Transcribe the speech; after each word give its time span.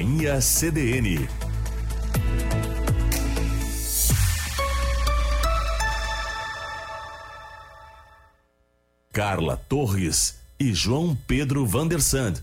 Companhia 0.00 0.40
CDN. 0.40 1.28
Carla 9.12 9.58
Torres 9.58 10.38
e 10.58 10.72
João 10.72 11.14
Pedro 11.14 11.66
Vandersand. 11.66 12.42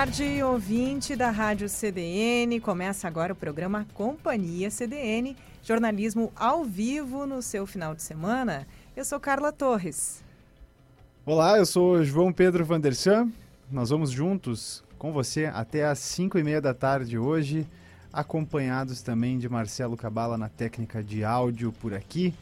Tarde, 0.00 0.42
ouvinte 0.42 1.14
da 1.14 1.30
Rádio 1.30 1.68
CDN. 1.68 2.58
Começa 2.58 3.06
agora 3.06 3.34
o 3.34 3.36
programa 3.36 3.86
Companhia 3.92 4.70
CDN, 4.70 5.36
jornalismo 5.62 6.32
ao 6.34 6.64
vivo 6.64 7.26
no 7.26 7.42
seu 7.42 7.66
final 7.66 7.94
de 7.94 8.02
semana. 8.02 8.66
Eu 8.96 9.04
sou 9.04 9.20
Carla 9.20 9.52
Torres. 9.52 10.24
Olá, 11.26 11.58
eu 11.58 11.66
sou 11.66 12.02
João 12.02 12.32
Pedro 12.32 12.64
Vandersan. 12.64 13.30
Nós 13.70 13.90
vamos 13.90 14.10
juntos 14.10 14.82
com 14.96 15.12
você 15.12 15.44
até 15.44 15.84
às 15.84 15.98
5 15.98 16.38
e 16.38 16.42
meia 16.42 16.62
da 16.62 16.72
tarde 16.72 17.18
hoje, 17.18 17.68
acompanhados 18.10 19.02
também 19.02 19.38
de 19.38 19.50
Marcelo 19.50 19.98
Cabala 19.98 20.38
na 20.38 20.48
técnica 20.48 21.04
de 21.04 21.24
áudio 21.24 21.72
por 21.72 21.92
aqui. 21.92 22.32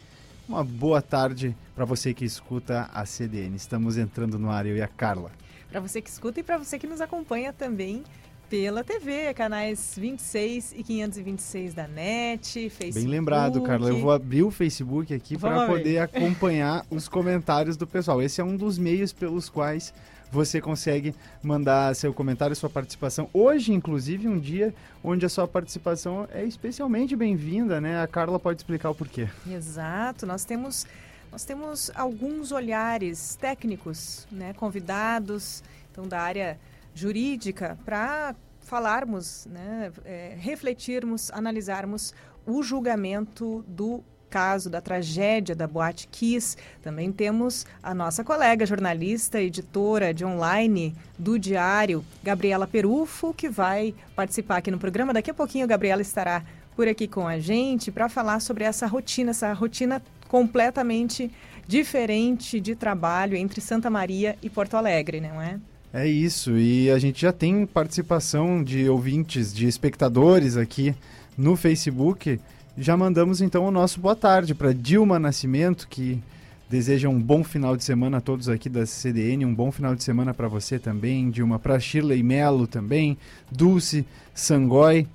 Uma 0.49 0.63
boa 0.63 1.03
tarde 1.03 1.57
para 1.75 1.85
você 1.85 2.15
que 2.15 2.25
escuta 2.25 2.89
a 2.95 3.05
CDN. 3.05 3.57
Estamos 3.57 3.99
entrando 3.99 4.39
no 4.39 4.49
ar, 4.49 4.65
eu 4.65 4.77
e 4.77 4.81
a 4.81 4.87
Carla 4.87 5.33
para 5.71 5.81
você 5.81 6.01
que 6.01 6.09
escuta 6.09 6.41
e 6.41 6.43
para 6.43 6.59
você 6.59 6.79
que 6.79 6.87
nos 6.87 7.01
acompanha 7.01 7.53
também 7.53 8.03
pela 8.49 8.83
TV, 8.83 9.35
canais 9.35 9.95
26 9.97 10.75
e 10.77 10.83
526 10.83 11.75
da 11.75 11.87
NET, 11.87 12.71
Facebook. 12.71 12.95
Bem 12.95 13.07
lembrado, 13.07 13.61
Carla. 13.61 13.91
Eu 13.91 13.99
vou 13.99 14.11
abrir 14.11 14.43
o 14.43 14.51
Facebook 14.51 15.13
aqui 15.13 15.37
para 15.37 15.67
poder 15.67 15.99
acompanhar 15.99 16.85
os 16.91 17.09
comentários 17.09 17.77
do 17.77 17.87
pessoal. 17.87 18.23
Esse 18.23 18.41
é 18.41 18.45
um 18.45 18.57
dos 18.57 18.79
meios 18.79 19.13
pelos 19.13 19.51
quais 19.51 19.93
você 20.31 20.61
consegue 20.61 21.15
mandar 21.43 21.95
seu 21.95 22.13
comentário, 22.13 22.57
sua 22.57 22.71
participação. 22.71 23.29
Hoje, 23.33 23.73
inclusive, 23.73 24.29
um 24.29 24.39
dia 24.39 24.75
onde 25.05 25.27
a 25.27 25.29
sua 25.29 25.47
participação 25.47 26.27
é 26.33 26.45
especialmente 26.45 27.15
bem-vinda, 27.17 27.81
né? 27.81 28.03
A 28.03 28.07
Carla 28.07 28.39
pode 28.39 28.61
explicar 28.61 28.91
o 28.91 28.95
porquê. 28.95 29.29
Exato. 29.47 30.27
Nós 30.27 30.45
temos 30.45 30.87
nós 31.31 31.45
temos 31.45 31.91
alguns 31.95 32.53
olhares 32.53 33.37
técnicos, 33.37 34.27
né, 34.31 34.53
convidados 34.55 35.63
então, 35.91 36.07
da 36.07 36.21
área 36.21 36.59
jurídica 36.95 37.79
para 37.85 38.35
falarmos, 38.61 39.47
né, 39.47 39.93
é, 40.05 40.37
refletirmos, 40.39 41.31
analisarmos 41.33 42.15
o 42.47 42.63
julgamento 42.63 43.65
do 43.67 44.03
caso 44.29 44.69
da 44.69 44.81
tragédia 44.81 45.55
da 45.55 45.67
Boate 45.67 46.07
Kiss. 46.09 46.57
Também 46.83 47.11
temos 47.11 47.67
a 47.83 47.95
nossa 47.95 48.23
colega 48.23 48.67
jornalista, 48.67 49.41
editora 49.41 50.13
de 50.13 50.25
online 50.25 50.95
do 51.19 51.39
Diário, 51.39 52.05
Gabriela 52.23 52.67
Perufo, 52.67 53.33
que 53.33 53.49
vai 53.49 53.95
participar 54.15 54.59
aqui 54.59 54.71
no 54.71 54.79
programa. 54.79 55.13
Daqui 55.13 55.31
a 55.31 55.35
pouquinho 55.35 55.65
a 55.65 55.69
Gabriela 55.69 56.03
estará 56.03 56.45
por 56.77 56.87
aqui 56.87 57.09
com 57.09 57.27
a 57.27 57.39
gente 57.39 57.91
para 57.91 58.09
falar 58.09 58.41
sobre 58.41 58.65
essa 58.65 58.87
rotina, 58.87 59.31
essa 59.31 59.53
rotina 59.53 60.03
completamente 60.29 61.31
diferente 61.67 62.61
de 62.61 62.75
trabalho 62.75 63.37
entre 63.37 63.61
Santa 63.61 63.91
Maria 63.91 64.37
e 64.43 64.49
Porto 64.49 64.75
Alegre, 64.75 65.21
não 65.21 65.41
é? 65.41 65.59
É 65.93 66.07
isso, 66.07 66.57
e 66.57 66.91
a 66.91 66.99
gente 66.99 67.23
já 67.23 67.33
tem 67.33 67.65
participação 67.65 68.63
de 68.63 68.89
ouvintes, 68.89 69.55
de 69.55 69.67
espectadores 69.67 70.57
aqui 70.57 70.95
no 71.37 71.57
Facebook. 71.57 72.39
Já 72.77 72.97
mandamos 72.97 73.41
então 73.41 73.65
o 73.67 73.71
nosso 73.71 73.99
boa 73.99 74.15
tarde 74.15 74.55
para 74.55 74.73
Dilma 74.73 75.19
Nascimento, 75.19 75.89
que 75.89 76.23
deseja 76.69 77.09
um 77.09 77.21
bom 77.21 77.43
final 77.43 77.77
de 77.77 77.85
semana 77.85 78.19
a 78.19 78.21
todos 78.21 78.49
aqui 78.49 78.69
da 78.69 78.85
CDN, 78.85 79.47
um 79.47 79.55
bom 79.55 79.73
final 79.73 79.95
de 79.95 80.05
semana 80.05 80.35
para 80.35 80.47
você 80.47 80.79
também, 80.79 81.31
Dilma, 81.31 81.59
para 81.59 81.81
Shirley 81.81 82.23
Melo 82.23 82.67
também, 82.67 83.17
Dulce 83.51 84.07
Sangói, 84.35 85.07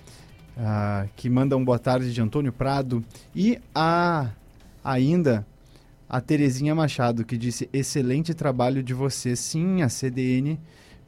uh, 0.58 1.08
que 1.16 1.30
manda 1.30 1.56
um 1.56 1.64
boa 1.64 1.78
tarde 1.78 2.12
de 2.12 2.20
Antônio 2.20 2.52
Prado, 2.52 3.04
e 3.36 3.60
a 3.76 4.30
ainda 4.84 5.46
a 6.10 6.22
Terezinha 6.22 6.76
Machado, 6.76 7.26
que 7.26 7.38
disse: 7.38 7.70
excelente 7.74 8.34
trabalho 8.34 8.84
de 8.84 8.94
você. 8.94 9.36
Sim, 9.36 9.82
a 9.82 9.90
CDN 9.90 10.60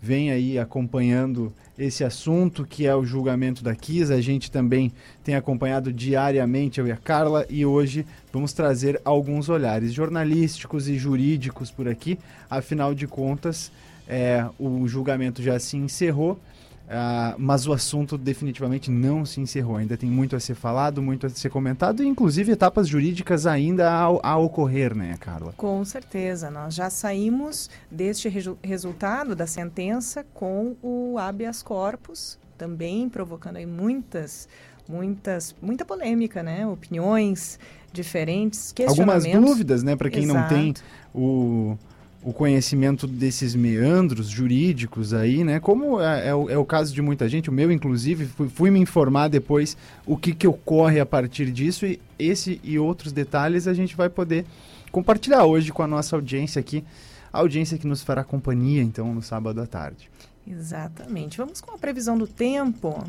vem 0.01 0.31
aí 0.31 0.59
acompanhando 0.59 1.53
esse 1.77 2.03
assunto 2.03 2.65
que 2.65 2.85
é 2.85 2.95
o 2.95 3.03
julgamento 3.03 3.63
da 3.63 3.75
Kiss. 3.75 4.11
A 4.13 4.21
gente 4.21 4.51
também 4.51 4.91
tem 5.23 5.35
acompanhado 5.35 5.91
diariamente, 5.91 6.79
eu 6.79 6.87
e 6.87 6.91
a 6.91 6.97
Carla, 6.97 7.45
e 7.49 7.65
hoje 7.65 8.05
vamos 8.31 8.53
trazer 8.53 9.01
alguns 9.03 9.49
olhares 9.49 9.93
jornalísticos 9.93 10.87
e 10.87 10.97
jurídicos 10.97 11.71
por 11.71 11.87
aqui. 11.87 12.19
Afinal 12.49 12.93
de 12.93 13.07
contas, 13.07 13.71
é, 14.07 14.45
o 14.59 14.87
julgamento 14.87 15.41
já 15.41 15.59
se 15.59 15.75
encerrou 15.75 16.39
Uh, 16.85 17.33
mas 17.39 17.65
o 17.65 17.73
assunto 17.73 18.15
definitivamente 18.15 18.91
não 18.91 19.25
se 19.25 19.41
encerrou. 19.41 19.77
Ainda 19.77 19.97
tem 19.97 20.09
muito 20.09 20.35
a 20.35 20.39
ser 20.39 20.53
falado, 20.53 21.01
muito 21.01 21.25
a 21.25 21.29
ser 21.29 21.49
comentado, 21.49 22.03
e 22.03 22.07
inclusive 22.07 22.51
etapas 22.51 22.87
jurídicas 22.87 23.47
ainda 23.47 23.89
a, 23.89 24.03
a 24.03 24.37
ocorrer, 24.37 24.95
né, 24.95 25.15
Carla? 25.19 25.51
Com 25.57 25.83
certeza. 25.83 26.51
Nós 26.51 26.75
já 26.75 26.89
saímos 26.89 27.69
deste 27.89 28.29
resultado 28.63 29.35
da 29.35 29.47
sentença 29.47 30.23
com 30.33 30.75
o 30.83 31.17
habeas 31.17 31.63
corpus, 31.63 32.37
também 32.55 33.09
provocando 33.09 33.57
aí 33.57 33.65
muitas, 33.65 34.47
muitas, 34.87 35.55
muita 35.59 35.83
polêmica, 35.83 36.43
né? 36.43 36.67
Opiniões 36.67 37.59
diferentes, 37.91 38.71
questionamentos. 38.71 39.25
Algumas 39.25 39.49
dúvidas, 39.49 39.81
né, 39.81 39.95
para 39.95 40.09
quem 40.09 40.25
Exato. 40.25 40.39
não 40.39 40.47
tem 40.47 40.73
o 41.13 41.77
o 42.25 42.33
conhecimento 42.33 43.05
desses 43.05 43.53
meandros 43.53 44.27
jurídicos 44.27 45.13
aí, 45.13 45.43
né? 45.43 45.59
Como 45.59 46.01
é, 46.01 46.29
é, 46.29 46.35
o, 46.35 46.49
é 46.49 46.57
o, 46.57 46.65
caso 46.65 46.91
de 46.91 46.99
muita 46.99 47.29
gente, 47.29 47.51
o 47.51 47.53
meu 47.53 47.71
inclusive, 47.71 48.25
fui, 48.25 48.49
fui, 48.49 48.71
me 48.71 48.79
informar 48.79 49.27
depois 49.27 49.77
o 50.07 50.17
que, 50.17 50.33
que 50.33 50.47
ocorre 50.47 50.99
a 50.99 51.05
partir 51.05 51.51
disso 51.51 51.85
e 51.85 52.01
esse 52.17 52.59
e 52.63 52.79
outros 52.79 53.13
detalhes 53.13 53.67
a 53.67 53.75
gente 53.75 53.95
vai 53.95 54.09
poder 54.09 54.43
compartilhar 54.91 55.45
hoje 55.45 55.71
com 55.71 55.83
a 55.83 55.87
nossa 55.87 56.15
audiência 56.15 56.59
aqui, 56.59 56.83
a 57.31 57.37
audiência 57.37 57.77
que 57.77 57.85
nos 57.85 58.01
fará 58.01 58.23
companhia 58.23 58.81
então 58.81 59.13
no 59.13 59.21
sábado 59.21 59.61
à 59.61 59.67
tarde. 59.67 60.09
Exatamente. 60.47 61.37
Vamos 61.37 61.61
com 61.61 61.75
a 61.75 61.77
previsão 61.77 62.17
do 62.17 62.25
tempo. 62.25 63.03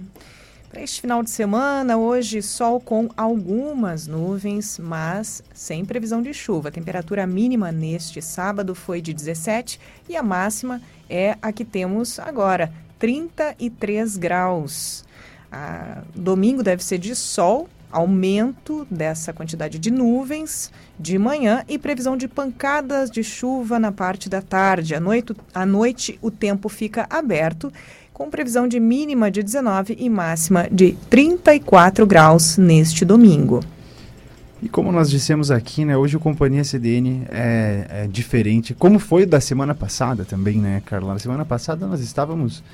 Para 0.71 0.82
este 0.82 1.00
final 1.00 1.22
de 1.22 1.31
semana, 1.31 1.97
hoje 1.97 2.43
sol 2.43 2.81
com 2.81 3.09
algumas 3.16 4.06
nuvens, 4.06 4.78
mas 4.78 5.43
sem 5.54 5.84
previsão 5.84 6.21
de 6.21 6.34
chuva. 6.34 6.69
A 6.69 6.72
temperatura 6.72 7.27
mínima 7.27 7.71
neste 7.71 8.21
sábado 8.21 8.75
foi 8.75 9.00
de 9.00 9.15
17 9.15 9.81
e 10.09 10.16
a 10.16 10.22
máxima 10.22 10.82
é 11.09 11.37
a 11.41 11.53
que 11.53 11.65
temos 11.65 12.19
agora, 12.19 12.72
33 12.99 14.16
graus. 14.16 15.05
A, 15.53 16.03
domingo 16.15 16.62
deve 16.65 16.82
ser 16.82 16.99
de 16.99 17.15
sol, 17.15 17.69
aumento 17.91 18.87
dessa 18.91 19.32
quantidade 19.32 19.78
de 19.78 19.91
nuvens 19.91 20.72
de 20.99 21.16
manhã 21.16 21.65
e 21.69 21.78
previsão 21.78 22.16
de 22.16 22.26
pancadas 22.26 23.10
de 23.10 23.22
chuva 23.22 23.78
na 23.78 23.93
parte 23.93 24.28
da 24.28 24.43
tarde. 24.43 24.94
À 24.94 25.00
noite, 25.00 25.34
à 25.55 25.65
noite 25.65 26.19
o 26.21 26.31
tempo 26.31 26.69
fica 26.69 27.06
aberto 27.09 27.72
com 28.16 28.31
previsão 28.31 28.66
de 28.66 28.81
mínima 28.81 29.31
de 29.31 29.43
19 29.43 29.94
e 29.99 30.09
máxima 30.09 30.66
de 30.72 30.97
34 31.10 32.06
graus 32.06 32.56
neste 32.56 33.04
domingo. 33.04 33.62
E 34.62 34.71
como 34.71 34.91
nós 34.91 35.11
dissemos 35.11 35.50
aqui, 35.50 35.85
né, 35.85 35.99
hoje 35.99 36.17
o 36.17 36.20
Companhia 36.20 36.64
CDN 36.64 37.26
é, 37.29 37.87
é, 37.91 38.06
diferente, 38.06 38.73
como 38.73 38.99
foi 38.99 39.26
da 39.26 39.38
semana 39.38 39.75
passada 39.75 40.25
também, 40.25 40.56
né, 40.56 40.82
Carla? 40.87 41.12
Na 41.12 41.19
semana 41.19 41.44
passada 41.44 41.87
nós 41.87 42.00
estávamos 42.00 42.64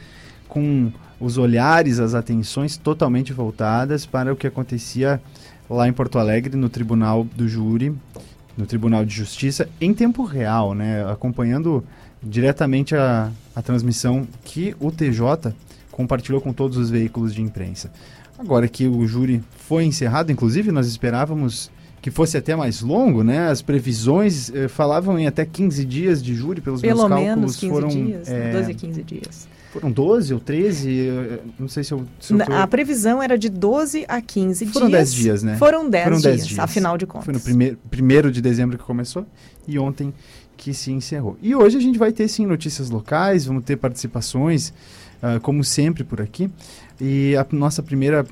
com 0.46 0.93
os 1.19 1.37
olhares, 1.38 1.99
as 1.99 2.14
atenções 2.14 2.76
totalmente 2.76 3.32
voltadas 3.32 4.06
para 4.06 4.32
o 4.32 4.37
que 4.37 4.46
acontecia 4.46 5.20
lá 5.69 5.88
em 5.88 5.93
Porto 5.93 6.20
Alegre, 6.20 6.56
no 6.56 6.69
Tribunal 6.69 7.26
do 7.34 7.49
Júri, 7.49 7.93
no 8.56 8.64
Tribunal 8.64 9.05
de 9.05 9.12
Justiça, 9.12 9.69
em 9.81 9.93
tempo 9.93 10.22
real, 10.22 10.72
né, 10.72 11.05
acompanhando 11.11 11.82
diretamente 12.22 12.94
a, 12.94 13.30
a 13.54 13.62
transmissão 13.62 14.26
que 14.44 14.74
o 14.78 14.90
TJ 14.90 15.54
compartilhou 15.90 16.40
com 16.40 16.52
todos 16.52 16.76
os 16.76 16.90
veículos 16.90 17.34
de 17.34 17.42
imprensa. 17.42 17.90
Agora 18.38 18.66
que 18.66 18.86
o 18.86 19.06
júri 19.06 19.42
foi 19.56 19.84
encerrado, 19.84 20.32
inclusive 20.32 20.72
nós 20.72 20.86
esperávamos 20.86 21.70
que 22.00 22.10
fosse 22.10 22.36
até 22.36 22.56
mais 22.56 22.80
longo, 22.80 23.22
né? 23.22 23.48
As 23.48 23.62
previsões 23.62 24.50
eh, 24.52 24.66
falavam 24.66 25.16
em 25.16 25.28
até 25.28 25.44
15 25.44 25.84
dias 25.84 26.20
de 26.20 26.34
júri, 26.34 26.60
pelos 26.60 26.80
Pelo 26.80 27.08
meus 27.08 27.08
cálculos. 27.08 27.36
Menos 27.36 27.56
15 27.56 27.72
foram 27.72 27.88
dias, 27.88 28.28
é, 28.28 28.52
12 28.52 28.70
a 28.70 28.74
15 28.74 29.02
dias. 29.04 29.48
Foram 29.72 29.90
12 29.90 30.34
ou 30.34 30.40
13? 30.40 31.00
Não 31.58 31.69
sei 31.69 31.84
se 31.84 31.92
eu. 31.92 32.04
Se 32.20 32.34
eu 32.34 32.44
tô... 32.44 32.52
A 32.52 32.66
previsão 32.66 33.22
era 33.22 33.38
de 33.38 33.48
12 33.48 34.04
a 34.06 34.20
15 34.20 34.66
foram 34.66 34.72
dias. 34.72 34.74
Foram 34.74 34.90
10 34.90 35.14
dias, 35.14 35.42
né? 35.42 35.56
Foram 35.56 35.88
10 35.88 36.20
dias, 36.20 36.46
dias, 36.48 36.58
afinal 36.58 36.98
de 36.98 37.06
contas. 37.06 37.24
Foi 37.24 37.32
no 37.32 37.40
primeiro, 37.40 37.78
primeiro 37.88 38.32
de 38.32 38.42
dezembro 38.42 38.76
que 38.76 38.84
começou 38.84 39.24
e 39.66 39.78
ontem 39.78 40.12
que 40.62 40.73
se 40.73 40.93
encerrou. 40.93 41.37
E 41.43 41.56
hoje 41.56 41.76
a 41.76 41.81
gente 41.81 41.99
vai 41.99 42.12
ter 42.12 42.29
sim 42.29 42.47
notícias 42.47 42.88
locais, 42.88 43.44
vamos 43.44 43.64
ter 43.64 43.76
participações, 43.76 44.73
uh, 45.20 45.41
como 45.41 45.64
sempre 45.64 46.05
por 46.05 46.20
aqui. 46.20 46.49
E 47.00 47.35
a 47.37 47.44
nossa 47.50 47.82
primeira 47.82 48.25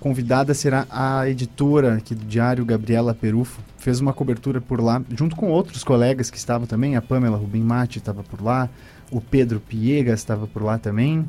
convidada 0.00 0.54
será 0.54 0.86
a 0.88 1.28
editora 1.28 1.96
aqui 1.96 2.14
do 2.14 2.24
Diário, 2.24 2.64
Gabriela 2.64 3.14
Perufo. 3.14 3.60
Fez 3.76 4.00
uma 4.00 4.14
cobertura 4.14 4.62
por 4.62 4.80
lá, 4.80 5.02
junto 5.14 5.36
com 5.36 5.50
outros 5.50 5.84
colegas 5.84 6.30
que 6.30 6.38
estavam 6.38 6.66
também. 6.66 6.96
A 6.96 7.02
Pamela 7.02 7.36
Rubim 7.36 7.62
Mate 7.62 7.98
estava 7.98 8.22
por 8.22 8.42
lá, 8.42 8.70
o 9.10 9.20
Pedro 9.20 9.60
Piegas 9.60 10.20
estava 10.20 10.46
por 10.46 10.62
lá 10.62 10.78
também. 10.78 11.22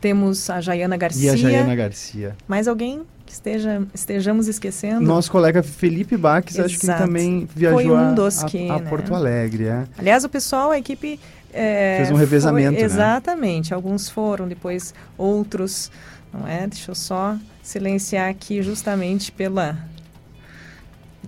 Temos 0.00 0.48
a 0.48 0.62
Jaiana 0.62 0.96
Garcia. 0.96 1.32
E 1.32 1.34
a 1.34 1.36
Jaiana 1.36 1.74
Garcia. 1.74 2.34
Mais 2.48 2.66
alguém 2.66 3.02
que 3.28 3.34
esteja, 3.34 3.82
estejamos 3.92 4.48
esquecendo? 4.48 5.02
Nosso 5.02 5.30
colega 5.30 5.62
Felipe 5.62 6.16
Baques, 6.16 6.58
acho 6.58 6.78
que 6.78 6.86
também 6.86 7.46
viajou 7.54 7.94
um 7.94 8.14
dos 8.14 8.42
a, 8.42 8.46
que, 8.46 8.70
a, 8.70 8.74
a 8.74 8.78
né? 8.80 8.88
Porto 8.88 9.14
Alegre. 9.14 9.66
É. 9.66 9.84
Aliás, 9.98 10.24
o 10.24 10.28
pessoal, 10.30 10.70
a 10.70 10.78
equipe... 10.78 11.20
É, 11.52 11.98
Fez 11.98 12.10
um 12.10 12.14
revezamento, 12.14 12.76
foi, 12.76 12.84
Exatamente. 12.84 13.70
Né? 13.70 13.74
Alguns 13.74 14.08
foram, 14.08 14.48
depois 14.48 14.94
outros, 15.18 15.90
não 16.32 16.48
é? 16.48 16.66
Deixa 16.66 16.90
eu 16.90 16.94
só 16.94 17.36
silenciar 17.62 18.30
aqui 18.30 18.62
justamente 18.62 19.30
pela... 19.30 19.76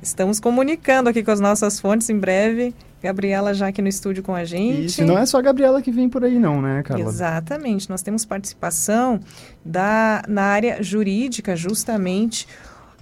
Estamos 0.03 0.41
comunicando 0.41 1.11
aqui 1.11 1.23
com 1.23 1.31
as 1.31 1.41
nossas 1.41 1.79
fontes 1.79 2.09
em 2.09 2.19
breve 2.19 2.75
Gabriela 3.03 3.55
já 3.55 3.69
aqui 3.69 3.81
no 3.81 3.89
estúdio 3.89 4.23
com 4.23 4.35
a 4.35 4.45
gente. 4.45 4.87
Isso, 4.87 5.05
não 5.05 5.19
é 5.19 5.25
só 5.25 5.39
a 5.39 5.43
Gabriela 5.43 5.81
que 5.81 5.91
vem 5.91 6.09
por 6.09 6.25
aí 6.25 6.39
não, 6.39 6.61
né, 6.61 6.83
Carla? 6.83 7.05
Exatamente. 7.09 7.89
Nós 7.89 8.03
temos 8.03 8.25
participação 8.25 9.21
da, 9.65 10.23
na 10.29 10.43
área 10.43 10.83
jurídica, 10.83 11.57
justamente, 11.57 12.47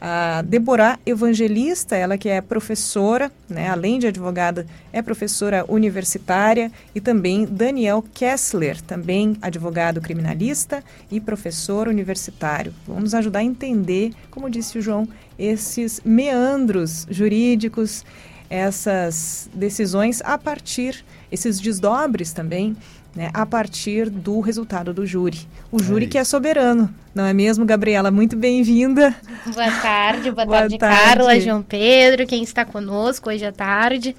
a 0.00 0.42
Deborah 0.42 0.98
Evangelista, 1.04 1.96
ela 1.96 2.16
que 2.16 2.28
é 2.28 2.40
professora, 2.40 3.32
né, 3.48 3.68
além 3.68 3.98
de 3.98 4.06
advogada, 4.06 4.64
é 4.92 5.02
professora 5.02 5.64
universitária, 5.68 6.70
e 6.94 7.00
também 7.00 7.44
Daniel 7.44 8.04
Kessler, 8.14 8.80
também 8.80 9.36
advogado 9.42 10.00
criminalista 10.00 10.84
e 11.10 11.20
professor 11.20 11.88
universitário. 11.88 12.72
Vamos 12.86 13.12
ajudar 13.14 13.40
a 13.40 13.44
entender, 13.44 14.12
como 14.30 14.48
disse 14.48 14.78
o 14.78 14.82
João, 14.82 15.08
esses 15.36 16.00
meandros 16.04 17.06
jurídicos 17.10 18.04
essas 18.50 19.48
decisões 19.52 20.22
a 20.24 20.38
partir, 20.38 21.04
esses 21.30 21.60
desdobres 21.60 22.32
também, 22.32 22.76
né, 23.14 23.30
a 23.34 23.44
partir 23.44 24.08
do 24.10 24.40
resultado 24.40 24.92
do 24.92 25.06
júri. 25.06 25.40
O 25.70 25.82
júri 25.82 26.06
é 26.06 26.08
que 26.08 26.18
é 26.18 26.24
soberano, 26.24 26.92
não 27.14 27.24
é 27.24 27.32
mesmo, 27.32 27.64
Gabriela? 27.64 28.10
Muito 28.10 28.36
bem-vinda. 28.36 29.14
Boa 29.46 29.70
tarde, 29.80 30.30
boa, 30.30 30.44
boa 30.46 30.58
tarde, 30.60 30.78
tarde, 30.78 30.96
Carla, 30.96 31.40
João 31.40 31.62
Pedro, 31.62 32.26
quem 32.26 32.42
está 32.42 32.64
conosco 32.64 33.28
hoje 33.30 33.44
à 33.44 33.52
tarde. 33.52 34.14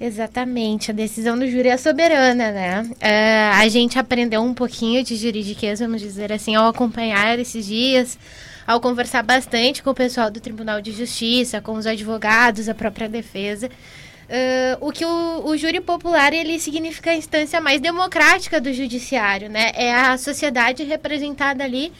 Exatamente, 0.00 0.90
a 0.90 0.94
decisão 0.94 1.38
do 1.38 1.46
júri 1.46 1.68
é 1.68 1.76
soberana, 1.76 2.50
né? 2.50 2.82
Uh, 2.82 3.60
a 3.60 3.68
gente 3.68 3.98
aprendeu 3.98 4.40
um 4.40 4.54
pouquinho 4.54 5.04
de 5.04 5.14
juridiquês, 5.14 5.78
vamos 5.80 6.00
dizer 6.00 6.32
assim, 6.32 6.54
ao 6.54 6.68
acompanhar 6.68 7.38
esses 7.38 7.66
dias 7.66 8.18
ao 8.66 8.80
conversar 8.80 9.22
bastante 9.22 9.82
com 9.82 9.90
o 9.90 9.94
pessoal 9.94 10.30
do 10.30 10.40
Tribunal 10.40 10.80
de 10.80 10.92
Justiça, 10.92 11.60
com 11.60 11.72
os 11.72 11.86
advogados, 11.86 12.68
a 12.68 12.74
própria 12.74 13.08
defesa, 13.08 13.66
uh, 13.66 14.86
o 14.86 14.92
que 14.92 15.04
o, 15.04 15.42
o, 15.46 15.56
júri 15.56 15.80
popular 15.80 16.32
ele 16.32 16.58
significa 16.58 17.10
a 17.10 17.16
instância 17.16 17.60
mais 17.60 17.80
democrática 17.80 18.60
do 18.60 18.72
judiciário, 18.72 19.48
né? 19.48 19.72
É 19.74 19.92
a 19.92 20.16
sociedade 20.16 20.84
representada 20.84 21.64
ali 21.64 21.92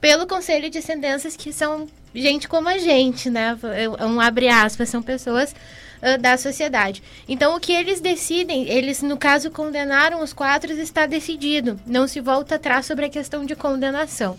pelo 0.00 0.26
Conselho 0.26 0.68
de 0.70 0.82
Sentenças, 0.82 1.36
que 1.36 1.52
são 1.52 1.86
gente 2.14 2.48
como 2.48 2.68
a 2.68 2.78
gente, 2.78 3.30
né? 3.30 3.56
Um 4.00 4.20
abre 4.20 4.48
aspas, 4.48 4.88
são 4.88 5.02
pessoas 5.02 5.54
uh, 6.02 6.20
da 6.20 6.36
sociedade. 6.36 7.02
Então, 7.28 7.56
o 7.56 7.60
que 7.60 7.72
eles 7.72 8.00
decidem, 8.00 8.68
eles, 8.68 9.02
no 9.02 9.16
caso, 9.16 9.50
condenaram 9.50 10.22
os 10.22 10.32
quatro, 10.32 10.72
está 10.72 11.06
decidido. 11.06 11.80
Não 11.86 12.06
se 12.06 12.20
volta 12.20 12.56
atrás 12.56 12.86
sobre 12.86 13.06
a 13.06 13.10
questão 13.10 13.44
de 13.44 13.54
condenação. 13.54 14.38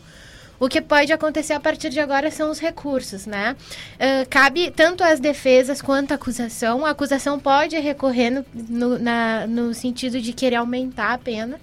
O 0.60 0.70
que 0.70 0.82
pode 0.82 1.12
acontecer 1.12 1.54
a 1.54 1.60
partir 1.60 1.90
de 1.90 2.00
agora 2.00 2.32
são 2.32 2.50
os 2.50 2.60
recursos, 2.60 3.26
né? 3.26 3.56
Uh, 3.96 4.28
cabe 4.30 4.72
tanto 4.72 5.04
às 5.04 5.20
defesas 5.20 5.82
quanto 5.82 6.12
à 6.12 6.16
acusação. 6.16 6.86
A 6.86 6.92
acusação 6.92 7.40
pode 7.40 7.78
recorrer 7.78 8.30
no, 8.30 8.46
no, 8.54 9.00
na, 9.00 9.48
no 9.48 9.74
sentido 9.74 10.22
de 10.22 10.34
querer 10.34 10.56
aumentar 10.56 11.14
a 11.14 11.18
pena 11.18 11.60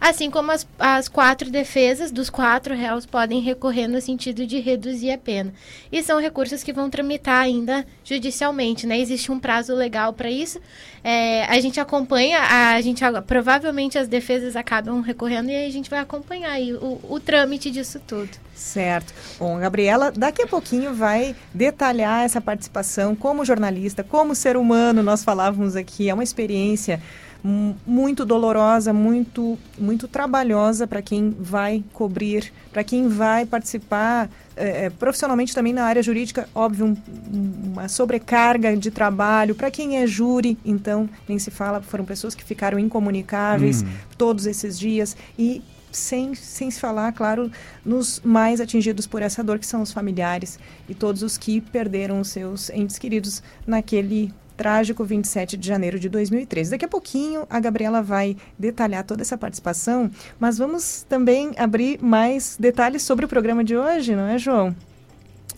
assim 0.00 0.30
como 0.30 0.50
as, 0.50 0.66
as 0.78 1.08
quatro 1.08 1.50
defesas 1.50 2.10
dos 2.10 2.30
quatro 2.30 2.74
réus 2.74 3.04
podem 3.04 3.40
recorrer 3.40 3.86
no 3.86 4.00
sentido 4.00 4.46
de 4.46 4.58
reduzir 4.58 5.12
a 5.12 5.18
pena. 5.18 5.52
E 5.92 6.02
são 6.02 6.18
recursos 6.18 6.62
que 6.62 6.72
vão 6.72 6.88
tramitar 6.88 7.42
ainda 7.42 7.84
judicialmente, 8.02 8.86
né? 8.86 8.98
Existe 8.98 9.30
um 9.30 9.38
prazo 9.38 9.74
legal 9.74 10.12
para 10.12 10.30
isso. 10.30 10.58
É, 11.04 11.44
a 11.44 11.60
gente 11.60 11.78
acompanha, 11.78 12.40
a, 12.40 12.80
gente 12.80 13.02
provavelmente 13.26 13.98
as 13.98 14.08
defesas 14.08 14.56
acabam 14.56 15.00
recorrendo 15.02 15.50
e 15.50 15.56
aí 15.56 15.66
a 15.66 15.72
gente 15.72 15.90
vai 15.90 15.98
acompanhar 15.98 16.52
aí 16.52 16.72
o, 16.72 17.00
o 17.08 17.20
trâmite 17.20 17.70
disso 17.70 18.00
tudo. 18.06 18.30
Certo. 18.54 19.14
Bom, 19.38 19.58
Gabriela, 19.58 20.10
daqui 20.10 20.42
a 20.42 20.46
pouquinho 20.46 20.94
vai 20.94 21.34
detalhar 21.52 22.24
essa 22.24 22.40
participação 22.40 23.16
como 23.16 23.44
jornalista, 23.44 24.04
como 24.04 24.34
ser 24.34 24.56
humano. 24.56 25.02
Nós 25.02 25.24
falávamos 25.24 25.76
aqui, 25.76 26.10
é 26.10 26.14
uma 26.14 26.22
experiência 26.22 27.00
muito 27.42 28.24
dolorosa, 28.24 28.92
muito, 28.92 29.58
muito 29.78 30.06
trabalhosa 30.06 30.86
para 30.86 31.00
quem 31.00 31.34
vai 31.38 31.82
cobrir, 31.92 32.52
para 32.72 32.84
quem 32.84 33.08
vai 33.08 33.46
participar 33.46 34.28
é, 34.56 34.86
é, 34.86 34.90
profissionalmente 34.90 35.54
também 35.54 35.72
na 35.72 35.84
área 35.84 36.02
jurídica, 36.02 36.48
óbvio, 36.54 36.86
um, 36.86 37.72
uma 37.72 37.88
sobrecarga 37.88 38.76
de 38.76 38.90
trabalho. 38.90 39.54
Para 39.54 39.70
quem 39.70 39.96
é 39.98 40.06
júri, 40.06 40.58
então, 40.64 41.08
nem 41.28 41.38
se 41.38 41.50
fala, 41.50 41.80
foram 41.80 42.04
pessoas 42.04 42.34
que 42.34 42.44
ficaram 42.44 42.78
incomunicáveis 42.78 43.82
hum. 43.82 43.86
todos 44.18 44.46
esses 44.46 44.78
dias 44.78 45.16
e 45.38 45.62
sem, 45.90 46.34
sem 46.34 46.70
se 46.70 46.78
falar, 46.78 47.12
claro, 47.12 47.50
nos 47.84 48.20
mais 48.24 48.60
atingidos 48.60 49.06
por 49.06 49.22
essa 49.22 49.42
dor, 49.42 49.58
que 49.58 49.66
são 49.66 49.82
os 49.82 49.92
familiares 49.92 50.58
e 50.88 50.94
todos 50.94 51.22
os 51.22 51.36
que 51.36 51.60
perderam 51.60 52.20
os 52.20 52.28
seus 52.28 52.70
entes 52.70 52.98
queridos 52.98 53.42
naquele 53.66 54.32
trágico 54.60 55.02
27 55.02 55.56
de 55.56 55.66
janeiro 55.66 55.98
de 55.98 56.10
2013. 56.10 56.72
Daqui 56.72 56.84
a 56.84 56.88
pouquinho 56.88 57.46
a 57.48 57.58
Gabriela 57.58 58.02
vai 58.02 58.36
detalhar 58.58 59.02
toda 59.04 59.22
essa 59.22 59.38
participação, 59.38 60.10
mas 60.38 60.58
vamos 60.58 61.06
também 61.08 61.52
abrir 61.56 61.98
mais 62.02 62.58
detalhes 62.60 63.02
sobre 63.02 63.24
o 63.24 63.28
programa 63.28 63.64
de 63.64 63.74
hoje, 63.74 64.14
não 64.14 64.26
é, 64.26 64.36
João? 64.36 64.76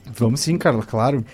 Vamos 0.07 0.39
sim, 0.39 0.57
Carla, 0.57 0.85
claro. 0.85 1.25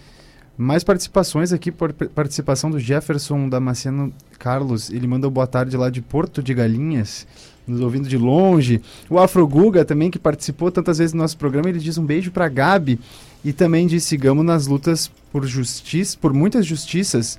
mais 0.59 0.83
participações 0.83 1.53
aqui 1.53 1.71
por 1.71 1.93
participação 1.93 2.69
do 2.69 2.81
Jefferson 2.81 3.49
Damasceno 3.49 4.13
Carlos. 4.41 4.91
Ele 4.91 5.07
manda 5.07 5.31
boa 5.31 5.47
tarde 5.47 5.77
lá 5.77 5.89
de 5.89 6.03
Porto 6.03 6.43
de 6.43 6.53
Galinhas, 6.53 7.29
nos 7.65 7.81
ouvindo 7.81 8.09
de 8.09 8.19
longe. 8.19 8.83
O 9.09 9.21
Afro 9.21 9.47
Guga 9.47 9.85
também, 9.85 10.11
que 10.11 10.19
participou 10.19 10.73
tantas 10.73 10.99
vezes 10.99 11.13
do 11.13 11.19
nosso 11.19 11.37
programa, 11.39 11.69
ele 11.69 11.79
diz 11.79 11.97
um 11.97 12.05
beijo 12.05 12.33
para 12.33 12.49
Gabi. 12.49 12.99
E 13.45 13.53
também 13.53 13.87
diz: 13.87 14.03
sigamos 14.03 14.45
nas 14.45 14.67
lutas 14.67 15.09
por 15.31 15.47
justiça, 15.47 16.19
por 16.21 16.33
muitas 16.33 16.67
justiças, 16.67 17.39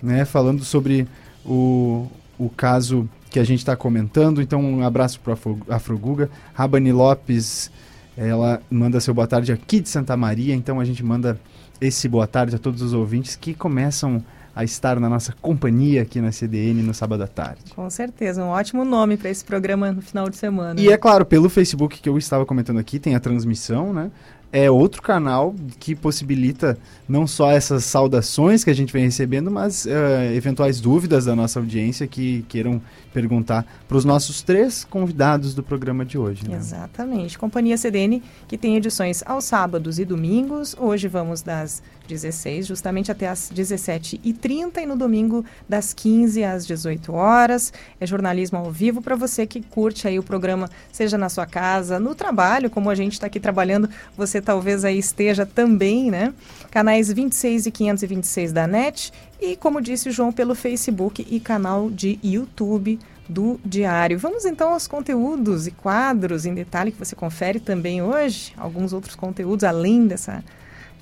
né? 0.00 0.24
Falando 0.24 0.62
sobre 0.62 1.08
o, 1.44 2.06
o 2.38 2.48
caso 2.48 3.08
que 3.28 3.40
a 3.40 3.44
gente 3.44 3.58
está 3.58 3.74
comentando. 3.74 4.40
Então, 4.40 4.62
um 4.62 4.84
abraço 4.84 5.18
para 5.18 5.36
a 5.68 5.76
Afro 5.76 5.98
Guga. 5.98 6.30
Rabani 6.54 6.92
Lopes, 6.92 7.72
ela 8.16 8.62
manda 8.70 9.00
seu 9.00 9.12
boa 9.12 9.26
tarde 9.26 9.50
aqui 9.50 9.80
de 9.80 9.88
Santa 9.88 10.16
Maria. 10.16 10.54
Então, 10.54 10.78
a 10.78 10.84
gente 10.84 11.02
manda 11.02 11.40
esse 11.80 12.08
boa 12.08 12.26
tarde 12.26 12.56
a 12.56 12.58
todos 12.58 12.82
os 12.82 12.92
ouvintes 12.92 13.36
que 13.36 13.54
começam 13.54 14.22
a 14.54 14.64
estar 14.64 14.98
na 14.98 15.08
nossa 15.08 15.34
companhia 15.42 16.00
aqui 16.00 16.18
na 16.18 16.32
CDN 16.32 16.82
no 16.82 16.94
sábado 16.94 17.22
à 17.22 17.26
tarde. 17.26 17.74
Com 17.74 17.90
certeza, 17.90 18.42
um 18.42 18.48
ótimo 18.48 18.86
nome 18.86 19.18
para 19.18 19.28
esse 19.28 19.44
programa 19.44 19.92
no 19.92 20.00
final 20.00 20.30
de 20.30 20.36
semana. 20.36 20.80
E 20.80 20.88
é 20.88 20.96
claro, 20.96 21.26
pelo 21.26 21.50
Facebook 21.50 22.00
que 22.00 22.08
eu 22.08 22.16
estava 22.16 22.46
comentando 22.46 22.78
aqui, 22.78 22.98
tem 22.98 23.14
a 23.14 23.20
transmissão, 23.20 23.92
né? 23.92 24.10
é 24.52 24.70
outro 24.70 25.02
canal 25.02 25.54
que 25.78 25.94
possibilita 25.94 26.78
não 27.08 27.26
só 27.26 27.50
essas 27.50 27.84
saudações 27.84 28.64
que 28.64 28.70
a 28.70 28.74
gente 28.74 28.92
vem 28.92 29.04
recebendo, 29.04 29.50
mas 29.50 29.84
uh, 29.84 30.34
eventuais 30.34 30.80
dúvidas 30.80 31.24
da 31.24 31.36
nossa 31.36 31.58
audiência 31.58 32.06
que 32.06 32.44
queiram 32.48 32.80
perguntar 33.16 33.64
para 33.88 33.96
os 33.96 34.04
nossos 34.04 34.42
três 34.42 34.84
convidados 34.84 35.54
do 35.54 35.62
programa 35.62 36.04
de 36.04 36.18
hoje. 36.18 36.46
Né? 36.46 36.54
Exatamente. 36.54 37.38
Companhia 37.38 37.78
CDN, 37.78 38.22
que 38.46 38.58
tem 38.58 38.76
edições 38.76 39.22
aos 39.24 39.46
sábados 39.46 39.98
e 39.98 40.04
domingos. 40.04 40.76
Hoje 40.78 41.08
vamos 41.08 41.40
das 41.40 41.82
16, 42.06 42.66
justamente 42.66 43.10
até 43.10 43.26
as 43.26 43.50
17h30 43.50 44.82
e 44.82 44.86
no 44.86 44.96
domingo 44.96 45.46
das 45.66 45.94
15 45.94 46.44
às 46.44 46.66
18 46.66 47.10
horas. 47.14 47.72
É 47.98 48.06
jornalismo 48.06 48.58
ao 48.58 48.70
vivo 48.70 49.00
para 49.00 49.16
você 49.16 49.46
que 49.46 49.62
curte 49.62 50.06
aí 50.06 50.18
o 50.18 50.22
programa, 50.22 50.68
seja 50.92 51.16
na 51.16 51.30
sua 51.30 51.46
casa, 51.46 51.98
no 51.98 52.14
trabalho, 52.14 52.68
como 52.68 52.90
a 52.90 52.94
gente 52.94 53.14
está 53.14 53.28
aqui 53.28 53.40
trabalhando, 53.40 53.88
você 54.14 54.42
talvez 54.42 54.84
aí 54.84 54.98
esteja 54.98 55.46
também, 55.46 56.10
né? 56.10 56.34
Canais 56.70 57.10
26 57.10 57.64
e 57.64 57.70
526 57.70 58.52
da 58.52 58.66
NET 58.66 59.10
e, 59.40 59.56
como 59.56 59.80
disse 59.80 60.10
João, 60.10 60.32
pelo 60.32 60.54
Facebook 60.54 61.26
e 61.30 61.38
canal 61.40 61.90
de 61.90 62.18
YouTube 62.22 62.98
do 63.28 63.60
Diário. 63.64 64.18
Vamos 64.18 64.44
então 64.44 64.72
aos 64.72 64.86
conteúdos 64.86 65.66
e 65.66 65.70
quadros 65.70 66.46
em 66.46 66.54
detalhe 66.54 66.92
que 66.92 66.98
você 66.98 67.16
confere 67.16 67.58
também 67.58 68.02
hoje, 68.02 68.52
alguns 68.56 68.92
outros 68.92 69.16
conteúdos 69.16 69.64
além 69.64 70.06
dessa 70.06 70.44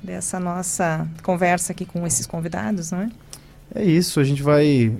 dessa 0.02 0.38
nossa 0.38 1.08
conversa 1.22 1.72
aqui 1.72 1.86
com 1.86 2.06
esses 2.06 2.26
convidados, 2.26 2.90
não 2.90 3.00
é? 3.00 3.10
É 3.74 3.82
isso, 3.82 4.20
a 4.20 4.24
gente 4.24 4.42
vai 4.42 4.92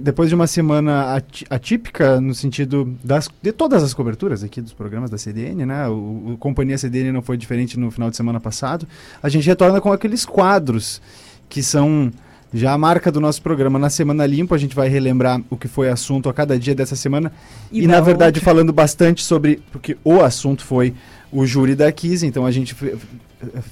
depois 0.00 0.28
de 0.28 0.34
uma 0.34 0.46
semana 0.46 1.20
atípica 1.50 2.20
no 2.20 2.34
sentido 2.34 2.96
das, 3.02 3.28
de 3.42 3.52
todas 3.52 3.82
as 3.82 3.92
coberturas 3.92 4.42
aqui 4.42 4.62
dos 4.62 4.72
programas 4.72 5.10
da 5.10 5.18
CDN, 5.18 5.66
né? 5.66 5.88
O, 5.88 6.32
o 6.32 6.36
Companhia 6.38 6.78
CDN 6.78 7.12
não 7.12 7.20
foi 7.20 7.36
diferente 7.36 7.78
no 7.78 7.90
final 7.90 8.08
de 8.08 8.16
semana 8.16 8.40
passado. 8.40 8.86
A 9.22 9.28
gente 9.28 9.46
retorna 9.46 9.80
com 9.80 9.92
aqueles 9.92 10.24
quadros 10.24 11.02
que 11.50 11.62
são 11.62 12.10
já 12.54 12.72
a 12.72 12.78
marca 12.78 13.10
do 13.10 13.20
nosso 13.20 13.42
programa. 13.42 13.80
Na 13.80 13.90
Semana 13.90 14.24
Limpa, 14.24 14.54
a 14.54 14.58
gente 14.58 14.76
vai 14.76 14.88
relembrar 14.88 15.40
o 15.50 15.56
que 15.56 15.66
foi 15.66 15.88
assunto 15.88 16.28
a 16.28 16.32
cada 16.32 16.56
dia 16.56 16.74
dessa 16.74 16.94
semana. 16.94 17.32
E, 17.72 17.82
e 17.82 17.86
na 17.88 18.00
verdade, 18.00 18.38
outra. 18.38 18.52
falando 18.52 18.72
bastante 18.72 19.24
sobre. 19.24 19.60
Porque 19.72 19.98
o 20.04 20.20
assunto 20.20 20.64
foi 20.64 20.94
o 21.32 21.44
júri 21.44 21.74
da 21.74 21.90
Kiss, 21.90 22.24
então 22.24 22.46
a 22.46 22.52
gente 22.52 22.76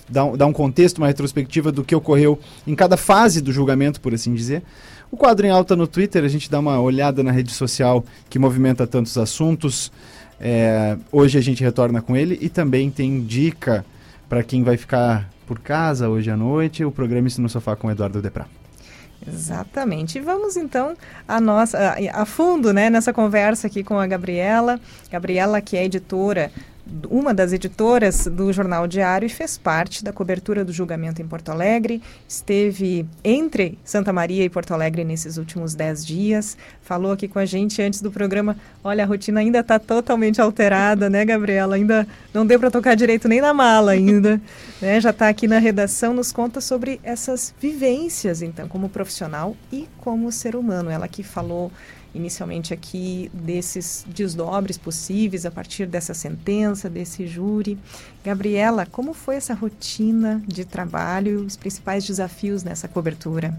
dá 0.08 0.24
um, 0.24 0.36
dá 0.36 0.46
um 0.46 0.52
contexto, 0.52 0.98
uma 0.98 1.06
retrospectiva 1.06 1.70
do 1.70 1.84
que 1.84 1.94
ocorreu 1.94 2.40
em 2.66 2.74
cada 2.74 2.96
fase 2.96 3.40
do 3.40 3.52
julgamento, 3.52 4.00
por 4.00 4.12
assim 4.12 4.34
dizer. 4.34 4.64
O 5.12 5.16
quadro 5.16 5.46
em 5.46 5.50
alta 5.50 5.76
no 5.76 5.86
Twitter, 5.86 6.24
a 6.24 6.28
gente 6.28 6.50
dá 6.50 6.58
uma 6.58 6.80
olhada 6.80 7.22
na 7.22 7.30
rede 7.30 7.52
social 7.52 8.04
que 8.28 8.38
movimenta 8.38 8.84
tantos 8.84 9.16
assuntos. 9.16 9.92
É, 10.40 10.96
hoje 11.12 11.38
a 11.38 11.40
gente 11.40 11.62
retorna 11.62 12.02
com 12.02 12.16
ele 12.16 12.36
e 12.40 12.48
também 12.48 12.90
tem 12.90 13.22
dica 13.22 13.84
para 14.28 14.42
quem 14.42 14.64
vai 14.64 14.76
ficar 14.76 15.30
por 15.46 15.60
casa 15.60 16.08
hoje 16.08 16.30
à 16.30 16.36
noite, 16.36 16.84
o 16.84 16.90
programa 16.90 17.28
Isso 17.28 17.40
no 17.40 17.48
Sofá 17.48 17.76
com 17.76 17.86
o 17.86 17.90
Eduardo 17.90 18.20
Deprá. 18.20 18.46
Exatamente. 19.26 20.18
E 20.18 20.20
vamos 20.20 20.56
então 20.56 20.96
a 21.26 21.40
nossa 21.40 21.78
a, 21.78 22.22
a, 22.22 22.26
fundo, 22.26 22.72
né, 22.72 22.90
nessa 22.90 23.12
conversa 23.12 23.66
aqui 23.66 23.84
com 23.84 23.98
a 23.98 24.06
Gabriela. 24.06 24.80
Gabriela 25.10 25.60
que 25.60 25.76
é 25.76 25.84
editora 25.84 26.50
uma 27.08 27.32
das 27.32 27.52
editoras 27.52 28.26
do 28.26 28.52
Jornal 28.52 28.86
Diário 28.86 29.26
e 29.26 29.28
fez 29.28 29.56
parte 29.56 30.04
da 30.04 30.12
cobertura 30.12 30.64
do 30.64 30.72
julgamento 30.72 31.22
em 31.22 31.26
Porto 31.26 31.50
Alegre. 31.50 32.02
Esteve 32.28 33.06
entre 33.24 33.78
Santa 33.84 34.12
Maria 34.12 34.44
e 34.44 34.50
Porto 34.50 34.72
Alegre 34.72 35.04
nesses 35.04 35.36
últimos 35.36 35.74
dez 35.74 36.04
dias. 36.04 36.56
Falou 36.80 37.12
aqui 37.12 37.28
com 37.28 37.38
a 37.38 37.44
gente 37.44 37.80
antes 37.80 38.00
do 38.02 38.10
programa. 38.10 38.56
Olha, 38.82 39.04
a 39.04 39.06
rotina 39.06 39.40
ainda 39.40 39.60
está 39.60 39.78
totalmente 39.78 40.40
alterada, 40.40 41.08
né, 41.08 41.24
Gabriela? 41.24 41.76
Ainda 41.76 42.06
não 42.32 42.44
deu 42.44 42.58
para 42.58 42.70
tocar 42.70 42.94
direito 42.94 43.28
nem 43.28 43.40
na 43.40 43.54
mala 43.54 43.92
ainda. 43.92 44.40
né? 44.80 45.00
Já 45.00 45.10
está 45.10 45.28
aqui 45.28 45.48
na 45.48 45.58
redação, 45.58 46.12
nos 46.12 46.32
conta 46.32 46.60
sobre 46.60 47.00
essas 47.02 47.54
vivências, 47.60 48.42
então, 48.42 48.68
como 48.68 48.88
profissional 48.88 49.56
e 49.72 49.88
como 49.98 50.30
ser 50.32 50.56
humano. 50.56 50.90
Ela 50.90 51.08
que 51.08 51.22
falou 51.22 51.70
inicialmente 52.14 52.74
aqui 52.74 53.30
desses 53.32 54.04
desdobres 54.08 54.76
possíveis 54.76 55.46
a 55.46 55.50
partir 55.50 55.86
dessa 55.86 56.14
sentença, 56.14 56.88
desse 56.88 57.26
júri. 57.26 57.78
Gabriela, 58.24 58.86
como 58.86 59.14
foi 59.14 59.36
essa 59.36 59.54
rotina 59.54 60.42
de 60.46 60.64
trabalho, 60.64 61.44
os 61.44 61.56
principais 61.56 62.04
desafios 62.04 62.62
nessa 62.62 62.88
cobertura? 62.88 63.58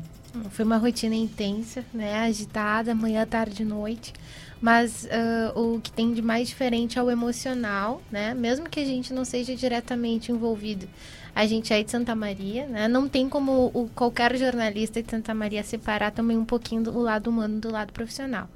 Foi 0.50 0.66
uma 0.66 0.78
rotina 0.78 1.16
intensa, 1.16 1.84
né, 1.94 2.22
agitada, 2.22 2.96
manhã, 2.96 3.26
tarde, 3.26 3.64
noite. 3.64 4.14
Mas 4.60 5.04
uh, 5.04 5.60
o 5.60 5.82
que 5.82 5.92
tem 5.92 6.14
de 6.14 6.22
mais 6.22 6.48
diferente 6.48 6.98
é 6.98 7.04
o 7.04 7.12
emocional, 7.12 8.02
né? 8.10 8.34
Mesmo 8.34 8.70
que 8.70 8.80
a 8.80 8.86
gente 8.86 9.14
não 9.14 9.26
seja 9.26 9.54
diretamente 9.54 10.32
envolvido 10.32 10.88
a 11.36 11.46
gente 11.48 11.74
é 11.74 11.82
de 11.82 11.90
Santa 11.90 12.16
Maria, 12.16 12.68
né? 12.68 12.88
Não 12.88 13.08
tem 13.08 13.28
como 13.28 13.72
o, 13.74 13.90
qualquer 13.96 14.36
jornalista 14.38 15.02
de 15.02 15.10
Santa 15.10 15.34
Maria 15.34 15.64
separar 15.64 16.12
também 16.12 16.38
um 16.38 16.46
pouquinho 16.46 16.84
do 16.84 17.00
lado 17.00 17.30
humano 17.30 17.60
do 17.60 17.72
lado 17.72 17.92
profissional. 17.92 18.48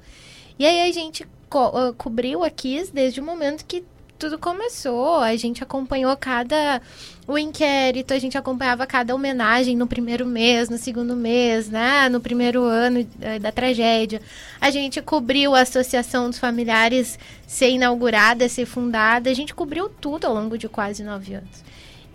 E 0.58 0.64
aí 0.64 0.88
a 0.88 0.92
gente 0.92 1.26
co 1.48 1.68
uh, 1.68 1.94
cobriu 1.94 2.44
a 2.44 2.50
desde 2.92 3.20
o 3.20 3.24
momento 3.24 3.64
que 3.64 3.84
tudo 4.18 4.38
começou. 4.38 5.18
A 5.18 5.34
gente 5.36 5.62
acompanhou 5.62 6.16
cada 6.16 6.80
o 7.26 7.36
inquérito, 7.36 8.14
a 8.14 8.18
gente 8.18 8.38
acompanhava 8.38 8.86
cada 8.86 9.14
homenagem 9.14 9.76
no 9.76 9.86
primeiro 9.86 10.26
mês, 10.26 10.68
no 10.68 10.78
segundo 10.78 11.16
mês, 11.16 11.68
né? 11.68 12.08
No 12.08 12.20
primeiro 12.20 12.62
ano 12.62 13.00
uh, 13.00 13.40
da 13.40 13.50
tragédia. 13.50 14.22
A 14.60 14.70
gente 14.70 15.02
cobriu 15.02 15.54
a 15.54 15.62
associação 15.62 16.30
dos 16.30 16.38
familiares 16.38 17.18
ser 17.46 17.70
inaugurada, 17.70 18.48
ser 18.48 18.66
fundada. 18.66 19.30
A 19.30 19.34
gente 19.34 19.52
cobriu 19.52 19.88
tudo 19.88 20.26
ao 20.26 20.34
longo 20.34 20.56
de 20.56 20.68
quase 20.68 21.02
nove 21.02 21.34
anos. 21.34 21.64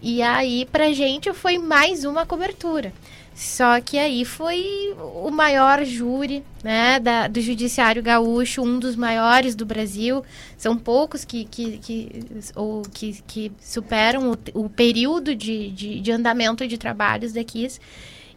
E 0.06 0.22
aí, 0.22 0.68
pra 0.70 0.92
gente, 0.92 1.32
foi 1.32 1.58
mais 1.58 2.04
uma 2.04 2.26
cobertura. 2.26 2.92
Só 3.34 3.80
que 3.80 3.98
aí 3.98 4.26
foi 4.26 4.94
o 5.00 5.32
maior 5.32 5.86
júri 5.86 6.44
né, 6.62 7.00
da, 7.00 7.30
do 7.30 7.40
Judiciário 7.40 8.04
Gaúcho, 8.04 8.62
um 8.62 8.78
dos 8.78 8.98
maiores 8.98 9.56
do 9.56 9.66
Brasil. 9.66 10.22
São 10.58 10.78
poucos 10.78 11.24
que, 11.24 11.46
que, 11.46 11.78
que, 11.78 12.26
ou 12.54 12.82
que, 12.82 13.24
que 13.26 13.50
superam 13.62 14.34
o, 14.34 14.66
o 14.66 14.70
período 14.70 15.34
de, 15.34 15.72
de, 15.72 16.02
de 16.02 16.12
andamento 16.12 16.68
de 16.68 16.78
trabalhos 16.78 17.32
daqui. 17.32 17.66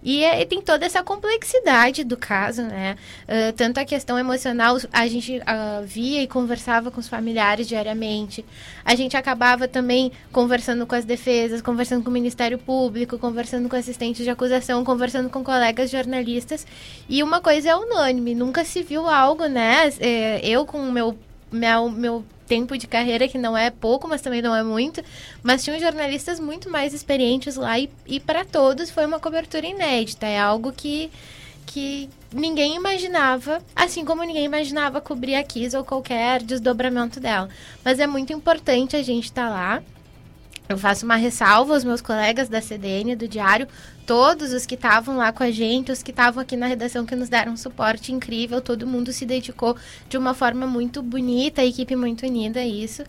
E, 0.02 0.22
e, 0.24 0.46
tem 0.46 0.60
toda 0.60 0.86
essa 0.86 1.02
complexidade 1.02 2.04
do 2.04 2.16
caso, 2.16 2.62
né? 2.62 2.96
Uh, 3.24 3.52
tanto 3.52 3.78
a 3.78 3.84
questão 3.84 4.18
emocional, 4.18 4.76
a 4.92 5.06
gente 5.06 5.38
uh, 5.38 5.84
via 5.84 6.22
e 6.22 6.26
conversava 6.26 6.90
com 6.90 7.00
os 7.00 7.08
familiares 7.08 7.66
diariamente. 7.66 8.44
A 8.84 8.94
gente 8.94 9.16
acabava 9.16 9.66
também 9.66 10.12
conversando 10.30 10.86
com 10.86 10.94
as 10.94 11.04
defesas, 11.04 11.60
conversando 11.60 12.04
com 12.04 12.10
o 12.10 12.12
Ministério 12.12 12.58
Público, 12.58 13.18
conversando 13.18 13.68
com 13.68 13.76
assistentes 13.76 14.24
de 14.24 14.30
acusação, 14.30 14.84
conversando 14.84 15.28
com 15.28 15.42
colegas 15.42 15.90
jornalistas. 15.90 16.66
E 17.08 17.22
uma 17.22 17.40
coisa 17.40 17.70
é 17.70 17.76
unânime, 17.76 18.34
nunca 18.34 18.64
se 18.64 18.82
viu 18.82 19.08
algo, 19.08 19.46
né? 19.46 19.92
É, 20.00 20.40
eu 20.46 20.64
com 20.64 20.78
o 20.78 20.92
meu 20.92 21.18
meu, 21.50 21.90
meu 21.90 22.24
tempo 22.46 22.76
de 22.78 22.86
carreira, 22.86 23.28
que 23.28 23.38
não 23.38 23.56
é 23.56 23.70
pouco, 23.70 24.08
mas 24.08 24.22
também 24.22 24.40
não 24.40 24.54
é 24.54 24.62
muito. 24.62 25.02
Mas 25.42 25.64
tinham 25.64 25.78
jornalistas 25.78 26.40
muito 26.40 26.70
mais 26.70 26.94
experientes 26.94 27.56
lá 27.56 27.78
e, 27.78 27.90
e 28.06 28.20
para 28.20 28.44
todos 28.44 28.90
foi 28.90 29.04
uma 29.04 29.20
cobertura 29.20 29.66
inédita. 29.66 30.26
É 30.26 30.38
algo 30.38 30.72
que, 30.72 31.10
que 31.66 32.08
ninguém 32.32 32.76
imaginava, 32.76 33.60
assim 33.74 34.04
como 34.04 34.22
ninguém 34.22 34.44
imaginava 34.44 35.00
cobrir 35.00 35.34
a 35.34 35.42
Kiss 35.42 35.76
ou 35.76 35.84
qualquer 35.84 36.42
desdobramento 36.42 37.20
dela. 37.20 37.48
Mas 37.84 37.98
é 37.98 38.06
muito 38.06 38.32
importante 38.32 38.96
a 38.96 39.02
gente 39.02 39.24
estar 39.24 39.48
tá 39.48 39.50
lá 39.50 39.82
eu 40.68 40.76
faço 40.76 41.04
uma 41.04 41.16
ressalva 41.16 41.74
aos 41.74 41.84
meus 41.84 42.00
colegas 42.00 42.48
da 42.48 42.60
CDN, 42.60 43.14
do 43.14 43.28
Diário, 43.28 43.68
todos 44.06 44.52
os 44.52 44.66
que 44.66 44.74
estavam 44.74 45.16
lá 45.16 45.32
com 45.32 45.42
a 45.42 45.50
gente, 45.50 45.92
os 45.92 46.02
que 46.02 46.10
estavam 46.10 46.42
aqui 46.42 46.56
na 46.56 46.66
redação, 46.66 47.06
que 47.06 47.14
nos 47.14 47.28
deram 47.28 47.52
um 47.52 47.56
suporte 47.56 48.12
incrível, 48.12 48.60
todo 48.60 48.86
mundo 48.86 49.12
se 49.12 49.24
dedicou 49.24 49.76
de 50.08 50.18
uma 50.18 50.34
forma 50.34 50.66
muito 50.66 51.02
bonita, 51.02 51.62
a 51.62 51.64
equipe 51.64 51.94
muito 51.94 52.26
unida 52.26 52.60
a 52.60 52.66
isso. 52.66 53.04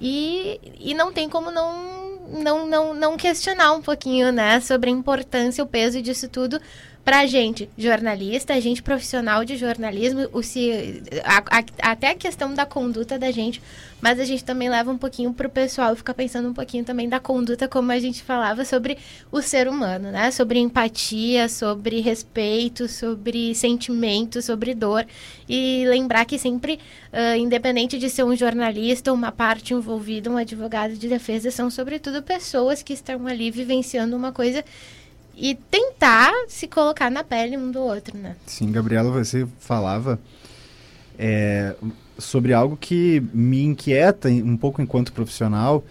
E, 0.00 0.60
e 0.78 0.94
não 0.94 1.12
tem 1.12 1.28
como 1.28 1.50
não, 1.50 2.18
não, 2.42 2.66
não, 2.66 2.94
não 2.94 3.16
questionar 3.16 3.72
um 3.72 3.82
pouquinho, 3.82 4.32
né, 4.32 4.60
sobre 4.60 4.90
a 4.90 4.92
importância, 4.92 5.62
o 5.62 5.66
peso 5.66 6.00
disso 6.00 6.28
tudo 6.28 6.60
pra 7.04 7.26
gente, 7.26 7.68
jornalista, 7.76 8.58
gente 8.60 8.82
profissional 8.82 9.44
de 9.44 9.56
jornalismo, 9.56 10.26
o 10.32 10.42
se, 10.42 11.02
a, 11.22 11.58
a, 11.58 11.90
até 11.90 12.10
a 12.10 12.14
questão 12.14 12.54
da 12.54 12.64
conduta 12.64 13.18
da 13.18 13.30
gente, 13.30 13.60
mas 14.00 14.18
a 14.18 14.24
gente 14.24 14.42
também 14.42 14.70
leva 14.70 14.90
um 14.90 14.96
pouquinho 14.96 15.32
pro 15.32 15.48
pessoal 15.48 15.94
ficar 15.94 16.14
pensando 16.14 16.48
um 16.48 16.54
pouquinho 16.54 16.82
também 16.82 17.08
da 17.08 17.20
conduta, 17.20 17.68
como 17.68 17.92
a 17.92 17.98
gente 17.98 18.22
falava, 18.22 18.64
sobre 18.64 18.96
o 19.30 19.42
ser 19.42 19.68
humano, 19.68 20.10
né? 20.10 20.30
Sobre 20.30 20.58
empatia, 20.58 21.48
sobre 21.48 22.00
respeito, 22.00 22.88
sobre 22.88 23.54
sentimento, 23.54 24.40
sobre 24.40 24.74
dor. 24.74 25.06
E 25.48 25.84
lembrar 25.86 26.24
que 26.24 26.38
sempre, 26.38 26.78
uh, 27.12 27.36
independente 27.36 27.98
de 27.98 28.08
ser 28.08 28.24
um 28.24 28.34
jornalista, 28.34 29.12
uma 29.12 29.32
parte 29.32 29.74
envolvida, 29.74 30.30
um 30.30 30.38
advogado 30.38 30.94
de 30.94 31.08
defesa, 31.08 31.50
são 31.50 31.70
sobretudo 31.70 32.22
pessoas 32.22 32.82
que 32.82 32.94
estão 32.94 33.26
ali 33.26 33.50
vivenciando 33.50 34.16
uma 34.16 34.32
coisa 34.32 34.64
e 35.36 35.54
tentar 35.54 36.32
se 36.48 36.66
colocar 36.66 37.10
na 37.10 37.24
pele 37.24 37.56
um 37.56 37.70
do 37.70 37.80
outro, 37.80 38.16
né? 38.16 38.36
Sim, 38.46 38.70
Gabriela, 38.70 39.10
você 39.10 39.46
falava 39.58 40.18
é, 41.18 41.74
sobre 42.18 42.52
algo 42.52 42.76
que 42.76 43.22
me 43.32 43.62
inquieta 43.62 44.28
um 44.28 44.56
pouco 44.56 44.80
enquanto 44.80 45.12
profissional, 45.12 45.84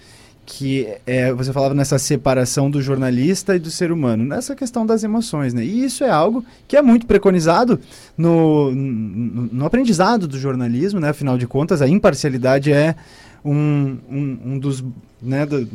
que 0.46 0.88
é, 1.06 1.32
você 1.34 1.54
falava 1.54 1.74
nessa 1.74 1.98
separação 1.98 2.70
do 2.70 2.82
jornalista 2.82 3.56
e 3.56 3.60
do 3.60 3.72
ser 3.72 3.92
humano, 3.92 4.26
nessa 4.26 4.56
questão 4.56 4.86
das 4.86 5.04
emoções, 5.04 5.54
né? 5.54 5.64
E 5.64 5.86
isso 5.86 6.04
é 6.04 6.10
algo 6.10 6.44
que 6.68 6.76
é 6.76 6.82
muito 6.82 7.06
preconizado 7.06 7.80
no, 8.18 8.72
no, 8.72 9.50
no 9.54 9.66
aprendizado 9.66 10.28
do 10.28 10.38
jornalismo, 10.38 11.00
né? 11.00 11.10
Afinal 11.10 11.38
de 11.38 11.48
contas, 11.48 11.82
a 11.82 11.88
imparcialidade 11.88 12.74
é 12.74 12.96
um, 13.44 13.98
um, 14.10 14.40
um 14.46 14.60
dos, 14.60 14.84
né, 15.22 15.46
do, 15.46 15.70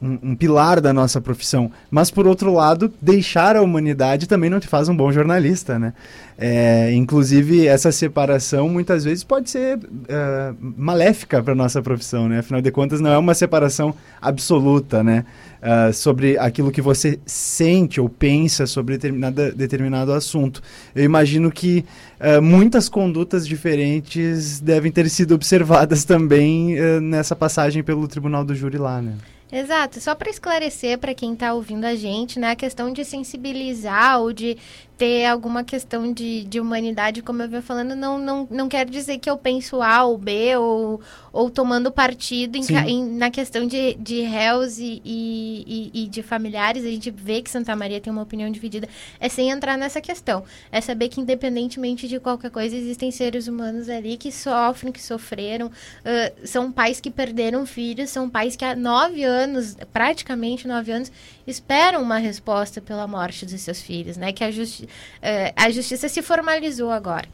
um, 0.00 0.30
um, 0.30 0.36
pilar 0.36 0.80
da 0.80 0.92
nossa 0.92 1.20
profissão. 1.20 1.70
Mas, 1.90 2.10
por 2.10 2.26
outro 2.26 2.52
lado, 2.52 2.92
deixar 3.00 3.56
a 3.56 3.62
humanidade 3.62 4.26
também 4.26 4.50
não 4.50 4.60
te 4.60 4.66
faz 4.66 4.88
um 4.88 4.96
bom 4.96 5.12
jornalista, 5.12 5.78
né? 5.78 5.92
É, 6.38 6.92
inclusive, 6.92 7.66
essa 7.66 7.90
separação 7.90 8.68
muitas 8.68 9.04
vezes 9.04 9.24
pode 9.24 9.48
ser 9.48 9.78
uh, 9.78 10.56
maléfica 10.60 11.42
para 11.42 11.54
nossa 11.54 11.80
profissão, 11.80 12.28
né? 12.28 12.40
Afinal 12.40 12.60
de 12.60 12.70
contas, 12.70 13.00
não 13.00 13.10
é 13.10 13.18
uma 13.18 13.34
separação 13.34 13.94
absoluta, 14.20 15.02
né? 15.02 15.24
Uh, 15.62 15.92
sobre 15.92 16.38
aquilo 16.38 16.70
que 16.70 16.82
você 16.82 17.18
sente 17.24 18.00
ou 18.00 18.08
pensa 18.08 18.66
sobre 18.66 18.94
determinada, 18.94 19.50
determinado 19.50 20.12
assunto. 20.12 20.62
Eu 20.94 21.04
imagino 21.04 21.50
que 21.50 21.84
uh, 22.20 22.42
muitas 22.42 22.88
condutas 22.88 23.46
diferentes 23.46 24.60
devem 24.60 24.92
ter 24.92 25.08
sido 25.08 25.34
observadas 25.34 26.04
também 26.04 26.76
nessa 27.00 27.34
passagem 27.34 27.82
pelo 27.82 28.06
Tribunal 28.06 28.44
do 28.44 28.54
Júri 28.54 28.78
lá, 28.78 29.00
né? 29.00 29.14
Exato, 29.50 30.00
só 30.00 30.12
para 30.14 30.28
esclarecer 30.28 30.98
para 30.98 31.14
quem 31.14 31.32
está 31.32 31.54
ouvindo 31.54 31.84
a 31.84 31.94
gente, 31.94 32.38
né, 32.38 32.50
a 32.50 32.56
questão 32.56 32.92
de 32.92 33.04
sensibilizar 33.04 34.20
ou 34.20 34.32
de 34.32 34.58
ter 34.96 35.26
alguma 35.26 35.62
questão 35.62 36.10
de, 36.10 36.44
de 36.44 36.58
humanidade, 36.58 37.20
como 37.20 37.42
eu 37.42 37.48
vinha 37.48 37.60
falando, 37.60 37.94
não, 37.94 38.18
não, 38.18 38.48
não 38.50 38.68
quer 38.68 38.88
dizer 38.88 39.18
que 39.18 39.28
eu 39.28 39.36
penso 39.36 39.82
A 39.82 40.04
ou 40.04 40.16
B 40.16 40.56
ou, 40.56 41.00
ou 41.32 41.50
tomando 41.50 41.92
partido 41.92 42.56
em, 42.56 42.64
em, 42.88 43.04
na 43.04 43.30
questão 43.30 43.66
de, 43.66 43.94
de 43.94 44.22
réus 44.22 44.78
e, 44.78 45.02
e, 45.04 45.90
e, 45.92 46.08
de 46.08 46.22
familiares. 46.22 46.84
A 46.84 46.88
gente 46.88 47.10
vê 47.10 47.42
que 47.42 47.50
Santa 47.50 47.76
Maria 47.76 48.00
tem 48.00 48.10
uma 48.10 48.22
opinião 48.22 48.50
dividida. 48.50 48.88
É 49.20 49.28
sem 49.28 49.50
entrar 49.50 49.76
nessa 49.76 50.00
questão. 50.00 50.42
É 50.72 50.80
saber 50.80 51.10
que, 51.10 51.20
independentemente 51.20 52.08
de 52.08 52.18
qualquer 52.18 52.50
coisa, 52.50 52.74
existem 52.74 53.10
seres 53.10 53.48
humanos 53.48 53.90
ali 53.90 54.16
que 54.16 54.32
sofrem, 54.32 54.90
que 54.90 55.02
sofreram. 55.02 55.66
Uh, 55.66 56.46
são 56.46 56.72
pais 56.72 57.00
que 57.00 57.10
perderam 57.10 57.66
filhos, 57.66 58.08
são 58.08 58.30
pais 58.30 58.56
que 58.56 58.64
há 58.64 58.74
nove 58.74 59.24
anos, 59.24 59.76
praticamente 59.92 60.66
nove 60.66 60.90
anos, 60.90 61.12
esperam 61.46 62.00
uma 62.00 62.16
resposta 62.16 62.80
pela 62.80 63.06
morte 63.06 63.44
dos 63.44 63.60
seus 63.60 63.82
filhos, 63.82 64.16
né? 64.16 64.32
Que 64.32 64.42
a 64.42 64.50
justiça 64.50 64.85
é, 65.22 65.52
a 65.56 65.70
justiça 65.70 66.08
se 66.08 66.22
formalizou 66.22 66.90
agora. 66.90 67.28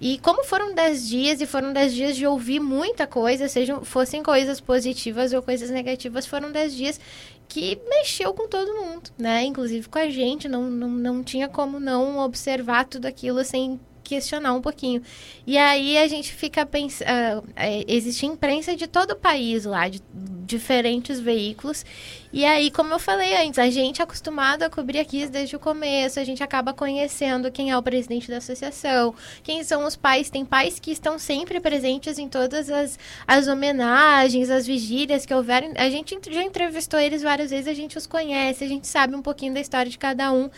E 0.00 0.18
como 0.20 0.42
foram 0.44 0.74
dez 0.74 1.06
dias, 1.06 1.42
e 1.42 1.46
foram 1.46 1.74
dez 1.74 1.92
dias 1.92 2.16
de 2.16 2.26
ouvir 2.26 2.58
muita 2.58 3.06
coisa, 3.06 3.48
sejam 3.48 3.84
fossem 3.84 4.22
coisas 4.22 4.58
positivas 4.58 5.34
ou 5.34 5.42
coisas 5.42 5.68
negativas, 5.68 6.26
foram 6.26 6.50
dez 6.50 6.74
dias 6.74 6.98
que 7.46 7.78
mexeu 7.88 8.32
com 8.32 8.48
todo 8.48 8.74
mundo, 8.74 9.10
né? 9.18 9.44
Inclusive 9.44 9.88
com 9.88 9.98
a 9.98 10.08
gente, 10.08 10.48
não, 10.48 10.70
não, 10.70 10.88
não 10.88 11.22
tinha 11.22 11.48
como 11.48 11.78
não 11.78 12.18
observar 12.18 12.86
tudo 12.86 13.06
aquilo 13.06 13.44
sem 13.44 13.78
questionar 14.10 14.54
um 14.54 14.60
pouquinho. 14.60 15.02
E 15.46 15.56
aí 15.56 15.96
a 15.96 16.08
gente 16.08 16.32
fica 16.32 16.66
pensando. 16.66 17.40
Uh, 17.40 17.48
é, 17.54 17.84
existe 17.86 18.26
imprensa 18.26 18.74
de 18.74 18.88
todo 18.88 19.12
o 19.12 19.16
país 19.16 19.64
lá, 19.64 19.88
de 19.88 20.02
diferentes 20.44 21.20
veículos. 21.20 21.84
E 22.32 22.44
aí, 22.44 22.70
como 22.70 22.94
eu 22.94 22.98
falei 23.00 23.36
antes, 23.44 23.58
a 23.58 23.68
gente 23.70 24.00
é 24.00 24.04
acostumado 24.04 24.62
a 24.62 24.70
cobrir 24.70 25.00
aqui 25.00 25.26
desde 25.26 25.56
o 25.56 25.58
começo, 25.58 26.20
a 26.20 26.24
gente 26.24 26.44
acaba 26.44 26.72
conhecendo 26.72 27.50
quem 27.50 27.72
é 27.72 27.76
o 27.76 27.82
presidente 27.82 28.30
da 28.30 28.36
associação, 28.36 29.12
quem 29.42 29.64
são 29.64 29.84
os 29.84 29.96
pais. 29.96 30.30
Tem 30.30 30.44
pais 30.44 30.78
que 30.78 30.92
estão 30.92 31.18
sempre 31.18 31.58
presentes 31.58 32.18
em 32.18 32.28
todas 32.28 32.70
as, 32.70 32.96
as 33.26 33.48
homenagens, 33.48 34.48
as 34.48 34.64
vigílias 34.64 35.26
que 35.26 35.34
houveram. 35.34 35.72
A 35.76 35.90
gente 35.90 36.16
já 36.30 36.44
entrevistou 36.44 37.00
eles 37.00 37.20
várias 37.20 37.50
vezes, 37.50 37.66
a 37.66 37.74
gente 37.74 37.98
os 37.98 38.06
conhece, 38.06 38.62
a 38.62 38.68
gente 38.68 38.86
sabe 38.86 39.16
um 39.16 39.22
pouquinho 39.22 39.52
da 39.52 39.60
história 39.60 39.90
de 39.90 39.98
cada 39.98 40.32
um. 40.32 40.48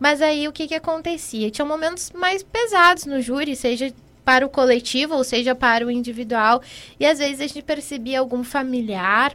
Mas 0.00 0.22
aí 0.22 0.48
o 0.48 0.52
que, 0.52 0.66
que 0.66 0.74
acontecia? 0.74 1.50
Tinha 1.50 1.66
momentos 1.66 2.10
mais 2.12 2.42
pesados 2.42 3.04
no 3.04 3.20
júri, 3.20 3.54
seja 3.54 3.92
para 4.24 4.46
o 4.46 4.48
coletivo, 4.48 5.14
ou 5.14 5.24
seja, 5.24 5.54
para 5.54 5.86
o 5.86 5.90
individual. 5.90 6.62
E 6.98 7.04
às 7.04 7.18
vezes 7.18 7.40
a 7.42 7.46
gente 7.46 7.62
percebia 7.62 8.18
algum 8.18 8.42
familiar 8.42 9.34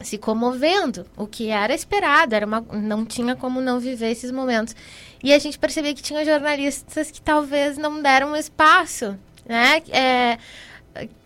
se 0.00 0.16
comovendo, 0.16 1.06
o 1.16 1.26
que 1.26 1.48
era 1.48 1.74
esperado, 1.74 2.34
era 2.34 2.46
uma, 2.46 2.60
não 2.60 3.04
tinha 3.04 3.36
como 3.36 3.60
não 3.60 3.78
viver 3.78 4.10
esses 4.10 4.30
momentos. 4.30 4.74
E 5.22 5.32
a 5.32 5.38
gente 5.38 5.58
percebia 5.58 5.94
que 5.94 6.02
tinha 6.02 6.24
jornalistas 6.24 7.10
que 7.10 7.20
talvez 7.20 7.76
não 7.76 8.00
deram 8.00 8.34
espaço, 8.34 9.18
né? 9.46 9.82
É, 9.90 10.38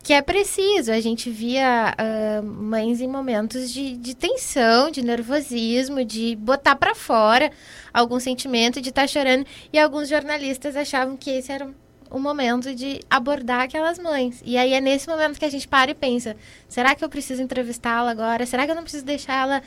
que 0.02 0.12
é 0.12 0.20
preciso. 0.20 0.92
A 0.92 1.00
gente 1.00 1.30
via 1.30 1.94
uh, 1.98 2.42
mães 2.42 3.00
em 3.00 3.08
momentos 3.08 3.70
de, 3.70 3.96
de 3.96 4.14
tensão, 4.14 4.90
de 4.90 5.02
nervosismo, 5.02 6.04
de 6.04 6.36
botar 6.36 6.76
para 6.76 6.94
fora 6.94 7.50
algum 7.92 8.18
sentimento, 8.20 8.80
de 8.80 8.90
estar 8.90 9.02
tá 9.02 9.08
chorando. 9.08 9.46
E 9.72 9.78
alguns 9.78 10.08
jornalistas 10.08 10.76
achavam 10.76 11.16
que 11.16 11.30
esse 11.30 11.50
era 11.50 11.68
o 12.14 12.20
momento 12.20 12.72
de 12.72 13.00
abordar 13.10 13.62
aquelas 13.62 13.98
mães. 13.98 14.40
E 14.44 14.56
aí 14.56 14.72
é 14.72 14.80
nesse 14.80 15.08
momento 15.08 15.36
que 15.36 15.44
a 15.44 15.50
gente 15.50 15.66
para 15.66 15.90
e 15.90 15.94
pensa: 15.94 16.36
será 16.68 16.94
que 16.94 17.04
eu 17.04 17.08
preciso 17.08 17.42
entrevistá-la 17.42 18.12
agora? 18.12 18.46
Será 18.46 18.64
que 18.64 18.70
eu 18.70 18.76
não 18.76 18.84
preciso 18.84 19.04
deixar 19.04 19.42
ela 19.42 19.62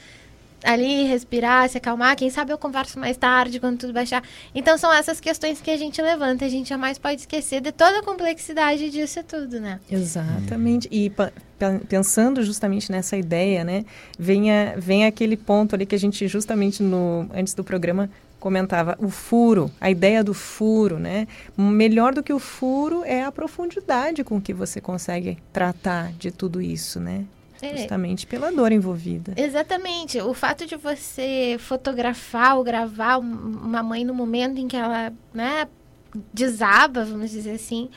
ali 0.63 1.03
respirar, 1.03 1.67
se 1.67 1.77
acalmar? 1.77 2.15
Quem 2.15 2.29
sabe 2.29 2.53
eu 2.53 2.57
converso 2.57 2.97
mais 2.97 3.17
tarde, 3.17 3.59
quando 3.59 3.79
tudo 3.79 3.91
baixar. 3.91 4.23
Então 4.55 4.77
são 4.77 4.93
essas 4.93 5.19
questões 5.19 5.59
que 5.59 5.69
a 5.69 5.77
gente 5.77 6.01
levanta. 6.01 6.45
A 6.45 6.49
gente 6.49 6.69
jamais 6.69 6.97
pode 6.97 7.19
esquecer 7.19 7.59
de 7.59 7.73
toda 7.73 7.99
a 7.99 8.03
complexidade 8.03 8.89
disso 8.89 9.21
tudo, 9.23 9.59
né? 9.59 9.81
Exatamente. 9.91 10.87
E 10.89 11.11
pensando 11.89 12.41
justamente 12.43 12.89
nessa 12.89 13.17
ideia, 13.17 13.65
né, 13.65 13.83
vem, 14.17 14.51
a, 14.51 14.75
vem 14.77 15.05
aquele 15.05 15.35
ponto 15.35 15.75
ali 15.75 15.85
que 15.85 15.95
a 15.95 15.99
gente 15.99 16.25
justamente 16.29 16.81
no 16.81 17.29
antes 17.33 17.53
do 17.53 17.63
programa 17.63 18.09
comentava 18.47 18.95
o 18.97 19.09
furo, 19.09 19.69
a 19.79 19.91
ideia 19.91 20.23
do 20.23 20.33
furo, 20.33 20.97
né? 20.97 21.27
Melhor 21.57 22.13
do 22.13 22.23
que 22.23 22.31
o 22.31 22.39
furo 22.39 23.03
é 23.03 23.21
a 23.21 23.29
profundidade 23.29 24.23
com 24.23 24.39
que 24.39 24.53
você 24.53 24.79
consegue 24.79 25.37
tratar 25.51 26.13
de 26.13 26.31
tudo 26.31 26.61
isso, 26.61 26.97
né? 26.97 27.25
É. 27.61 27.75
Justamente 27.75 28.25
pela 28.25 28.49
dor 28.49 28.71
envolvida. 28.71 29.33
Exatamente. 29.35 30.21
O 30.21 30.33
fato 30.33 30.65
de 30.65 30.77
você 30.77 31.57
fotografar 31.59 32.55
ou 32.55 32.63
gravar 32.63 33.17
uma 33.17 33.83
mãe 33.83 34.05
no 34.05 34.13
momento 34.13 34.61
em 34.61 34.67
que 34.67 34.77
ela, 34.77 35.11
né, 35.33 35.67
desaba, 36.33 37.03
vamos 37.03 37.31
dizer 37.31 37.51
assim, 37.51 37.89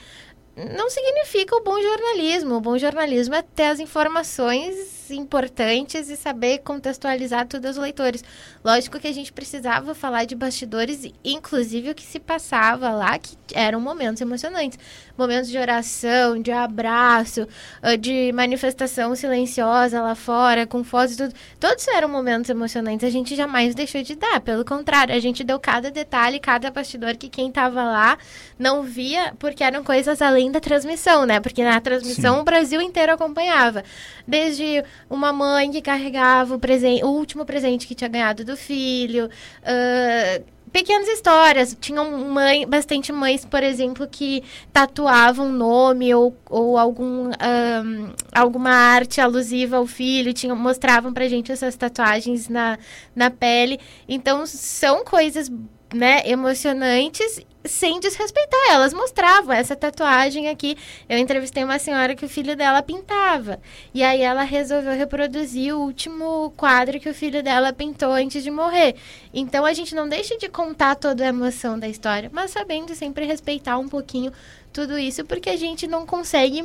não 0.77 0.91
significa 0.91 1.55
o 1.55 1.63
bom 1.63 1.81
jornalismo. 1.81 2.57
O 2.57 2.61
bom 2.61 2.77
jornalismo 2.77 3.37
é 3.37 3.43
ter 3.43 3.67
as 3.67 3.79
informações 3.79 5.00
importantes 5.11 6.09
e 6.09 6.17
saber 6.17 6.59
contextualizar 6.59 7.47
tudo 7.47 7.67
aos 7.67 7.77
leitores. 7.77 8.23
Lógico 8.65 8.99
que 8.99 9.09
a 9.09 9.13
gente 9.13 9.33
precisava 9.33 9.95
falar 9.95 10.25
de 10.25 10.35
bastidores, 10.35 11.11
inclusive 11.25 11.91
o 11.91 11.95
que 11.95 12.03
se 12.03 12.19
passava 12.19 12.91
lá, 12.91 13.19
que 13.19 13.37
eram 13.55 13.81
momentos 13.81 14.21
emocionantes. 14.21 14.79
Momentos 15.17 15.51
de 15.51 15.59
oração, 15.59 16.41
de 16.41 16.51
abraço, 16.51 17.47
ah, 17.83 17.97
de 17.97 18.33
manifestação 18.33 19.15
silenciosa 19.15 20.01
lá 20.01 20.15
fora, 20.15 20.67
com 20.67 20.83
fotos 20.83 21.15
e 21.15 21.17
tudo. 21.19 21.35
Todos 21.59 21.87
eram 21.89 22.09
momentos 22.09 22.49
emocionantes. 22.49 23.07
A 23.07 23.11
gente 23.11 23.37
jamais 23.37 23.75
deixou 23.75 24.03
de 24.03 24.15
dar. 24.15 24.41
Pelo 24.41 24.65
contrário, 24.65 25.15
a 25.15 25.19
gente 25.19 25.45
deu 25.45 25.61
cada 25.61 25.91
detalhe, 25.91 26.41
cada 26.41 26.71
bastidor 26.71 27.17
que 27.17 27.29
quem 27.29 27.49
estava 27.49 27.83
lá 27.83 28.17
não 28.59 28.83
via, 28.83 29.35
porque 29.39 29.63
eram 29.63 29.85
coisas 29.85 30.23
além 30.23 30.51
da 30.51 30.61
transmissão, 30.61 31.27
né? 31.27 31.41
Porque 31.41 31.63
na 31.63 31.81
transmissão 31.81 32.37
Sim. 32.37 32.41
o 32.41 32.45
Brasil 32.45 32.81
inteiro 32.81 33.13
acompanhava. 33.13 33.85
Desde 34.27 34.83
uma 35.09 35.33
mãe 35.33 35.71
que 35.71 35.81
carregava 35.81 36.55
o, 36.55 36.59
presente, 36.59 37.05
o 37.05 37.09
último 37.09 37.45
presente 37.45 37.87
que 37.87 37.95
tinha 37.95 38.09
ganhado 38.09 38.45
do 38.45 38.57
filho. 38.57 39.29
Uh, 39.63 40.45
pequenas 40.73 41.09
histórias. 41.09 41.77
Tinham 41.81 42.25
mãe, 42.25 42.67
bastante 42.67 43.13
mães, 43.13 43.45
por 43.45 43.63
exemplo, 43.63 44.07
que 44.07 44.43
tatuavam 44.73 45.51
nome 45.51 46.15
ou, 46.15 46.37
ou 46.49 46.79
algum, 46.79 47.29
um, 47.29 48.13
alguma 48.33 48.71
arte 48.71 49.21
alusiva 49.21 49.77
ao 49.77 49.87
filho, 49.87 50.33
tinham, 50.33 50.57
mostravam 50.57 51.13
pra 51.13 51.29
gente 51.29 51.53
essas 51.53 51.77
tatuagens 51.77 52.49
na, 52.49 52.79
na 53.15 53.31
pele. 53.31 53.79
Então, 54.09 54.47
são 54.47 55.05
coisas 55.05 55.51
né, 55.93 56.23
emocionantes 56.25 57.41
sem 57.65 58.01
desrespeitar. 58.01 58.71
Elas 58.71 58.93
mostravam 58.93 59.53
essa 59.53 59.77
tatuagem 59.77 60.49
aqui. 60.49 60.77
Eu 61.09 61.19
entrevistei 61.19 61.63
uma 61.65 61.79
senhora 61.79 62.15
que 62.15 62.25
o 62.25 62.29
filho 62.29 62.57
dela 62.57 62.83
pintava. 62.83 63.61
E 63.93 64.03
aí 64.03 64.21
ela 64.23 64.43
resolveu 64.43 64.93
reproduzir 64.93 65.75
o 65.75 65.81
último 65.81 66.53
quadro 66.57 66.99
que 66.99 67.09
o 67.09 67.15
filho 67.15 67.43
dela 67.43 67.73
pintou 67.73 68.13
antes 68.13 68.43
de 68.43 68.51
morrer. 68.51 68.97
Então 69.33 69.65
a 69.65 69.73
gente 69.73 69.95
não 69.95 70.09
deixa 70.09 70.37
de 70.37 70.49
contar 70.49 70.95
toda 70.95 71.25
a 71.25 71.29
emoção 71.29 71.79
da 71.79 71.89
história, 71.89 72.31
mas 72.33 72.51
sabendo 72.51 72.95
sempre 72.95 73.27
respeitar 73.27 73.79
um 73.79 73.89
pouquinho 73.89 74.33
tudo 74.73 74.99
isso, 74.99 75.25
porque 75.25 75.51
a 75.51 75.57
gente 75.57 75.87
não 75.87 76.07
consegue 76.07 76.65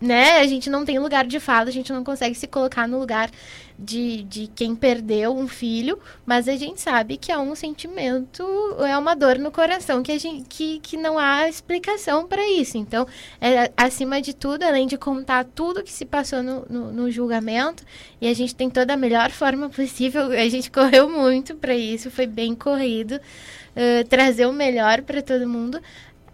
né, 0.00 0.38
a 0.38 0.46
gente 0.46 0.68
não 0.68 0.84
tem 0.84 0.98
lugar 0.98 1.26
de 1.26 1.40
fala, 1.40 1.68
a 1.68 1.72
gente 1.72 1.92
não 1.92 2.04
consegue 2.04 2.34
se 2.34 2.46
colocar 2.46 2.86
no 2.86 2.98
lugar 2.98 3.30
de, 3.78 4.22
de 4.22 4.46
quem 4.48 4.74
perdeu 4.74 5.36
um 5.36 5.46
filho, 5.46 5.98
mas 6.24 6.48
a 6.48 6.56
gente 6.56 6.80
sabe 6.80 7.16
que 7.16 7.30
é 7.30 7.38
um 7.38 7.54
sentimento, 7.54 8.42
é 8.80 8.96
uma 8.96 9.14
dor 9.14 9.38
no 9.38 9.50
coração 9.50 10.02
que, 10.02 10.12
a 10.12 10.18
gente, 10.18 10.46
que, 10.48 10.80
que 10.80 10.96
não 10.96 11.18
há 11.18 11.48
explicação 11.48 12.26
para 12.26 12.46
isso. 12.48 12.78
Então, 12.78 13.06
é, 13.40 13.70
acima 13.76 14.20
de 14.20 14.34
tudo, 14.34 14.62
além 14.62 14.86
de 14.86 14.96
contar 14.96 15.44
tudo 15.44 15.82
que 15.82 15.92
se 15.92 16.04
passou 16.04 16.42
no, 16.42 16.64
no, 16.68 16.92
no 16.92 17.10
julgamento, 17.10 17.84
e 18.20 18.28
a 18.28 18.34
gente 18.34 18.54
tem 18.54 18.70
toda 18.70 18.94
a 18.94 18.96
melhor 18.96 19.30
forma 19.30 19.68
possível, 19.68 20.32
a 20.32 20.48
gente 20.48 20.70
correu 20.70 21.08
muito 21.08 21.54
para 21.54 21.74
isso, 21.74 22.10
foi 22.10 22.26
bem 22.26 22.54
corrido, 22.54 23.12
uh, 23.12 24.08
trazer 24.08 24.46
o 24.46 24.52
melhor 24.52 25.02
para 25.02 25.20
todo 25.20 25.46
mundo 25.46 25.80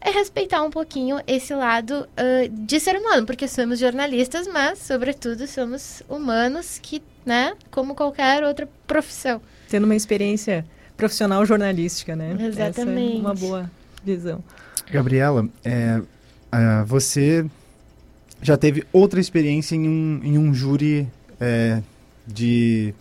é 0.04 0.10
respeitar 0.10 0.62
um 0.62 0.70
pouquinho 0.70 1.20
esse 1.26 1.54
lado 1.54 2.06
uh, 2.06 2.48
de 2.48 2.80
ser 2.80 2.96
humano, 2.96 3.24
porque 3.24 3.46
somos 3.46 3.78
jornalistas, 3.78 4.46
mas, 4.48 4.78
sobretudo, 4.80 5.46
somos 5.46 6.02
humanos 6.08 6.78
que, 6.82 7.02
né, 7.24 7.54
como 7.70 7.94
qualquer 7.94 8.42
outra 8.42 8.68
profissão. 8.86 9.40
Tendo 9.68 9.84
uma 9.84 9.94
experiência 9.94 10.64
profissional 10.96 11.44
jornalística, 11.46 12.16
né? 12.16 12.36
Exatamente. 12.38 12.80
Essa 12.80 13.16
é 13.16 13.20
uma 13.20 13.34
boa 13.34 13.70
visão. 14.04 14.42
Gabriela, 14.90 15.48
é, 15.64 16.00
uh, 16.00 16.84
você 16.84 17.46
já 18.42 18.56
teve 18.56 18.84
outra 18.92 19.20
experiência 19.20 19.76
em 19.76 19.88
um, 19.88 20.20
em 20.22 20.36
um 20.36 20.52
júri 20.52 21.08
é, 21.40 21.80
de 22.26 22.92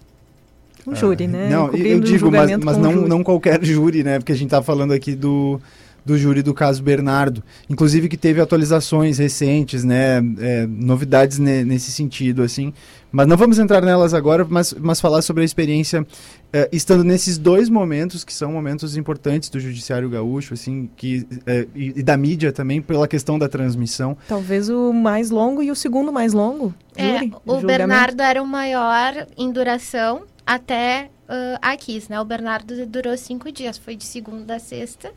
um 0.85 0.95
júri, 0.95 1.25
uh, 1.25 1.29
né? 1.29 1.49
Não, 1.49 1.71
eu 1.73 1.99
digo, 1.99 2.27
um 2.27 2.31
mas, 2.31 2.57
mas 2.57 2.77
não, 2.77 2.93
não 3.07 3.23
qualquer 3.23 3.63
júri, 3.63 4.03
né? 4.03 4.19
Porque 4.19 4.31
a 4.31 4.35
gente 4.35 4.49
tá 4.49 4.61
falando 4.61 4.93
aqui 4.93 5.15
do, 5.15 5.61
do 6.05 6.17
júri 6.17 6.41
do 6.41 6.53
caso 6.53 6.81
Bernardo, 6.81 7.43
inclusive 7.69 8.09
que 8.09 8.17
teve 8.17 8.41
atualizações 8.41 9.17
recentes, 9.17 9.83
né, 9.83 10.17
é, 10.39 10.65
novidades 10.67 11.37
ne, 11.37 11.63
nesse 11.63 11.91
sentido, 11.91 12.41
assim. 12.41 12.73
Mas 13.11 13.27
não 13.27 13.35
vamos 13.35 13.59
entrar 13.59 13.81
nelas 13.81 14.13
agora, 14.13 14.45
mas, 14.49 14.73
mas 14.73 15.01
falar 15.01 15.21
sobre 15.21 15.41
a 15.41 15.45
experiência 15.45 16.07
é, 16.53 16.69
estando 16.71 17.03
nesses 17.03 17.37
dois 17.37 17.67
momentos 17.67 18.23
que 18.23 18.33
são 18.33 18.53
momentos 18.53 18.95
importantes 18.95 19.49
do 19.49 19.59
judiciário 19.59 20.09
gaúcho, 20.09 20.53
assim, 20.53 20.89
que 20.95 21.27
é, 21.45 21.67
e, 21.75 21.99
e, 21.99 22.03
da 22.03 22.15
mídia 22.15 22.53
também 22.53 22.81
pela 22.81 23.07
questão 23.07 23.37
da 23.37 23.49
transmissão. 23.49 24.17
Talvez 24.27 24.69
o 24.69 24.93
mais 24.93 25.29
longo 25.29 25.61
e 25.61 25.69
o 25.69 25.75
segundo 25.75 26.11
mais 26.11 26.31
longo. 26.33 26.73
É, 26.95 27.19
júri, 27.19 27.33
o 27.45 27.57
Bernardo 27.59 28.21
era 28.21 28.41
o 28.41 28.47
maior 28.47 29.27
em 29.37 29.51
duração 29.51 30.23
até 30.45 31.09
uh, 31.29 31.59
a 31.61 31.75
Kiss, 31.75 32.09
né? 32.09 32.19
O 32.19 32.25
Bernardo 32.25 32.85
durou 32.85 33.15
cinco 33.17 33.51
dias, 33.51 33.77
foi 33.77 33.95
de 33.95 34.05
segunda 34.05 34.55
a 34.55 34.59
sexta 34.59 35.11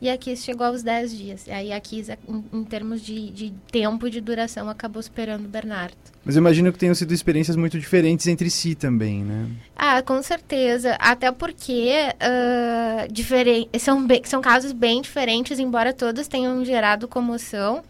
e 0.00 0.08
a 0.08 0.16
Kiss 0.16 0.44
chegou 0.44 0.66
aos 0.66 0.82
10 0.82 1.16
dias. 1.16 1.46
E 1.46 1.50
aí 1.50 1.72
a 1.72 1.80
Kiss, 1.80 2.10
em, 2.28 2.44
em 2.52 2.64
termos 2.64 3.02
de, 3.02 3.30
de, 3.30 3.54
tempo 3.70 4.08
de 4.08 4.20
duração, 4.20 4.68
acabou 4.68 5.02
superando 5.02 5.44
o 5.44 5.48
Bernardo. 5.48 5.96
Mas 6.24 6.36
eu 6.36 6.40
imagino 6.40 6.72
que 6.72 6.78
tenham 6.78 6.94
sido 6.94 7.12
experiências 7.12 7.56
muito 7.56 7.78
diferentes 7.78 8.26
entre 8.26 8.50
si 8.50 8.74
também, 8.74 9.24
né? 9.24 9.48
Ah, 9.74 10.02
com 10.02 10.22
certeza. 10.22 10.96
Até 11.00 11.32
porque 11.32 11.92
uh, 12.14 13.12
diferen 13.12 13.68
são, 13.78 14.06
são 14.24 14.40
casos 14.40 14.72
bem 14.72 15.02
diferentes, 15.02 15.58
embora 15.58 15.92
todos 15.92 16.28
tenham 16.28 16.64
gerado 16.64 17.08
comoção. 17.08 17.82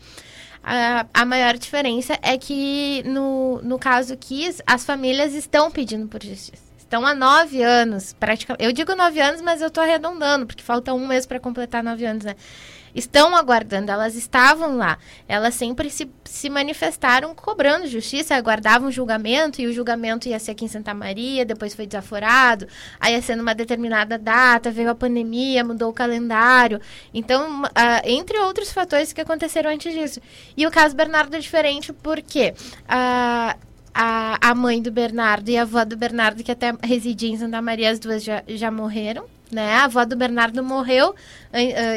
A, 0.62 1.06
a 1.14 1.24
maior 1.24 1.56
diferença 1.56 2.18
é 2.20 2.36
que, 2.36 3.02
no, 3.06 3.60
no 3.62 3.78
caso 3.78 4.16
Kiss, 4.16 4.62
as 4.66 4.84
famílias 4.84 5.34
estão 5.34 5.70
pedindo 5.70 6.06
por 6.08 6.22
justiça 6.22 6.67
estão 6.88 7.06
há 7.06 7.14
nove 7.14 7.62
anos, 7.62 8.14
praticamente. 8.14 8.64
Eu 8.64 8.72
digo 8.72 8.96
nove 8.96 9.20
anos, 9.20 9.42
mas 9.42 9.60
eu 9.60 9.68
estou 9.68 9.84
arredondando, 9.84 10.46
porque 10.46 10.62
falta 10.62 10.94
um 10.94 11.06
mês 11.06 11.26
para 11.26 11.38
completar 11.38 11.84
nove 11.84 12.04
anos, 12.06 12.24
né? 12.24 12.34
Estão 12.94 13.36
aguardando, 13.36 13.92
elas 13.92 14.14
estavam 14.14 14.78
lá. 14.78 14.96
Elas 15.28 15.54
sempre 15.54 15.90
se, 15.90 16.10
se 16.24 16.48
manifestaram 16.48 17.34
cobrando 17.34 17.86
justiça, 17.86 18.34
aguardavam 18.34 18.90
julgamento, 18.90 19.60
e 19.60 19.66
o 19.66 19.72
julgamento 19.72 20.26
ia 20.28 20.38
ser 20.38 20.52
aqui 20.52 20.64
em 20.64 20.68
Santa 20.68 20.94
Maria, 20.94 21.44
depois 21.44 21.74
foi 21.74 21.86
desaforado, 21.86 22.66
aí 22.98 23.12
ia 23.12 23.20
ser 23.20 23.36
numa 23.36 23.54
determinada 23.54 24.18
data, 24.18 24.70
veio 24.70 24.88
a 24.88 24.94
pandemia, 24.94 25.62
mudou 25.62 25.90
o 25.90 25.92
calendário. 25.92 26.80
Então, 27.12 27.64
uh, 27.64 27.68
entre 28.04 28.38
outros 28.38 28.72
fatores 28.72 29.12
que 29.12 29.20
aconteceram 29.20 29.70
antes 29.70 29.92
disso. 29.92 30.20
E 30.56 30.66
o 30.66 30.70
caso 30.70 30.96
Bernardo 30.96 31.36
é 31.36 31.38
diferente 31.38 31.92
porque 31.92 32.54
uh, 32.84 33.67
a, 34.00 34.38
a 34.40 34.54
mãe 34.54 34.80
do 34.80 34.92
Bernardo 34.92 35.48
e 35.48 35.56
a 35.56 35.62
avó 35.62 35.84
do 35.84 35.96
Bernardo, 35.96 36.44
que 36.44 36.52
até 36.52 36.72
residia 36.84 37.30
em 37.30 37.36
Santa 37.36 37.60
Maria, 37.60 37.90
as 37.90 37.98
duas 37.98 38.22
já, 38.22 38.44
já 38.46 38.70
morreram. 38.70 39.24
Né? 39.50 39.72
A 39.72 39.84
avó 39.84 40.04
do 40.04 40.14
Bernardo 40.14 40.62
morreu 40.62 41.10
uh, 41.10 41.14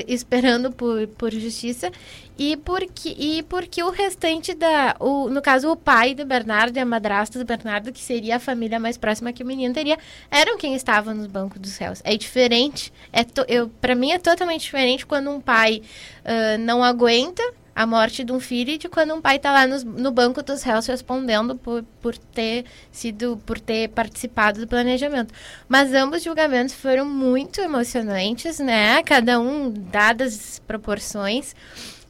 esperando 0.07 0.71
por, 0.71 1.05
por 1.09 1.31
justiça 1.31 1.91
e 2.39 2.57
porque, 2.57 3.09
e 3.09 3.43
porque 3.43 3.83
o 3.83 3.91
restante 3.91 4.55
da. 4.55 4.95
O, 4.99 5.29
no 5.29 5.43
caso, 5.43 5.69
o 5.69 5.75
pai 5.75 6.15
do 6.15 6.25
Bernardo 6.25 6.75
e 6.75 6.79
a 6.79 6.85
madrasta 6.85 7.37
do 7.37 7.45
Bernardo, 7.45 7.91
que 7.91 7.99
seria 7.99 8.37
a 8.37 8.39
família 8.39 8.79
mais 8.79 8.97
próxima 8.97 9.31
que 9.31 9.43
o 9.43 9.45
menino 9.45 9.71
teria, 9.73 9.99
eram 10.31 10.57
quem 10.57 10.73
estavam 10.73 11.13
nos 11.13 11.27
bancos 11.27 11.59
dos 11.59 11.77
réus. 11.77 12.01
É 12.03 12.17
diferente. 12.17 12.91
É 13.13 13.23
to, 13.23 13.45
eu, 13.47 13.69
para 13.79 13.93
mim 13.93 14.11
é 14.11 14.17
totalmente 14.17 14.61
diferente 14.61 15.05
quando 15.05 15.29
um 15.29 15.41
pai 15.41 15.83
uh, 16.23 16.57
não 16.57 16.83
aguenta 16.83 17.43
a 17.81 17.87
morte 17.87 18.23
de 18.23 18.31
um 18.31 18.39
filho 18.39 18.71
e 18.71 18.77
de 18.77 18.87
quando 18.87 19.15
um 19.15 19.19
pai 19.19 19.37
está 19.37 19.51
lá 19.51 19.65
no, 19.65 19.83
no, 19.83 20.11
banco 20.11 20.43
dos 20.43 20.61
réus 20.61 20.85
respondendo 20.85 21.55
por, 21.55 21.83
por 21.99 22.15
ter 22.15 22.65
sido, 22.91 23.41
por 23.43 23.59
ter 23.59 23.89
participado 23.89 24.61
do 24.61 24.67
planejamento. 24.67 25.33
Mas 25.67 25.91
ambos 25.91 26.21
julgamentos 26.23 26.75
foram 26.75 27.05
muito 27.05 27.59
emocionantes, 27.59 28.59
né? 28.59 29.01
Cada 29.01 29.39
um 29.39 29.71
dadas 29.71 30.61
proporções. 30.67 31.55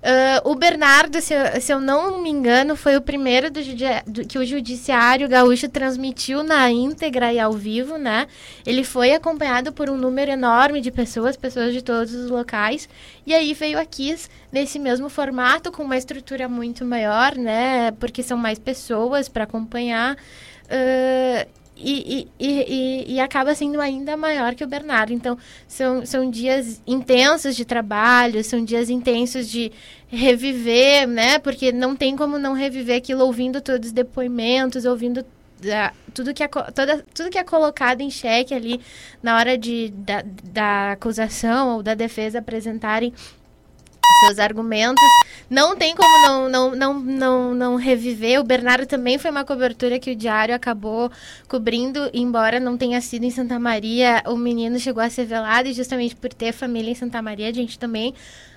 Uh, 0.01 0.49
o 0.49 0.55
Bernardo, 0.55 1.21
se 1.21 1.31
eu, 1.31 1.61
se 1.61 1.71
eu, 1.71 1.79
não 1.79 2.23
me 2.23 2.29
engano, 2.31 2.75
foi 2.75 2.97
o 2.97 3.01
primeiro 3.01 3.51
do, 3.51 3.59
do, 4.07 4.27
que 4.27 4.39
o 4.39 4.43
Judiciário 4.43 5.29
Gaúcho 5.29 5.69
transmitiu 5.69 6.41
na 6.41 6.71
íntegra 6.71 7.31
e 7.31 7.39
ao 7.39 7.53
vivo, 7.53 7.99
né? 7.99 8.25
Ele 8.65 8.83
foi 8.83 9.13
acompanhado 9.13 9.71
por 9.71 9.91
um 9.91 9.97
número 9.97 10.31
enorme 10.31 10.81
de 10.81 10.89
pessoas, 10.89 11.37
pessoas 11.37 11.71
de 11.71 11.83
todos 11.83 12.15
os 12.15 12.31
locais. 12.31 12.89
E 13.27 13.33
aí 13.33 13.53
veio 13.53 13.79
a 13.79 13.85
Kiss 13.85 14.27
nesse 14.51 14.79
mesmo 14.79 15.07
formato, 15.07 15.71
com 15.71 15.83
uma 15.83 15.97
estrutura 15.97 16.49
muito 16.49 16.83
maior, 16.83 17.35
né? 17.35 17.91
Porque 17.99 18.23
são 18.23 18.39
mais 18.39 18.57
pessoas 18.57 19.29
para 19.29 19.43
acompanhar. 19.43 20.15
Uh, 20.65 21.60
e, 21.83 22.27
e, 22.39 22.47
e, 22.47 23.13
e, 23.15 23.19
acaba 23.19 23.55
sendo 23.55 23.81
ainda 23.81 24.15
maior 24.15 24.55
que 24.55 24.63
o 24.63 24.67
Bernardo. 24.67 25.13
Então, 25.13 25.37
são, 25.67 26.05
são 26.05 26.29
dias 26.29 26.81
intensos 26.85 27.55
de 27.55 27.65
trabalho, 27.65 28.43
são 28.43 28.63
dias 28.63 28.89
intensos 28.89 29.49
de 29.49 29.71
reviver, 30.07 31.07
né? 31.07 31.39
Porque 31.39 31.71
não 31.71 31.95
tem 31.95 32.15
como 32.15 32.37
não 32.37 32.53
reviver 32.53 32.97
aquilo 32.97 33.25
ouvindo 33.25 33.61
todos 33.61 33.87
os 33.87 33.93
depoimentos, 33.93 34.85
ouvindo 34.85 35.19
uh, 35.19 35.95
tudo, 36.13 36.33
que 36.33 36.43
é, 36.43 36.47
toda, 36.47 37.03
tudo 37.13 37.29
que 37.29 37.37
é 37.37 37.43
colocado 37.43 38.01
em 38.01 38.09
xeque 38.09 38.53
ali 38.53 38.79
na 39.21 39.37
hora 39.37 39.57
de, 39.57 39.89
da, 39.89 40.23
da 40.43 40.91
acusação 40.93 41.77
ou 41.77 41.83
da 41.83 41.93
defesa 41.93 42.39
apresentarem 42.39 43.13
seus 44.25 44.39
argumentos. 44.39 45.03
Não 45.49 45.75
tem 45.75 45.95
como 45.95 46.27
não, 46.27 46.49
não, 46.49 46.75
não, 46.75 46.99
não, 46.99 47.53
não 47.53 47.75
reviver. 47.75 48.39
O 48.39 48.43
Bernardo 48.43 48.85
também 48.85 49.17
foi 49.17 49.31
uma 49.31 49.43
cobertura 49.43 49.99
que 49.99 50.11
o 50.11 50.15
Diário 50.15 50.55
acabou 50.55 51.11
cobrindo, 51.47 52.09
embora 52.13 52.59
não 52.59 52.77
tenha 52.77 53.01
sido 53.01 53.25
em 53.25 53.31
Santa 53.31 53.59
Maria. 53.59 54.23
O 54.27 54.37
menino 54.37 54.79
chegou 54.79 55.03
a 55.03 55.09
ser 55.09 55.25
velado 55.25 55.67
e 55.67 55.73
justamente 55.73 56.15
por 56.15 56.33
ter 56.33 56.53
família 56.53 56.91
em 56.91 56.95
Santa 56.95 57.21
Maria, 57.21 57.49
a 57.49 57.53
gente 57.53 57.77
também 57.77 58.13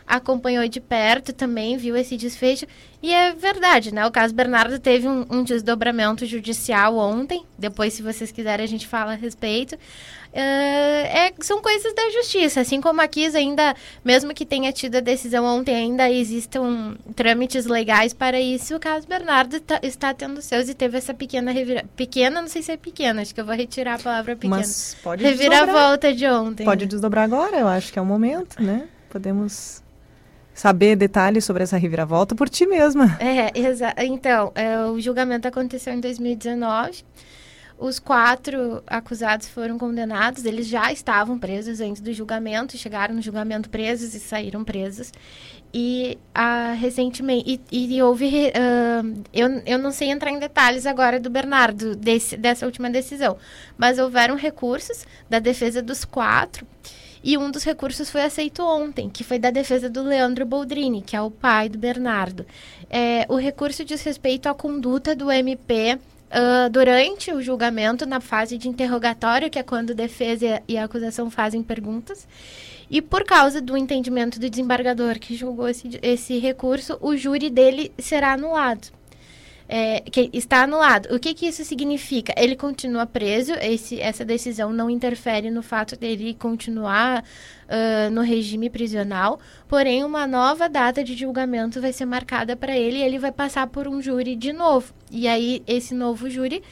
acompanhou 0.06 0.68
de 0.68 0.80
perto 0.80 1.32
também, 1.32 1.76
viu 1.76 1.96
esse 1.96 2.16
desfecho. 2.16 2.66
E 3.02 3.12
é 3.12 3.32
verdade, 3.32 3.92
né? 3.92 4.06
O 4.06 4.10
caso 4.10 4.34
Bernardo 4.34 4.78
teve 4.78 5.08
um, 5.08 5.26
um 5.30 5.42
desdobramento 5.42 6.26
judicial 6.26 6.96
ontem. 6.96 7.44
Depois, 7.58 7.94
se 7.94 8.02
vocês 8.02 8.30
quiserem, 8.30 8.64
a 8.64 8.68
gente 8.68 8.86
fala 8.86 9.12
a 9.12 9.16
respeito. 9.16 9.76
Uh, 10.34 11.06
é, 11.06 11.32
são 11.38 11.62
coisas 11.62 11.94
da 11.94 12.10
justiça. 12.10 12.60
Assim 12.60 12.80
como 12.80 13.00
a 13.00 13.06
Kiss 13.06 13.36
ainda, 13.36 13.72
mesmo 14.04 14.34
que 14.34 14.44
tenha 14.44 14.72
tido 14.72 14.96
a 14.96 15.00
decisão 15.00 15.44
ontem, 15.44 15.76
ainda 15.76 16.10
existam 16.10 16.96
trâmites 17.14 17.66
legais 17.66 18.12
para 18.12 18.40
isso. 18.40 18.74
O 18.74 18.80
caso 18.80 19.06
Bernardo 19.06 19.60
tá, 19.60 19.78
está 19.80 20.12
tendo 20.12 20.42
seus 20.42 20.68
e 20.68 20.74
teve 20.74 20.98
essa 20.98 21.14
pequena 21.14 21.52
revira... 21.52 21.84
Pequena, 21.94 22.42
não 22.42 22.48
sei 22.48 22.62
se 22.62 22.72
é 22.72 22.76
pequena, 22.76 23.22
acho 23.22 23.32
que 23.32 23.40
eu 23.40 23.46
vou 23.46 23.54
retirar 23.54 23.94
a 23.94 23.98
palavra 23.98 24.34
pequena. 24.34 24.56
Mas 24.56 24.96
pode 25.04 25.22
Reviravolta 25.22 26.12
de 26.12 26.26
ontem. 26.26 26.64
Pode 26.64 26.86
desdobrar 26.86 27.24
agora, 27.24 27.56
eu 27.56 27.68
acho 27.68 27.92
que 27.92 27.98
é 27.98 28.02
o 28.02 28.06
momento, 28.06 28.60
né? 28.60 28.88
Podemos 29.08 29.84
saber 30.52 30.96
detalhes 30.96 31.44
sobre 31.44 31.62
essa 31.62 31.76
reviravolta 31.76 32.34
por 32.34 32.48
ti 32.48 32.66
mesma. 32.66 33.16
É, 33.20 33.56
exato. 33.56 34.02
Então, 34.02 34.50
é, 34.56 34.84
o 34.86 34.98
julgamento 35.00 35.46
aconteceu 35.46 35.92
em 35.92 36.00
2019. 36.00 37.04
Os 37.76 37.98
quatro 37.98 38.82
acusados 38.86 39.48
foram 39.48 39.76
condenados, 39.76 40.44
eles 40.44 40.68
já 40.68 40.92
estavam 40.92 41.38
presos 41.38 41.80
antes 41.80 42.00
do 42.00 42.12
julgamento, 42.12 42.78
chegaram 42.78 43.14
no 43.14 43.20
julgamento 43.20 43.68
presos 43.68 44.14
e 44.14 44.20
saíram 44.20 44.62
presos. 44.62 45.12
E 45.76 46.16
uh, 46.38 46.78
recentemente, 46.78 47.60
e, 47.72 47.96
e 47.96 48.00
houve, 48.00 48.28
uh, 48.50 49.22
eu, 49.32 49.48
eu 49.66 49.76
não 49.76 49.90
sei 49.90 50.08
entrar 50.08 50.30
em 50.30 50.38
detalhes 50.38 50.86
agora 50.86 51.18
do 51.18 51.28
Bernardo, 51.28 51.96
desse, 51.96 52.36
dessa 52.36 52.64
última 52.64 52.88
decisão, 52.88 53.36
mas 53.76 53.98
houveram 53.98 54.36
recursos 54.36 55.04
da 55.28 55.40
defesa 55.40 55.82
dos 55.82 56.04
quatro 56.04 56.64
E 57.24 57.36
um 57.36 57.50
dos 57.50 57.64
recursos 57.64 58.08
foi 58.08 58.22
aceito 58.22 58.62
ontem, 58.62 59.10
que 59.10 59.24
foi 59.24 59.40
da 59.40 59.50
defesa 59.50 59.90
do 59.90 60.04
Leandro 60.04 60.46
Boldrini, 60.46 61.02
que 61.02 61.16
é 61.16 61.20
o 61.20 61.30
pai 61.30 61.68
do 61.68 61.76
Bernardo. 61.76 62.46
É, 62.88 63.26
o 63.28 63.34
recurso 63.34 63.84
diz 63.84 64.00
respeito 64.04 64.48
à 64.48 64.54
conduta 64.54 65.16
do 65.16 65.28
MP 65.28 65.98
Uh, 66.34 66.68
durante 66.68 67.32
o 67.32 67.40
julgamento, 67.40 68.04
na 68.04 68.20
fase 68.20 68.58
de 68.58 68.68
interrogatório, 68.68 69.48
que 69.48 69.58
é 69.58 69.62
quando 69.62 69.94
defesa 69.94 70.60
e 70.66 70.76
a 70.76 70.84
acusação 70.84 71.30
fazem 71.30 71.62
perguntas, 71.62 72.26
e 72.90 73.00
por 73.00 73.24
causa 73.24 73.60
do 73.60 73.76
entendimento 73.76 74.40
do 74.40 74.50
desembargador 74.50 75.20
que 75.20 75.36
julgou 75.36 75.68
esse, 75.68 75.96
esse 76.02 76.38
recurso, 76.40 76.98
o 77.00 77.16
júri 77.16 77.50
dele 77.50 77.92
será 77.98 78.32
anulado 78.32 78.88
é, 79.68 80.00
que 80.00 80.30
está 80.32 80.62
anulado. 80.62 81.14
O 81.14 81.18
que, 81.18 81.34
que 81.34 81.46
isso 81.46 81.64
significa? 81.64 82.34
Ele 82.36 82.56
continua 82.56 83.06
preso, 83.06 83.52
esse, 83.54 84.00
essa 84.00 84.24
decisão 84.24 84.72
não 84.72 84.90
interfere 84.90 85.50
no 85.50 85.62
fato 85.62 85.96
dele 85.96 86.34
continuar 86.34 87.22
uh, 87.22 88.10
no 88.10 88.22
regime 88.22 88.68
prisional, 88.68 89.40
porém 89.68 90.04
uma 90.04 90.26
nova 90.26 90.68
data 90.68 91.02
de 91.02 91.14
julgamento 91.14 91.80
vai 91.80 91.92
ser 91.92 92.04
marcada 92.04 92.56
para 92.56 92.76
ele 92.76 92.98
e 92.98 93.02
ele 93.02 93.18
vai 93.18 93.32
passar 93.32 93.66
por 93.66 93.88
um 93.88 94.00
júri 94.00 94.36
de 94.36 94.52
novo. 94.52 94.92
E 95.10 95.26
aí 95.26 95.62
esse 95.66 95.94
novo 95.94 96.28
júri 96.28 96.62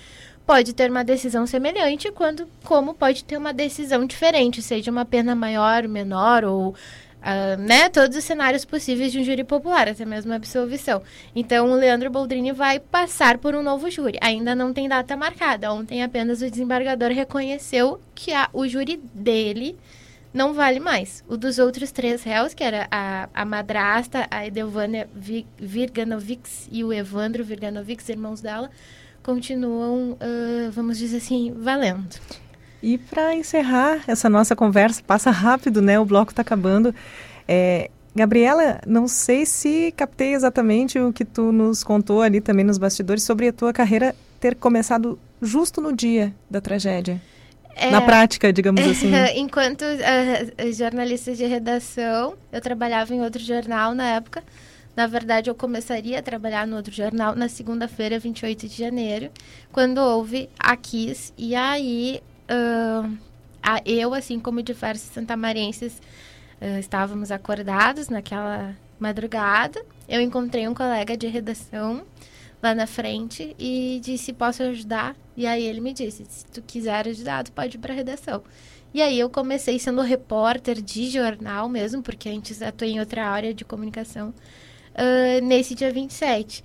pode 0.47 0.73
ter 0.75 0.91
uma 0.91 1.05
decisão 1.05 1.47
semelhante, 1.47 2.11
quando, 2.11 2.49
como 2.65 2.95
pode 2.95 3.25
ter 3.25 3.37
uma 3.37 3.53
decisão 3.53 4.05
diferente, 4.05 4.61
seja 4.61 4.91
uma 4.91 5.05
pena 5.05 5.35
maior, 5.35 5.87
menor 5.87 6.45
ou 6.45 6.75
Uh, 7.23 7.57
né, 7.57 7.89
todos 7.89 8.17
os 8.17 8.25
cenários 8.25 8.65
possíveis 8.65 9.13
de 9.13 9.21
um 9.21 9.23
júri 9.23 9.45
popular, 9.45 9.89
até 9.89 10.05
mesmo 10.05 10.33
a 10.33 10.37
absolvição. 10.37 11.03
Então, 11.37 11.71
o 11.71 11.75
Leandro 11.77 12.11
Boldrini 12.11 12.51
vai 12.51 12.81
passar 12.81 13.39
por 13.39 13.55
um 13.55 13.63
novo 13.63 13.89
júri. 13.89 14.19
Ainda 14.21 14.57
não 14.57 14.73
tem 14.73 14.89
data 14.89 15.17
marcada. 15.17 15.73
Ontem 15.73 16.03
apenas 16.03 16.43
o 16.43 16.51
desembargador 16.51 17.13
reconheceu 17.13 18.01
que 18.13 18.33
a, 18.33 18.49
o 18.53 18.67
júri 18.67 19.01
dele 19.15 19.79
não 20.35 20.53
vale 20.53 20.81
mais. 20.81 21.23
O 21.29 21.37
dos 21.37 21.59
outros 21.59 21.93
três 21.93 22.23
réus, 22.25 22.55
que 22.55 22.65
era 22.65 22.89
a, 22.91 23.29
a 23.33 23.45
madrasta, 23.45 24.27
a 24.31 24.47
Edelvânia 24.47 25.09
Virganovics 25.59 26.69
e 26.73 26.83
o 26.83 26.93
Evandro 26.93 27.45
Virganovics, 27.45 28.09
irmãos 28.09 28.41
dela, 28.41 28.71
continuam, 29.23 30.13
uh, 30.13 30.71
vamos 30.73 30.99
dizer 30.99 31.19
assim, 31.19 31.53
valendo. 31.57 32.17
E 32.83 32.99
para 32.99 33.35
encerrar 33.35 34.03
essa 34.09 34.29
nossa 34.29 34.57
conversa, 34.57 35.03
passa 35.07 35.31
rápido, 35.31 35.81
né? 35.81 36.01
O 36.01 36.05
bloco 36.05 36.33
está 36.33 36.43
acabando. 36.43 36.95
É, 37.47 37.91
Gabriela, 38.15 38.81
não 38.87 39.07
sei 39.07 39.47
se 39.47 39.93
captei 39.97 40.35
exatamente 40.35 40.99
o 40.99 41.13
que 41.13 41.25
tu 41.25 41.53
nos 41.53 41.85
contou 41.85 42.21
ali 42.21 42.41
também 42.41 42.65
nos 42.65 42.79
bastidores 42.79 43.23
sobre 43.23 43.49
a 43.49 43.53
tua 43.53 43.73
carreira 43.73 44.15
ter 44.41 44.57
começado 44.57 45.19
justo 45.41 45.81
no 45.81 45.95
dia 45.95 46.35
da 46.51 46.61
tragédia. 46.61 47.23
É, 47.75 47.91
Na 47.91 48.03
prática, 48.03 48.53
digamos 48.53 48.83
assim. 48.85 49.11
Enquanto 49.37 49.83
uh, 49.83 50.73
jornalista 50.73 51.35
de 51.35 51.47
redação, 51.47 52.35
eu 52.53 52.61
trabalhava 52.61 53.15
em 53.15 53.23
outro 53.23 53.43
jornal 53.43 53.95
na 53.95 54.17
época. 54.17 54.43
Na 54.95 55.07
verdade, 55.07 55.49
eu 55.49 55.55
começaria 55.55 56.19
a 56.19 56.23
trabalhar 56.23 56.67
no 56.67 56.77
outro 56.77 56.93
jornal 56.93 57.35
na 57.35 57.49
segunda-feira, 57.49 58.19
28 58.19 58.69
de 58.69 58.77
janeiro, 58.77 59.31
quando 59.73 59.99
houve 59.99 60.51
a 60.59 60.77
Kiss. 60.77 61.33
E 61.39 61.55
aí 61.55 62.21
uh, 62.53 63.19
eu, 63.85 64.15
assim 64.15 64.39
como 64.39 64.63
diversos 64.63 65.11
santamarenses, 65.11 66.01
uh, 66.61 66.79
estávamos 66.79 67.31
acordados 67.31 68.09
naquela 68.09 68.77
madrugada. 68.99 69.85
Eu 70.09 70.21
encontrei 70.21 70.69
um 70.69 70.75
colega 70.75 71.17
de 71.17 71.27
redação 71.27 72.05
lá 72.63 72.75
na 72.75 72.87
frente 72.87 73.55
e 73.59 74.01
disse: 74.03 74.33
Posso 74.33 74.63
ajudar? 74.63 75.17
E 75.37 75.47
aí 75.47 75.65
ele 75.65 75.81
me 75.81 75.93
disse: 75.93 76.25
Se 76.29 76.47
tu 76.47 76.63
quiser 76.63 77.09
ajudar, 77.09 77.45
tu 77.45 77.53
pode 77.53 77.77
ir 77.77 77.81
para 77.81 77.93
a 77.93 77.97
redação. 77.97 78.43
E 78.95 79.01
aí 79.01 79.19
eu 79.19 79.31
comecei 79.31 79.79
sendo 79.79 80.03
repórter 80.03 80.81
de 80.83 81.09
jornal 81.09 81.69
mesmo, 81.69 82.03
porque 82.03 82.29
antes 82.29 82.61
atuei 82.61 82.93
em 82.93 83.01
outra 83.01 83.27
área 83.27 83.55
de 83.55 83.65
comunicação, 83.65 84.29
uh, 84.29 85.45
nesse 85.45 85.75
dia 85.75 85.91
27. 85.91 86.63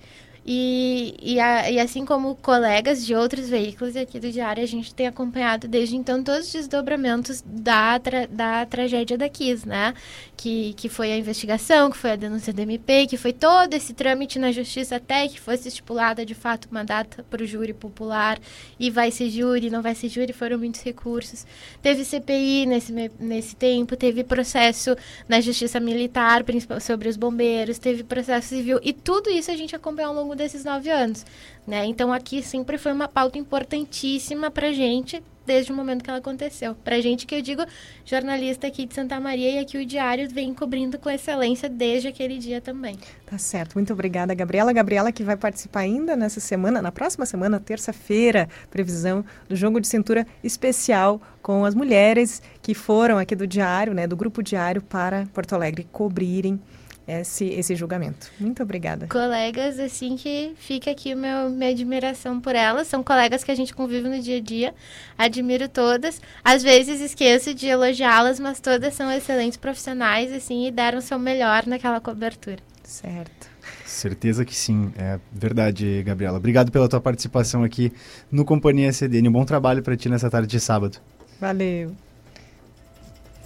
E, 0.50 1.14
e, 1.20 1.38
a, 1.38 1.70
e, 1.70 1.78
assim 1.78 2.06
como 2.06 2.34
colegas 2.36 3.04
de 3.04 3.14
outros 3.14 3.50
veículos 3.50 3.94
aqui 3.94 4.18
do 4.18 4.32
Diário, 4.32 4.62
a 4.62 4.66
gente 4.66 4.94
tem 4.94 5.06
acompanhado 5.06 5.68
desde 5.68 5.94
então 5.94 6.24
todos 6.24 6.46
os 6.46 6.52
desdobramentos 6.52 7.44
da, 7.44 7.98
tra, 7.98 8.26
da 8.26 8.64
tragédia 8.64 9.18
da 9.18 9.28
Kiss, 9.28 9.68
né? 9.68 9.92
Que, 10.38 10.72
que 10.72 10.88
foi 10.88 11.12
a 11.12 11.18
investigação, 11.18 11.90
que 11.90 11.98
foi 11.98 12.12
a 12.12 12.16
denúncia 12.16 12.50
do 12.50 12.62
MP, 12.62 13.06
que 13.06 13.18
foi 13.18 13.34
todo 13.34 13.74
esse 13.74 13.92
trâmite 13.92 14.38
na 14.38 14.50
justiça 14.50 14.96
até 14.96 15.28
que 15.28 15.38
fosse 15.38 15.68
estipulada 15.68 16.24
de 16.24 16.34
fato 16.34 16.66
uma 16.70 16.82
data 16.82 17.22
para 17.28 17.42
o 17.42 17.46
júri 17.46 17.74
popular. 17.74 18.38
E 18.80 18.90
vai 18.90 19.10
ser 19.10 19.28
júri, 19.28 19.68
não 19.68 19.82
vai 19.82 19.94
ser 19.94 20.08
júri, 20.08 20.32
foram 20.32 20.56
muitos 20.56 20.80
recursos. 20.80 21.44
Teve 21.82 22.06
CPI 22.06 22.64
nesse, 22.64 22.90
nesse 23.20 23.54
tempo, 23.54 23.96
teve 23.96 24.24
processo 24.24 24.96
na 25.28 25.42
justiça 25.42 25.78
militar 25.78 26.42
sobre 26.80 27.06
os 27.06 27.18
bombeiros, 27.18 27.78
teve 27.78 28.02
processo 28.02 28.48
civil. 28.48 28.80
E 28.82 28.94
tudo 28.94 29.28
isso 29.28 29.50
a 29.50 29.56
gente 29.56 29.76
acompanhou 29.76 30.12
ao 30.12 30.16
longo 30.16 30.37
desses 30.38 30.64
nove 30.64 30.88
anos. 30.88 31.26
Né? 31.66 31.84
Então 31.84 32.10
aqui 32.12 32.42
sempre 32.42 32.78
foi 32.78 32.92
uma 32.92 33.08
pauta 33.08 33.36
importantíssima 33.36 34.50
para 34.50 34.72
gente 34.72 35.22
desde 35.48 35.72
o 35.72 35.74
momento 35.74 36.04
que 36.04 36.10
ela 36.10 36.18
aconteceu. 36.18 36.74
Para 36.84 37.00
gente 37.00 37.26
que 37.26 37.34
eu 37.34 37.40
digo 37.40 37.64
jornalista 38.04 38.66
aqui 38.66 38.84
de 38.84 38.94
Santa 38.94 39.18
Maria 39.18 39.52
e 39.52 39.58
aqui 39.58 39.78
o 39.78 39.86
Diário 39.86 40.28
vem 40.28 40.52
cobrindo 40.52 40.98
com 40.98 41.08
excelência 41.08 41.70
desde 41.70 42.06
aquele 42.06 42.36
dia 42.36 42.60
também. 42.60 42.98
Tá 43.24 43.38
certo, 43.38 43.74
muito 43.74 43.92
obrigada, 43.92 44.34
Gabriela. 44.34 44.72
Gabriela 44.74 45.10
que 45.10 45.22
vai 45.22 45.38
participar 45.38 45.80
ainda 45.80 46.14
nessa 46.14 46.38
semana, 46.38 46.82
na 46.82 46.92
próxima 46.92 47.24
semana, 47.24 47.58
terça-feira, 47.58 48.46
previsão 48.70 49.24
do 49.48 49.56
jogo 49.56 49.80
de 49.80 49.88
cintura 49.88 50.26
especial 50.44 51.20
com 51.40 51.64
as 51.64 51.74
mulheres 51.74 52.42
que 52.60 52.74
foram 52.74 53.16
aqui 53.16 53.34
do 53.34 53.46
Diário, 53.46 53.94
né, 53.94 54.06
do 54.06 54.16
Grupo 54.16 54.42
Diário 54.42 54.82
para 54.82 55.26
Porto 55.32 55.54
Alegre 55.54 55.88
cobrirem 55.90 56.60
esse, 57.08 57.46
esse 57.46 57.74
julgamento. 57.74 58.30
Muito 58.38 58.62
obrigada. 58.62 59.06
Colegas, 59.06 59.80
assim 59.80 60.14
que 60.16 60.52
fica 60.56 60.90
aqui 60.90 61.14
meu, 61.14 61.48
minha 61.48 61.70
admiração 61.70 62.38
por 62.38 62.54
elas. 62.54 62.86
São 62.86 63.02
colegas 63.02 63.42
que 63.42 63.50
a 63.50 63.54
gente 63.54 63.74
convive 63.74 64.08
no 64.08 64.20
dia 64.20 64.36
a 64.36 64.40
dia. 64.40 64.74
Admiro 65.16 65.68
todas. 65.68 66.20
Às 66.44 66.62
vezes 66.62 67.00
esqueço 67.00 67.54
de 67.54 67.66
elogiá-las, 67.66 68.38
mas 68.38 68.60
todas 68.60 68.92
são 68.92 69.10
excelentes 69.10 69.56
profissionais, 69.56 70.30
assim, 70.32 70.66
e 70.66 70.70
deram 70.70 70.98
o 70.98 71.02
seu 71.02 71.18
melhor 71.18 71.66
naquela 71.66 72.00
cobertura. 72.00 72.58
Certo. 72.84 73.48
Certeza 73.86 74.44
que 74.44 74.54
sim, 74.54 74.92
é 74.98 75.18
verdade, 75.32 76.02
Gabriela. 76.02 76.36
Obrigado 76.36 76.70
pela 76.70 76.88
tua 76.88 77.00
participação 77.00 77.64
aqui 77.64 77.92
no 78.30 78.44
Companhia 78.44 78.92
CDN. 78.92 79.28
Um 79.28 79.32
bom 79.32 79.44
trabalho 79.44 79.82
para 79.82 79.96
ti 79.96 80.08
nessa 80.08 80.28
tarde 80.28 80.48
de 80.48 80.60
sábado. 80.60 80.98
Valeu. 81.40 81.94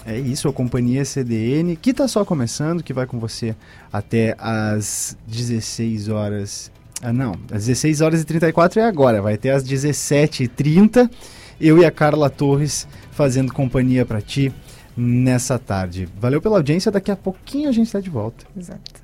É 0.04 0.18
isso, 0.18 0.48
a 0.48 0.52
companhia 0.52 1.04
CDN, 1.04 1.76
que 1.76 1.90
está 1.90 2.08
só 2.08 2.24
começando, 2.24 2.82
que 2.82 2.92
vai 2.92 3.06
com 3.06 3.18
você 3.18 3.54
até 3.92 4.34
às 4.38 5.16
16 5.26 6.08
horas. 6.08 6.72
Ah, 7.00 7.12
não, 7.12 7.32
às 7.50 7.66
16 7.66 8.00
horas 8.00 8.20
e 8.20 8.24
34 8.24 8.80
é 8.80 8.84
agora, 8.84 9.22
vai 9.22 9.34
até 9.34 9.50
às 9.50 9.64
17h30. 9.64 11.10
Eu 11.60 11.78
e 11.78 11.84
a 11.84 11.90
Carla 11.90 12.28
Torres 12.28 12.88
fazendo 13.12 13.52
companhia 13.52 14.04
para 14.04 14.20
ti 14.20 14.52
nessa 14.96 15.58
tarde. 15.58 16.08
Valeu 16.18 16.40
pela 16.40 16.56
audiência, 16.56 16.90
daqui 16.90 17.10
a 17.10 17.16
pouquinho 17.16 17.68
a 17.68 17.72
gente 17.72 17.86
está 17.86 18.00
de 18.00 18.10
volta. 18.10 18.44
Exato. 18.56 19.02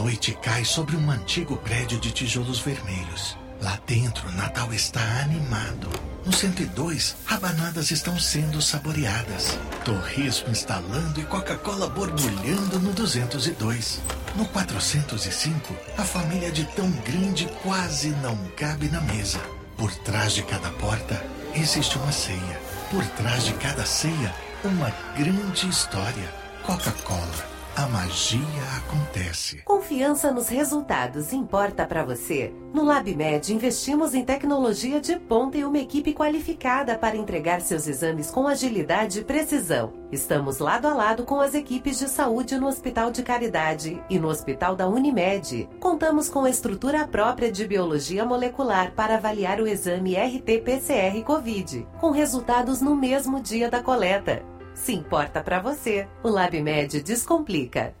Noite 0.00 0.32
cai 0.40 0.64
sobre 0.64 0.96
um 0.96 1.10
antigo 1.10 1.58
prédio 1.58 2.00
de 2.00 2.10
tijolos 2.10 2.58
vermelhos. 2.58 3.36
Lá 3.60 3.78
dentro, 3.86 4.32
Natal 4.32 4.72
está 4.72 5.00
animado. 5.20 5.90
No 6.24 6.32
102, 6.32 7.16
rabanadas 7.26 7.90
estão 7.90 8.18
sendo 8.18 8.62
saboreadas. 8.62 9.58
Torresmo 9.84 10.50
instalando 10.50 11.20
e 11.20 11.24
Coca-Cola 11.24 11.86
borbulhando 11.90 12.80
no 12.80 12.94
202. 12.94 14.00
No 14.36 14.46
405, 14.46 15.76
a 15.98 16.02
família 16.02 16.50
de 16.50 16.64
tão 16.64 16.90
grande 16.90 17.46
quase 17.62 18.08
não 18.22 18.36
cabe 18.56 18.88
na 18.88 19.02
mesa. 19.02 19.40
Por 19.76 19.94
trás 19.96 20.32
de 20.32 20.42
cada 20.44 20.70
porta, 20.70 21.22
existe 21.54 21.98
uma 21.98 22.12
ceia. 22.12 22.60
Por 22.90 23.04
trás 23.04 23.44
de 23.44 23.52
cada 23.54 23.84
ceia, 23.84 24.34
uma 24.64 24.90
grande 25.14 25.68
história. 25.68 26.34
Coca-Cola 26.64 27.49
a 27.80 27.88
magia 27.88 28.40
acontece. 28.76 29.62
Confiança 29.62 30.30
nos 30.30 30.48
resultados 30.48 31.32
importa 31.32 31.86
para 31.86 32.04
você? 32.04 32.52
No 32.74 32.84
LabMed 32.84 33.54
investimos 33.54 34.14
em 34.14 34.22
tecnologia 34.22 35.00
de 35.00 35.18
ponta 35.18 35.56
e 35.56 35.64
uma 35.64 35.78
equipe 35.78 36.12
qualificada 36.12 36.98
para 36.98 37.16
entregar 37.16 37.62
seus 37.62 37.86
exames 37.86 38.30
com 38.30 38.46
agilidade 38.46 39.20
e 39.20 39.24
precisão. 39.24 39.94
Estamos 40.12 40.58
lado 40.58 40.88
a 40.88 40.92
lado 40.92 41.24
com 41.24 41.40
as 41.40 41.54
equipes 41.54 41.98
de 41.98 42.10
saúde 42.10 42.58
no 42.58 42.66
Hospital 42.66 43.10
de 43.10 43.22
Caridade 43.22 44.02
e 44.10 44.18
no 44.18 44.28
Hospital 44.28 44.76
da 44.76 44.86
Unimed. 44.86 45.66
Contamos 45.80 46.28
com 46.28 46.46
estrutura 46.46 47.08
própria 47.08 47.50
de 47.50 47.66
biologia 47.66 48.26
molecular 48.26 48.92
para 48.92 49.14
avaliar 49.14 49.58
o 49.58 49.66
exame 49.66 50.16
RT-PCR 50.16 51.22
COVID, 51.24 51.88
com 51.98 52.10
resultados 52.10 52.82
no 52.82 52.94
mesmo 52.94 53.40
dia 53.40 53.70
da 53.70 53.82
coleta. 53.82 54.59
Se 54.74 54.92
importa 54.92 55.42
para 55.42 55.60
você, 55.60 56.08
o 56.22 56.28
LabMed 56.28 57.02
Descomplica. 57.02 57.94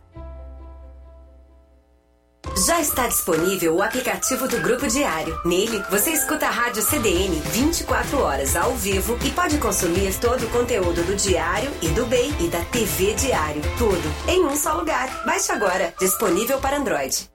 Já 2.66 2.80
está 2.80 3.06
disponível 3.06 3.76
o 3.76 3.82
aplicativo 3.82 4.46
do 4.46 4.60
Grupo 4.60 4.86
Diário. 4.86 5.34
Nele, 5.46 5.82
você 5.90 6.10
escuta 6.10 6.46
a 6.46 6.50
rádio 6.50 6.82
CDN 6.82 7.40
24 7.52 8.18
horas 8.18 8.54
ao 8.54 8.74
vivo 8.74 9.16
e 9.24 9.30
pode 9.30 9.56
consumir 9.58 10.14
todo 10.18 10.44
o 10.44 10.50
conteúdo 10.50 11.02
do 11.04 11.16
Diário 11.16 11.70
e 11.80 11.88
do 11.88 12.04
BEI 12.06 12.34
e 12.40 12.48
da 12.48 12.62
TV 12.66 13.14
Diário. 13.14 13.62
Tudo 13.78 14.02
em 14.28 14.44
um 14.44 14.56
só 14.56 14.74
lugar. 14.74 15.24
Baixe 15.24 15.52
agora. 15.52 15.94
Disponível 15.98 16.58
para 16.58 16.76
Android. 16.76 17.29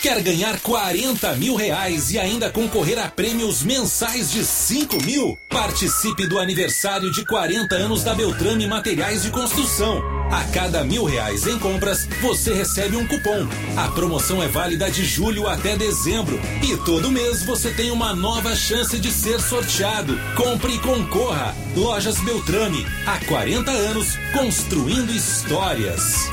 Quer 0.00 0.22
ganhar 0.22 0.60
40 0.60 1.34
mil 1.34 1.56
reais 1.56 2.12
e 2.12 2.20
ainda 2.20 2.48
concorrer 2.50 3.00
a 3.00 3.08
prêmios 3.08 3.64
mensais 3.64 4.30
de 4.30 4.44
5 4.44 5.02
mil? 5.02 5.36
Participe 5.48 6.24
do 6.28 6.38
aniversário 6.38 7.10
de 7.10 7.24
40 7.24 7.74
anos 7.74 8.04
da 8.04 8.14
Beltrame 8.14 8.64
Materiais 8.68 9.24
de 9.24 9.30
Construção. 9.30 10.00
A 10.30 10.44
cada 10.52 10.84
mil 10.84 11.04
reais 11.04 11.48
em 11.48 11.58
compras, 11.58 12.06
você 12.20 12.54
recebe 12.54 12.96
um 12.96 13.08
cupom. 13.08 13.48
A 13.76 13.88
promoção 13.88 14.40
é 14.40 14.46
válida 14.46 14.88
de 14.88 15.04
julho 15.04 15.48
até 15.48 15.76
dezembro. 15.76 16.38
E 16.62 16.76
todo 16.84 17.10
mês 17.10 17.42
você 17.42 17.70
tem 17.70 17.90
uma 17.90 18.14
nova 18.14 18.54
chance 18.54 18.96
de 19.00 19.10
ser 19.10 19.40
sorteado. 19.40 20.16
Compre 20.36 20.74
e 20.74 20.78
concorra. 20.78 21.56
Lojas 21.74 22.20
Beltrame. 22.20 22.86
Há 23.04 23.18
40 23.26 23.68
anos, 23.72 24.16
construindo 24.32 25.12
histórias. 25.12 26.28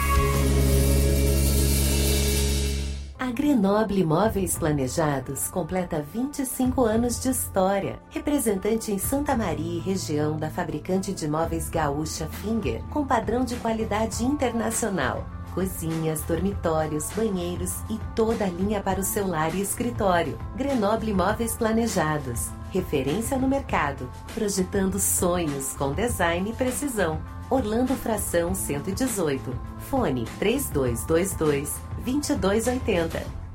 Grenoble 3.36 4.00
Imóveis 4.00 4.58
Planejados 4.58 5.50
completa 5.50 6.02
25 6.02 6.86
anos 6.86 7.20
de 7.20 7.28
história. 7.28 8.00
Representante 8.10 8.94
em 8.94 8.98
Santa 8.98 9.36
Maria 9.36 9.74
e 9.78 9.80
região 9.80 10.38
da 10.38 10.50
fabricante 10.50 11.12
de 11.12 11.28
móveis 11.28 11.68
gaúcha 11.68 12.28
Finger, 12.28 12.82
com 12.90 13.06
padrão 13.06 13.44
de 13.44 13.58
qualidade 13.58 14.24
internacional. 14.24 15.26
Cozinhas, 15.54 16.22
dormitórios, 16.22 17.10
banheiros 17.12 17.82
e 17.90 18.00
toda 18.16 18.46
a 18.46 18.50
linha 18.50 18.80
para 18.80 19.02
o 19.02 19.04
seu 19.04 19.28
lar 19.28 19.54
e 19.54 19.60
escritório. 19.60 20.40
Grenoble 20.56 21.12
Imóveis 21.12 21.58
Planejados. 21.58 22.52
Referência 22.72 23.38
no 23.38 23.50
mercado. 23.50 24.10
Projetando 24.34 24.98
sonhos 24.98 25.74
com 25.74 25.92
design 25.92 26.52
e 26.52 26.54
precisão. 26.54 27.20
Orlando 27.50 27.96
Fração 27.96 28.56
118. 28.56 29.54
Fone 29.90 30.24
3222 30.40 31.85
2280. 32.06 33.46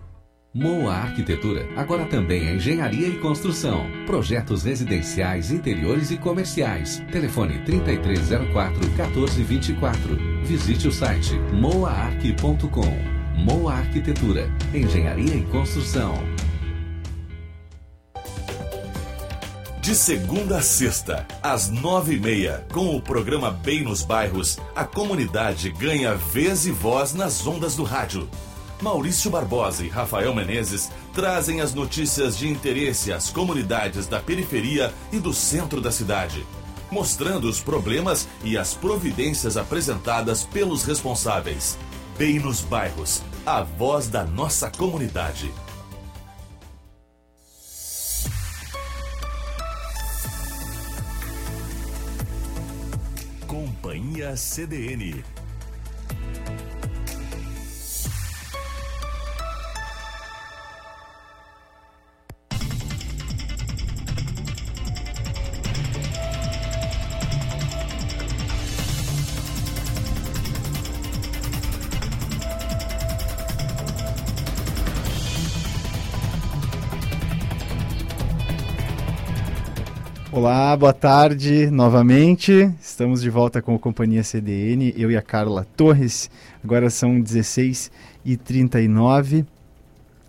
Moa 0.53 0.95
Arquitetura, 0.95 1.69
agora 1.77 2.05
também 2.07 2.49
é 2.49 2.55
engenharia 2.57 3.07
e 3.07 3.21
construção. 3.21 3.87
Projetos 4.05 4.65
residenciais, 4.65 5.53
interiores 5.53 6.11
e 6.11 6.19
comerciais. 6.19 7.01
Telefone 7.13 7.61
3304 7.61 8.81
1424. 8.81 10.19
Visite 10.43 10.89
o 10.89 10.93
site 10.93 11.39
moaarq.com. 11.53 13.21
Moa 13.37 13.75
Arquitetura, 13.75 14.51
engenharia 14.75 15.37
e 15.37 15.45
construção. 15.45 16.15
De 19.81 19.95
segunda 19.95 20.59
a 20.59 20.63
sexta, 20.63 21.27
às 21.43 21.71
nove 21.71 22.17
e 22.17 22.21
meia, 22.21 22.67
com 22.71 22.95
o 22.95 23.01
programa 23.01 23.51
Bem 23.51 23.83
nos 23.83 24.03
Bairros, 24.03 24.59
a 24.77 24.85
comunidade 24.85 25.71
ganha 25.71 26.15
vez 26.15 26.67
e 26.67 26.71
voz 26.71 27.15
nas 27.15 27.47
ondas 27.47 27.77
do 27.77 27.83
rádio. 27.83 28.29
Maurício 28.83 29.31
Barbosa 29.31 29.83
e 29.83 29.89
Rafael 29.89 30.35
Menezes 30.35 30.91
trazem 31.15 31.63
as 31.63 31.73
notícias 31.73 32.37
de 32.37 32.47
interesse 32.47 33.11
às 33.11 33.31
comunidades 33.31 34.07
da 34.07 34.21
periferia 34.21 34.93
e 35.11 35.19
do 35.19 35.33
centro 35.33 35.81
da 35.81 35.91
cidade, 35.91 36.45
mostrando 36.91 37.49
os 37.49 37.63
problemas 37.63 38.29
e 38.45 38.59
as 38.59 38.75
providências 38.75 39.57
apresentadas 39.57 40.45
pelos 40.45 40.85
responsáveis. 40.85 41.79
Bem 42.19 42.39
nos 42.39 42.61
Bairros, 42.61 43.23
a 43.47 43.63
voz 43.63 44.09
da 44.09 44.25
nossa 44.25 44.71
comunidade. 44.71 45.51
Companhia 54.11 54.37
CDN. 54.37 55.40
Olá, 80.41 80.75
boa 80.75 80.95
tarde 80.95 81.71
novamente. 81.71 82.73
Estamos 82.81 83.21
de 83.21 83.29
volta 83.29 83.61
com 83.61 83.75
a 83.75 83.79
Companhia 83.79 84.25
CDN, 84.25 84.95
eu 84.97 85.11
e 85.11 85.17
a 85.17 85.21
Carla 85.21 85.67
Torres. 85.77 86.31
Agora 86.65 86.89
são 86.89 87.21
16h39. 87.21 89.45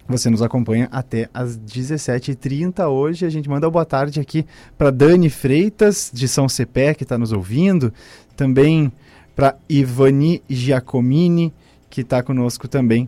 Você 0.09 0.29
nos 0.29 0.41
acompanha 0.41 0.89
até 0.91 1.29
às 1.33 1.57
17h30 1.57 2.89
hoje. 2.89 3.25
A 3.25 3.29
gente 3.29 3.47
manda 3.47 3.69
boa 3.69 3.85
tarde 3.85 4.19
aqui 4.19 4.45
para 4.77 4.91
Dani 4.91 5.29
Freitas, 5.29 6.11
de 6.13 6.27
São 6.27 6.49
Cepé, 6.49 6.93
que 6.93 7.03
está 7.03 7.17
nos 7.17 7.31
ouvindo. 7.31 7.93
Também 8.35 8.91
para 9.33 9.55
Ivani 9.69 10.43
Giacomini, 10.49 11.53
que 11.89 12.01
está 12.01 12.21
conosco 12.21 12.67
também, 12.67 13.07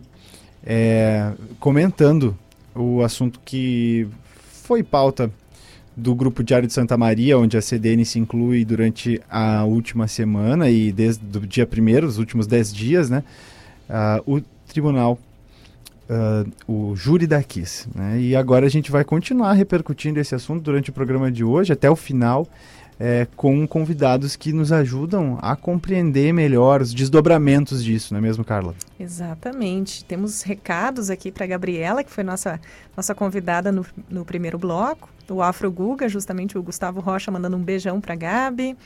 é, 0.64 1.32
comentando 1.60 2.34
o 2.74 3.02
assunto 3.02 3.38
que 3.44 4.08
foi 4.62 4.82
pauta 4.82 5.30
do 5.96 6.14
Grupo 6.14 6.42
Diário 6.42 6.66
de 6.66 6.74
Santa 6.74 6.96
Maria, 6.96 7.38
onde 7.38 7.56
a 7.56 7.62
CDN 7.62 8.04
se 8.04 8.18
inclui 8.18 8.64
durante 8.64 9.20
a 9.30 9.64
última 9.64 10.08
semana 10.08 10.68
e 10.68 10.90
desde 10.90 11.22
o 11.38 11.40
dia 11.40 11.66
primeiro, 11.66 12.06
os 12.06 12.18
últimos 12.18 12.46
dez 12.46 12.72
dias, 12.72 13.08
né, 13.08 13.22
uh, 13.88 14.34
o 14.36 14.42
tribunal, 14.66 15.18
uh, 16.08 16.50
o 16.66 16.96
júri 16.96 17.26
da 17.26 17.42
KISS. 17.42 17.88
Né, 17.94 18.20
e 18.20 18.36
agora 18.36 18.66
a 18.66 18.68
gente 18.68 18.90
vai 18.90 19.04
continuar 19.04 19.52
repercutindo 19.52 20.18
esse 20.18 20.34
assunto 20.34 20.62
durante 20.62 20.90
o 20.90 20.92
programa 20.92 21.30
de 21.30 21.44
hoje, 21.44 21.72
até 21.72 21.88
o 21.88 21.96
final, 21.96 22.48
é, 22.98 23.26
com 23.36 23.66
convidados 23.66 24.36
que 24.36 24.52
nos 24.52 24.72
ajudam 24.72 25.38
a 25.42 25.56
compreender 25.56 26.32
melhor 26.32 26.80
os 26.80 26.94
desdobramentos 26.94 27.82
disso, 27.82 28.14
não 28.14 28.18
é 28.18 28.20
mesmo, 28.20 28.44
Carla? 28.44 28.74
Exatamente. 28.98 30.04
Temos 30.04 30.42
recados 30.42 31.10
aqui 31.10 31.32
para 31.32 31.44
a 31.44 31.48
Gabriela, 31.48 32.04
que 32.04 32.10
foi 32.10 32.24
nossa, 32.24 32.60
nossa 32.96 33.14
convidada 33.14 33.72
no, 33.72 33.84
no 34.08 34.24
primeiro 34.24 34.58
bloco 34.58 35.14
o 35.32 35.42
Afro 35.42 35.70
Guga, 35.70 36.08
justamente 36.08 36.58
o 36.58 36.62
Gustavo 36.62 37.00
Rocha 37.00 37.30
mandando 37.30 37.56
um 37.56 37.62
beijão 37.62 38.00
para 38.00 38.14
Gabi, 38.14 38.72
uh, 38.72 38.76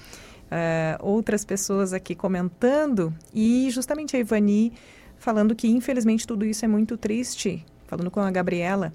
outras 1.00 1.44
pessoas 1.44 1.92
aqui 1.92 2.14
comentando 2.14 3.12
e 3.34 3.68
justamente 3.70 4.16
a 4.16 4.20
Ivani 4.20 4.72
falando 5.18 5.54
que 5.54 5.68
infelizmente 5.68 6.26
tudo 6.26 6.44
isso 6.44 6.64
é 6.64 6.68
muito 6.68 6.96
triste, 6.96 7.64
falando 7.86 8.10
com 8.10 8.20
a 8.20 8.30
Gabriela. 8.30 8.92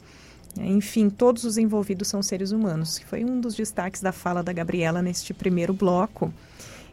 Enfim, 0.58 1.10
todos 1.10 1.44
os 1.44 1.58
envolvidos 1.58 2.08
são 2.08 2.22
seres 2.22 2.52
humanos, 2.52 3.00
que 3.00 3.06
foi 3.06 3.24
um 3.24 3.40
dos 3.40 3.56
destaques 3.56 4.02
da 4.02 4.12
fala 4.12 4.44
da 4.44 4.54
Gabriela 4.54 5.02
neste 5.02 5.34
primeiro 5.34 5.74
bloco. 5.74 6.32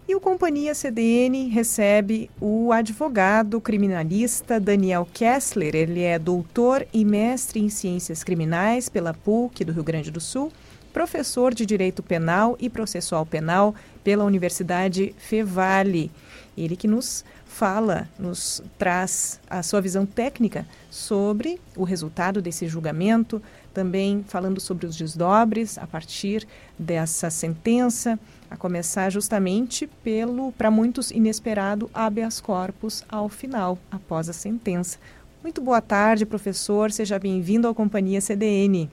E 0.09 0.15
o 0.15 0.21
Companhia 0.21 0.75
CDN 0.75 1.49
recebe 1.49 2.29
o 2.41 2.73
advogado 2.73 3.61
criminalista 3.61 4.59
Daniel 4.59 5.07
Kessler. 5.13 5.77
Ele 5.77 6.03
é 6.03 6.19
doutor 6.19 6.85
e 6.93 7.05
mestre 7.05 7.61
em 7.61 7.69
ciências 7.69 8.25
criminais 8.25 8.89
pela 8.89 9.15
PUC 9.15 9.65
do 9.65 9.73
Rio 9.73 9.85
Grande 9.85 10.11
do 10.11 10.21
Sul, 10.21 10.51
professor 10.93 11.55
de 11.55 11.65
Direito 11.65 12.03
Penal 12.03 12.57
e 12.59 12.69
Processual 12.69 13.25
Penal 13.25 13.73
pela 14.03 14.25
Universidade 14.25 15.15
Fevale. 15.17 16.11
Ele 16.57 16.75
que 16.75 16.89
nos 16.89 17.25
fala, 17.61 18.09
nos 18.19 18.63
traz 18.79 19.39
a 19.47 19.63
sua 19.63 19.83
visão 19.83 20.07
técnica 20.07 20.67
sobre 20.89 21.61
o 21.77 21.85
resultado 21.85 22.41
desse 22.41 22.67
julgamento, 22.67 23.43
também 23.75 24.25
falando 24.27 24.59
sobre 24.59 24.87
os 24.87 24.97
desdobres 24.97 25.77
a 25.77 25.87
partir 25.87 26.49
dessa 26.79 27.29
sentença 27.29 28.19
a 28.51 28.57
começar 28.57 29.11
justamente 29.11 29.87
pelo, 30.03 30.53
para 30.53 30.71
muitos, 30.71 31.11
inesperado 31.11 31.91
habeas 31.93 32.41
corpus 32.41 33.05
ao 33.07 33.29
final, 33.29 33.77
após 33.91 34.31
a 34.31 34.33
sentença. 34.33 34.99
Muito 35.43 35.61
boa 35.61 35.83
tarde, 35.83 36.25
professor. 36.25 36.91
Seja 36.91 37.19
bem-vindo 37.19 37.69
à 37.69 37.75
Companhia 37.75 38.23
CDN. 38.23 38.91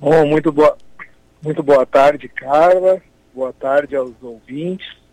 Bom, 0.00 0.26
muito 0.26 0.50
boa, 0.50 0.76
muito 1.40 1.62
boa 1.62 1.86
tarde, 1.86 2.28
Carla. 2.28 3.00
Boa 3.32 3.52
tarde 3.52 3.94
aos 3.94 4.20
ouvintes. 4.20 5.03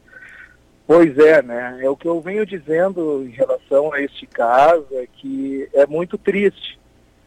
Pois 0.85 1.17
é, 1.17 1.41
né? 1.41 1.79
É 1.81 1.89
o 1.89 1.95
que 1.95 2.07
eu 2.07 2.19
venho 2.19 2.45
dizendo 2.45 3.23
em 3.25 3.31
relação 3.31 3.93
a 3.93 4.01
este 4.01 4.25
caso 4.25 4.87
é 4.91 5.07
que 5.07 5.67
é 5.73 5.85
muito 5.85 6.17
triste. 6.17 6.79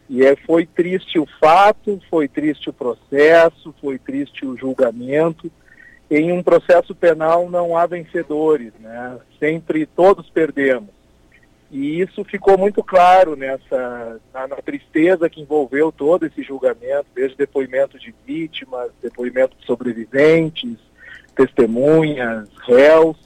E 0.07 0.23
é, 0.23 0.35
foi 0.35 0.65
triste 0.65 1.17
o 1.17 1.25
fato, 1.39 1.99
foi 2.09 2.27
triste 2.27 2.69
o 2.69 2.73
processo, 2.73 3.73
foi 3.81 3.97
triste 3.97 4.45
o 4.45 4.55
julgamento 4.55 5.51
em 6.09 6.31
um 6.31 6.43
processo 6.43 6.93
penal 6.93 7.49
não 7.49 7.75
há 7.75 7.85
vencedores, 7.85 8.71
né? 8.79 9.17
Sempre 9.39 9.85
todos 9.85 10.29
perdemos. 10.29 10.93
E 11.71 11.99
isso 11.99 12.23
ficou 12.23 12.57
muito 12.57 12.83
claro 12.83 13.35
nessa 13.35 14.19
na, 14.33 14.47
na, 14.47 14.55
tristeza 14.57 15.29
que 15.29 15.41
envolveu 15.41 15.91
todo 15.91 16.25
esse 16.25 16.43
julgamento, 16.43 17.07
desde 17.13 17.35
depoimento 17.35 17.97
de 17.97 18.13
vítimas, 18.25 18.91
depoimento 19.01 19.57
de 19.57 19.65
sobreviventes, 19.65 20.77
testemunhas, 21.35 22.47
réus. 22.67 23.17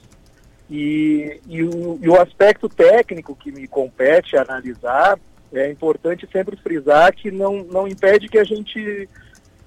E, 0.70 1.40
e, 1.48 1.64
o, 1.64 1.98
e 2.00 2.08
o 2.08 2.20
aspecto 2.20 2.68
técnico 2.68 3.34
que 3.34 3.50
me 3.50 3.66
compete 3.66 4.36
analisar 4.36 5.18
é 5.52 5.68
importante 5.68 6.28
sempre 6.30 6.56
frisar 6.56 7.12
que 7.12 7.30
não, 7.30 7.64
não 7.64 7.88
impede 7.88 8.28
que 8.28 8.38
a 8.38 8.44
gente 8.44 9.08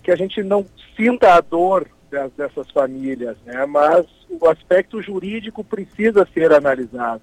que 0.02 0.12
a 0.12 0.16
gente 0.16 0.44
não 0.44 0.66
sinta 0.98 1.34
a 1.34 1.42
dor 1.42 1.88
das, 2.12 2.32
dessas 2.34 2.70
famílias, 2.72 3.38
né? 3.46 3.66
Mas 3.66 4.06
o 4.30 4.48
aspecto 4.48 5.02
jurídico 5.02 5.64
precisa 5.64 6.28
ser 6.34 6.52
analisado, 6.52 7.22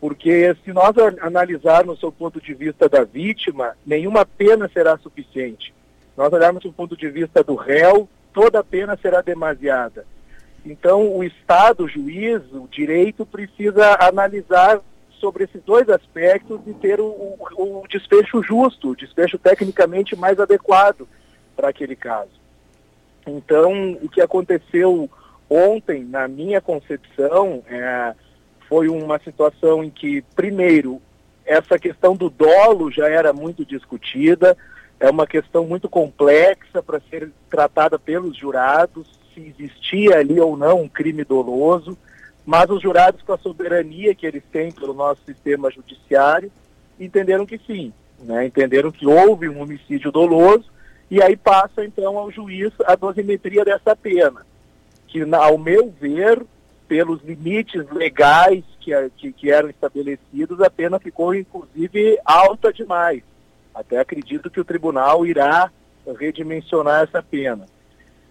porque 0.00 0.54
se 0.62 0.72
nós 0.72 0.94
analisarmos 1.20 2.02
o 2.02 2.12
ponto 2.12 2.40
de 2.40 2.52
vista 2.54 2.88
da 2.88 3.02
vítima, 3.02 3.76
nenhuma 3.84 4.26
pena 4.26 4.70
será 4.72 4.96
suficiente. 4.98 5.74
Nós 6.16 6.32
olharmos 6.32 6.64
o 6.64 6.72
ponto 6.72 6.96
de 6.96 7.08
vista 7.08 7.42
do 7.42 7.54
réu, 7.54 8.08
toda 8.32 8.62
pena 8.62 8.96
será 9.00 9.22
demasiada. 9.22 10.04
Então, 10.64 11.16
o 11.16 11.24
Estado, 11.24 11.84
o 11.84 11.88
juiz, 11.88 12.40
o 12.52 12.68
direito 12.70 13.26
precisa 13.26 13.96
analisar 14.00 14.80
sobre 15.18 15.44
esses 15.44 15.62
dois 15.62 15.88
aspectos 15.88 16.60
e 16.66 16.74
ter 16.74 17.00
o, 17.00 17.06
o, 17.06 17.82
o 17.82 17.88
desfecho 17.88 18.42
justo, 18.42 18.90
o 18.90 18.96
desfecho 18.96 19.38
tecnicamente 19.38 20.16
mais 20.16 20.38
adequado 20.38 21.08
para 21.56 21.68
aquele 21.68 21.96
caso. 21.96 22.30
Então, 23.26 23.92
o 24.02 24.08
que 24.08 24.20
aconteceu 24.20 25.08
ontem, 25.48 26.04
na 26.04 26.26
minha 26.26 26.60
concepção, 26.60 27.62
é, 27.68 28.14
foi 28.68 28.88
uma 28.88 29.18
situação 29.18 29.84
em 29.84 29.90
que, 29.90 30.22
primeiro, 30.34 31.00
essa 31.44 31.78
questão 31.78 32.16
do 32.16 32.30
dolo 32.30 32.90
já 32.90 33.08
era 33.08 33.32
muito 33.32 33.64
discutida, 33.64 34.56
é 34.98 35.10
uma 35.10 35.26
questão 35.26 35.66
muito 35.66 35.88
complexa 35.88 36.82
para 36.82 37.00
ser 37.10 37.30
tratada 37.50 37.98
pelos 37.98 38.36
jurados, 38.36 39.06
se 39.34 39.54
existia 39.58 40.18
ali 40.18 40.40
ou 40.40 40.56
não 40.56 40.82
um 40.82 40.88
crime 40.88 41.24
doloso, 41.24 41.96
mas 42.44 42.68
os 42.70 42.82
jurados, 42.82 43.22
com 43.22 43.32
a 43.32 43.38
soberania 43.38 44.14
que 44.14 44.26
eles 44.26 44.42
têm 44.50 44.72
pelo 44.72 44.94
nosso 44.94 45.20
sistema 45.24 45.70
judiciário, 45.70 46.50
entenderam 46.98 47.46
que 47.46 47.58
sim, 47.58 47.92
né? 48.20 48.46
entenderam 48.46 48.90
que 48.90 49.06
houve 49.06 49.48
um 49.48 49.60
homicídio 49.60 50.10
doloso, 50.10 50.64
e 51.10 51.22
aí 51.22 51.36
passa 51.36 51.84
então 51.84 52.16
ao 52.18 52.30
juiz 52.30 52.72
a 52.86 52.94
dosimetria 52.94 53.64
dessa 53.64 53.94
pena, 53.94 54.46
que, 55.06 55.22
ao 55.34 55.58
meu 55.58 55.92
ver, 56.00 56.42
pelos 56.88 57.22
limites 57.22 57.88
legais 57.90 58.64
que, 58.80 58.92
que, 59.16 59.32
que 59.32 59.50
eram 59.50 59.70
estabelecidos, 59.70 60.60
a 60.60 60.70
pena 60.70 60.98
ficou 60.98 61.34
inclusive 61.34 62.18
alta 62.24 62.72
demais. 62.72 63.22
Até 63.74 63.98
acredito 63.98 64.50
que 64.50 64.60
o 64.60 64.64
tribunal 64.64 65.24
irá 65.24 65.70
redimensionar 66.18 67.04
essa 67.04 67.22
pena. 67.22 67.66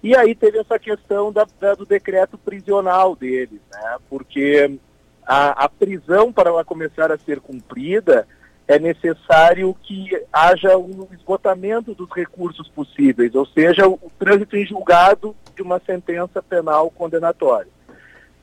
E 0.04 0.16
aí 0.16 0.34
teve 0.34 0.58
essa 0.58 0.80
questão 0.80 1.32
da, 1.32 1.46
da, 1.60 1.76
do 1.76 1.86
decreto 1.86 2.38
prisional 2.38 3.16
deles, 3.16 3.62
né? 3.72 3.98
porque 4.10 4.80
a, 5.26 5.66
a, 5.66 5.70
prisão, 5.70 6.34
para 6.34 6.50
ela 6.50 6.66
começar 6.66 7.12
a 7.12 7.18
ser 7.18 7.40
cumprida, 7.40 8.28
é 8.68 8.80
necessário 8.80 9.76
que 9.84 10.10
haja 10.32 10.78
um 10.78 11.08
esgotamento 11.12 11.94
dos 11.94 12.10
recursos 12.12 12.68
possíveis, 12.70 13.36
ou 13.36 13.46
seja, 13.46 13.88
o, 13.88 13.94
o 13.94 14.12
trânsito 14.18 14.56
em 14.58 14.66
julgado 14.66 15.36
de 15.56 15.62
uma 15.62 15.80
sentença 15.86 16.42
penal 16.42 16.90
condenatória. 16.90 17.70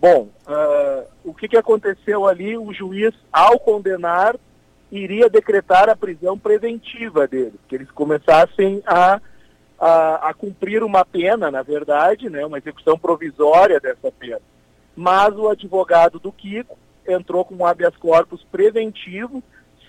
Bom, 0.00 0.28
uh, 0.46 1.08
o 1.24 1.34
que, 1.34 1.48
que 1.48 1.56
aconteceu 1.56 2.26
ali? 2.26 2.56
O 2.56 2.72
juiz, 2.72 3.12
ao 3.32 3.58
condenar, 3.58 4.36
iria 4.92 5.28
decretar 5.28 5.88
a 5.88 5.96
prisão 5.96 6.38
preventiva 6.38 7.26
deles, 7.26 7.58
que 7.66 7.74
eles 7.74 7.90
começassem 7.90 8.80
a 8.86 9.20
a, 9.78 10.30
a 10.30 10.34
cumprir 10.34 10.82
uma 10.82 11.04
pena, 11.04 11.50
na 11.50 11.62
verdade, 11.62 12.28
né, 12.28 12.44
uma 12.44 12.58
execução 12.58 12.98
provisória 12.98 13.78
dessa 13.78 14.10
pena. 14.10 14.40
Mas 14.96 15.36
o 15.36 15.48
advogado 15.48 16.18
do 16.18 16.32
Kiko 16.32 16.76
entrou 17.06 17.44
com 17.44 17.54
um 17.54 17.66
habeas 17.66 17.96
corpus 17.96 18.44
preventivo, 18.50 19.42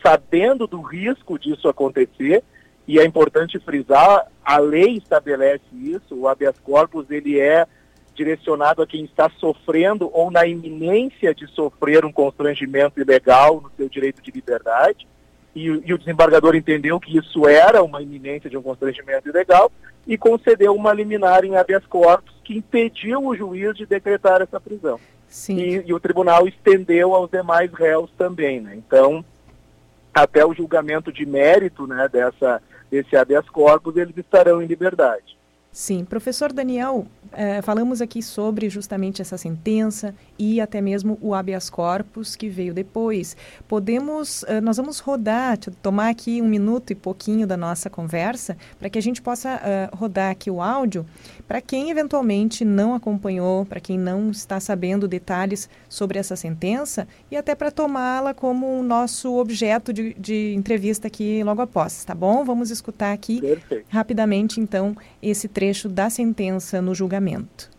sabendo 0.04 0.68
do 0.68 0.82
risco 0.82 1.38
disso 1.40 1.68
acontecer, 1.68 2.44
e 2.88 3.00
é 3.00 3.06
importante 3.06 3.60
frisar, 3.60 4.28
a 4.44 4.58
lei 4.58 4.98
estabelece 4.98 5.64
isso, 5.74 6.16
o 6.16 6.28
habeas 6.28 6.58
corpus 6.60 7.10
ele 7.10 7.40
é 7.40 7.68
direcionado 8.16 8.82
a 8.82 8.88
quem 8.88 9.06
está 9.06 9.30
sofrendo 9.40 10.10
ou 10.14 10.30
na 10.30 10.46
iminência 10.46 11.34
de 11.34 11.48
sofrer 11.48 12.04
um 12.04 12.12
constrangimento 12.12 13.00
ilegal 13.00 13.62
no 13.62 13.72
seu 13.78 13.88
direito 13.88 14.22
de 14.22 14.32
liberdade 14.32 15.08
e, 15.68 15.84
e, 15.86 15.94
o 15.94 15.98
desembargador 15.98 16.56
entendeu 16.56 17.00
que 17.00 17.18
isso 17.18 17.48
era 17.48 17.84
uma 17.84 18.02
iminência 18.02 18.50
de 18.50 18.58
um 18.58 18.62
constrangimento 18.62 19.28
ilegal 19.28 19.72
e 20.08 20.18
concedeu 20.18 20.76
uma 20.76 20.94
liminar 20.94 21.44
em 21.44 21.56
habeas 21.56 21.86
corpus 21.86 22.34
que 22.44 22.58
impediu 22.58 23.26
o 23.26 23.36
juiz 23.36 23.76
de 23.76 23.86
decretar 23.86 24.42
essa 24.42 24.60
prisão. 24.60 25.00
E, 25.60 25.84
e, 25.86 25.94
o 25.94 26.00
tribunal 26.00 26.48
estendeu 26.48 27.14
aos 27.14 27.30
demais 27.30 27.72
réus 27.72 28.10
também. 28.18 28.60
Né? 28.60 28.76
Então, 28.76 29.24
até 30.14 30.46
o 30.46 30.54
julgamento 30.54 31.12
de 31.12 31.26
mérito 31.26 31.86
né, 31.86 32.10
dessa, 32.12 32.62
desse 32.90 33.16
habeas 33.16 33.48
corpus, 33.50 33.96
eles 33.96 34.18
estarão 34.18 34.62
em 34.62 34.66
liberdade. 34.66 35.38
Sim, 35.72 36.04
professor 36.04 36.52
Daniel, 36.52 37.06
é, 37.32 37.62
falamos 37.62 38.02
aqui 38.02 38.24
sobre 38.24 38.70
justamente 38.70 39.22
essa 39.22 39.38
sentença 39.38 40.16
e 40.38 40.60
até 40.60 40.82
mesmo 40.82 41.18
o 41.22 41.36
habeas 41.36 41.70
corpus 41.70 42.36
que 42.36 42.50
veio 42.50 42.74
depois. 42.74 43.38
Podemos, 43.68 44.42
uh, 44.44 44.60
nós 44.64 44.78
vamos 44.78 45.00
rodar, 45.00 45.60
tomar 45.82 46.10
aqui 46.10 46.42
um 46.42 46.48
minuto 46.48 46.92
e 46.92 46.96
pouquinho 46.96 47.46
da 47.46 47.56
nossa 47.56 47.88
conversa 47.90 48.58
para 48.80 48.90
que 48.90 48.98
a 48.98 49.02
gente 49.02 49.22
possa 49.22 49.58
uh, 49.58 49.96
rodar 49.96 50.32
aqui 50.32 50.50
o 50.50 50.60
áudio 50.60 51.06
para 51.48 51.62
quem 51.62 51.90
eventualmente 51.90 52.64
não 52.64 52.94
acompanhou, 52.94 53.66
para 53.66 53.80
quem 53.80 53.98
não 53.98 54.30
está 54.30 54.60
sabendo 54.60 55.08
detalhes 55.08 55.68
sobre 55.90 56.20
essa 56.20 56.36
sentença 56.36 57.08
e 57.32 57.36
até 57.36 57.56
para 57.56 57.72
tomá-la 57.72 58.34
como 58.36 58.80
o 58.80 58.84
nosso 58.84 59.36
objeto 59.36 59.92
de, 59.92 60.14
de, 60.14 60.54
entrevista 60.56 61.08
aqui 61.08 61.44
logo 61.44 61.62
após, 61.62 62.06
tá 62.06 62.14
bom? 62.14 62.44
Vamos 62.46 62.70
escutar 62.70 63.14
aqui 63.14 63.42
Perfeito. 63.42 63.86
rapidamente 63.90 64.62
então 64.62 64.96
esse 65.22 65.48
trecho 65.60 65.90
da 65.90 66.10
sentença 66.10 66.82
no 66.82 66.96
julgamento. 66.96 67.70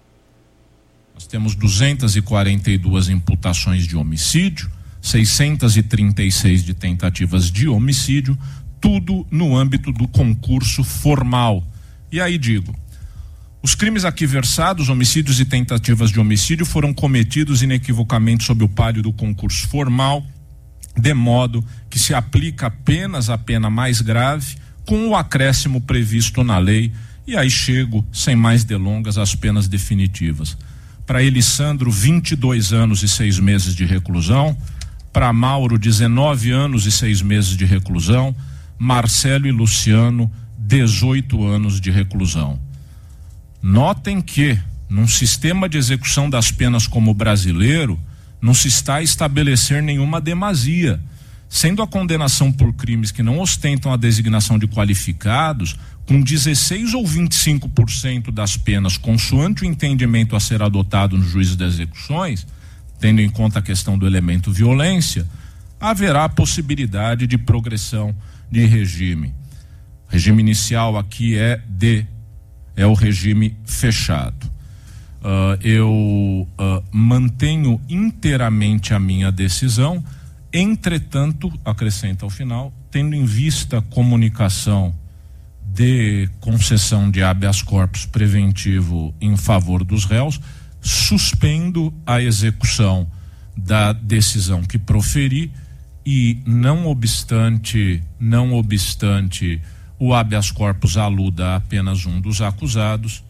Nós 1.14 1.26
temos 1.26 1.54
242 1.54 3.08
imputações 3.08 3.86
de 3.86 3.96
homicídio, 3.96 4.70
636 5.00 6.62
de 6.62 6.74
tentativas 6.74 7.50
de 7.50 7.66
homicídio, 7.68 8.36
tudo 8.82 9.26
no 9.30 9.56
âmbito 9.56 9.90
do 9.92 10.06
concurso 10.06 10.84
formal. 10.84 11.66
E 12.12 12.20
aí 12.20 12.36
digo, 12.36 12.76
os 13.62 13.74
crimes 13.74 14.04
aqui 14.04 14.26
versados, 14.26 14.90
homicídios 14.90 15.40
e 15.40 15.46
tentativas 15.46 16.10
de 16.10 16.20
homicídio, 16.20 16.66
foram 16.66 16.92
cometidos 16.92 17.62
inequivocamente 17.62 18.44
sob 18.44 18.62
o 18.62 18.68
palio 18.68 19.02
do 19.02 19.10
concurso 19.10 19.66
formal, 19.68 20.22
de 20.94 21.14
modo 21.14 21.64
que 21.88 21.98
se 21.98 22.12
aplica 22.12 22.66
apenas 22.66 23.30
a 23.30 23.38
pena 23.38 23.70
mais 23.70 24.02
grave, 24.02 24.56
com 24.84 25.08
o 25.08 25.16
acréscimo 25.16 25.80
previsto 25.80 26.44
na 26.44 26.58
lei 26.58 26.92
e 27.26 27.36
aí 27.36 27.50
chego, 27.50 28.04
sem 28.12 28.34
mais 28.34 28.64
delongas, 28.64 29.18
às 29.18 29.34
penas 29.34 29.68
definitivas. 29.68 30.56
Para 31.06 31.22
Elisandro, 31.22 31.90
22 31.90 32.72
anos 32.72 33.02
e 33.02 33.08
seis 33.08 33.38
meses 33.38 33.74
de 33.74 33.84
reclusão. 33.84 34.56
Para 35.12 35.32
Mauro, 35.32 35.78
19 35.78 36.50
anos 36.50 36.86
e 36.86 36.92
seis 36.92 37.20
meses 37.20 37.56
de 37.56 37.64
reclusão. 37.64 38.34
Marcelo 38.78 39.46
e 39.46 39.50
Luciano, 39.50 40.30
18 40.56 41.44
anos 41.44 41.80
de 41.80 41.90
reclusão. 41.90 42.58
Notem 43.62 44.20
que, 44.20 44.58
num 44.88 45.06
sistema 45.06 45.68
de 45.68 45.76
execução 45.76 46.30
das 46.30 46.50
penas 46.50 46.86
como 46.86 47.10
o 47.10 47.14
brasileiro, 47.14 47.98
não 48.40 48.54
se 48.54 48.68
está 48.68 48.96
a 48.96 49.02
estabelecer 49.02 49.82
nenhuma 49.82 50.20
demasia. 50.20 51.00
Sendo 51.48 51.82
a 51.82 51.86
condenação 51.86 52.52
por 52.52 52.72
crimes 52.72 53.10
que 53.10 53.22
não 53.22 53.40
ostentam 53.40 53.92
a 53.92 53.96
designação 53.96 54.58
de 54.58 54.68
qualificados, 54.68 55.76
com 56.10 56.20
16 56.20 56.94
ou 56.94 57.04
25% 57.04 58.32
das 58.32 58.56
penas, 58.56 58.96
consoante 58.96 59.62
o 59.62 59.64
entendimento 59.64 60.34
a 60.34 60.40
ser 60.40 60.60
adotado 60.60 61.16
no 61.16 61.22
juízo 61.22 61.56
das 61.56 61.74
execuções, 61.74 62.44
tendo 62.98 63.20
em 63.20 63.30
conta 63.30 63.60
a 63.60 63.62
questão 63.62 63.96
do 63.96 64.04
elemento 64.08 64.50
violência, 64.50 65.24
haverá 65.78 66.28
possibilidade 66.28 67.28
de 67.28 67.38
progressão 67.38 68.12
de 68.50 68.66
regime. 68.66 69.32
O 70.08 70.12
regime 70.12 70.42
inicial 70.42 70.98
aqui 70.98 71.38
é 71.38 71.62
de 71.68 72.04
é 72.74 72.84
o 72.84 72.92
regime 72.94 73.56
fechado. 73.64 74.50
Uh, 75.20 75.62
eu 75.62 75.88
uh, 75.92 76.82
mantenho 76.90 77.80
inteiramente 77.88 78.92
a 78.92 78.98
minha 78.98 79.30
decisão, 79.30 80.02
entretanto, 80.52 81.52
acrescenta 81.64 82.26
ao 82.26 82.30
final, 82.30 82.72
tendo 82.90 83.14
em 83.14 83.24
vista 83.24 83.78
a 83.78 83.82
comunicação 83.82 84.92
de 85.72 86.28
concessão 86.40 87.10
de 87.10 87.22
habeas 87.22 87.62
corpus 87.62 88.04
preventivo 88.04 89.14
em 89.20 89.36
favor 89.36 89.84
dos 89.84 90.04
réus, 90.04 90.40
suspendo 90.80 91.94
a 92.04 92.20
execução 92.20 93.06
da 93.56 93.92
decisão 93.92 94.62
que 94.62 94.78
proferi, 94.78 95.52
e 96.04 96.42
não 96.46 96.86
obstante, 96.86 98.02
não 98.18 98.54
obstante 98.54 99.60
o 99.98 100.14
habeas 100.14 100.50
corpus 100.50 100.96
aluda 100.96 101.48
a 101.48 101.56
apenas 101.56 102.06
um 102.06 102.20
dos 102.20 102.40
acusados, 102.40 103.22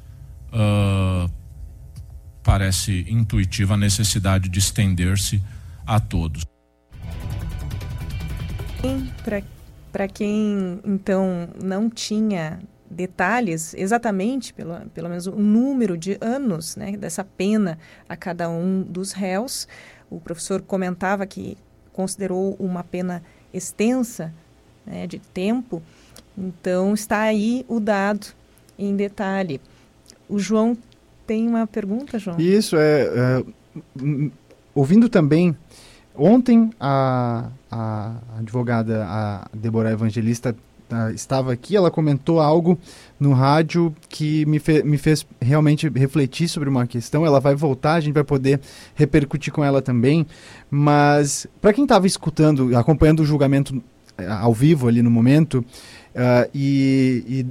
uh, 0.53 1.30
parece 2.43 3.05
intuitiva 3.09 3.74
a 3.74 3.76
necessidade 3.76 4.49
de 4.49 4.59
estender-se 4.59 5.43
a 5.86 6.01
todos. 6.01 6.45
Para 9.22 9.43
quem 10.09 10.80
então 10.84 11.49
não 11.62 11.91
tinha 11.91 12.61
detalhes 12.91 13.72
exatamente, 13.74 14.53
pelo, 14.53 14.74
pelo 14.93 15.09
menos 15.09 15.26
o 15.26 15.32
número 15.32 15.97
de 15.97 16.18
anos 16.20 16.74
né, 16.76 16.97
dessa 16.97 17.24
pena 17.24 17.78
a 18.09 18.16
cada 18.16 18.51
um 18.51 18.82
dos 18.82 19.12
réus, 19.12 19.68
o 20.11 20.18
professor 20.18 20.61
comentava 20.61 21.24
que 21.24 21.57
considerou 21.93 22.57
uma 22.59 22.82
pena 22.82 23.22
extensa 23.55 24.34
né, 24.84 25.07
de 25.07 25.18
tempo, 25.18 25.82
então 26.36 26.95
está 26.95 27.20
aí 27.20 27.64
o 27.68 27.78
dado 27.78 28.28
em 28.78 28.97
detalhe. 28.97 29.61
O 30.28 30.38
João 30.38 30.76
tem 31.26 31.47
uma 31.47 31.66
pergunta, 31.66 32.18
João? 32.18 32.41
Isso, 32.41 32.76
é, 32.76 33.03
é 33.03 33.45
ouvindo 34.74 35.09
também, 35.09 35.57
ontem 36.20 36.70
a, 36.78 37.48
a 37.70 38.12
advogada, 38.38 39.04
a 39.06 39.48
Deborah 39.54 39.90
Evangelista, 39.90 40.54
tá, 40.88 41.10
estava 41.12 41.52
aqui, 41.52 41.74
ela 41.74 41.90
comentou 41.90 42.40
algo 42.40 42.78
no 43.18 43.32
rádio 43.32 43.94
que 44.08 44.44
me, 44.46 44.58
fe, 44.58 44.82
me 44.82 44.98
fez 44.98 45.26
realmente 45.40 45.88
refletir 45.88 46.48
sobre 46.48 46.68
uma 46.68 46.86
questão. 46.86 47.24
Ela 47.24 47.40
vai 47.40 47.54
voltar, 47.54 47.94
a 47.94 48.00
gente 48.00 48.14
vai 48.14 48.24
poder 48.24 48.60
repercutir 48.94 49.52
com 49.52 49.64
ela 49.64 49.80
também. 49.80 50.26
Mas, 50.70 51.46
para 51.60 51.72
quem 51.72 51.84
estava 51.84 52.06
escutando, 52.06 52.76
acompanhando 52.76 53.20
o 53.20 53.24
julgamento 53.24 53.82
eh, 54.18 54.26
ao 54.26 54.52
vivo 54.52 54.88
ali 54.88 55.00
no 55.00 55.10
momento, 55.10 55.64
uh, 56.14 56.50
e, 56.54 57.24
e 57.26 57.46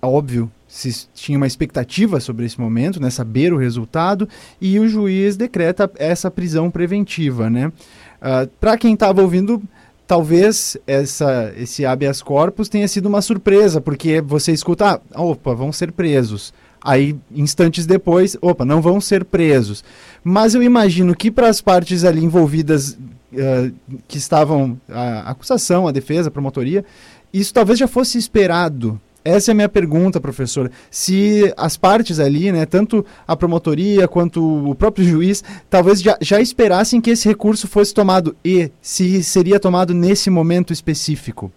óbvio, 0.00 0.50
se 0.74 1.06
tinha 1.14 1.38
uma 1.38 1.46
expectativa 1.46 2.18
sobre 2.18 2.44
esse 2.44 2.60
momento, 2.60 3.00
né, 3.00 3.08
saber 3.08 3.52
o 3.52 3.56
resultado, 3.56 4.28
e 4.60 4.80
o 4.80 4.88
juiz 4.88 5.36
decreta 5.36 5.88
essa 5.94 6.28
prisão 6.28 6.68
preventiva, 6.68 7.48
né? 7.48 7.68
Uh, 7.68 7.72
ah, 8.20 8.48
Para 8.58 8.76
quem 8.76 8.94
estava 8.94 9.22
ouvindo, 9.22 9.62
talvez 10.04 10.76
essa, 10.84 11.54
esse 11.56 11.86
habeas 11.86 12.20
corpus 12.20 12.68
tenha 12.68 12.88
sido 12.88 13.06
uma 13.06 13.22
surpresa, 13.22 13.80
porque 13.80 14.20
você 14.20 14.50
escuta, 14.50 15.00
ah, 15.12 15.22
opa, 15.22 15.54
vão 15.54 15.70
ser 15.70 15.92
presos. 15.92 16.52
Aí, 16.82 17.16
instantes 17.30 17.86
depois, 17.86 18.36
opa, 18.42 18.64
não 18.64 18.82
vão 18.82 19.00
ser 19.00 19.24
presos. 19.24 19.84
Mas 20.24 20.56
eu 20.56 20.62
imagino 20.62 21.14
que 21.14 21.30
para 21.30 21.48
as 21.48 21.60
partes 21.60 22.02
ali 22.02 22.24
envolvidas 22.24 22.98
uh, 23.32 23.72
que 24.08 24.18
estavam, 24.18 24.76
a 24.88 25.30
acusação, 25.30 25.86
a 25.86 25.92
defesa, 25.92 26.30
a 26.30 26.32
promotoria, 26.32 26.84
isso 27.32 27.54
talvez 27.54 27.78
já 27.78 27.86
fosse 27.86 28.18
esperado 28.18 29.00
essa 29.24 29.50
é 29.50 29.52
a 29.52 29.54
minha 29.54 29.68
pergunta, 29.68 30.20
professor. 30.20 30.70
Se 30.90 31.52
as 31.56 31.76
partes 31.76 32.20
ali, 32.20 32.52
né, 32.52 32.66
tanto 32.66 33.04
a 33.26 33.34
promotoria 33.34 34.06
quanto 34.06 34.70
o 34.70 34.74
próprio 34.74 35.04
juiz, 35.04 35.42
talvez 35.70 36.02
já, 36.02 36.16
já 36.20 36.40
esperassem 36.40 37.00
que 37.00 37.10
esse 37.10 37.26
recurso 37.26 37.66
fosse 37.66 37.94
tomado 37.94 38.36
e 38.44 38.70
se 38.82 39.22
seria 39.24 39.58
tomado 39.58 39.94
nesse 39.94 40.28
momento 40.28 40.72
específico. 40.72 41.50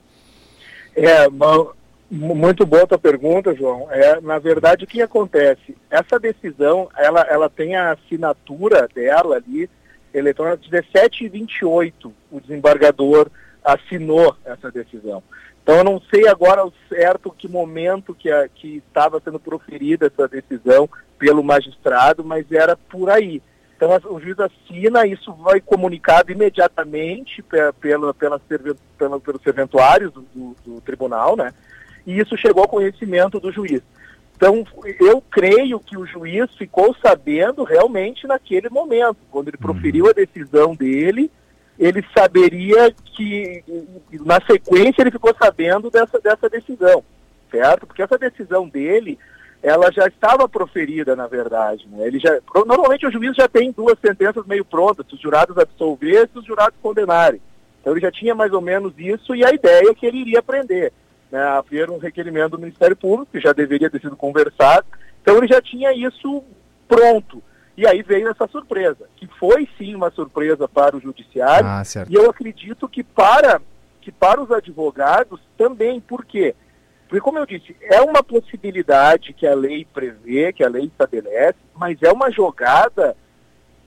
É, 0.95 1.27
muito 2.09 2.65
boa 2.65 2.83
a 2.83 2.87
tua 2.87 2.97
pergunta, 2.97 3.53
João. 3.53 3.91
É, 3.91 4.21
na 4.21 4.39
verdade, 4.39 4.85
o 4.85 4.87
que 4.87 5.01
acontece? 5.01 5.75
Essa 5.91 6.17
decisão, 6.17 6.89
ela, 6.97 7.21
ela 7.29 7.49
tem 7.49 7.75
a 7.75 7.91
assinatura 7.91 8.87
dela 8.95 9.35
ali, 9.35 9.69
eletrônica 10.13 10.63
17 10.69 11.25
e 11.25 11.29
28, 11.29 12.13
o 12.31 12.39
desembargador 12.39 13.29
assinou 13.63 14.35
essa 14.45 14.71
decisão. 14.71 15.21
Então 15.67 15.79
eu 15.79 15.83
não 15.83 16.01
sei 16.09 16.25
agora 16.29 16.65
o 16.65 16.71
certo 16.87 17.29
que 17.29 17.45
momento 17.45 18.15
que, 18.15 18.31
a, 18.31 18.47
que 18.47 18.81
estava 18.87 19.19
sendo 19.19 19.37
proferida 19.37 20.07
essa 20.07 20.25
decisão 20.25 20.89
pelo 21.19 21.43
magistrado, 21.43 22.23
mas 22.23 22.49
era 22.49 22.77
por 22.77 23.09
aí. 23.09 23.41
Então 23.75 23.89
o 24.05 24.17
juiz 24.17 24.39
assina, 24.39 25.05
isso 25.05 25.33
vai 25.33 25.59
comunicado 25.59 26.31
imediatamente 26.31 27.43
pela, 27.43 27.73
pela, 27.73 28.13
pela, 28.13 28.39
pelos 29.19 29.41
serventuários 29.43 30.13
do, 30.13 30.21
do, 30.33 30.55
do, 30.65 30.81
tribunal, 30.81 31.35
né? 31.35 31.53
E 32.05 32.17
isso 32.17 32.37
chegou 32.37 32.63
ao 32.63 32.69
conhecimento 32.69 33.37
do 33.37 33.51
juiz. 33.51 33.81
Então 34.37 34.63
eu 35.01 35.21
creio 35.29 35.81
que 35.81 35.97
o 35.97 36.05
juiz 36.05 36.49
ficou 36.57 36.95
sabendo 37.05 37.65
realmente 37.65 38.25
naquele 38.25 38.69
momento, 38.69 39.17
quando 39.29 39.49
ele 39.49 39.57
proferiu 39.57 40.05
uhum. 40.05 40.11
a 40.11 40.13
decisão 40.13 40.73
dele, 40.73 41.29
ele 41.79 42.03
saberia 42.15 42.91
que, 42.91 43.63
na 44.25 44.39
sequência, 44.41 45.01
ele 45.01 45.11
ficou 45.11 45.33
sabendo 45.41 45.91
dessa, 45.91 46.19
dessa 46.19 46.49
decisão, 46.49 47.03
certo? 47.51 47.85
Porque 47.85 48.01
essa 48.01 48.17
decisão 48.17 48.67
dele, 48.67 49.19
ela 49.61 49.91
já 49.91 50.07
estava 50.07 50.49
proferida, 50.49 51.15
na 51.15 51.27
verdade. 51.27 51.87
Né? 51.87 52.07
Ele 52.07 52.19
já, 52.19 52.39
normalmente 52.65 53.05
o 53.05 53.11
juiz 53.11 53.35
já 53.35 53.47
tem 53.47 53.71
duas 53.71 53.97
sentenças 53.99 54.45
meio 54.45 54.65
prontas, 54.65 55.05
se 55.07 55.13
os 55.13 55.21
jurados 55.21 55.57
absolverem 55.57 56.29
e 56.33 56.39
os 56.39 56.45
jurados 56.45 56.77
condenarem. 56.81 57.41
Então 57.79 57.93
ele 57.93 58.01
já 58.01 58.11
tinha 58.11 58.33
mais 58.33 58.51
ou 58.51 58.61
menos 58.61 58.93
isso 58.97 59.35
e 59.35 59.45
a 59.45 59.53
ideia 59.53 59.91
é 59.91 59.93
que 59.93 60.05
ele 60.05 60.17
iria 60.17 60.41
prender. 60.41 60.91
Né, 61.31 61.41
um 61.89 61.97
requerimento 61.97 62.51
do 62.51 62.59
Ministério 62.59 62.95
Público, 62.95 63.31
que 63.31 63.39
já 63.39 63.53
deveria 63.53 63.89
ter 63.89 64.01
sido 64.01 64.15
conversado. 64.15 64.85
Então 65.21 65.37
ele 65.37 65.47
já 65.47 65.61
tinha 65.61 65.93
isso 65.93 66.43
pronto. 66.87 67.43
E 67.77 67.85
aí 67.85 68.01
veio 68.01 68.27
essa 68.27 68.47
surpresa, 68.47 69.07
que 69.15 69.27
foi 69.39 69.69
sim 69.77 69.93
uma 69.93 70.09
surpresa 70.09 70.67
para 70.67 70.97
o 70.97 70.99
judiciário. 70.99 71.67
Ah, 71.67 71.83
e 72.09 72.15
eu 72.15 72.27
acredito 72.27 72.89
que 72.89 73.03
para, 73.03 73.61
que 74.01 74.11
para 74.11 74.41
os 74.41 74.51
advogados 74.51 75.39
também, 75.55 76.01
por 76.01 76.25
quê? 76.25 76.55
Porque, 77.07 77.21
como 77.21 77.37
eu 77.37 77.45
disse, 77.45 77.75
é 77.83 78.01
uma 78.01 78.23
possibilidade 78.23 79.31
que 79.31 79.45
a 79.45 79.53
lei 79.53 79.85
prevê, 79.93 80.51
que 80.51 80.63
a 80.63 80.67
lei 80.67 80.85
estabelece, 80.85 81.59
mas 81.75 82.01
é 82.01 82.11
uma 82.11 82.31
jogada 82.31 83.15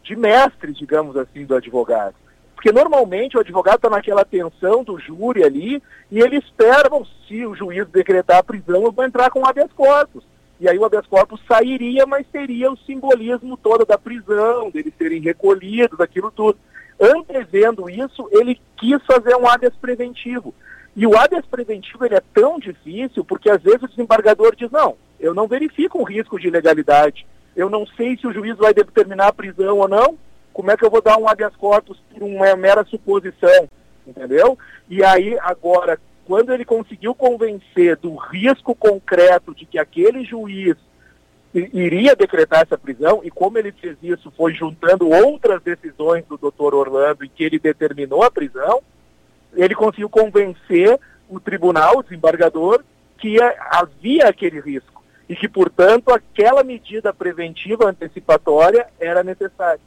de 0.04 0.14
mestre, 0.14 0.72
digamos 0.72 1.16
assim, 1.16 1.44
do 1.44 1.56
advogado. 1.56 2.14
Porque 2.54 2.70
normalmente 2.70 3.36
o 3.36 3.40
advogado 3.40 3.76
está 3.76 3.90
naquela 3.90 4.24
tensão 4.24 4.84
do 4.84 5.00
júri 5.00 5.42
ali 5.42 5.82
e 6.10 6.20
ele 6.20 6.36
espera, 6.36 6.88
bom, 6.88 7.04
se 7.26 7.44
o 7.44 7.56
juiz 7.56 7.88
decretar 7.88 8.38
a 8.38 8.42
prisão, 8.42 8.84
eu 8.84 8.92
vou 8.92 9.04
entrar 9.04 9.30
com 9.30 9.44
habeas 9.44 9.72
corpus 9.72 10.22
e 10.60 10.68
aí 10.68 10.78
o 10.78 10.84
habeas 10.84 11.06
corpus 11.06 11.40
sairia, 11.48 12.04
mas 12.04 12.26
teria 12.30 12.70
o 12.70 12.76
simbolismo 12.76 13.56
todo 13.56 13.86
da 13.86 13.96
prisão, 13.96 14.70
deles 14.70 14.92
serem 14.98 15.20
recolhidos, 15.20 15.98
aquilo 16.00 16.30
tudo. 16.30 16.58
Antevendo 17.00 17.88
isso, 17.88 18.28
ele 18.30 18.60
quis 18.76 19.02
fazer 19.06 19.34
um 19.36 19.48
habeas 19.48 19.74
preventivo. 19.76 20.54
E 20.94 21.06
o 21.06 21.16
habeas 21.16 21.46
preventivo 21.46 22.04
ele 22.04 22.14
é 22.14 22.22
tão 22.34 22.58
difícil 22.58 23.24
porque 23.24 23.48
às 23.48 23.62
vezes 23.62 23.82
o 23.84 23.88
desembargador 23.88 24.54
diz, 24.54 24.70
não, 24.70 24.96
eu 25.18 25.32
não 25.32 25.48
verifico 25.48 25.98
um 25.98 26.04
risco 26.04 26.38
de 26.38 26.48
ilegalidade, 26.48 27.26
eu 27.56 27.70
não 27.70 27.86
sei 27.86 28.18
se 28.18 28.26
o 28.26 28.32
juiz 28.32 28.56
vai 28.58 28.74
determinar 28.74 29.28
a 29.28 29.32
prisão 29.32 29.78
ou 29.78 29.88
não, 29.88 30.18
como 30.52 30.70
é 30.70 30.76
que 30.76 30.84
eu 30.84 30.90
vou 30.90 31.00
dar 31.00 31.16
um 31.16 31.26
habeas 31.26 31.56
corpus 31.56 31.98
por 32.12 32.22
uma 32.22 32.54
mera 32.54 32.84
suposição, 32.84 33.66
entendeu? 34.06 34.58
E 34.90 35.02
aí, 35.02 35.38
agora, 35.40 35.98
quando 36.30 36.54
ele 36.54 36.64
conseguiu 36.64 37.12
convencer 37.12 37.96
do 37.96 38.14
risco 38.14 38.72
concreto 38.72 39.52
de 39.52 39.66
que 39.66 39.80
aquele 39.80 40.24
juiz 40.24 40.76
iria 41.52 42.14
decretar 42.14 42.62
essa 42.62 42.78
prisão, 42.78 43.20
e 43.24 43.32
como 43.32 43.58
ele 43.58 43.72
fez 43.72 43.96
isso 44.00 44.32
foi 44.36 44.54
juntando 44.54 45.10
outras 45.10 45.60
decisões 45.60 46.24
do 46.26 46.38
doutor 46.38 46.72
Orlando 46.72 47.24
em 47.24 47.28
que 47.28 47.42
ele 47.42 47.58
determinou 47.58 48.22
a 48.22 48.30
prisão, 48.30 48.80
ele 49.54 49.74
conseguiu 49.74 50.08
convencer 50.08 51.00
o 51.28 51.40
tribunal, 51.40 51.98
o 51.98 52.02
desembargador, 52.04 52.84
que 53.18 53.36
havia 53.42 54.28
aquele 54.28 54.60
risco 54.60 55.02
e 55.28 55.34
que, 55.34 55.48
portanto, 55.48 56.12
aquela 56.12 56.62
medida 56.62 57.12
preventiva 57.12 57.88
antecipatória 57.88 58.86
era 59.00 59.24
necessária. 59.24 59.80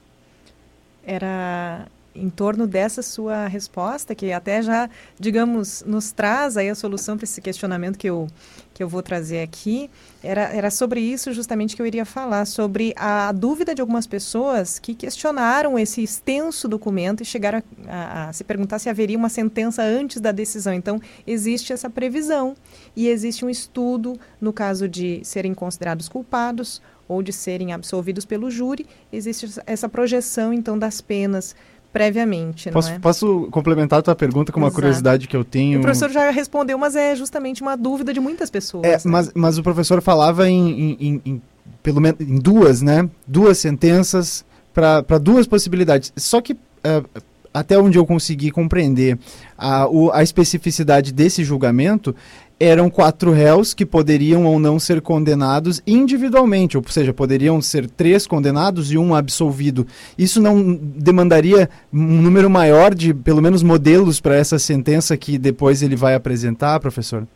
Era 1.05 1.87
em 2.15 2.29
torno 2.29 2.67
dessa 2.67 3.01
sua 3.01 3.47
resposta, 3.47 4.13
que 4.13 4.31
até 4.31 4.61
já, 4.61 4.89
digamos, 5.19 5.83
nos 5.85 6.11
traz 6.11 6.57
aí 6.57 6.69
a 6.69 6.75
solução 6.75 7.17
para 7.17 7.25
esse 7.25 7.41
questionamento 7.41 7.97
que 7.97 8.09
eu, 8.09 8.27
que 8.73 8.83
eu 8.83 8.87
vou 8.87 9.01
trazer 9.01 9.41
aqui, 9.41 9.89
era, 10.23 10.43
era 10.43 10.69
sobre 10.69 10.99
isso 10.99 11.33
justamente 11.33 11.75
que 11.75 11.81
eu 11.81 11.85
iria 11.85 12.05
falar, 12.05 12.45
sobre 12.45 12.93
a 12.95 13.31
dúvida 13.31 13.73
de 13.73 13.81
algumas 13.81 14.05
pessoas 14.05 14.79
que 14.79 14.93
questionaram 14.93 15.77
esse 15.77 16.03
extenso 16.03 16.67
documento 16.67 17.21
e 17.21 17.25
chegaram 17.25 17.63
a, 17.87 17.95
a, 17.95 18.29
a 18.29 18.33
se 18.33 18.43
perguntar 18.43 18.79
se 18.79 18.89
haveria 18.89 19.17
uma 19.17 19.29
sentença 19.29 19.81
antes 19.81 20.21
da 20.21 20.31
decisão. 20.31 20.73
Então, 20.73 21.01
existe 21.25 21.73
essa 21.73 21.89
previsão 21.89 22.55
e 22.95 23.07
existe 23.07 23.43
um 23.43 23.49
estudo 23.49 24.19
no 24.39 24.53
caso 24.53 24.87
de 24.87 25.21
serem 25.23 25.53
considerados 25.53 26.07
culpados 26.07 26.81
ou 27.07 27.21
de 27.21 27.33
serem 27.33 27.73
absolvidos 27.73 28.25
pelo 28.25 28.49
júri, 28.49 28.85
existe 29.11 29.59
essa 29.65 29.89
projeção, 29.89 30.53
então, 30.53 30.77
das 30.77 31.01
penas 31.01 31.55
previamente, 31.93 32.71
posso, 32.71 32.89
é? 32.89 32.99
Posso 32.99 33.47
complementar 33.51 33.99
a 33.99 34.01
tua 34.01 34.15
pergunta 34.15 34.51
com 34.51 34.59
uma 34.59 34.67
Exato. 34.67 34.81
curiosidade 34.81 35.27
que 35.27 35.37
eu 35.37 35.45
tenho? 35.45 35.77
O 35.77 35.81
professor 35.83 36.09
já 36.09 36.31
respondeu, 36.31 36.75
mas 36.77 36.95
é 36.95 37.15
justamente 37.15 37.61
uma 37.61 37.77
dúvida 37.77 38.11
de 38.11 38.19
muitas 38.19 38.49
pessoas. 38.49 38.83
É, 38.83 38.93
né? 38.93 38.99
mas, 39.05 39.31
mas 39.35 39.57
o 39.59 39.63
professor 39.63 40.01
falava 40.01 40.49
em, 40.49 40.97
em, 40.99 41.21
em, 41.23 41.41
pelo 41.83 42.01
menos 42.01 42.19
em 42.19 42.39
duas, 42.39 42.81
né? 42.81 43.07
Duas 43.27 43.59
sentenças 43.59 44.43
para 44.73 45.19
duas 45.19 45.45
possibilidades. 45.45 46.11
Só 46.17 46.41
que 46.41 46.53
uh, 46.53 47.21
até 47.53 47.77
onde 47.77 47.97
eu 47.97 48.05
consegui 48.05 48.49
compreender 48.49 49.19
a, 49.55 49.87
o, 49.87 50.11
a 50.11 50.23
especificidade 50.23 51.13
desse 51.13 51.43
julgamento, 51.43 52.15
eram 52.59 52.89
quatro 52.89 53.31
réus 53.31 53.73
que 53.73 53.85
poderiam 53.85 54.45
ou 54.45 54.59
não 54.59 54.79
ser 54.79 55.01
condenados 55.01 55.81
individualmente, 55.85 56.77
ou 56.77 56.83
seja, 56.87 57.13
poderiam 57.13 57.61
ser 57.61 57.89
três 57.89 58.25
condenados 58.25 58.91
e 58.91 58.97
um 58.97 59.13
absolvido. 59.13 59.85
Isso 60.17 60.41
não 60.41 60.73
demandaria 60.73 61.69
um 61.91 62.21
número 62.21 62.49
maior 62.49 62.93
de, 62.93 63.13
pelo 63.13 63.41
menos, 63.41 63.63
modelos 63.63 64.21
para 64.21 64.35
essa 64.35 64.57
sentença 64.57 65.17
que 65.17 65.37
depois 65.37 65.81
ele 65.81 65.95
vai 65.95 66.15
apresentar, 66.15 66.79
professor? 66.79 67.27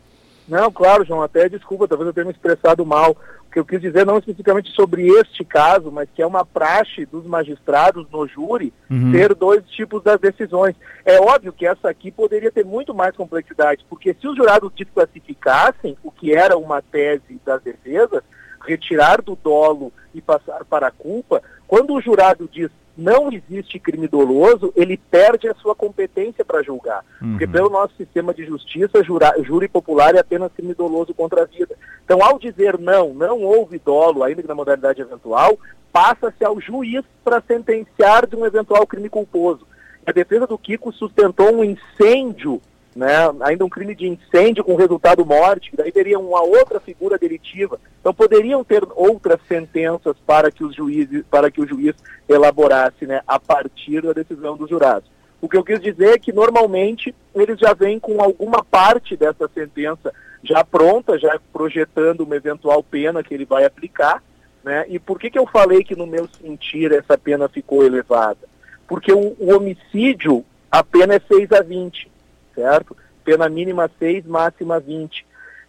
Não, 0.48 0.72
claro, 0.72 1.04
João, 1.04 1.22
até 1.22 1.46
desculpa, 1.48 1.86
talvez 1.86 2.08
eu 2.08 2.14
tenha 2.14 2.24
me 2.24 2.32
expressado 2.32 2.84
mal. 2.86 3.14
O 3.48 3.50
que 3.50 3.58
eu 3.58 3.64
quis 3.64 3.80
dizer 3.80 4.04
não 4.04 4.18
especificamente 4.18 4.70
sobre 4.72 5.08
este 5.08 5.42
caso, 5.42 5.90
mas 5.90 6.06
que 6.14 6.20
é 6.20 6.26
uma 6.26 6.44
praxe 6.44 7.06
dos 7.06 7.24
magistrados 7.24 8.06
no 8.12 8.28
júri 8.28 8.74
uhum. 8.90 9.10
ter 9.10 9.34
dois 9.34 9.64
tipos 9.70 10.02
das 10.02 10.20
decisões. 10.20 10.76
É 11.02 11.18
óbvio 11.18 11.52
que 11.52 11.66
essa 11.66 11.88
aqui 11.88 12.10
poderia 12.10 12.52
ter 12.52 12.64
muito 12.64 12.94
mais 12.94 13.16
complexidade, 13.16 13.86
porque 13.88 14.14
se 14.20 14.28
os 14.28 14.36
jurados 14.36 14.70
desclassificassem 14.76 15.96
o 16.04 16.10
que 16.10 16.34
era 16.34 16.58
uma 16.58 16.82
tese 16.82 17.40
das 17.44 17.62
defesas, 17.62 18.22
retirar 18.66 19.22
do 19.22 19.34
dolo 19.34 19.90
e 20.14 20.20
passar 20.20 20.64
para 20.66 20.88
a 20.88 20.92
culpa, 20.92 21.42
quando 21.66 21.94
o 21.94 22.02
jurado 22.02 22.48
diz 22.52 22.70
não 22.98 23.32
existe 23.32 23.78
crime 23.78 24.08
doloso, 24.08 24.72
ele 24.74 24.96
perde 24.96 25.48
a 25.48 25.54
sua 25.54 25.72
competência 25.72 26.44
para 26.44 26.64
julgar. 26.64 27.04
Uhum. 27.22 27.30
Porque 27.30 27.46
pelo 27.46 27.70
nosso 27.70 27.94
sistema 27.96 28.34
de 28.34 28.44
justiça, 28.44 29.04
jura, 29.04 29.32
júri 29.44 29.68
popular 29.68 30.16
é 30.16 30.18
apenas 30.18 30.52
crime 30.52 30.74
doloso 30.74 31.14
contra 31.14 31.42
a 31.42 31.44
vida. 31.44 31.76
Então, 32.04 32.20
ao 32.20 32.40
dizer 32.40 32.76
não, 32.76 33.14
não 33.14 33.40
houve 33.42 33.78
dolo, 33.78 34.24
ainda 34.24 34.42
que 34.42 34.48
na 34.48 34.54
modalidade 34.54 35.00
eventual, 35.00 35.56
passa-se 35.92 36.44
ao 36.44 36.60
juiz 36.60 37.04
para 37.24 37.40
sentenciar 37.46 38.26
de 38.26 38.34
um 38.34 38.44
eventual 38.44 38.84
crime 38.84 39.08
culposo. 39.08 39.64
A 40.04 40.10
defesa 40.10 40.46
do 40.46 40.58
Kiko 40.58 40.92
sustentou 40.92 41.54
um 41.54 41.62
incêndio 41.62 42.60
né, 42.98 43.14
ainda 43.42 43.64
um 43.64 43.68
crime 43.68 43.94
de 43.94 44.08
incêndio 44.08 44.64
com 44.64 44.74
resultado 44.74 45.24
morte, 45.24 45.70
daí 45.72 45.92
teria 45.92 46.18
uma 46.18 46.42
outra 46.42 46.80
figura 46.80 47.16
delitiva. 47.16 47.78
Então 48.00 48.12
poderiam 48.12 48.64
ter 48.64 48.82
outras 48.96 49.38
sentenças 49.46 50.16
para 50.26 50.50
que 50.50 50.64
os 50.64 50.74
juízes, 50.74 51.22
para 51.30 51.48
que 51.48 51.60
o 51.60 51.66
juiz 51.66 51.94
elaborasse, 52.28 53.06
né, 53.06 53.20
a 53.24 53.38
partir 53.38 54.02
da 54.02 54.12
decisão 54.12 54.56
dos 54.56 54.68
jurados. 54.68 55.08
O 55.40 55.48
que 55.48 55.56
eu 55.56 55.62
quis 55.62 55.80
dizer 55.80 56.14
é 56.14 56.18
que 56.18 56.32
normalmente 56.32 57.14
eles 57.32 57.56
já 57.60 57.72
vêm 57.72 58.00
com 58.00 58.20
alguma 58.20 58.64
parte 58.64 59.16
dessa 59.16 59.48
sentença 59.54 60.12
já 60.42 60.64
pronta, 60.64 61.16
já 61.20 61.38
projetando 61.52 62.22
uma 62.22 62.34
eventual 62.34 62.82
pena 62.82 63.22
que 63.22 63.32
ele 63.32 63.44
vai 63.44 63.64
aplicar, 63.64 64.20
né? 64.64 64.86
E 64.88 64.98
por 64.98 65.20
que 65.20 65.30
que 65.30 65.38
eu 65.38 65.46
falei 65.46 65.84
que 65.84 65.94
no 65.94 66.06
meu 66.06 66.26
sentir 66.26 66.90
essa 66.90 67.16
pena 67.16 67.48
ficou 67.48 67.84
elevada? 67.84 68.48
Porque 68.88 69.12
o, 69.12 69.36
o 69.38 69.54
homicídio 69.54 70.44
a 70.68 70.82
pena 70.82 71.14
é 71.14 71.20
6 71.20 71.52
a 71.52 71.62
20 71.62 72.17
certo? 72.58 72.96
Pena 73.24 73.48
mínima 73.48 73.88
6, 73.98 74.26
máxima 74.26 74.80
20. 74.80 75.24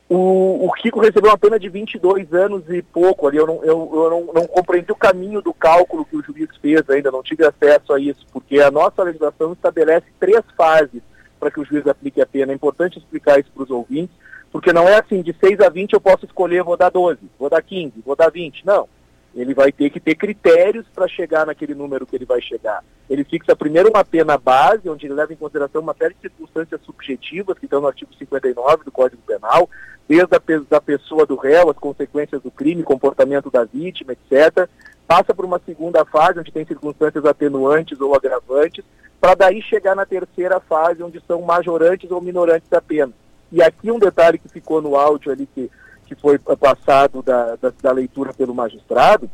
O, 0.10 0.66
o 0.66 0.72
Kiko 0.74 1.00
recebeu 1.00 1.30
uma 1.30 1.38
pena 1.38 1.60
de 1.60 1.70
22 1.70 2.34
anos 2.34 2.64
e 2.70 2.82
pouco 2.82 3.28
ali. 3.28 3.38
Eu, 3.38 3.46
não, 3.46 3.64
eu, 3.64 3.92
eu 3.94 4.10
não, 4.10 4.34
não 4.34 4.48
compreendi 4.48 4.92
o 4.92 4.96
caminho 4.96 5.40
do 5.40 5.54
cálculo 5.54 6.04
que 6.04 6.18
o 6.18 6.24
juiz 6.24 6.50
fez 6.60 6.90
ainda, 6.90 7.12
não 7.12 7.22
tive 7.22 7.46
acesso 7.46 7.94
a 7.94 8.00
isso, 8.00 8.26
porque 8.34 8.60
a 8.60 8.72
nossa 8.72 9.04
legislação 9.04 9.54
estabelece 9.54 10.08
três 10.20 10.42
fases 10.58 11.02
para 11.40 11.52
que 11.52 11.60
o 11.60 11.66
juiz 11.66 11.86
aplique 11.86 12.20
a 12.22 12.26
pena. 12.26 12.52
É 12.52 12.56
importante 12.56 12.98
explicar 12.98 13.40
isso 13.40 13.52
para 13.54 13.64
os 13.64 13.70
ouvintes, 13.70 14.16
porque 14.52 14.74
não 14.74 14.88
é 14.90 15.00
assim, 15.00 15.22
de 15.22 15.36
6 15.40 15.60
a 15.60 15.70
20 15.70 15.94
eu 15.94 16.02
posso 16.02 16.26
escolher, 16.26 16.64
vou 16.64 16.76
dar 16.76 16.90
12, 16.90 17.20
vou 17.38 17.50
dar 17.50 17.62
15, 17.62 17.94
vou 18.04 18.16
dar 18.16 18.32
20. 18.32 18.66
Não 18.66 18.88
ele 19.36 19.54
vai 19.54 19.72
ter 19.72 19.90
que 19.90 20.00
ter 20.00 20.16
critérios 20.16 20.86
para 20.94 21.08
chegar 21.08 21.46
naquele 21.46 21.76
número 21.76 22.06
que 22.06 22.16
ele 22.16 22.26
vai 22.26 22.42
chegar. 22.42 22.84
Ele 23.10 23.24
fixa 23.24 23.56
primeiro 23.56 23.90
uma 23.90 24.04
pena 24.04 24.38
base, 24.38 24.90
onde 24.90 25.06
ele 25.06 25.14
leva 25.14 25.34
em 25.34 25.38
consideração 25.38 25.82
uma 25.82 25.96
série 25.96 26.14
de 26.16 26.22
circunstâncias 26.22 26.82
subjetivas 26.82 27.58
que 27.58 27.66
estão 27.66 27.82
no 27.82 27.88
artigo 27.88 28.14
59 28.14 28.84
do 28.84 28.92
Código 28.92 29.22
Penal, 29.26 29.70
desde 30.08 30.36
a 30.36 30.42
da 30.70 30.82
pessoa 30.82 31.26
do 31.26 31.36
réu, 31.36 31.70
as 31.70 31.78
consequências 31.78 32.42
do 32.42 32.52
crime, 32.52 32.84
comportamento 32.84 33.50
da 33.52 33.64
vítima, 33.64 34.14
etc. 34.14 34.68
Passa 35.08 35.34
por 35.34 35.46
uma 35.46 35.60
segunda 35.66 36.04
fase, 36.06 36.40
onde 36.40 36.52
tem 36.52 36.66
circunstâncias 36.66 37.26
atenuantes 37.26 38.00
ou 38.00 38.16
agravantes, 38.16 38.84
para 39.20 39.36
daí 39.36 39.62
chegar 39.62 39.96
na 39.96 40.06
terceira 40.06 40.60
fase, 40.60 41.04
onde 41.04 41.22
são 41.28 41.42
majorantes 41.42 42.10
ou 42.10 42.22
minorantes 42.22 42.70
da 42.70 42.82
pena. 42.82 43.12
E 43.52 43.62
aqui 43.62 43.92
um 43.92 44.00
detalhe 44.00 44.38
que 44.38 44.48
ficou 44.48 44.82
no 44.82 44.96
áudio 44.96 45.32
ali 45.32 45.48
que 45.48 45.70
que 46.10 46.16
foi 46.16 46.40
passado 46.40 47.22
da, 47.22 47.56
da, 47.56 47.72
da, 47.82 47.92
leitura 47.92 48.34
pelo 48.34 48.56
magistrado, 48.56 49.30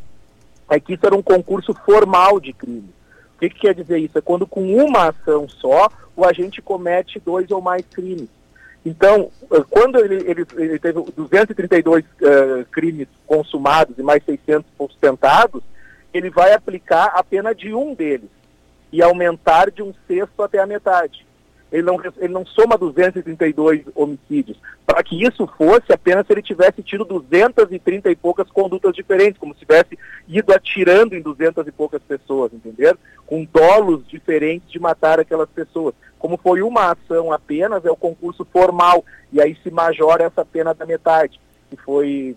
é 0.69 0.77
que 0.77 0.93
isso 0.93 1.05
era 1.05 1.15
um 1.15 1.21
concurso 1.21 1.73
formal 1.85 2.37
de 2.37 2.51
crime. 2.51 2.93
O 3.35 3.39
que, 3.39 3.49
que 3.49 3.61
quer 3.61 3.73
dizer 3.73 3.97
isso? 3.97 4.17
É 4.17 4.21
quando 4.21 4.45
com 4.45 4.75
uma 4.75 5.07
ação 5.07 5.47
só 5.47 5.89
o 6.17 6.25
agente 6.25 6.61
comete 6.61 7.17
dois 7.17 7.49
ou 7.49 7.61
mais 7.61 7.85
crimes. 7.85 8.27
Então, 8.85 9.31
eh, 9.51 9.63
quando 9.69 9.99
ele, 9.99 10.15
ele, 10.29 10.45
ele 10.57 10.79
teve 10.79 11.01
232 11.15 12.03
uh, 12.03 12.07
eh, 12.21 12.65
crimes 12.71 13.07
consumados 13.25 13.97
e 13.97 14.03
mais 14.03 14.23
600 14.25 14.69
sustentados, 14.77 15.63
ele 16.13 16.29
vai 16.29 16.53
aplicar 16.53 17.05
a 17.15 17.23
pena 17.23 17.55
de 17.55 17.73
um 17.73 17.93
deles 17.93 18.29
e 18.91 19.01
aumentar 19.01 19.71
de 19.71 19.81
um 19.81 19.93
sexto 20.07 20.43
até 20.43 20.59
a 20.59 20.67
metade 20.67 21.25
ele 21.75 21.83
não, 21.83 21.99
ele 22.17 22.33
não 22.33 22.45
soma 22.45 22.77
232 22.77 23.81
homicídios. 23.93 24.57
Para 24.85 25.03
que 25.03 25.21
isso 25.21 25.45
fosse, 25.57 25.91
apenas 25.91 26.25
se 26.25 26.31
ele 26.31 26.41
tivesse 26.41 26.81
tido 26.81 27.03
230 27.03 28.09
e 28.09 28.15
poucas 28.15 28.49
condutas 28.49 28.95
diferentes, 28.95 29.37
como 29.37 29.53
se 29.53 29.59
tivesse 29.59 29.99
ido 30.25 30.53
atirando 30.53 31.15
em 31.15 31.21
200 31.21 31.67
e 31.67 31.71
poucas 31.71 32.01
pessoas, 32.01 32.53
entender? 32.53 32.97
Com 33.25 33.45
dolos 33.45 34.07
diferentes 34.07 34.71
de 34.71 34.79
matar 34.79 35.19
aquelas 35.19 35.49
pessoas. 35.49 35.93
Como 36.17 36.37
foi 36.37 36.61
uma 36.61 36.93
ação 36.93 37.33
apenas, 37.33 37.83
é 37.83 37.91
o 37.91 37.97
concurso 37.97 38.45
formal, 38.45 39.03
e 39.33 39.41
aí 39.41 39.57
se 39.61 39.69
majora 39.69 40.23
essa 40.23 40.45
pena 40.45 40.73
da 40.73 40.85
metade 40.85 41.39
que 41.75 41.83
foi 41.83 42.35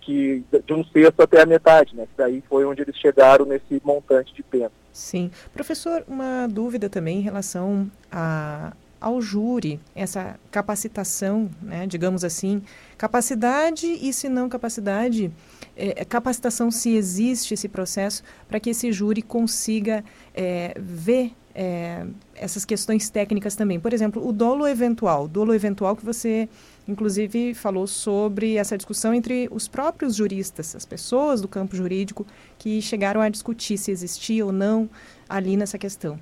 que, 0.00 0.44
de 0.66 0.72
um 0.72 0.84
sexto 0.84 1.20
até 1.20 1.42
a 1.42 1.46
metade, 1.46 1.94
né? 1.96 2.06
Daí 2.16 2.42
foi 2.48 2.64
onde 2.64 2.82
eles 2.82 2.96
chegaram 2.96 3.44
nesse 3.44 3.80
montante 3.84 4.34
de 4.34 4.42
pena. 4.42 4.70
Sim. 4.92 5.30
Professor, 5.52 6.04
uma 6.06 6.46
dúvida 6.46 6.88
também 6.88 7.18
em 7.18 7.22
relação 7.22 7.90
a, 8.10 8.72
ao 9.00 9.20
júri, 9.20 9.80
essa 9.94 10.38
capacitação, 10.50 11.50
né, 11.60 11.86
digamos 11.86 12.24
assim, 12.24 12.62
capacidade 12.96 13.86
e 13.86 14.12
se 14.12 14.28
não 14.28 14.48
capacidade, 14.48 15.30
é, 15.76 16.04
capacitação 16.04 16.70
se 16.70 16.94
existe 16.94 17.54
esse 17.54 17.68
processo 17.68 18.22
para 18.48 18.60
que 18.60 18.70
esse 18.70 18.92
júri 18.92 19.20
consiga 19.20 20.04
é, 20.34 20.74
ver 20.78 21.32
é, 21.54 22.06
essas 22.34 22.64
questões 22.64 23.08
técnicas 23.10 23.54
também. 23.54 23.78
Por 23.78 23.92
exemplo, 23.92 24.26
o 24.26 24.32
dolo 24.32 24.66
eventual, 24.66 25.28
dolo 25.28 25.54
eventual 25.54 25.94
que 25.94 26.04
você 26.04 26.48
inclusive 26.86 27.54
falou 27.54 27.86
sobre 27.86 28.56
essa 28.56 28.76
discussão 28.76 29.14
entre 29.14 29.48
os 29.50 29.68
próprios 29.68 30.14
juristas, 30.14 30.74
as 30.76 30.84
pessoas 30.84 31.40
do 31.40 31.48
campo 31.48 31.76
jurídico 31.76 32.26
que 32.58 32.80
chegaram 32.82 33.20
a 33.20 33.28
discutir 33.28 33.78
se 33.78 33.90
existia 33.90 34.44
ou 34.44 34.52
não 34.52 34.88
ali 35.28 35.56
nessa 35.56 35.78
questão. 35.78 36.18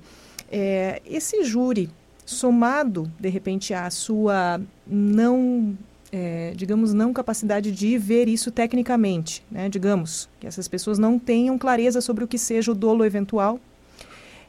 É, 0.51 1.01
esse 1.05 1.43
júri, 1.43 1.89
somado 2.25 3.11
de 3.19 3.29
repente 3.29 3.73
à 3.73 3.89
sua 3.89 4.61
não 4.87 5.77
é, 6.11 6.53
digamos, 6.55 6.93
não 6.93 7.11
capacidade 7.11 7.71
de 7.71 7.97
ver 7.97 8.27
isso 8.27 8.51
tecnicamente, 8.51 9.43
né? 9.49 9.67
digamos, 9.67 10.29
que 10.39 10.45
essas 10.45 10.67
pessoas 10.67 10.99
não 10.99 11.17
tenham 11.17 11.57
clareza 11.57 12.01
sobre 12.01 12.23
o 12.23 12.27
que 12.27 12.37
seja 12.37 12.71
o 12.71 12.75
dolo 12.75 13.03
eventual. 13.03 13.59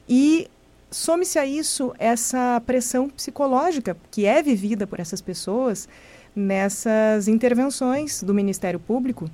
E 0.07 0.47
some-se 0.91 1.39
a 1.39 1.47
isso 1.47 1.95
essa 1.99 2.63
pressão 2.65 3.09
psicológica 3.09 3.97
que 4.11 4.27
é 4.27 4.43
vivida 4.43 4.87
por 4.87 5.01
essas 5.01 5.21
pessoas 5.21 5.89
nessas 6.35 7.29
intervenções 7.29 8.23
do 8.23 8.35
Ministério 8.35 8.81
Público, 8.81 9.31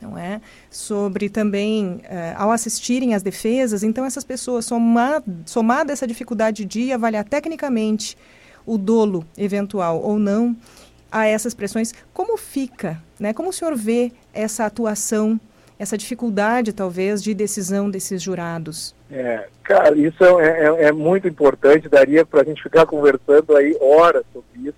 não 0.00 0.16
é? 0.18 0.40
Sobre 0.70 1.28
também, 1.28 1.96
uh, 1.96 2.36
ao 2.36 2.50
assistirem 2.50 3.14
às 3.14 3.22
defesas, 3.22 3.82
então 3.82 4.04
essas 4.04 4.24
pessoas, 4.24 4.64
somar, 4.64 5.22
somada 5.46 5.92
essa 5.92 6.06
dificuldade 6.06 6.64
de 6.64 6.92
avaliar 6.92 7.24
tecnicamente 7.24 8.16
o 8.66 8.76
dolo 8.76 9.24
eventual 9.36 10.00
ou 10.02 10.18
não 10.18 10.56
a 11.10 11.26
essas 11.26 11.54
pressões, 11.54 11.92
como 12.12 12.36
fica, 12.36 13.02
né? 13.18 13.32
Como 13.32 13.48
o 13.48 13.52
senhor 13.52 13.74
vê 13.76 14.12
essa 14.32 14.64
atuação 14.64 15.40
essa 15.80 15.96
dificuldade, 15.96 16.74
talvez, 16.74 17.22
de 17.22 17.32
decisão 17.32 17.90
desses 17.90 18.20
jurados? 18.20 18.94
É, 19.10 19.48
cara, 19.62 19.96
isso 19.96 20.22
é, 20.38 20.66
é, 20.66 20.84
é 20.84 20.92
muito 20.92 21.26
importante, 21.26 21.88
daria 21.88 22.22
para 22.22 22.42
a 22.42 22.44
gente 22.44 22.62
ficar 22.62 22.84
conversando 22.84 23.56
aí 23.56 23.74
horas 23.80 24.22
sobre 24.30 24.68
isso, 24.68 24.76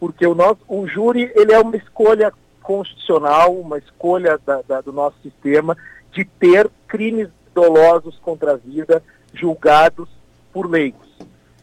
porque 0.00 0.26
o, 0.26 0.34
nosso, 0.34 0.58
o 0.66 0.88
júri 0.88 1.30
ele 1.36 1.52
é 1.52 1.60
uma 1.60 1.76
escolha 1.76 2.32
constitucional, 2.64 3.54
uma 3.54 3.78
escolha 3.78 4.40
da, 4.44 4.60
da, 4.62 4.80
do 4.80 4.92
nosso 4.92 5.14
sistema 5.22 5.76
de 6.10 6.24
ter 6.24 6.68
crimes 6.88 7.28
dolosos 7.54 8.18
contra 8.20 8.54
a 8.54 8.56
vida 8.56 9.00
julgados 9.32 10.08
por 10.52 10.68
leigos. 10.68 11.08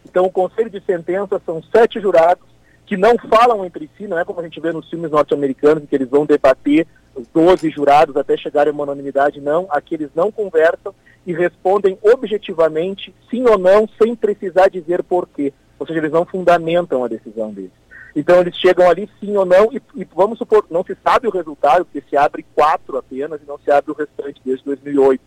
Então, 0.05 0.23
o 0.23 0.31
conselho 0.31 0.69
de 0.69 0.81
sentença 0.85 1.41
são 1.45 1.61
sete 1.75 1.99
jurados 1.99 2.47
que 2.85 2.95
não 2.95 3.17
falam 3.29 3.65
entre 3.65 3.89
si, 3.97 4.07
não 4.07 4.17
é 4.17 4.23
como 4.23 4.39
a 4.39 4.43
gente 4.43 4.61
vê 4.61 4.71
nos 4.71 4.89
filmes 4.89 5.11
norte-americanos, 5.11 5.83
que 5.89 5.93
eles 5.93 6.07
vão 6.07 6.25
debater 6.25 6.87
os 7.17 7.27
12 7.33 7.69
jurados 7.71 8.15
até 8.15 8.37
chegar 8.37 8.67
a 8.67 8.71
uma 8.71 8.83
unanimidade, 8.83 9.41
não, 9.41 9.67
aqui 9.69 9.95
eles 9.95 10.09
não 10.15 10.31
conversam 10.31 10.93
e 11.25 11.33
respondem 11.33 11.97
objetivamente 12.01 13.13
sim 13.29 13.43
ou 13.47 13.57
não, 13.57 13.89
sem 14.01 14.15
precisar 14.15 14.69
dizer 14.69 15.03
porquê. 15.03 15.51
Ou 15.79 15.85
seja, 15.85 15.99
eles 15.99 16.11
não 16.11 16.25
fundamentam 16.25 17.03
a 17.03 17.07
decisão 17.07 17.51
deles. 17.51 17.71
Então 18.15 18.39
eles 18.39 18.55
chegam 18.57 18.89
ali 18.89 19.09
sim 19.19 19.35
ou 19.35 19.45
não 19.45 19.71
e, 19.71 19.81
e, 19.95 20.07
vamos 20.15 20.37
supor, 20.37 20.65
não 20.69 20.83
se 20.83 20.95
sabe 21.03 21.27
o 21.27 21.31
resultado, 21.31 21.85
porque 21.85 22.03
se 22.09 22.15
abre 22.15 22.45
quatro 22.55 22.97
apenas 22.97 23.41
e 23.41 23.47
não 23.47 23.59
se 23.59 23.69
abre 23.69 23.91
o 23.91 23.95
restante 23.95 24.41
desde 24.43 24.63
2008. 24.63 25.21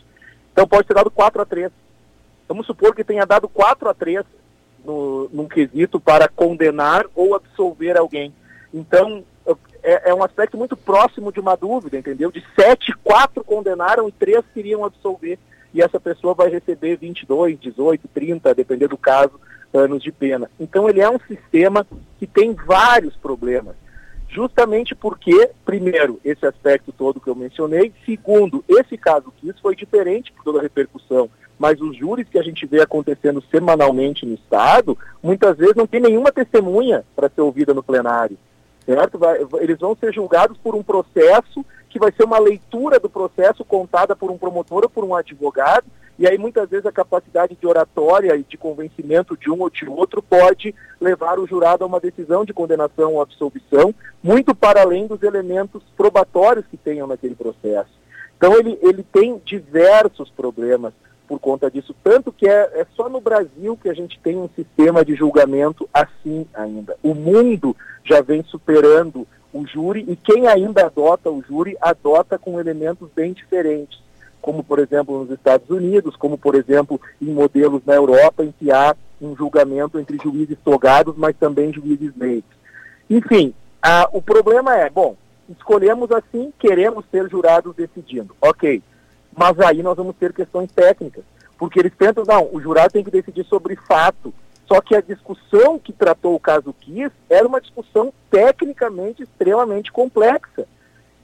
Então 0.53 0.67
pode 0.67 0.87
ter 0.87 0.95
dado 0.95 1.11
4 1.11 1.43
a 1.43 1.47
3. 1.47 1.71
Vamos 2.49 2.67
supor 2.67 2.95
que 2.95 3.05
tenha 3.05 3.25
dado 3.25 3.49
4 3.49 3.89
a 3.89 3.95
3 3.95 4.25
no, 4.85 5.29
num 5.33 5.47
quesito 5.47 6.01
para 6.01 6.29
condenar 6.29 7.07
ou 7.15 7.35
absolver 7.35 7.97
alguém. 7.97 8.35
Então 8.73 9.25
é, 9.83 10.11
é, 10.11 10.15
um 10.15 10.23
aspecto 10.23 10.57
muito 10.57 10.77
próximo 10.77 11.33
de 11.33 11.41
uma 11.41 11.57
dúvida, 11.57 11.99
entendeu? 11.99 12.31
De 12.31 12.45
sete, 12.59 12.93
quatro 13.03 13.45
condenaram 13.45 14.09
e 14.09 14.13
três 14.13 14.45
queriam 14.53 14.85
absolver. 14.85 15.39
E 15.73 15.81
essa 15.81 16.01
pessoa 16.01 16.35
vai 16.35 16.49
receber 16.49 16.97
22, 16.97 17.59
18, 17.61 18.09
30, 18.09 18.55
depender 18.55 18.89
do 18.89 18.97
caso, 18.97 19.41
anos 19.73 20.03
de 20.03 20.11
pena. 20.11 20.51
Então 20.59 20.89
ele 20.89 21.01
é 21.01 21.09
um 21.09 21.21
sistema 21.21 21.87
que 22.19 22.27
tem 22.27 22.55
vários 22.55 23.17
problemas. 23.17 23.77
Justamente 24.29 24.95
porque, 24.95 25.51
primeiro, 25.65 26.21
esse 26.25 26.47
aspecto 26.47 26.93
todo 26.93 27.21
que 27.21 27.29
eu 27.29 27.35
mencionei, 27.35 27.93
segundo, 28.07 28.65
esse 28.69 28.97
caso 28.97 29.33
que 29.37 29.49
isso 29.49 29.61
foi 29.61 29.75
diferente 29.75 30.33
por 30.33 30.45
toda 30.45 30.61
a 30.61 30.63
repercussão, 30.63 31.29
mas 31.59 31.81
os 31.81 31.97
júris 31.97 32.29
que 32.29 32.39
a 32.39 32.43
gente 32.43 32.65
vê 32.65 32.81
acontecendo 32.81 33.43
semanalmente 33.51 34.25
no 34.25 34.35
Estado, 34.35 34.97
muitas 35.23 35.57
vezes 35.57 35.75
não 35.75 35.87
tem 35.87 36.01
nenhuma 36.01 36.31
testemunha 36.31 37.05
para 37.15 37.29
ser 37.29 37.41
ouvida 37.41 37.75
no 37.75 37.83
plenário, 37.83 38.39
certo? 38.91 39.19
Vai, 39.19 39.39
eles 39.61 39.79
vão 39.79 39.95
ser 39.95 40.13
julgados 40.13 40.59
por 40.59 40.75
um 40.75 40.83
processo 40.83 41.65
que 41.89 41.99
vai 41.99 42.13
ser 42.13 42.25
uma 42.25 42.39
leitura 42.39 42.99
do 42.99 43.09
processo 43.09 43.65
contada 43.65 44.17
por 44.17 44.31
um 44.31 44.39
promotor 44.39 44.83
ou 44.83 44.91
por 44.91 45.05
um 45.05 45.15
advogado, 45.15 45.87
e 46.19 46.27
aí 46.27 46.37
muitas 46.37 46.69
vezes 46.69 46.87
a 46.87 46.93
capacidade 46.93 47.57
de 47.57 47.67
oratória 47.67 48.37
e 48.37 48.43
de 48.43 48.57
convencimento 48.57 49.37
de 49.37 49.51
um 49.51 49.61
ou 49.61 49.71
de 49.71 49.89
outro 49.89 50.21
pode 50.21 50.75
levar 51.01 51.39
o 51.39 51.47
jurado 51.47 51.83
a 51.83 51.87
uma 51.87 52.01
decisão 52.01 52.45
de 52.45 52.53
condenação 52.53 53.15
ou 53.15 53.23
absolvição, 53.23 53.95
muito 54.23 54.55
para 54.55 54.83
além 54.83 55.07
dos 55.07 55.23
elementos 55.23 55.83
probatórios 55.97 56.67
que 56.67 56.77
tenham 56.77 57.07
naquele 57.07 57.35
processo. 57.35 57.91
Então 58.37 58.55
ele, 58.59 58.79
ele 58.83 59.03
tem 59.03 59.41
diversos 59.45 60.31
problemas 60.31 60.93
por 61.31 61.39
conta 61.39 61.71
disso, 61.71 61.95
tanto 62.03 62.33
que 62.33 62.49
é, 62.49 62.81
é 62.81 62.87
só 62.97 63.09
no 63.09 63.21
Brasil 63.21 63.79
que 63.81 63.89
a 63.89 63.95
gente 63.95 64.19
tem 64.19 64.37
um 64.37 64.49
sistema 64.49 65.05
de 65.05 65.15
julgamento 65.15 65.89
assim 65.95 66.45
ainda. 66.53 66.97
O 67.05 67.15
mundo 67.15 67.77
já 68.05 68.21
vem 68.21 68.43
superando 68.43 69.25
o 69.53 69.65
júri 69.65 70.05
e 70.09 70.17
quem 70.17 70.49
ainda 70.49 70.87
adota 70.87 71.31
o 71.31 71.41
júri 71.41 71.77
adota 71.81 72.37
com 72.37 72.59
elementos 72.59 73.09
bem 73.15 73.33
diferentes 73.33 74.01
como 74.41 74.65
por 74.65 74.79
exemplo 74.79 75.21
nos 75.21 75.31
Estados 75.31 75.69
Unidos, 75.69 76.17
como 76.17 76.37
por 76.37 76.55
exemplo 76.55 77.01
em 77.21 77.27
modelos 77.27 77.83
na 77.85 77.95
Europa 77.95 78.43
em 78.43 78.53
que 78.59 78.73
há 78.73 78.97
um 79.21 79.37
julgamento 79.37 80.01
entre 80.01 80.17
juízes 80.17 80.57
togados, 80.65 81.15
mas 81.17 81.37
também 81.37 81.73
juízes 81.73 82.11
leigos. 82.17 82.51
Enfim, 83.09 83.55
a, 83.83 84.09
o 84.13 84.23
problema 84.23 84.75
é, 84.77 84.89
bom, 84.89 85.15
escolhemos 85.49 86.11
assim, 86.11 86.53
queremos 86.59 87.05
ser 87.11 87.29
jurados 87.29 87.77
decidindo, 87.77 88.35
ok, 88.41 88.83
mas 89.37 89.59
aí 89.61 89.83
nós 89.83 89.97
vamos 89.97 90.17
ter 90.17 90.33
questões 90.33 90.71
técnicas, 90.73 91.25
porque 91.59 91.79
eles 91.79 91.93
tentam, 91.97 92.25
não, 92.27 92.49
o 92.53 92.61
jurado 92.61 92.93
tem 92.93 93.05
que 93.05 93.11
decidir 93.11 93.45
sobre 93.45 93.77
fato, 93.77 94.33
só 94.67 94.81
que 94.81 94.95
a 94.95 95.01
discussão 95.01 95.79
que 95.79 95.93
tratou 95.93 96.35
o 96.35 96.41
caso 96.41 96.73
Kiss 96.73 97.11
era 97.29 97.47
uma 97.47 97.61
discussão 97.61 98.13
tecnicamente 98.31 99.23
extremamente 99.23 99.91
complexa 99.91 100.67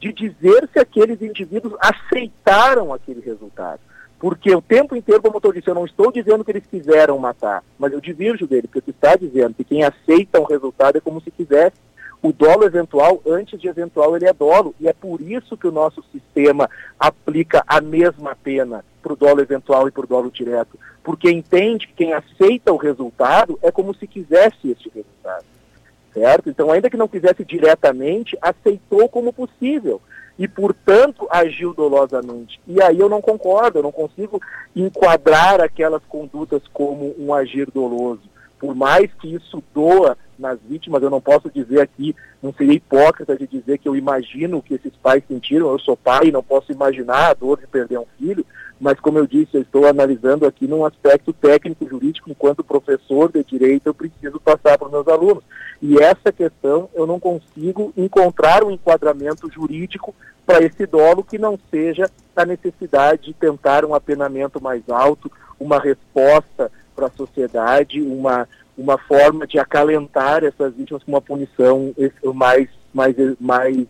de 0.01 0.13
dizer 0.13 0.69
se 0.73 0.79
aqueles 0.79 1.23
indivíduos 1.23 1.75
aceitaram 1.81 2.93
aquele 2.93 3.21
resultado. 3.21 3.81
Porque 4.19 4.55
o 4.55 4.63
tempo 4.63 4.97
inteiro, 4.97 5.23
como 5.23 5.41
eu 5.43 5.53
disse, 5.53 5.69
eu 5.69 5.75
não 5.75 5.85
estou 5.85 6.11
dizendo 6.11 6.45
que 6.45 6.51
eles 6.51 6.67
quiseram 6.67 7.19
matar, 7.19 7.63
mas 7.79 7.93
eu 7.93 8.01
divirjo 8.01 8.47
dele, 8.47 8.67
porque 8.67 8.81
você 8.81 8.91
está 8.91 9.15
dizendo 9.15 9.55
que 9.55 9.65
quem 9.65 9.85
aceita 9.85 10.41
um 10.41 10.45
resultado 10.45 10.97
é 10.97 11.01
como 11.01 11.21
se 11.21 11.31
quisesse. 11.31 11.77
O 12.23 12.33
dolo 12.33 12.65
eventual, 12.65 13.21
antes 13.27 13.61
de 13.61 13.69
eventual, 13.69 14.17
ele 14.17 14.27
é 14.27 14.33
dolo. 14.33 14.75
E 14.81 14.89
é 14.89 14.93
por 14.93 15.21
isso 15.21 15.57
que 15.57 15.67
o 15.67 15.73
nosso 15.73 16.03
sistema 16.13 16.69
aplica 16.99 17.63
a 17.67 17.81
mesma 17.81 18.37
pena 18.37 18.85
para 19.03 19.13
o 19.13 19.17
dolo 19.17 19.41
eventual 19.41 19.87
e 19.87 19.91
para 19.91 20.05
o 20.05 20.09
dolo 20.09 20.31
direto. 20.31 20.79
Porque 21.05 21.31
entende 21.31 21.87
que 21.87 21.95
quem 21.95 22.13
aceita 22.13 22.73
o 22.73 22.77
resultado 22.77 23.59
é 23.63 23.71
como 23.71 23.95
se 23.95 24.07
quisesse 24.07 24.71
este 24.71 24.89
resultado 24.89 25.45
certo? 26.17 26.49
Então, 26.49 26.73
ainda 26.73 26.89
que 26.89 26.97
não 26.97 27.07
quisesse 27.07 27.45
diretamente, 27.45 28.39
aceitou 28.41 29.07
como 29.07 29.35
possível 29.35 30.01
e, 30.39 30.49
portanto, 30.49 31.27
agiu 31.31 31.75
dolosamente. 31.75 32.59
E 32.67 32.81
aí 32.83 32.99
eu 32.99 33.09
não 33.09 33.21
concordo, 33.21 33.79
eu 33.79 33.83
não 33.83 33.93
consigo 33.93 34.41
enquadrar 34.75 35.61
aquelas 35.61 36.03
condutas 36.09 36.63
como 36.73 37.15
um 37.19 37.35
agir 37.35 37.71
doloso. 37.71 38.23
Por 38.59 38.75
mais 38.75 39.13
que 39.15 39.35
isso 39.35 39.63
doa 39.75 40.17
nas 40.39 40.59
vítimas, 40.69 41.03
eu 41.03 41.11
não 41.11 41.21
posso 41.21 41.51
dizer 41.51 41.81
aqui, 41.81 42.15
não 42.43 42.53
seria 42.53 42.75
hipócrita 42.75 43.37
de 43.37 43.47
dizer 43.47 43.79
que 43.79 43.89
eu 43.89 43.97
imagino 43.97 44.59
o 44.59 44.63
que 44.63 44.75
esses 44.75 44.93
pais 45.03 45.23
sentiram, 45.27 45.71
eu 45.71 45.79
sou 45.79 45.97
pai 45.97 46.27
e 46.27 46.33
não 46.33 46.43
posso 46.43 46.73
imaginar 46.73 47.31
a 47.31 47.35
dor 47.35 47.59
de 47.59 47.67
perder 47.67 47.99
um 47.99 48.07
filho, 48.19 48.45
mas 48.79 49.01
como 49.01 49.19
eu 49.19 49.27
disse, 49.27 49.55
eu 49.55 49.63
estou 49.63 49.87
analisando 49.87 50.47
aqui 50.47 50.67
num 50.67 50.85
aspecto 50.85 51.33
técnico 51.33 51.89
jurídico, 51.89 52.31
enquanto 52.31 52.63
professor 52.63 53.33
de 53.33 53.43
direito 53.43 53.87
eu 53.87 53.95
preciso 53.95 54.39
passar 54.39 54.77
para 54.77 54.87
os 54.87 54.93
meus 54.93 55.09
alunos. 55.09 55.43
E 55.81 55.99
essa 55.99 56.31
questão 56.31 56.89
eu 56.95 57.07
não 57.07 57.19
consigo 57.19 57.93
encontrar 57.97 58.63
um 58.63 58.71
enquadramento 58.71 59.51
jurídico 59.51 60.15
para 60.45 60.63
esse 60.63 60.87
dolo 60.87 61.25
que 61.25 61.39
não 61.39 61.59
seja 61.71 62.11
a 62.35 62.45
necessidade 62.45 63.25
de 63.25 63.35
tentar 63.35 63.85
um 63.85 63.95
apenamento 63.95 64.63
mais 64.63 64.83
alto, 64.89 65.31
uma 65.59 65.81
resposta 65.81 66.71
para 66.95 67.07
a 67.07 67.11
sociedade, 67.11 68.01
uma, 68.01 68.49
uma 68.77 68.99
forma 68.99 69.47
de 69.47 69.59
acalentar 69.59 70.45
essas 70.45 70.75
vítimas 70.75 71.03
com 71.03 71.13
uma 71.13 71.21
punição 71.21 71.95
mais, 72.35 72.69
mais, 72.93 73.15
mais 73.41 73.87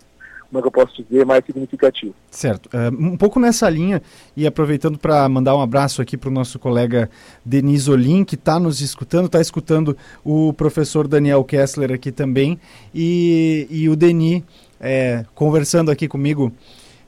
como 0.49 0.59
é 0.59 0.63
que 0.63 0.69
eu 0.69 0.73
posso 0.73 1.03
dizer, 1.03 1.27
mais 1.27 1.45
significativo. 1.45 2.15
Certo. 2.31 2.67
Uh, 2.67 3.13
um 3.13 3.17
pouco 3.17 3.41
nessa 3.41 3.69
linha, 3.69 4.01
e 4.37 4.47
aproveitando 4.47 4.99
para 4.99 5.29
mandar 5.29 5.57
um 5.57 5.61
abraço 5.61 6.01
aqui 6.01 6.17
para 6.17 6.29
o 6.29 6.33
nosso 6.33 6.59
colega 6.59 7.11
Denis 7.45 7.89
Olim, 7.89 8.25
que 8.25 8.37
está 8.37 8.59
nos 8.59 8.81
escutando, 8.81 9.27
está 9.27 9.41
escutando 9.41 9.97
o 10.25 10.53
professor 10.53 11.09
Daniel 11.09 11.43
Kessler 11.45 11.93
aqui 11.93 12.13
também, 12.13 12.59
e, 12.95 13.67
e 13.71 13.89
o 13.89 13.97
Denis 13.97 14.43
é, 14.81 15.25
conversando 15.35 15.91
aqui 15.91 16.07
comigo. 16.07 16.53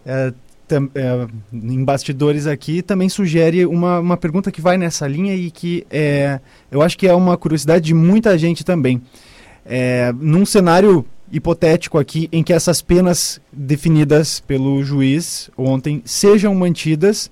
É, 0.05 0.33
tam, 0.69 0.91
é, 0.95 1.27
em 1.53 1.83
bastidores 1.83 2.47
aqui, 2.47 2.83
também 2.83 3.09
sugere 3.09 3.64
uma, 3.66 3.99
uma 3.99 4.16
pergunta 4.16 4.53
que 4.53 4.61
vai 4.61 4.77
nessa 4.77 5.09
linha 5.09 5.35
e 5.35 5.51
que 5.51 5.87
é, 5.91 6.39
eu 6.71 6.83
acho 6.83 6.97
que 6.97 7.09
é 7.09 7.14
uma 7.14 7.37
curiosidade 7.37 7.87
de 7.87 7.95
muita 7.95 8.37
gente 8.37 8.64
também. 8.64 9.01
É, 9.64 10.12
num 10.21 10.47
cenário 10.47 11.05
hipotético 11.33 11.99
aqui 11.99 12.29
em 12.31 12.43
que 12.43 12.53
essas 12.53 12.81
penas 12.81 13.41
definidas 13.53 14.41
pelo 14.41 14.83
juiz 14.83 15.51
ontem 15.57 16.03
sejam 16.05 16.55
mantidas 16.55 17.31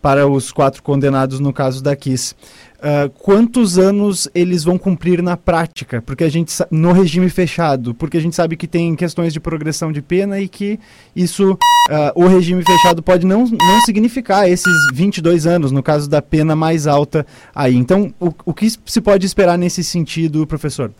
para 0.00 0.26
os 0.26 0.52
quatro 0.52 0.82
condenados 0.82 1.40
no 1.40 1.52
caso 1.52 1.82
da 1.82 1.96
Kiss. 1.96 2.34
Uh, 2.76 3.08
quantos 3.10 3.78
anos 3.78 4.28
eles 4.34 4.62
vão 4.62 4.76
cumprir 4.76 5.22
na 5.22 5.36
prática? 5.36 6.02
Porque 6.02 6.24
a 6.24 6.28
gente 6.28 6.52
no 6.70 6.92
regime 6.92 7.28
fechado, 7.30 7.94
porque 7.94 8.18
a 8.18 8.20
gente 8.20 8.36
sabe 8.36 8.56
que 8.56 8.66
tem 8.66 8.94
questões 8.94 9.32
de 9.32 9.40
progressão 9.40 9.90
de 9.90 10.02
pena 10.02 10.38
e 10.38 10.46
que 10.46 10.78
isso, 11.14 11.52
uh, 11.52 11.58
o 12.14 12.26
regime 12.26 12.62
fechado 12.62 13.02
pode 13.02 13.26
não, 13.26 13.46
não 13.46 13.80
significar 13.84 14.48
esses 14.48 14.72
22 14.92 15.46
anos, 15.46 15.72
no 15.72 15.82
caso 15.82 16.08
da 16.08 16.20
pena 16.20 16.54
mais 16.54 16.86
alta 16.86 17.26
aí. 17.54 17.74
Então, 17.74 18.12
o, 18.20 18.32
o 18.44 18.52
que 18.52 18.68
se 18.84 19.00
pode 19.00 19.24
esperar 19.24 19.56
nesse 19.56 19.82
sentido, 19.82 20.46
professor? 20.46 20.92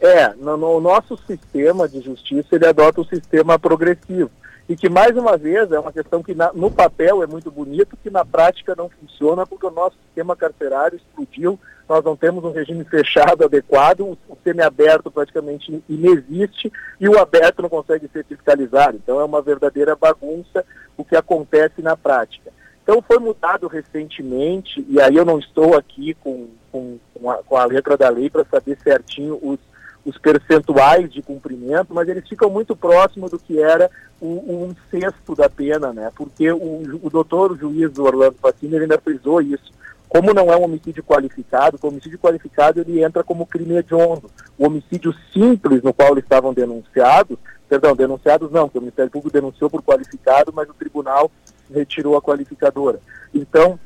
É, 0.00 0.32
no, 0.34 0.56
no, 0.56 0.80
nosso 0.80 1.18
sistema 1.26 1.86
de 1.86 2.00
justiça 2.00 2.48
ele 2.52 2.66
adota 2.66 3.02
o 3.02 3.04
sistema 3.04 3.58
progressivo. 3.58 4.30
E 4.70 4.76
que, 4.76 4.88
mais 4.88 5.16
uma 5.16 5.36
vez, 5.36 5.72
é 5.72 5.80
uma 5.80 5.92
questão 5.92 6.22
que 6.22 6.32
na, 6.32 6.52
no 6.52 6.70
papel 6.70 7.24
é 7.24 7.26
muito 7.26 7.50
bonito, 7.50 7.96
que 8.00 8.08
na 8.08 8.24
prática 8.24 8.72
não 8.76 8.88
funciona, 8.88 9.44
porque 9.44 9.66
o 9.66 9.70
nosso 9.72 9.96
sistema 10.06 10.36
carcerário 10.36 10.96
explodiu, 10.96 11.58
nós 11.88 12.04
não 12.04 12.14
temos 12.14 12.44
um 12.44 12.52
regime 12.52 12.84
fechado 12.84 13.44
adequado, 13.44 14.02
o, 14.02 14.16
o 14.28 14.38
semiaberto 14.44 15.10
praticamente 15.10 15.82
inexiste 15.88 16.72
e 17.00 17.08
o 17.08 17.18
aberto 17.18 17.62
não 17.62 17.68
consegue 17.68 18.08
ser 18.12 18.24
fiscalizado. 18.24 18.96
Então 18.96 19.20
é 19.20 19.24
uma 19.24 19.42
verdadeira 19.42 19.96
bagunça 19.96 20.64
o 20.96 21.04
que 21.04 21.16
acontece 21.16 21.82
na 21.82 21.96
prática. 21.96 22.52
Então 22.84 23.02
foi 23.02 23.18
mudado 23.18 23.66
recentemente, 23.66 24.86
e 24.88 25.00
aí 25.00 25.16
eu 25.16 25.24
não 25.24 25.40
estou 25.40 25.76
aqui 25.76 26.14
com, 26.14 26.46
com, 26.70 26.96
com, 27.12 27.28
a, 27.28 27.42
com 27.42 27.56
a 27.56 27.64
letra 27.64 27.96
da 27.96 28.08
lei 28.08 28.30
para 28.30 28.44
saber 28.44 28.78
certinho 28.84 29.36
os 29.42 29.58
os 30.04 30.16
percentuais 30.18 31.12
de 31.12 31.22
cumprimento, 31.22 31.92
mas 31.92 32.08
eles 32.08 32.26
ficam 32.28 32.48
muito 32.48 32.74
próximos 32.74 33.30
do 33.30 33.38
que 33.38 33.60
era 33.60 33.90
o, 34.20 34.26
um 34.26 34.74
sexto 34.90 35.34
da 35.34 35.48
pena, 35.48 35.92
né? 35.92 36.10
Porque 36.14 36.50
o, 36.50 37.00
o 37.02 37.10
doutor, 37.10 37.52
o 37.52 37.56
juiz 37.56 37.92
do 37.92 38.04
Orlando 38.04 38.36
Facini, 38.40 38.74
ele 38.74 38.84
ainda 38.84 39.00
frisou 39.00 39.40
isso. 39.40 39.72
Como 40.08 40.34
não 40.34 40.52
é 40.52 40.56
um 40.56 40.64
homicídio 40.64 41.04
qualificado, 41.04 41.78
o 41.80 41.86
homicídio 41.86 42.18
qualificado 42.18 42.80
ele 42.80 43.02
entra 43.02 43.22
como 43.22 43.46
crime 43.46 43.76
hediondo. 43.76 44.28
O 44.58 44.66
homicídio 44.66 45.14
simples 45.32 45.82
no 45.82 45.94
qual 45.94 46.12
eles 46.12 46.24
estavam 46.24 46.52
denunciados, 46.52 47.38
perdão, 47.68 47.94
denunciados 47.94 48.50
não, 48.50 48.64
porque 48.64 48.78
o 48.78 48.82
Ministério 48.82 49.10
Público 49.10 49.32
denunciou 49.32 49.70
por 49.70 49.82
qualificado, 49.82 50.52
mas 50.52 50.68
o 50.68 50.74
tribunal 50.74 51.30
retirou 51.72 52.16
a 52.16 52.22
qualificadora. 52.22 52.98
Então, 53.32 53.78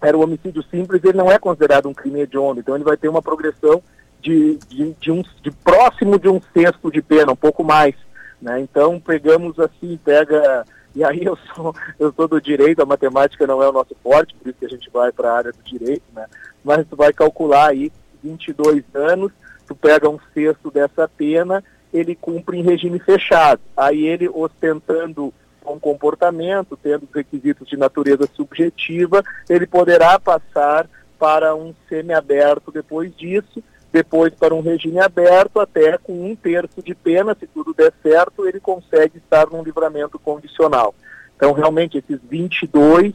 era 0.00 0.16
o 0.16 0.22
homicídio 0.22 0.62
simples, 0.64 1.04
ele 1.04 1.18
não 1.18 1.30
é 1.30 1.38
considerado 1.38 1.88
um 1.88 1.94
crime 1.94 2.20
hediondo, 2.20 2.60
então 2.60 2.74
ele 2.74 2.84
vai 2.84 2.96
ter 2.96 3.08
uma 3.08 3.22
progressão 3.22 3.82
de, 4.22 4.56
de, 4.68 4.94
de, 4.98 5.10
um, 5.10 5.22
de 5.42 5.50
próximo 5.50 6.18
de 6.18 6.28
um 6.28 6.40
sexto 6.54 6.90
de 6.90 7.02
pena, 7.02 7.32
um 7.32 7.36
pouco 7.36 7.64
mais. 7.64 7.94
Né? 8.40 8.60
Então 8.60 8.98
pegamos 8.98 9.58
assim, 9.58 9.98
pega. 10.02 10.64
E 10.94 11.02
aí 11.02 11.24
eu 11.24 11.36
sou, 11.54 11.74
eu 11.98 12.12
sou 12.12 12.28
do 12.28 12.40
direito, 12.40 12.80
a 12.80 12.86
matemática 12.86 13.46
não 13.46 13.62
é 13.62 13.68
o 13.68 13.72
nosso 13.72 13.96
forte, 14.02 14.34
por 14.34 14.48
isso 14.48 14.58
que 14.58 14.66
a 14.66 14.68
gente 14.68 14.88
vai 14.90 15.10
para 15.10 15.30
a 15.30 15.36
área 15.36 15.52
do 15.52 15.62
direito, 15.62 16.04
né? 16.14 16.26
Mas 16.62 16.86
tu 16.86 16.94
vai 16.94 17.12
calcular 17.12 17.70
aí 17.70 17.90
22 18.22 18.84
anos, 18.94 19.32
tu 19.66 19.74
pega 19.74 20.08
um 20.08 20.18
sexto 20.32 20.70
dessa 20.70 21.08
pena, 21.08 21.64
ele 21.92 22.14
cumpre 22.14 22.58
em 22.58 22.62
regime 22.62 22.98
fechado. 22.98 23.60
Aí 23.76 24.06
ele 24.06 24.28
ostentando 24.28 25.32
um 25.66 25.78
comportamento, 25.78 26.78
tendo 26.80 27.08
requisitos 27.12 27.68
de 27.68 27.76
natureza 27.76 28.28
subjetiva, 28.34 29.24
ele 29.48 29.66
poderá 29.66 30.18
passar 30.18 30.88
para 31.18 31.54
um 31.54 31.72
semiaberto 31.88 32.72
depois 32.72 33.14
disso, 33.16 33.62
depois 33.92 34.32
para 34.34 34.54
um 34.54 34.62
regime 34.62 34.98
aberto, 34.98 35.60
até 35.60 35.98
com 35.98 36.30
um 36.30 36.34
terço 36.34 36.82
de 36.82 36.94
pena, 36.94 37.36
se 37.38 37.46
tudo 37.46 37.74
der 37.74 37.92
certo, 38.02 38.46
ele 38.46 38.58
consegue 38.58 39.18
estar 39.18 39.46
num 39.50 39.62
livramento 39.62 40.18
condicional. 40.18 40.94
Então, 41.36 41.52
realmente, 41.52 41.98
esses 41.98 42.18
22, 42.28 43.12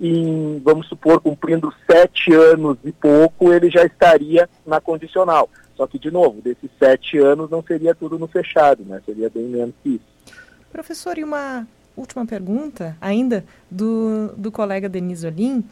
em, 0.00 0.62
vamos 0.64 0.88
supor, 0.88 1.20
cumprindo 1.20 1.72
sete 1.90 2.32
anos 2.32 2.78
e 2.84 2.90
pouco, 2.90 3.52
ele 3.52 3.68
já 3.68 3.84
estaria 3.84 4.48
na 4.66 4.80
condicional. 4.80 5.50
Só 5.76 5.86
que, 5.86 5.98
de 5.98 6.10
novo, 6.10 6.40
desses 6.40 6.70
sete 6.78 7.18
anos 7.18 7.50
não 7.50 7.62
seria 7.62 7.94
tudo 7.94 8.18
no 8.18 8.26
fechado, 8.26 8.84
né? 8.84 9.02
Seria 9.04 9.28
bem 9.28 9.44
menos 9.44 9.74
que 9.82 9.90
isso. 9.90 10.34
Professor, 10.72 11.18
e 11.18 11.24
uma 11.24 11.66
última 11.96 12.24
pergunta 12.24 12.96
ainda 13.00 13.44
do, 13.70 14.28
do 14.36 14.50
colega 14.50 14.88
Denise 14.88 15.26
Olim 15.26 15.64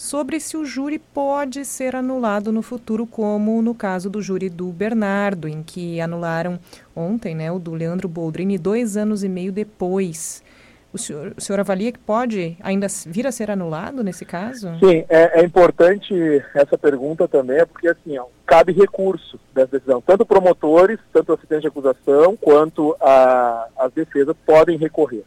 sobre 0.00 0.40
se 0.40 0.56
o 0.56 0.64
júri 0.64 0.98
pode 0.98 1.62
ser 1.62 1.94
anulado 1.94 2.50
no 2.50 2.62
futuro, 2.62 3.06
como 3.06 3.60
no 3.60 3.74
caso 3.74 4.08
do 4.08 4.22
júri 4.22 4.48
do 4.48 4.68
Bernardo, 4.68 5.46
em 5.46 5.62
que 5.62 6.00
anularam 6.00 6.58
ontem 6.96 7.34
né, 7.34 7.52
o 7.52 7.58
do 7.58 7.74
Leandro 7.74 8.08
Boldrini 8.08 8.56
dois 8.56 8.96
anos 8.96 9.22
e 9.22 9.28
meio 9.28 9.52
depois. 9.52 10.42
O 10.90 10.96
senhor, 10.96 11.34
o 11.36 11.40
senhor 11.40 11.60
avalia 11.60 11.92
que 11.92 11.98
pode 11.98 12.56
ainda 12.62 12.86
vir 13.06 13.26
a 13.26 13.30
ser 13.30 13.50
anulado 13.50 14.02
nesse 14.02 14.24
caso? 14.24 14.70
Sim, 14.78 15.04
é, 15.06 15.42
é 15.42 15.44
importante 15.44 16.14
essa 16.54 16.78
pergunta 16.78 17.28
também, 17.28 17.64
porque 17.66 17.86
assim, 17.86 18.16
ó, 18.16 18.24
cabe 18.46 18.72
recurso 18.72 19.38
dessa 19.54 19.72
decisão. 19.72 20.00
Tanto 20.00 20.24
promotores, 20.24 20.98
tanto 21.12 21.34
assistente 21.34 21.60
de 21.60 21.68
acusação, 21.68 22.38
quanto 22.40 22.96
a, 23.02 23.68
as 23.76 23.92
defesas 23.92 24.34
podem 24.46 24.78
recorrer. 24.78 25.24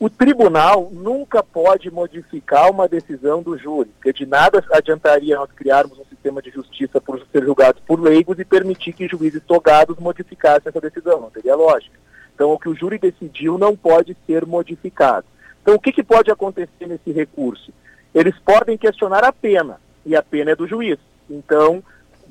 O 0.00 0.08
tribunal 0.08 0.88
nunca 0.90 1.42
pode 1.42 1.90
modificar 1.90 2.70
uma 2.70 2.88
decisão 2.88 3.42
do 3.42 3.58
júri, 3.58 3.90
porque 3.90 4.14
de 4.14 4.24
nada 4.24 4.64
adiantaria 4.72 5.36
nós 5.36 5.52
criarmos 5.52 5.98
um 5.98 6.06
sistema 6.06 6.40
de 6.40 6.50
justiça 6.50 6.98
por 6.98 7.20
ser 7.30 7.44
julgados 7.44 7.82
por 7.86 8.00
leigos 8.00 8.38
e 8.38 8.44
permitir 8.46 8.94
que 8.94 9.06
juízes 9.06 9.42
togados 9.46 9.98
modificassem 9.98 10.70
essa 10.70 10.80
decisão, 10.80 11.20
não 11.20 11.28
teria 11.28 11.54
lógica. 11.54 11.98
Então, 12.34 12.50
o 12.50 12.58
que 12.58 12.70
o 12.70 12.74
júri 12.74 12.98
decidiu 12.98 13.58
não 13.58 13.76
pode 13.76 14.16
ser 14.26 14.46
modificado. 14.46 15.26
Então, 15.60 15.74
o 15.74 15.78
que, 15.78 15.92
que 15.92 16.02
pode 16.02 16.30
acontecer 16.30 16.86
nesse 16.86 17.12
recurso? 17.12 17.70
Eles 18.14 18.38
podem 18.38 18.78
questionar 18.78 19.22
a 19.22 19.34
pena, 19.34 19.78
e 20.06 20.16
a 20.16 20.22
pena 20.22 20.52
é 20.52 20.56
do 20.56 20.66
juiz. 20.66 20.98
Então, 21.28 21.84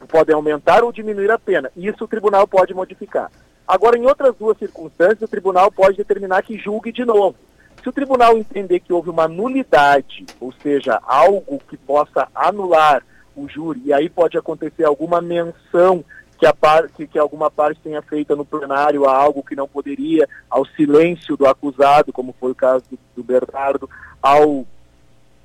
podem 0.07 0.33
aumentar 0.33 0.83
ou 0.83 0.91
diminuir 0.91 1.29
a 1.29 1.37
pena. 1.37 1.71
Isso 1.77 2.03
o 2.03 2.07
tribunal 2.07 2.47
pode 2.47 2.73
modificar. 2.73 3.29
Agora, 3.67 3.95
em 3.95 4.07
outras 4.07 4.35
duas 4.35 4.57
circunstâncias, 4.57 5.21
o 5.21 5.27
tribunal 5.27 5.71
pode 5.71 5.97
determinar 5.97 6.41
que 6.41 6.57
julgue 6.57 6.91
de 6.91 7.05
novo. 7.05 7.35
Se 7.81 7.87
o 7.87 7.93
tribunal 7.93 8.37
entender 8.37 8.79
que 8.81 8.91
houve 8.91 9.09
uma 9.09 9.27
nulidade, 9.27 10.25
ou 10.39 10.51
seja, 10.61 10.99
algo 11.03 11.61
que 11.69 11.77
possa 11.77 12.27
anular 12.35 13.03
o 13.35 13.47
júri, 13.47 13.81
e 13.85 13.93
aí 13.93 14.09
pode 14.09 14.37
acontecer 14.37 14.83
alguma 14.83 15.21
menção 15.21 16.03
que, 16.37 16.45
a 16.45 16.53
par, 16.53 16.89
que, 16.89 17.07
que 17.07 17.17
alguma 17.17 17.49
parte 17.49 17.79
tenha 17.81 18.01
feita 18.01 18.35
no 18.35 18.45
plenário 18.45 19.05
a 19.05 19.15
algo 19.15 19.43
que 19.43 19.55
não 19.55 19.67
poderia, 19.67 20.27
ao 20.49 20.65
silêncio 20.65 21.37
do 21.37 21.47
acusado, 21.47 22.11
como 22.11 22.35
foi 22.37 22.51
o 22.51 22.55
caso 22.55 22.83
do, 22.89 22.99
do 23.15 23.23
Bernardo, 23.23 23.89
ao 24.21 24.65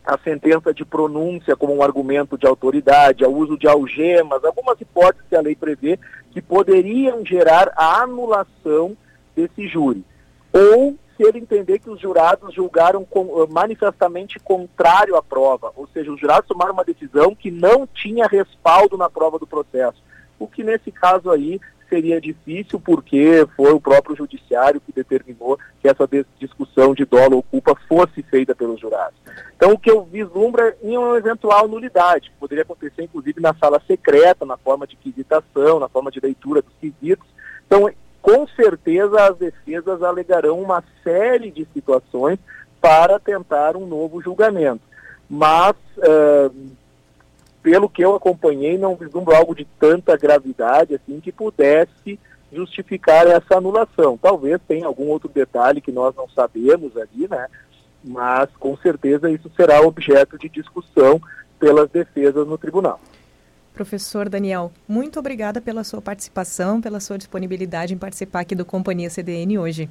a 0.07 0.19
sentença 0.19 0.75
de 0.75 0.85
pronúncia 0.85 1.57
como 1.57 1.75
um 1.75 1.83
argumento 1.83 2.37
de 2.37 2.47
autoridade, 2.47 3.25
ao 3.25 3.33
uso 3.33 3.57
de 3.57 3.67
algemas, 3.67 4.45
algumas 4.45 4.79
hipóteses 4.79 5.27
que 5.29 5.35
a 5.35 5.41
lei 5.41 5.55
prevê 5.55 5.99
que 6.31 6.43
poderiam 6.43 7.25
gerar 7.25 7.73
a 7.75 8.03
anulação 8.03 8.95
desse 9.35 9.67
júri. 9.67 10.05
Ou 10.55 10.97
se 11.17 11.23
ele 11.23 11.39
entender 11.39 11.81
que 11.81 11.91
os 11.91 12.01
jurados 12.01 12.55
julgaram 12.55 13.05
com, 13.05 13.43
eh, 13.43 13.47
manifestamente 13.51 14.39
contrário 14.39 15.17
à 15.17 15.23
prova, 15.23 15.73
ou 15.77 15.89
seja, 15.89 16.13
os 16.13 16.21
jurados 16.21 16.49
tomaram 16.49 16.73
uma 16.73 16.85
decisão 16.85 17.35
que 17.35 17.51
não 17.51 17.87
tinha 17.87 18.27
respaldo 18.27 18.97
na 18.97 19.11
prova 19.11 19.39
do 19.39 19.47
processo. 19.47 20.03
O 20.39 20.47
que 20.47 20.63
nesse 20.63 20.93
caso 20.93 21.31
aí 21.31 21.61
seria 21.89 22.21
difícil 22.21 22.81
porque 22.81 23.47
foi 23.57 23.73
o 23.73 23.81
próprio 23.81 24.17
judiciário 24.17 24.81
que 24.81 24.93
determinou 24.93 25.59
que 25.81 25.89
essa 25.89 26.09
discussão 26.39 26.95
de 26.95 27.05
dolo 27.05 27.37
ou 27.37 27.43
culpa 27.43 27.77
fosse 27.89 28.23
feita 28.23 28.55
pelos 28.55 28.81
jurados. 28.81 29.15
Então 29.57 29.73
o 29.73 29.79
que 29.79 29.91
eu 29.91 30.03
vislumbro 30.05 30.63
é 30.63 30.77
em 30.83 30.97
uma 30.97 31.17
eventual 31.17 31.69
nulidade, 31.69 32.31
que 32.31 32.37
poderia 32.37 32.63
acontecer 32.63 33.03
inclusive 33.03 33.41
na 33.41 33.55
sala 33.55 33.81
secreta, 33.87 34.45
na 34.45 34.57
forma 34.57 34.87
de 34.87 34.97
quisitação, 34.97 35.79
na 35.79 35.89
forma 35.89 36.11
de 36.11 36.21
leitura 36.21 36.63
dos 36.63 36.73
quesitos. 36.81 37.27
Então 37.67 37.89
com 38.25 38.47
certeza 38.47 39.23
as 39.23 39.37
defesas 39.37 40.03
alegarão 40.03 40.59
uma 40.59 40.83
série 41.03 41.51
de 41.51 41.69
situações 41.75 42.39
para 42.81 43.21
tentar 43.21 43.77
um 43.77 43.87
novo 43.87 44.19
julgamento. 44.23 44.81
Mas, 45.29 45.77
uh, 45.99 46.71
pelo 47.63 47.87
que 47.87 48.03
eu 48.03 48.15
acompanhei, 48.15 48.79
não 48.79 48.97
vislumbro 48.97 49.37
algo 49.37 49.55
de 49.55 49.67
tanta 49.79 50.17
gravidade 50.17 50.95
assim 50.95 51.21
que 51.21 51.31
pudesse 51.31 52.19
justificar 52.51 53.27
essa 53.27 53.59
anulação. 53.59 54.17
Talvez 54.17 54.59
tenha 54.67 54.87
algum 54.87 55.09
outro 55.09 55.29
detalhe 55.29 55.83
que 55.83 55.93
nós 55.93 56.17
não 56.17 56.27
sabemos 56.27 56.97
ali, 56.97 57.29
né? 57.29 57.47
Mas 58.03 58.49
com 58.59 58.75
certeza 58.79 59.31
isso 59.31 59.51
será 59.55 59.83
objeto 59.83 60.39
de 60.39 60.49
discussão 60.49 61.21
pelas 61.61 61.91
defesas 61.91 62.47
no 62.47 62.57
tribunal. 62.57 62.99
Professor 63.75 64.29
Daniel, 64.29 64.71
muito 64.87 65.19
obrigada 65.19 65.61
pela 65.61 65.83
sua 65.83 66.01
participação, 66.01 66.81
pela 66.81 67.01
sua 67.01 67.19
disponibilidade 67.19 67.93
em 67.93 67.99
participar 67.99 68.41
aqui 68.41 68.55
do 68.55 68.65
Companhia 68.65 69.11
CDN 69.11 69.59
hoje. 69.59 69.91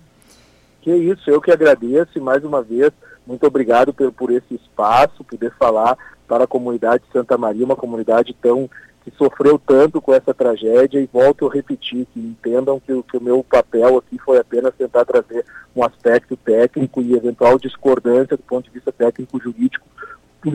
Que 0.82 0.96
isso, 0.96 1.30
eu 1.30 1.42
que 1.42 1.52
agradeço 1.52 2.18
e 2.18 2.22
mais 2.22 2.46
uma 2.46 2.62
vez, 2.62 2.92
muito 3.28 3.46
obrigado 3.46 3.94
por, 3.94 4.10
por 4.14 4.32
esse 4.32 4.56
espaço, 4.56 5.24
poder 5.26 5.52
falar 5.60 5.98
para 6.26 6.46
a 6.46 6.48
comunidade 6.48 7.04
de 7.04 7.12
Santa 7.12 7.38
Maria, 7.38 7.66
uma 7.66 7.76
comunidade 7.76 8.34
tão 8.42 8.70
que 9.04 9.12
sofreu 9.18 9.60
tanto 9.60 10.02
com 10.02 10.14
essa 10.14 10.34
tragédia 10.34 11.02
e 11.02 11.10
volto 11.12 11.46
a 11.46 11.54
repetir, 11.54 12.08
que 12.14 12.22
entendam 12.22 12.80
que, 12.80 13.04
que 13.04 13.18
o 13.18 13.22
meu 13.22 13.44
papel 13.44 13.98
aqui 13.98 14.18
foi 14.18 14.38
apenas 14.38 14.74
tentar 14.76 15.04
trazer 15.04 15.46
um 15.76 15.84
aspecto 15.84 16.38
técnico 16.38 17.02
e 17.02 17.14
eventual 17.14 17.60
discordância 17.60 18.38
do 18.38 18.44
ponto 18.44 18.64
de 18.64 18.72
vista 18.72 18.94
técnico-jurídico 18.94 19.86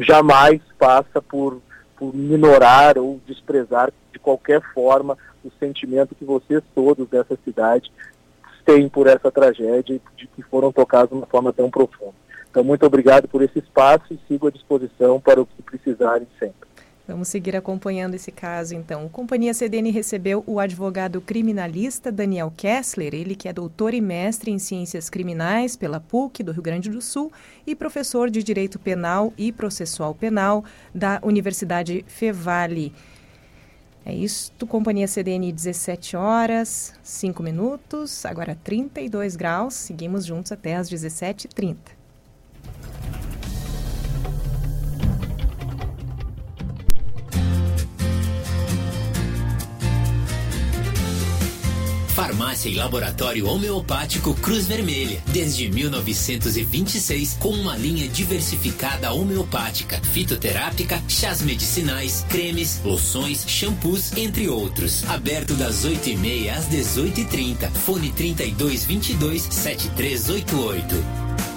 jamais 0.01 0.61
passa 0.79 1.23
por 1.23 1.61
por 1.99 2.15
minorar 2.15 2.97
ou 2.97 3.21
desprezar 3.27 3.93
de 4.13 4.19
qualquer 4.19 4.61
forma 4.73 5.19
o 5.45 5.51
sentimento 5.59 6.15
que 6.15 6.25
vocês 6.25 6.63
todos 6.75 7.09
dessa 7.09 7.37
cidade 7.45 7.91
têm 8.65 8.89
por 8.89 9.07
essa 9.07 9.31
tragédia 9.31 9.95
e 9.95 10.01
de 10.17 10.27
que 10.27 10.43
foram 10.43 10.71
tocados 10.71 11.09
de 11.09 11.17
uma 11.17 11.27
forma 11.27 11.53
tão 11.53 11.71
profunda. 11.71 12.15
Então, 12.51 12.63
muito 12.63 12.85
obrigado 12.85 13.27
por 13.27 13.43
esse 13.43 13.59
espaço 13.59 14.13
e 14.13 14.19
sigo 14.29 14.47
à 14.47 14.51
disposição 14.51 15.21
para 15.21 15.41
o 15.41 15.47
que 15.47 15.63
precisarem 15.63 16.27
sempre. 16.39 16.68
Vamos 17.09 17.29
seguir 17.29 17.57
acompanhando 17.57 18.17
esse 18.17 18.31
caso, 18.31 18.75
então. 18.75 19.07
O 19.07 19.09
Companhia 19.09 19.55
CDN 19.55 19.91
recebeu 19.91 20.45
o 20.47 20.61
advogado 20.61 21.23
criminalista 21.23 22.13
Daniel 22.13 22.53
Kessler, 22.55 23.15
ele 23.15 23.35
que 23.35 23.49
é 23.49 23.53
doutor 23.53 23.95
e 23.95 24.01
mestre 24.01 24.51
em 24.51 24.59
ciências 24.59 25.09
criminais 25.09 25.75
pela 25.75 26.01
PUC 26.01 26.43
do 26.43 26.53
Rio 26.53 26.63
Grande 26.63 26.91
do 26.91 27.01
Sul 27.01 27.33
e 27.67 27.75
professor 27.75 28.29
de 28.29 28.43
Direito 28.43 28.79
Penal 28.79 29.33
e 29.39 29.51
Processual 29.51 30.15
Penal 30.15 30.63
da 30.95 31.19
Universidade 31.23 32.05
Fevale. 32.07 32.93
É 34.05 34.15
isso, 34.15 34.53
Companhia 34.69 35.09
CDN, 35.09 35.51
17 35.51 36.15
horas, 36.15 36.93
5 37.03 37.43
minutos, 37.43 38.27
agora 38.27 38.55
32 38.63 39.35
graus. 39.35 39.73
Seguimos 39.73 40.27
juntos 40.27 40.53
até 40.53 40.77
às 40.77 40.91
17h30. 40.91 41.98
Farmácia 52.29 52.69
e 52.69 52.75
Laboratório 52.75 53.47
Homeopático 53.49 54.35
Cruz 54.35 54.67
Vermelha, 54.67 55.19
desde 55.29 55.71
1926, 55.71 57.39
com 57.41 57.49
uma 57.49 57.75
linha 57.75 58.07
diversificada 58.07 59.11
homeopática, 59.15 59.99
fitoterápica, 60.13 61.03
chás 61.09 61.41
medicinais, 61.41 62.27
cremes, 62.29 62.83
loções, 62.85 63.47
shampoos, 63.49 64.13
entre 64.15 64.47
outros. 64.47 65.09
Aberto 65.09 65.55
das 65.55 65.87
8h30 65.87 66.51
às 66.51 66.69
18h30. 66.69 67.71
Fone 67.71 68.13
3222 68.13 69.43
7388. 69.51 71.48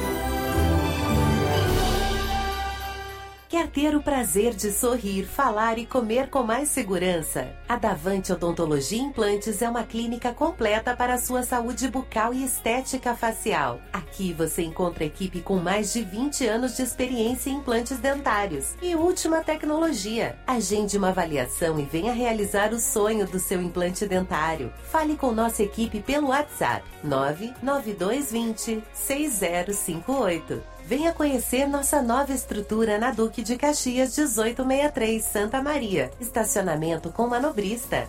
Quer 3.55 3.69
ter 3.69 3.95
o 3.95 4.03
prazer 4.03 4.53
de 4.53 4.69
sorrir, 4.69 5.23
falar 5.23 5.77
e 5.77 5.85
comer 5.85 6.29
com 6.29 6.43
mais 6.43 6.67
segurança? 6.67 7.55
A 7.69 7.77
Davante 7.77 8.33
Odontologia 8.33 9.01
Implantes 9.01 9.61
é 9.61 9.69
uma 9.69 9.85
clínica 9.85 10.33
completa 10.33 10.93
para 10.93 11.13
a 11.13 11.17
sua 11.17 11.41
saúde 11.41 11.87
bucal 11.87 12.33
e 12.33 12.43
estética 12.43 13.15
facial. 13.15 13.79
Aqui 13.93 14.33
você 14.33 14.61
encontra 14.61 15.05
equipe 15.05 15.39
com 15.39 15.55
mais 15.55 15.93
de 15.93 16.03
20 16.03 16.45
anos 16.45 16.75
de 16.75 16.83
experiência 16.83 17.49
em 17.49 17.53
implantes 17.53 17.97
dentários 17.97 18.75
e 18.81 18.93
última 18.93 19.41
tecnologia. 19.41 20.37
Agende 20.45 20.97
uma 20.97 21.11
avaliação 21.11 21.79
e 21.79 21.85
venha 21.85 22.11
realizar 22.11 22.73
o 22.73 22.77
sonho 22.77 23.25
do 23.25 23.39
seu 23.39 23.61
implante 23.61 24.05
dentário. 24.05 24.69
Fale 24.91 25.15
com 25.15 25.31
nossa 25.31 25.63
equipe 25.63 26.01
pelo 26.01 26.27
WhatsApp 26.27 26.83
99220 27.05 28.83
6058. 28.93 30.74
Venha 30.87 31.11
conhecer 31.11 31.65
nossa 31.65 31.99
nova 31.99 32.31
estrutura 32.31 32.99
na 32.99 33.09
Duque 33.09 33.41
de 33.41 33.57
Caxias 33.57 34.15
1863, 34.15 35.23
Santa 35.23 35.59
Maria. 35.59 36.11
Estacionamento 36.19 37.11
com 37.11 37.25
manobrista. 37.25 38.07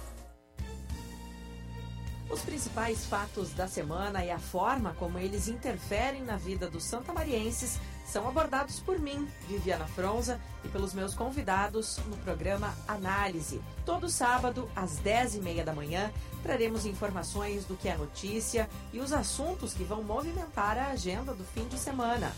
Os 2.29 2.43
principais 2.43 3.07
fatos 3.07 3.55
da 3.55 3.67
semana 3.67 4.23
e 4.23 4.31
a 4.31 4.39
forma 4.39 4.95
como 4.99 5.19
eles 5.19 5.49
interferem 5.49 6.23
na 6.23 6.37
vida 6.37 6.69
dos 6.69 6.85
santamarienses 6.85 7.81
são 8.05 8.29
abordados 8.29 8.79
por 8.79 8.99
mim, 8.99 9.27
Viviana 9.49 9.87
Fronza, 9.87 10.39
e 10.63 10.69
pelos 10.69 10.93
meus 10.93 11.15
convidados 11.15 11.97
no 12.09 12.17
programa 12.19 12.75
Análise. 12.87 13.59
Todo 13.87 14.11
sábado, 14.11 14.71
às 14.77 15.01
10h30 15.01 15.65
da 15.65 15.73
manhã, 15.73 16.13
traremos 16.43 16.85
informações 16.85 17.65
do 17.65 17.75
que 17.75 17.89
é 17.89 17.97
notícia 17.97 18.69
e 18.93 19.01
os 19.01 19.15
assuntos 19.15 19.73
que 19.73 19.83
vão 19.83 20.03
movimentar 20.03 20.77
a 20.77 20.89
agenda 20.89 21.33
do 21.33 21.43
fim 21.43 21.67
de 21.69 21.79
semana. 21.79 22.31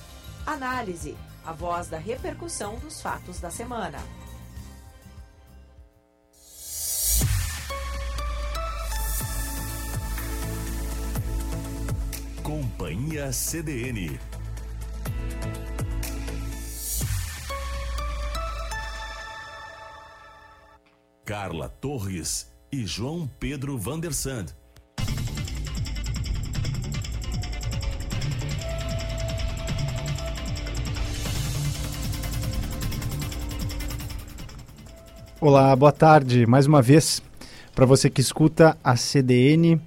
Análise, 0.48 1.14
a 1.44 1.52
voz 1.52 1.88
da 1.88 1.98
repercussão 1.98 2.76
dos 2.78 3.02
fatos 3.02 3.38
da 3.38 3.50
semana. 3.50 3.98
Companhia 12.42 13.30
CDN. 13.30 14.18
Carla 21.26 21.68
Torres 21.68 22.50
e 22.72 22.86
João 22.86 23.30
Pedro 23.38 23.76
Vandersand. 23.76 24.46
Olá, 35.40 35.76
boa 35.76 35.92
tarde 35.92 36.44
mais 36.48 36.66
uma 36.66 36.82
vez 36.82 37.22
para 37.72 37.86
você 37.86 38.10
que 38.10 38.20
escuta 38.20 38.76
a 38.82 38.96
CDN. 38.96 39.80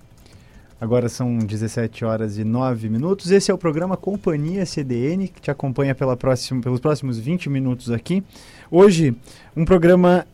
Agora 0.79 1.09
são 1.09 1.39
17 1.39 2.05
horas 2.05 2.37
e 2.37 2.45
9 2.45 2.87
minutos. 2.87 3.31
Esse 3.31 3.51
é 3.51 3.53
o 3.53 3.57
programa 3.57 3.97
Companhia 3.97 4.65
CDN, 4.65 5.27
que 5.27 5.41
te 5.41 5.51
acompanha 5.51 5.93
pela 5.93 6.15
próxima, 6.15 6.61
pelos 6.61 6.79
próximos 6.79 7.19
20 7.19 7.49
minutos 7.49 7.91
aqui. 7.91 8.23
Hoje, 8.71 9.13
um 9.53 9.65
programa 9.65 10.25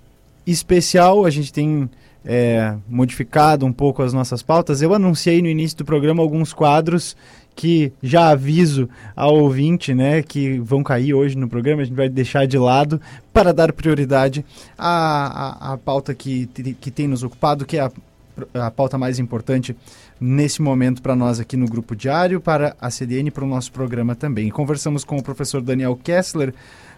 especial. 0.45 1.25
A 1.25 1.31
gente 1.31 1.51
tem 1.51 1.89
é, 2.23 2.75
modificado 2.87 3.65
um 3.65 3.73
pouco 3.73 4.03
as 4.03 4.13
nossas 4.13 4.43
pautas. 4.43 4.83
Eu 4.83 4.93
anunciei 4.93 5.41
no 5.41 5.47
início 5.47 5.79
do 5.79 5.85
programa 5.85 6.21
alguns 6.21 6.53
quadros 6.53 7.17
que 7.57 7.91
já 8.03 8.29
aviso 8.29 8.87
ao 9.15 9.35
ouvinte, 9.35 9.91
né, 9.91 10.21
que 10.21 10.59
vão 10.59 10.83
cair 10.83 11.15
hoje 11.15 11.35
no 11.35 11.49
programa, 11.49 11.81
a 11.81 11.85
gente 11.85 11.95
vai 11.95 12.07
deixar 12.07 12.45
de 12.45 12.55
lado 12.55 13.01
para 13.33 13.51
dar 13.51 13.73
prioridade 13.73 14.45
à, 14.77 15.71
à, 15.71 15.73
à 15.73 15.77
pauta 15.77 16.13
que, 16.13 16.47
que 16.79 16.91
tem 16.91 17.07
nos 17.07 17.23
ocupado, 17.23 17.65
que 17.65 17.77
é 17.77 17.81
a, 17.81 18.67
a 18.67 18.69
pauta 18.69 18.95
mais 18.95 19.17
importante 19.17 19.75
nesse 20.21 20.61
momento 20.61 21.01
para 21.01 21.15
nós 21.15 21.39
aqui 21.39 21.57
no 21.57 21.65
Grupo 21.65 21.95
Diário, 21.95 22.39
para 22.39 22.75
a 22.79 22.91
CDN 22.91 23.29
e 23.29 23.31
para 23.31 23.43
o 23.43 23.47
nosso 23.47 23.71
programa 23.71 24.15
também. 24.15 24.51
Conversamos 24.51 25.03
com 25.03 25.17
o 25.17 25.23
professor 25.23 25.59
Daniel 25.59 25.95
Kessler, 25.95 26.53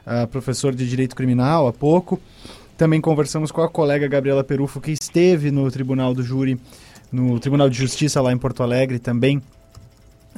uh, 0.05 0.27
professor 0.27 0.75
de 0.75 0.87
Direito 0.89 1.15
Criminal, 1.15 1.69
há 1.69 1.73
pouco. 1.73 2.19
Também 2.77 2.99
conversamos 2.99 3.49
com 3.49 3.61
a 3.61 3.69
colega 3.69 4.09
Gabriela 4.09 4.43
Perufo, 4.43 4.81
que 4.81 4.91
esteve 4.91 5.51
no 5.51 5.71
Tribunal 5.71 6.13
do 6.13 6.21
Júri, 6.21 6.59
no 7.09 7.39
Tribunal 7.39 7.69
de 7.69 7.77
Justiça 7.77 8.21
lá 8.21 8.33
em 8.33 8.37
Porto 8.37 8.61
Alegre 8.61 8.99
também, 8.99 9.41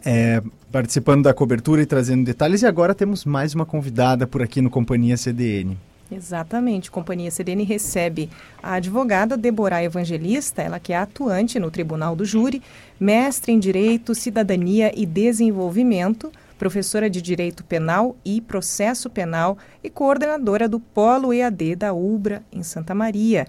é, 0.06 0.42
participando 0.72 1.24
da 1.24 1.34
cobertura 1.34 1.82
e 1.82 1.86
trazendo 1.86 2.26
detalhes. 2.26 2.62
E 2.62 2.66
agora 2.66 2.96
temos 2.96 3.26
mais 3.26 3.54
uma 3.54 3.66
convidada 3.66 4.26
por 4.26 4.42
aqui 4.42 4.62
no 4.62 4.70
Companhia 4.70 5.18
CDN. 5.18 5.78
Exatamente. 6.12 6.92
Companhia 6.92 7.32
CDN 7.32 7.64
recebe 7.64 8.30
a 8.62 8.74
advogada 8.74 9.38
Deborah 9.38 9.84
Evangelista, 9.84 10.62
ela 10.62 10.80
que 10.80 10.92
é 10.92 10.98
atuante 10.98 11.58
no 11.58 11.72
Tribunal 11.72 12.16
do 12.16 12.26
Júri, 12.26 12.62
mestre 13.00 13.54
em 13.54 13.60
Direito, 13.60 14.14
Cidadania 14.14 14.92
e 14.94 15.06
Desenvolvimento, 15.06 16.32
professora 16.60 17.10
de 17.10 17.22
Direito 17.22 17.64
Penal 17.64 18.16
e 18.26 18.42
Processo 18.42 19.10
Penal 19.10 19.58
e 19.82 19.90
coordenadora 19.90 20.68
do 20.68 20.80
Polo 20.80 21.34
EAD 21.34 21.78
da 21.78 21.94
UBRA, 21.94 22.44
em 22.52 22.62
Santa 22.62 22.94
Maria. 22.94 23.48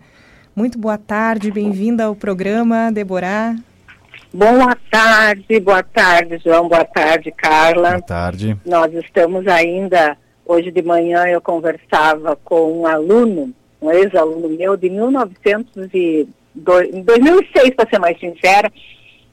Muito 0.54 0.78
boa 0.78 0.98
tarde, 0.98 1.50
bem-vinda 1.50 2.04
ao 2.04 2.14
programa, 2.14 2.92
Deborah. 2.92 3.56
Boa 4.34 4.74
tarde, 4.90 5.60
boa 5.60 5.82
tarde, 5.82 6.40
João, 6.42 6.66
boa 6.66 6.86
tarde, 6.86 7.30
Carla. 7.32 7.90
Boa 7.90 8.00
tarde. 8.00 8.56
Nós 8.64 8.90
estamos 8.94 9.46
ainda, 9.46 10.16
hoje 10.46 10.70
de 10.70 10.80
manhã 10.80 11.26
eu 11.26 11.38
conversava 11.38 12.34
com 12.42 12.80
um 12.80 12.86
aluno, 12.86 13.52
um 13.80 13.90
ex-aluno 13.90 14.48
meu 14.48 14.74
de 14.74 14.88
1902, 14.88 16.28
2006, 17.04 17.74
para 17.74 17.90
ser 17.90 17.98
mais 17.98 18.18
sincera, 18.18 18.72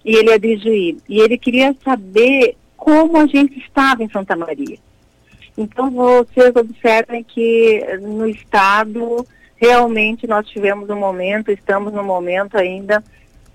e 0.04 0.18
ele 0.18 0.32
é 0.32 0.38
de 0.38 0.58
Juí. 0.58 0.98
E 1.08 1.22
ele 1.22 1.38
queria 1.38 1.74
saber 1.82 2.58
como 2.76 3.20
a 3.20 3.26
gente 3.26 3.58
estava 3.58 4.04
em 4.04 4.10
Santa 4.10 4.36
Maria. 4.36 4.78
Então, 5.58 5.90
vocês 5.92 6.54
observem 6.58 7.24
que 7.24 7.86
no 8.02 8.28
estado, 8.28 9.26
realmente 9.56 10.28
nós 10.28 10.46
tivemos 10.50 10.90
um 10.90 10.98
momento, 10.98 11.52
estamos 11.52 11.94
no 11.94 12.04
momento 12.04 12.58
ainda 12.58 13.02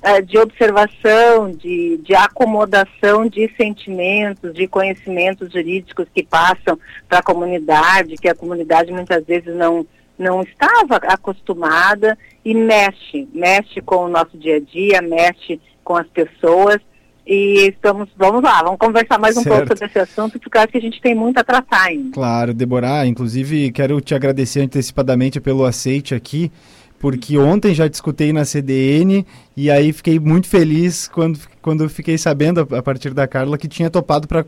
uh, 0.05 0.23
de 0.23 0.39
observação, 0.39 1.51
de, 1.51 1.99
de 1.99 2.15
acomodação 2.15 3.27
de 3.27 3.51
sentimentos, 3.57 4.53
de 4.55 4.69
conhecimentos 4.69 5.53
jurídicos 5.53 6.07
que 6.15 6.23
passam 6.23 6.79
para 7.09 7.19
a 7.19 7.23
comunidade, 7.23 8.17
que 8.17 8.29
a 8.29 8.35
comunidade 8.35 8.93
muitas 8.93 9.25
vezes 9.25 9.55
não, 9.55 9.87
não 10.19 10.43
estava 10.43 10.97
acostumada 10.97 12.19
e 12.45 12.55
mexe, 12.55 13.27
mexe 13.33 13.81
com 13.81 14.05
o 14.05 14.09
nosso 14.09 14.37
dia 14.37 14.57
a 14.57 14.61
dia, 14.61 15.01
mexe 15.01 15.61
com 15.83 15.97
as 15.97 16.07
pessoas 16.09 16.79
e 17.27 17.69
estamos, 17.69 18.09
vamos 18.17 18.43
lá, 18.43 18.63
vamos 18.63 18.79
conversar 18.79 19.19
mais 19.19 19.37
um 19.37 19.43
Certo. 19.43 19.57
pouco 19.57 19.69
sobre 19.69 19.87
esse 19.87 19.99
assunto, 19.99 20.39
porque 20.39 20.59
acho 20.59 20.69
que 20.69 20.79
a 20.79 20.81
gente 20.81 21.01
tem 21.01 21.15
muito 21.15 21.39
a 21.39 21.45
tratar 21.45 21.85
ainda. 21.87 22.13
Claro, 22.13 22.53
Deborah, 22.53 23.07
inclusive 23.07 23.73
quero 23.73 24.01
te 24.01 24.15
agradecer 24.15 24.61
antecipadamente 24.61 25.41
pelo 25.41 25.65
aceite 25.65 26.15
aqui, 26.15 26.53
porque 26.99 27.39
ontem 27.39 27.75
já 27.75 27.89
discutei 27.89 28.33
na 28.33 28.45
CDN 28.45 29.27
e 29.57 29.71
aí 29.71 29.93
fiquei 29.93 30.19
muito 30.19 30.49
feliz 30.49 31.07
quando, 31.07 31.39
quando 31.63 31.89
fiquei 31.89 32.19
sabendo, 32.19 32.67
a, 32.69 32.79
a 32.79 32.83
partir 32.83 33.15
da 33.15 33.27
Carla, 33.27 33.57
que 33.57 33.69
tinha 33.69 33.89
topado 33.89 34.27
para 34.27 34.45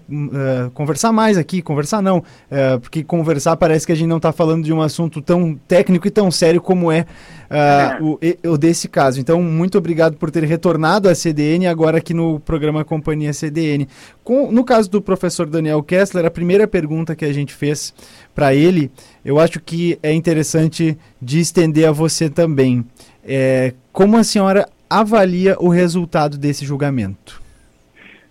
conversar 0.75 1.13
mais 1.13 1.39
aqui. 1.39 1.63
Conversar 1.63 2.03
não, 2.03 2.25
eh, 2.51 2.77
porque 2.79 3.05
conversar 3.05 3.57
parece 3.57 3.87
que 3.87 3.93
a 3.93 3.95
gente 3.95 4.09
não 4.09 4.17
está 4.17 4.33
falando 4.33 4.65
de 4.65 4.73
um 4.73 4.83
assunto 4.83 5.23
tão 5.23 5.55
técnico 5.69 6.09
e 6.09 6.11
tão 6.11 6.29
sério 6.31 6.61
como 6.61 6.91
é 6.91 7.07
ah, 7.49 7.99
o, 8.01 8.19
o 8.51 8.59
desse 8.59 8.89
caso. 8.89 9.21
Então, 9.21 9.41
muito 9.41 9.79
obrigado 9.79 10.17
por 10.17 10.29
ter 10.29 10.43
retornado 10.43 11.09
à 11.09 11.15
CDN 11.15 11.69
agora 11.69 11.99
aqui 11.99 12.13
no 12.13 12.41
programa 12.41 12.85
Companhia 12.85 13.33
CDN. 13.33 13.87
Com, 14.25 14.51
no 14.51 14.65
caso 14.65 14.91
do 14.91 15.01
professor 15.01 15.47
Daniel 15.47 15.85
Kessler, 15.85 16.27
a 16.27 16.31
primeira 16.31 16.67
pergunta 16.67 17.15
que 17.15 17.25
a 17.25 17.33
gente 17.33 17.55
fez 17.55 17.95
para 18.35 18.53
ele, 18.55 18.91
eu 19.25 19.39
acho 19.39 19.61
que 19.61 19.99
é 20.03 20.13
interessante 20.13 20.99
de 21.23 21.39
estender 21.39 21.89
a 21.89 21.93
você 21.93 22.29
também. 22.29 22.85
É, 23.25 23.73
como 23.93 24.17
a 24.17 24.25
senhora 24.25 24.69
avalia 24.89 25.57
o 25.59 25.69
resultado 25.69 26.37
desse 26.39 26.65
julgamento? 26.65 27.43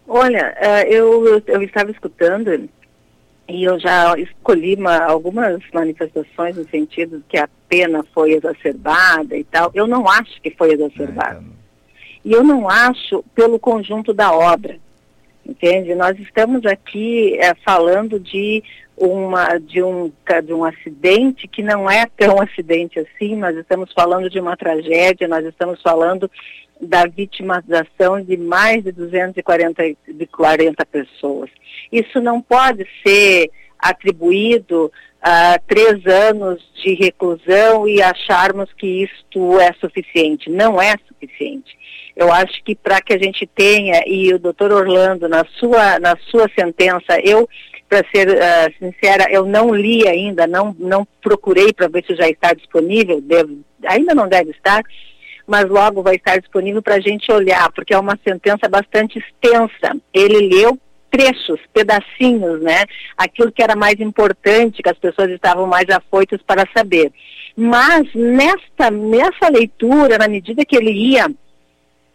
Olha, 0.07 0.55
eh, 0.59 0.87
eu, 0.89 1.41
eu 1.47 1.61
estava 1.63 1.89
escutando 1.91 2.69
e 3.47 3.63
eu 3.63 3.79
já 3.79 4.17
escolhi 4.17 4.75
uma- 4.75 5.03
algumas 5.03 5.59
manifestações 5.73 6.55
no 6.55 6.67
sentido 6.69 7.23
que 7.27 7.37
a 7.37 7.49
pena 7.67 8.05
foi 8.13 8.33
exacerbada 8.33 9.35
e 9.35 9.43
tal. 9.43 9.71
Eu 9.73 9.87
não 9.87 10.07
acho 10.07 10.41
que 10.41 10.51
foi 10.51 10.73
exacerbada. 10.73 11.43
E 12.23 12.31
eu 12.31 12.43
não 12.43 12.69
acho 12.69 13.23
pelo 13.35 13.59
conjunto 13.59 14.13
da 14.13 14.31
obra. 14.31 14.77
Entende? 15.47 15.93
Nós 15.93 16.17
estamos 16.19 16.65
aqui 16.65 17.37
eh, 17.39 17.53
falando 17.63 18.19
de 18.19 18.63
uma 18.97 19.57
de 19.57 19.83
um 19.83 20.11
ca- 20.23 20.41
de 20.41 20.53
um 20.53 20.63
acidente 20.63 21.47
que 21.47 21.61
não 21.61 21.89
é 21.89 22.05
tão 22.17 22.39
acidente 22.41 22.99
assim, 22.99 23.35
nós 23.35 23.55
estamos 23.57 23.91
falando 23.93 24.29
de 24.29 24.39
uma 24.39 24.55
tragédia, 24.55 25.27
nós 25.27 25.45
estamos 25.45 25.81
falando 25.81 26.29
da 26.79 27.05
vitimização 27.05 28.21
de 28.21 28.35
mais 28.37 28.83
de 28.83 28.91
240 28.91 29.83
de 30.07 30.25
40 30.27 30.85
pessoas. 30.85 31.49
Isso 31.91 32.19
não 32.21 32.41
pode 32.41 32.85
ser 33.05 33.49
atribuído 33.79 34.91
a 35.21 35.57
três 35.67 36.05
anos 36.05 36.61
de 36.83 36.93
reclusão 36.93 37.87
e 37.87 38.01
acharmos 38.01 38.71
que 38.73 39.03
isto 39.03 39.59
é 39.59 39.73
suficiente. 39.73 40.49
Não 40.49 40.79
é 40.81 40.95
suficiente. 41.07 41.75
Eu 42.15 42.31
acho 42.31 42.63
que 42.63 42.75
para 42.75 43.01
que 43.01 43.13
a 43.13 43.17
gente 43.17 43.45
tenha, 43.47 44.03
e 44.05 44.33
o 44.33 44.39
doutor 44.39 44.71
Orlando, 44.71 45.27
na 45.27 45.43
sua, 45.59 45.99
na 45.99 46.15
sua 46.29 46.47
sentença, 46.57 47.19
eu, 47.23 47.49
para 47.89 48.03
ser 48.13 48.41
ah, 48.41 48.69
sincera, 48.79 49.31
eu 49.31 49.45
não 49.45 49.73
li 49.73 50.07
ainda, 50.07 50.47
não, 50.47 50.75
não 50.79 51.07
procurei 51.21 51.71
para 51.73 51.87
ver 51.87 52.03
se 52.05 52.15
já 52.15 52.27
está 52.27 52.53
disponível, 52.53 53.21
devo, 53.21 53.59
ainda 53.85 54.13
não 54.15 54.27
deve 54.27 54.51
estar, 54.51 54.81
mas 55.47 55.69
logo 55.69 56.01
vai 56.01 56.15
estar 56.15 56.37
disponível 56.39 56.81
para 56.81 56.95
a 56.95 56.99
gente 56.99 57.31
olhar, 57.31 57.71
porque 57.71 57.93
é 57.93 57.99
uma 57.99 58.17
sentença 58.27 58.67
bastante 58.67 59.19
extensa. 59.19 59.95
Ele 60.11 60.49
leu 60.49 60.79
trechos, 61.11 61.59
pedacinhos, 61.71 62.61
né? 62.61 62.83
Aquilo 63.15 63.51
que 63.51 63.63
era 63.63 63.75
mais 63.75 63.99
importante, 63.99 64.81
que 64.81 64.89
as 64.89 64.97
pessoas 64.97 65.29
estavam 65.29 65.67
mais 65.67 65.87
afoitas 65.89 66.41
para 66.41 66.67
saber. 66.75 67.11
Mas 67.55 68.13
nesta, 68.13 68.91
nessa 68.91 69.49
leitura, 69.49 70.17
na 70.17 70.27
medida 70.27 70.65
que 70.65 70.75
ele 70.75 70.91
ia 70.91 71.27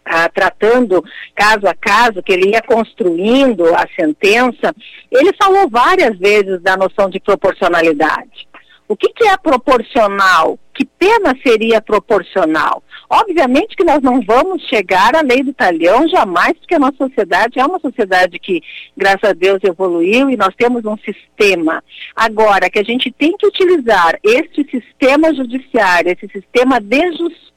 ah, 0.05 0.29
tratando 0.29 1.03
caso 1.35 1.67
a 1.67 1.73
caso, 1.73 2.23
que 2.23 2.31
ele 2.31 2.51
ia 2.51 2.61
construindo 2.61 3.65
a 3.75 3.87
sentença, 3.95 4.73
ele 5.11 5.31
falou 5.33 5.69
várias 5.69 6.17
vezes 6.17 6.61
da 6.61 6.75
noção 6.75 7.09
de 7.09 7.19
proporcionalidade. 7.19 8.49
O 8.91 8.97
que, 8.97 9.07
que 9.13 9.23
é 9.25 9.37
proporcional? 9.37 10.59
Que 10.73 10.83
pena 10.83 11.33
seria 11.41 11.81
proporcional? 11.81 12.83
Obviamente 13.09 13.73
que 13.73 13.85
nós 13.85 14.01
não 14.01 14.19
vamos 14.19 14.63
chegar 14.67 15.15
à 15.15 15.21
lei 15.21 15.43
do 15.43 15.53
talhão 15.53 16.09
jamais, 16.09 16.57
porque 16.57 16.75
a 16.75 16.79
nossa 16.79 16.97
sociedade 16.97 17.57
é 17.57 17.65
uma 17.65 17.79
sociedade 17.79 18.37
que, 18.37 18.61
graças 18.97 19.29
a 19.29 19.31
Deus, 19.31 19.59
evoluiu 19.63 20.29
e 20.29 20.35
nós 20.35 20.53
temos 20.57 20.83
um 20.83 20.97
sistema. 20.97 21.81
Agora, 22.13 22.69
que 22.69 22.79
a 22.79 22.83
gente 22.83 23.09
tem 23.11 23.37
que 23.37 23.47
utilizar 23.47 24.19
este 24.23 24.69
sistema 24.69 25.33
judiciário, 25.33 26.11
esse 26.11 26.27
sistema 26.27 26.81
de 26.81 27.11
justiça 27.13 27.50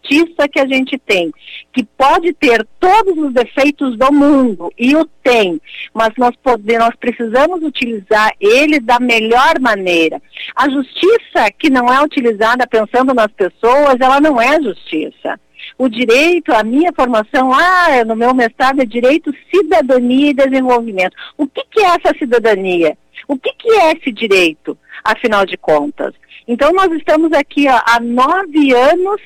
que 0.53 0.61
a 0.61 0.67
gente 0.67 0.99
tem, 0.99 1.33
que 1.73 1.83
pode 1.83 2.33
ter 2.35 2.67
todos 2.79 3.17
os 3.17 3.33
defeitos 3.33 3.97
do 3.97 4.13
mundo, 4.13 4.73
e 4.79 4.95
o 4.95 5.05
tem, 5.23 5.61
mas 5.93 6.11
nós, 6.17 6.35
pode, 6.43 6.79
nós 6.79 6.95
precisamos 6.97 7.63
utilizar 7.63 8.33
ele 8.39 8.79
da 8.81 9.01
melhor 9.01 9.59
maneira. 9.61 10.21
A 10.55 10.69
justiça 10.69 11.51
que 11.59 11.71
não 11.71 11.93
é 11.93 12.03
utilizada 12.03 12.67
pensando 12.67 13.15
nas 13.15 13.33
pessoas, 13.33 13.97
ela 14.01 14.21
não 14.21 14.41
é 14.41 14.61
justiça. 14.61 15.41
O 15.79 15.89
direito, 15.89 16.53
a 16.53 16.63
minha 16.63 16.93
formação, 16.93 17.53
ah, 17.53 18.05
no 18.05 18.15
meu 18.15 18.35
mestrado 18.35 18.81
é 18.81 18.85
direito, 18.85 19.35
cidadania 19.53 20.31
e 20.31 20.35
desenvolvimento. 20.35 21.17
O 21.37 21.47
que, 21.47 21.65
que 21.71 21.81
é 21.81 21.87
essa 21.87 22.17
cidadania? 22.19 22.97
O 23.27 23.37
que, 23.39 23.53
que 23.55 23.71
é 23.71 23.93
esse 23.93 24.13
direito, 24.13 24.77
afinal 25.03 25.47
de 25.47 25.57
contas? 25.57 26.15
Então, 26.47 26.73
nós 26.73 26.93
estamos 26.93 27.33
aqui 27.33 27.67
ó, 27.69 27.81
há 27.87 27.99
nove 27.99 28.73
anos 28.75 29.21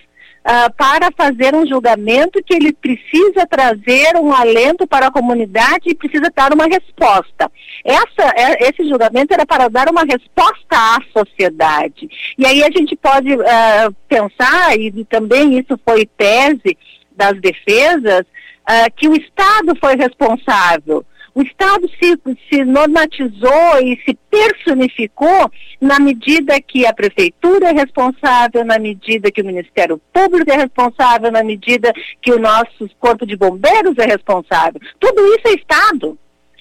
ah, 0.44 0.70
para 0.70 1.10
fazer 1.16 1.54
um 1.54 1.66
julgamento 1.66 2.42
que 2.42 2.54
ele 2.54 2.72
precisa 2.72 3.46
trazer 3.48 4.16
um 4.16 4.32
alento 4.32 4.86
para 4.86 5.08
a 5.08 5.10
comunidade 5.10 5.84
e 5.86 5.94
precisa 5.94 6.32
dar 6.34 6.52
uma 6.52 6.66
resposta. 6.66 7.50
Essa, 7.84 8.32
é- 8.36 8.68
esse 8.68 8.88
julgamento 8.88 9.32
era 9.32 9.44
para 9.44 9.68
dar 9.68 9.88
uma 9.90 10.04
resposta 10.04 10.56
à 10.70 10.98
sociedade. 11.12 12.08
E 12.36 12.46
aí 12.46 12.62
a 12.62 12.70
gente 12.70 12.96
pode 12.96 13.32
ah, 13.34 13.90
pensar, 14.08 14.78
e 14.78 15.04
também 15.04 15.58
isso 15.58 15.78
foi 15.84 16.06
tese 16.06 16.76
das 17.14 17.38
defesas, 17.40 18.24
ah, 18.64 18.88
que 18.90 19.08
o 19.08 19.14
Estado 19.14 19.76
foi 19.80 19.96
responsável. 19.96 21.04
O 21.38 21.42
Estado 21.42 21.88
se, 22.02 22.18
se 22.50 22.64
normatizou 22.64 23.80
e 23.80 23.96
se 24.04 24.12
personificou 24.28 25.48
na 25.80 26.00
medida 26.00 26.60
que 26.60 26.84
a 26.84 26.92
Prefeitura 26.92 27.68
é 27.68 27.72
responsável, 27.72 28.64
na 28.64 28.76
medida 28.76 29.30
que 29.30 29.40
o 29.40 29.46
Ministério 29.46 30.00
Público 30.12 30.50
é 30.50 30.56
responsável, 30.56 31.30
na 31.30 31.44
medida 31.44 31.92
que 32.20 32.32
o 32.32 32.40
nosso 32.40 32.90
Corpo 32.98 33.24
de 33.24 33.36
Bombeiros 33.36 33.96
é 33.98 34.06
responsável. 34.06 34.80
Tudo 34.98 35.24
isso 35.36 35.46
é 35.46 35.52
Estado. 35.52 36.18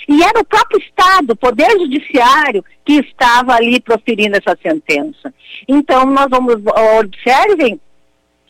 E 0.08 0.22
era 0.22 0.40
o 0.40 0.46
próprio 0.46 0.80
Estado, 0.80 1.32
o 1.32 1.36
Poder 1.36 1.72
Judiciário, 1.72 2.64
que 2.86 3.00
estava 3.00 3.56
ali 3.56 3.82
proferindo 3.82 4.38
essa 4.38 4.56
sentença. 4.62 5.34
Então, 5.68 6.06
nós 6.06 6.28
vamos, 6.30 6.56
observem, 7.00 7.82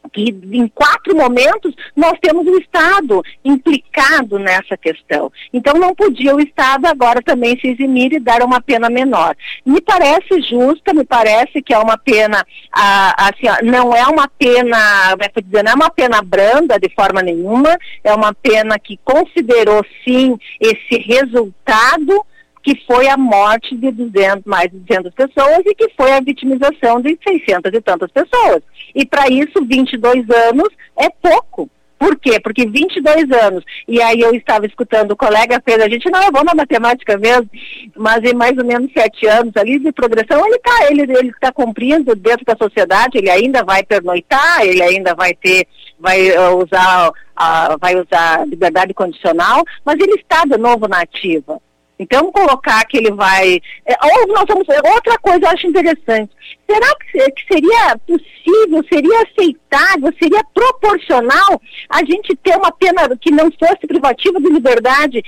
que 0.08 0.36
em 0.52 0.68
quatro 0.68 1.16
momentos 1.16 1.74
nós 1.96 2.14
temos 2.22 2.46
o 2.48 2.58
Estado 2.58 3.22
implicado 3.44 4.40
nessa 4.40 4.78
questão. 4.78 5.32
Então 5.54 5.74
não 5.76 5.94
podia 5.96 6.36
o 6.36 6.40
Estado 6.40 6.86
agora 6.86 7.22
também 7.22 7.58
se 7.60 7.68
eximir 7.68 8.14
e 8.14 8.20
dar 8.20 8.42
uma 8.44 8.62
pena 8.62 8.90
menor. 8.90 9.36
Me 9.66 9.82
parece 9.82 10.42
justa, 10.42 10.94
me 10.94 11.04
parece 11.04 11.62
que 11.62 11.74
é 11.74 11.80
uma 11.80 11.98
pena, 11.98 12.46
ah, 12.72 13.30
assim, 13.30 13.48
não 13.66 13.96
é 13.96 14.04
uma 14.06 14.28
pena, 14.28 15.12
como 15.12 15.24
é 15.24 15.42
dizer, 15.42 15.64
não 15.64 15.72
é 15.72 15.76
uma 15.76 15.90
pena 15.90 16.22
branda 16.22 16.80
de 16.80 16.90
forma 16.94 17.22
nenhuma, 17.22 17.78
é 18.04 18.14
uma 18.14 18.34
pena 18.34 18.78
que 18.80 19.00
considerou 19.04 19.86
sim 20.06 20.38
esse 20.60 20.98
resultado 21.00 22.26
que 22.68 22.84
foi 22.86 23.08
a 23.08 23.16
morte 23.16 23.78
de 23.78 23.90
200, 23.92 24.44
mais 24.44 24.70
de 24.70 24.78
200 24.80 25.14
pessoas 25.14 25.60
e 25.66 25.74
que 25.74 25.88
foi 25.96 26.12
a 26.12 26.20
vitimização 26.20 27.00
de 27.00 27.18
600 27.26 27.72
e 27.74 27.80
tantas 27.80 28.12
pessoas. 28.12 28.62
E 28.94 29.06
para 29.06 29.30
isso, 29.30 29.64
22 29.66 30.30
anos 30.30 30.68
é 31.00 31.10
pouco. 31.10 31.70
Por 31.98 32.20
quê? 32.20 32.42
Porque 32.42 32.68
22 32.68 33.32
anos, 33.32 33.64
e 33.88 34.02
aí 34.02 34.20
eu 34.20 34.36
estava 34.36 34.66
escutando 34.66 35.12
o 35.12 35.16
colega 35.16 35.62
fez, 35.64 35.82
a 35.82 35.88
gente 35.88 36.12
não 36.12 36.22
é 36.22 36.30
bom 36.30 36.44
na 36.44 36.54
matemática 36.54 37.18
mesmo, 37.18 37.50
mas 37.96 38.22
em 38.22 38.36
mais 38.36 38.58
ou 38.58 38.66
menos 38.66 38.92
sete 38.92 39.26
anos 39.26 39.54
ali 39.56 39.80
de 39.80 39.94
progressão, 39.94 40.46
ele 40.46 40.58
está 40.58 40.92
ele, 40.92 41.02
ele 41.04 41.34
tá 41.40 41.54
cumprindo 41.54 42.14
dentro 42.16 42.46
da 42.46 42.58
sociedade, 42.58 43.18
ele 43.18 43.30
ainda 43.30 43.64
vai 43.64 43.82
pernoitar, 43.82 44.62
ele 44.64 44.84
ainda 44.84 45.16
vai 45.16 45.34
ter, 45.34 45.66
vai 45.98 46.38
uh, 46.38 46.58
usar, 46.58 47.10
uh, 47.10 47.78
vai 47.80 47.96
usar 47.96 48.46
liberdade 48.46 48.94
condicional, 48.94 49.64
mas 49.86 49.96
ele 50.00 50.16
está 50.16 50.44
de 50.44 50.58
novo 50.58 50.88
na 50.90 51.00
ativa. 51.00 51.62
Então, 52.00 52.32
colocar 52.32 52.86
que 52.86 52.98
ele 52.98 53.12
vai. 53.12 53.60
É, 53.86 53.96
ou 54.06 54.28
nós 54.28 54.46
vamos. 54.48 54.68
Outra 54.94 55.18
coisa 55.18 55.46
eu 55.46 55.50
acho 55.50 55.68
interessante. 55.68 56.32
Será 56.70 56.88
que, 56.96 57.46
seria 57.52 57.98
possível, 58.06 58.84
seria 58.92 59.24
aceitável, 59.24 60.14
seria 60.22 60.44
proporcional 60.54 61.62
a 61.90 62.00
gente 62.00 62.36
ter 62.36 62.58
uma 62.58 62.72
pena 62.72 63.18
que 63.20 63.32
não 63.32 63.50
fosse 63.52 63.88
privativa 63.88 64.40
de 64.40 64.50
liberdade 64.50 65.24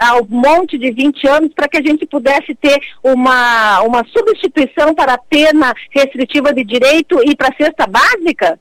ao 0.00 0.24
monte 0.28 0.78
de 0.78 0.90
20 0.90 1.26
anos 1.26 1.52
para 1.54 1.66
que 1.66 1.78
a 1.78 1.82
gente 1.82 2.06
pudesse 2.06 2.54
ter 2.54 2.78
uma, 3.02 3.80
uma 3.82 4.04
substituição 4.06 4.94
para 4.94 5.14
a 5.14 5.18
pena 5.18 5.74
restritiva 5.90 6.52
de 6.52 6.62
direito 6.62 7.18
e 7.24 7.34
para 7.34 7.48
a 7.48 7.56
cesta 7.56 7.86
básica? 7.86 8.60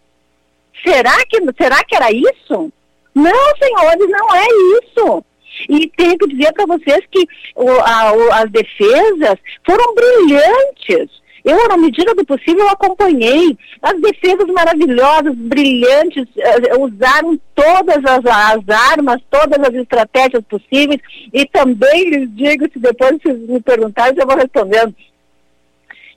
Será 0.86 1.16
que, 1.30 1.38
será 1.62 1.84
que 1.84 1.96
era 1.96 2.12
isso? 2.12 2.72
Não, 3.14 3.56
senhores, 3.62 4.10
não 4.10 4.36
é 4.36 4.46
isso. 4.82 5.24
E 5.70 5.88
tenho 5.96 6.18
que 6.18 6.28
dizer 6.28 6.52
para 6.54 6.66
vocês 6.66 7.02
que 7.12 7.26
o, 7.56 7.70
a, 7.70 8.14
o, 8.14 8.34
as 8.34 8.50
defesas 8.50 9.38
foram 9.66 9.96
brilhantes. 9.96 11.24
Eu, 11.44 11.68
na 11.68 11.76
medida 11.76 12.16
do 12.16 12.26
possível, 12.26 12.68
acompanhei 12.70 13.58
as 13.82 14.00
defesas 14.00 14.48
maravilhosas, 14.48 15.36
brilhantes, 15.36 16.24
uh, 16.38 16.82
usaram 16.82 17.38
todas 17.54 17.98
as, 17.98 18.26
as, 18.26 18.70
armas, 18.70 19.22
todas 19.30 19.60
as 19.60 19.74
estratégias 19.74 20.44
possíveis, 20.46 21.02
e 21.34 21.46
também 21.46 22.10
lhes 22.10 22.34
digo, 22.34 22.66
se 22.72 22.80
depois 22.80 23.18
vocês 23.22 23.38
me 23.40 23.60
perguntarem, 23.60 24.18
eu 24.18 24.26
vou 24.26 24.38
respondendo. 24.38 24.96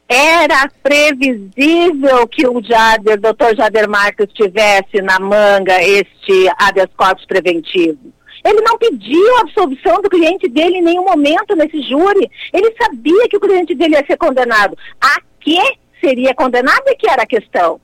Era 0.08 0.70
previsível 0.80 2.28
que 2.28 2.46
o 2.46 2.62
Jader, 2.62 3.18
Jader 3.56 3.88
Marques, 3.88 4.32
tivesse 4.32 5.02
na 5.02 5.18
manga 5.18 5.82
este 5.82 6.48
habeas 6.56 6.90
corpus 6.96 7.26
preventivo. 7.26 7.98
Ele 8.46 8.60
não 8.60 8.78
pediu 8.78 9.36
a 9.36 9.40
absolvição 9.40 10.00
do 10.00 10.08
cliente 10.08 10.48
dele 10.48 10.78
em 10.78 10.82
nenhum 10.82 11.04
momento 11.04 11.56
nesse 11.56 11.80
júri. 11.82 12.30
Ele 12.52 12.74
sabia 12.80 13.28
que 13.28 13.36
o 13.36 13.40
cliente 13.40 13.74
dele 13.74 13.96
ia 13.96 14.06
ser 14.06 14.16
condenado. 14.16 14.76
A 15.00 15.20
que 15.40 15.58
seria 16.00 16.34
condenado 16.34 16.82
é 16.86 16.94
que 16.94 17.08
era 17.08 17.22
a 17.22 17.26
questão. 17.26 17.80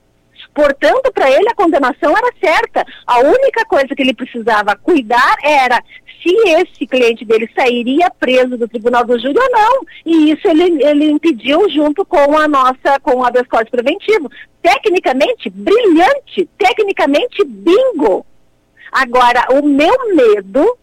Portanto, 0.53 1.11
para 1.11 1.31
ele 1.31 1.49
a 1.49 1.55
condenação 1.55 2.15
era 2.15 2.31
certa. 2.39 2.85
A 3.07 3.19
única 3.19 3.65
coisa 3.65 3.95
que 3.95 4.01
ele 4.01 4.13
precisava 4.13 4.75
cuidar 4.75 5.35
era 5.43 5.81
se 6.21 6.33
esse 6.49 6.87
cliente 6.87 7.25
dele 7.25 7.49
sairia 7.53 8.09
preso 8.19 8.57
do 8.57 8.67
tribunal 8.67 9.05
do 9.05 9.19
júri 9.19 9.37
ou 9.37 9.51
não. 9.51 9.81
E 10.05 10.31
isso 10.31 10.47
ele, 10.47 10.83
ele 10.83 11.09
impediu 11.11 11.69
junto 11.69 12.05
com 12.05 12.37
a 12.37 12.47
nossa, 12.47 12.99
com 13.01 13.15
o 13.15 13.25
habeas 13.25 13.47
corpus 13.47 13.69
preventivo. 13.69 14.29
Tecnicamente, 14.61 15.49
brilhante. 15.49 16.47
Tecnicamente, 16.57 17.43
bingo. 17.45 18.25
Agora, 18.93 19.47
o 19.51 19.65
meu 19.65 20.15
medo, 20.15 20.77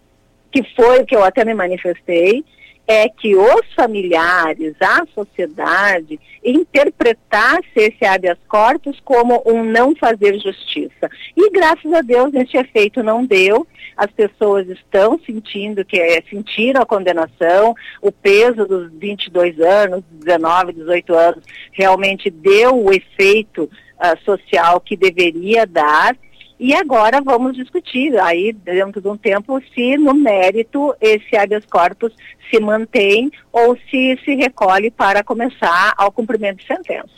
que 0.50 0.64
foi 0.74 1.00
o 1.00 1.06
que 1.06 1.14
eu 1.14 1.22
até 1.22 1.44
me 1.44 1.54
manifestei, 1.54 2.44
é 2.90 3.08
que 3.08 3.36
os 3.36 3.72
familiares, 3.76 4.74
a 4.80 5.06
sociedade, 5.14 6.18
interpretasse 6.44 7.70
esse 7.76 8.04
habeas 8.04 8.38
corpus 8.48 8.98
como 9.04 9.40
um 9.46 9.62
não 9.62 9.94
fazer 9.94 10.36
justiça. 10.40 11.08
E 11.36 11.50
graças 11.50 11.92
a 11.92 12.00
Deus 12.00 12.34
esse 12.34 12.56
efeito 12.56 13.00
não 13.00 13.24
deu. 13.24 13.64
As 13.96 14.10
pessoas 14.10 14.68
estão 14.68 15.20
sentindo 15.24 15.84
que 15.84 16.00
é, 16.00 16.20
sentiram 16.28 16.82
a 16.82 16.86
condenação, 16.86 17.76
o 18.02 18.10
peso 18.10 18.66
dos 18.66 18.90
22 18.94 19.60
anos, 19.60 20.02
19, 20.10 20.72
18 20.72 21.14
anos, 21.14 21.44
realmente 21.70 22.28
deu 22.28 22.74
o 22.74 22.92
efeito 22.92 23.70
uh, 24.00 24.24
social 24.24 24.80
que 24.80 24.96
deveria 24.96 25.64
dar 25.64 26.16
e 26.62 26.74
agora 26.74 27.22
vamos 27.22 27.56
discutir, 27.56 28.20
aí 28.20 28.52
dentro 28.52 29.00
de 29.00 29.08
um 29.08 29.16
tempo, 29.16 29.58
se 29.74 29.96
no 29.96 30.12
mérito 30.12 30.94
esse 31.00 31.34
habeas 31.34 31.64
corpus 31.64 32.12
se 32.50 32.60
mantém 32.60 33.32
ou 33.50 33.78
se 33.88 34.18
se 34.22 34.34
recolhe 34.34 34.90
para 34.90 35.24
começar 35.24 35.94
ao 35.96 36.12
cumprimento 36.12 36.58
de 36.58 36.66
sentença. 36.66 37.08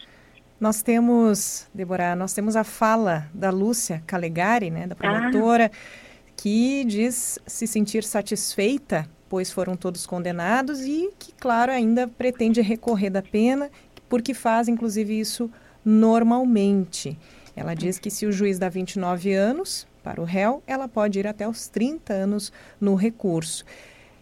Nós 0.61 0.81
temos, 0.81 1.69
Deborah, 1.75 2.15
nós 2.15 2.33
temos 2.33 2.55
a 2.55 2.63
fala 2.63 3.29
da 3.35 3.51
Lúcia 3.51 4.01
Calegari, 4.07 4.71
né, 4.71 4.87
da 4.87 4.95
promotora, 4.95 5.73
ah. 5.75 6.33
que 6.37 6.85
diz 6.85 7.37
se 7.45 7.67
sentir 7.67 8.05
satisfeita, 8.05 9.09
pois 9.29 9.51
foram 9.51 9.75
todos 9.75 10.07
condenados 10.07 10.83
e 10.83 11.11
que, 11.19 11.33
claro, 11.33 11.73
ainda 11.73 12.07
pretende 12.07 12.61
recorrer 12.61 13.11
da 13.11 13.23
pena, 13.23 13.73
porque 14.09 14.35
faz, 14.35 14.69
inclusive, 14.69 15.19
isso 15.19 15.51
normalmente. 15.85 17.19
Ela 17.55 17.75
diz 17.75 17.99
que 17.99 18.11
se 18.11 18.27
o 18.27 18.33
juiz 18.33 18.59
dá 18.59 18.69
29 18.69 19.33
anos 19.33 19.87
para 20.03 20.21
o 20.21 20.25
réu, 20.25 20.63
ela 20.67 20.89
pode 20.89 21.19
ir 21.19 21.27
até 21.27 21.49
os 21.49 21.69
30 21.69 22.13
anos 22.13 22.53
no 22.81 22.95
recurso. 22.95 23.65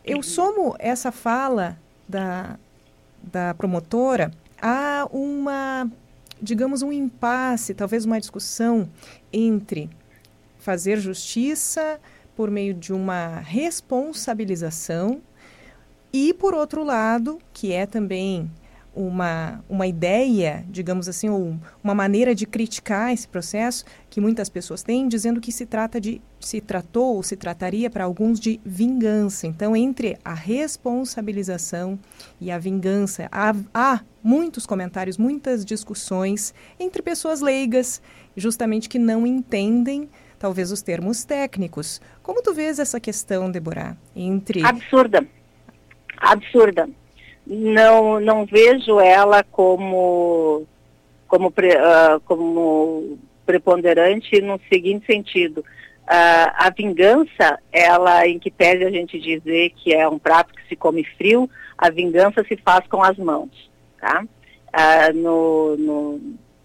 Eu 0.05 0.23
somo 0.23 0.75
essa 0.79 1.13
fala 1.13 1.79
da, 2.09 2.59
da 3.23 3.55
promotora 3.55 4.31
a 4.61 5.09
uma, 5.13 5.91
digamos, 6.41 6.83
um 6.83 6.93
impasse, 6.93 7.75
talvez 7.75 8.05
uma 8.05 8.21
discussão 8.21 8.89
entre 9.33 9.89
fazer 10.59 10.99
justiça 10.99 12.01
por 12.37 12.51
meio 12.51 12.75
de 12.75 12.93
uma 12.93 13.37
responsabilização 13.41 15.21
e, 16.13 16.35
por 16.35 16.55
outro 16.55 16.83
lado, 16.83 17.39
que 17.53 17.73
é 17.73 17.87
também 17.87 18.51
uma, 18.95 19.65
uma 19.69 19.87
ideia, 19.87 20.65
digamos 20.69 21.09
assim, 21.09 21.29
ou 21.29 21.57
uma 21.83 21.95
maneira 21.95 22.35
de 22.35 22.47
criticar 22.47 23.13
esse 23.13 23.27
processo 23.27 23.85
que 24.09 24.21
muitas 24.21 24.49
pessoas 24.49 24.83
têm, 24.83 25.09
dizendo 25.09 25.41
que 25.41 25.53
se 25.53 25.65
trata 25.65 26.01
de, 26.01 26.21
se 26.41 26.61
tratou 26.61 27.17
ou 27.17 27.23
se 27.23 27.37
trataria 27.37 27.89
para 27.89 28.05
alguns 28.05 28.41
de 28.41 28.61
vingança. 28.65 29.47
Então, 29.47 29.77
entre 29.77 30.19
a 30.25 30.35
responsabilização 30.35 31.99
e 32.41 32.51
a 32.51 32.59
vingança, 32.59 33.29
há, 33.31 33.55
há 33.73 34.01
muitos 34.23 34.67
comentários, 34.67 35.17
muitas 35.17 35.65
discussões 35.65 36.53
entre 36.79 37.03
pessoas 37.03 37.41
leigas, 37.41 38.03
justamente 38.37 38.89
que 38.89 38.99
não 38.99 39.27
entendem 39.27 40.09
talvez 40.39 40.73
os 40.73 40.83
termos 40.83 41.23
técnicos. 41.25 42.01
Como 42.23 42.43
tu 42.43 42.53
vês 42.53 42.79
essa 42.79 42.99
questão, 42.99 43.51
Deborah, 43.51 43.97
entre... 44.17 44.65
Absurda. 44.65 45.27
Absurda 46.17 46.89
não, 47.51 48.21
não 48.21 48.47
vejo 48.47 49.01
ela 49.01 49.43
como, 49.43 50.65
como, 51.27 51.49
uh, 51.49 52.21
como 52.25 53.19
preponderante 53.45 54.41
no 54.41 54.61
seguinte 54.73 55.05
sentido. 55.05 55.59
Uh, 55.59 56.51
a 56.55 56.71
vingança, 56.71 57.59
ela, 57.73 58.25
em 58.29 58.39
que 58.39 58.53
pese 58.53 58.85
a 58.85 58.91
gente 58.91 59.19
dizer 59.19 59.71
que 59.71 59.93
é 59.93 60.09
um 60.09 60.19
prato 60.19 60.55
que 60.55 60.69
se 60.69 60.77
come 60.77 61.03
frio, 61.19 61.51
a 61.77 61.91
vingança 61.91 62.45
se 62.45 62.57
faz 62.57 62.87
com 62.87 63.03
as 63.03 63.19
mãos, 63.19 63.51
tá? 64.01 64.25
Uh, 64.69 65.17
no, 65.17 65.77
no, 65.77 66.21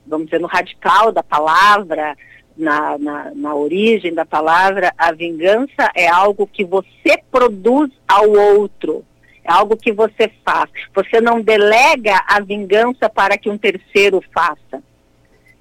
vamos 0.06 0.28
dizer, 0.28 0.40
no 0.40 0.48
radical 0.48 1.12
da 1.12 1.24
palavra, 1.24 2.16
na, 2.56 2.95
na, 2.99 3.32
na, 3.34 3.56
origem 3.56 4.14
da 4.14 4.24
palavra, 4.24 4.94
a 4.95 5.12
vingança 5.12 5.90
é 5.95 6.07
algo 6.07 6.45
que 6.45 6.64
você 6.64 7.20
produz 7.32 7.90
ao 8.07 8.30
outro 8.30 9.03
é 9.46 9.52
algo 9.52 9.78
que 9.78 9.92
você 9.92 10.30
faz. 10.44 10.70
Você 10.94 11.22
não 11.22 11.40
delega 11.40 12.20
a 12.28 12.40
vingança 12.40 13.08
para 13.08 13.38
que 13.38 13.50
um 13.50 13.58
terceiro 13.58 14.22
faça. 14.34 14.84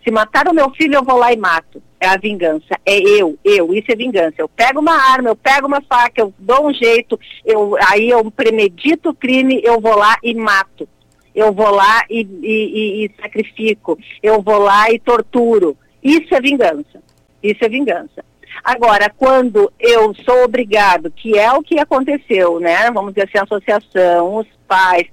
Se 0.02 0.10
matar 0.10 0.48
o 0.48 0.54
meu 0.54 0.70
filho, 0.70 0.94
eu 0.94 1.04
vou 1.04 1.18
lá 1.18 1.32
e 1.32 1.36
mato. 1.36 1.82
É 2.00 2.06
a 2.06 2.16
vingança. 2.16 2.78
É 2.84 2.98
eu, 2.98 3.38
eu. 3.44 3.74
Isso 3.74 3.90
é 3.90 3.96
vingança. 3.96 4.34
Eu 4.38 4.48
pego 4.48 4.80
uma 4.80 4.94
arma, 4.94 5.30
eu 5.30 5.36
pego 5.36 5.66
uma 5.66 5.82
faca, 5.82 6.20
eu 6.20 6.32
dou 6.38 6.68
um 6.68 6.74
jeito, 6.74 7.18
eu, 7.44 7.76
aí 7.88 8.10
eu 8.10 8.30
premedito 8.30 9.10
o 9.10 9.14
crime, 9.14 9.60
eu 9.62 9.80
vou 9.80 9.96
lá 9.96 10.16
e 10.22 10.34
mato. 10.34 10.88
Eu 11.34 11.52
vou 11.52 11.70
lá 11.70 12.04
e, 12.08 12.20
e, 12.20 13.02
e, 13.02 13.04
e 13.04 13.10
sacrifico. 13.20 13.98
Eu 14.22 14.40
vou 14.40 14.58
lá 14.58 14.90
e 14.90 14.98
torturo. 14.98 15.76
Isso 16.02 16.34
é 16.34 16.40
vingança. 16.40 17.02
Isso 17.42 17.64
é 17.64 17.68
vingança. 17.68 18.24
Agora, 18.62 19.10
quando 19.10 19.72
eu 19.78 20.14
sou 20.24 20.44
obrigado, 20.44 21.10
que 21.10 21.38
é 21.38 21.52
o 21.52 21.62
que 21.62 21.78
aconteceu, 21.78 22.60
né? 22.60 22.90
Vamos 22.90 23.14
dizer 23.14 23.28
assim, 23.28 23.38
a 23.38 23.42
associação, 23.42 24.36
os 24.36 24.46
pais, 24.66 25.06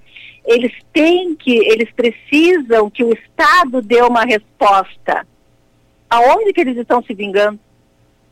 eles 0.45 0.71
têm 0.93 1.35
que, 1.35 1.57
eles 1.67 1.89
precisam 1.91 2.89
que 2.89 3.03
o 3.03 3.13
Estado 3.13 3.81
dê 3.81 4.01
uma 4.01 4.23
resposta. 4.23 5.25
Aonde 6.09 6.53
que 6.53 6.61
eles 6.61 6.77
estão 6.77 7.01
se 7.03 7.13
vingando? 7.13 7.59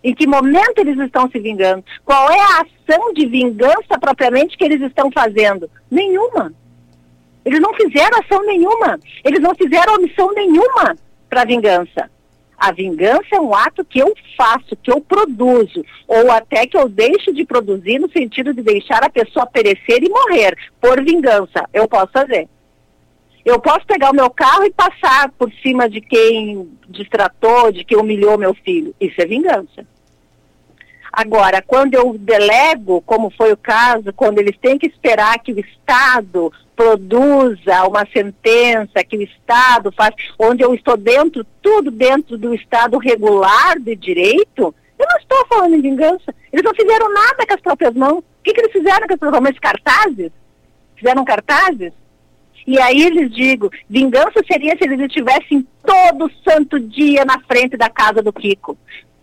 Em 0.04 0.14
que 0.14 0.26
momento 0.26 0.80
eles 0.80 0.98
estão 1.00 1.30
se 1.30 1.40
vingando? 1.40 1.84
Qual 2.06 2.30
é 2.30 2.40
a 2.40 2.62
ação 2.62 3.14
de 3.14 3.26
vingança 3.26 4.00
propriamente 4.00 4.58
que 4.58 4.64
eles 4.64 4.82
estão 4.82 5.12
fazendo? 5.12 5.70
Nenhuma. 5.92 6.54
Eles 7.44 7.60
não 7.60 7.74
fizeram 7.74 8.20
ação 8.20 8.46
nenhuma. 8.46 9.00
Eles 9.24 9.40
não 9.40 9.54
fizeram 9.56 9.96
omissão 9.96 10.34
nenhuma 10.34 10.96
para 11.30 11.46
vingança. 11.46 12.10
A 12.60 12.74
vingança 12.74 13.28
é 13.32 13.40
um 13.40 13.56
ato 13.56 13.86
que 13.86 14.00
eu 14.00 14.14
faço, 14.36 14.76
que 14.84 14.92
eu 14.92 15.00
produzo, 15.00 15.86
ou 16.06 16.30
até 16.30 16.68
que 16.68 16.76
eu 16.78 16.90
deixo 16.90 17.34
de 17.34 17.46
produzir 17.46 18.00
no 18.00 18.12
sentido 18.12 18.54
de 18.54 18.62
deixar 18.62 19.02
a 19.02 19.10
pessoa 19.10 19.46
perecer 19.46 20.04
e 20.04 20.10
morrer 20.10 20.58
por 20.82 21.02
vingança. 21.02 21.64
Eu 21.74 21.88
posso 21.88 22.12
fazer. 22.12 22.50
Eu 23.46 23.60
posso 23.62 23.86
pegar 23.88 24.12
o 24.12 24.16
meu 24.16 24.30
carro 24.30 24.66
e 24.66 24.72
passar 24.72 25.32
por 25.38 25.50
cima 25.64 25.90
de 25.90 26.02
quem 26.02 26.70
distratou, 26.90 27.72
de 27.72 27.86
quem 27.86 27.98
humilhou 27.98 28.38
meu 28.38 28.54
filho. 28.54 28.94
Isso 29.00 29.22
é 29.22 29.26
vingança. 29.26 29.88
Agora, 31.12 31.62
quando 31.62 31.96
eu 31.96 32.18
delego, 32.18 33.02
como 33.02 33.32
foi 33.32 33.54
o 33.54 33.58
caso, 33.58 34.14
quando 34.14 34.40
eles 34.40 34.58
têm 34.58 34.78
que 34.78 34.86
esperar 34.86 35.40
que 35.40 35.54
o 35.54 35.60
Estado 35.60 36.52
produza 36.80 37.86
uma 37.86 38.08
sentença, 38.08 39.04
que 39.04 39.18
o 39.18 39.22
Estado 39.22 39.92
faz, 39.92 40.16
onde 40.40 40.64
eu 40.64 40.74
estou 40.74 40.96
dentro, 40.96 41.46
tudo 41.62 41.92
dentro 41.92 42.38
do 42.38 42.56
Estado 42.56 42.98
regular 42.98 43.78
de 43.78 43.98
direito, 43.98 44.74
eu 44.98 45.06
não 45.06 45.18
estou 45.18 45.46
falando 45.48 45.76
em 45.76 45.82
vingança. 45.82 46.34
Eles 46.54 46.64
não 46.64 46.74
fizeram 46.74 47.14
nada 47.14 47.46
com 47.46 47.54
as 47.54 47.60
próprias 47.60 47.94
mãos. 47.94 48.20
O 48.20 48.24
que, 48.42 48.54
que 48.54 48.62
eles 48.62 48.72
fizeram 48.72 49.06
com 49.06 49.14
as 49.14 49.20
próprias 49.20 49.44
mãos? 49.44 49.60
Cartazes? 49.60 50.32
Fizeram 50.96 51.26
cartazes? 51.26 51.92
E 52.66 52.80
aí 52.80 53.10
lhes 53.10 53.30
digo, 53.30 53.70
vingança 53.90 54.42
seria 54.50 54.78
se 54.78 54.86
eles 54.86 55.02
estivessem 55.02 55.68
todo 55.86 56.32
santo 56.48 56.80
dia 56.80 57.26
na 57.26 57.42
frente 57.42 57.76
da 57.76 57.90
casa 57.90 58.22
do 58.22 58.32
Kiko. 58.32 58.78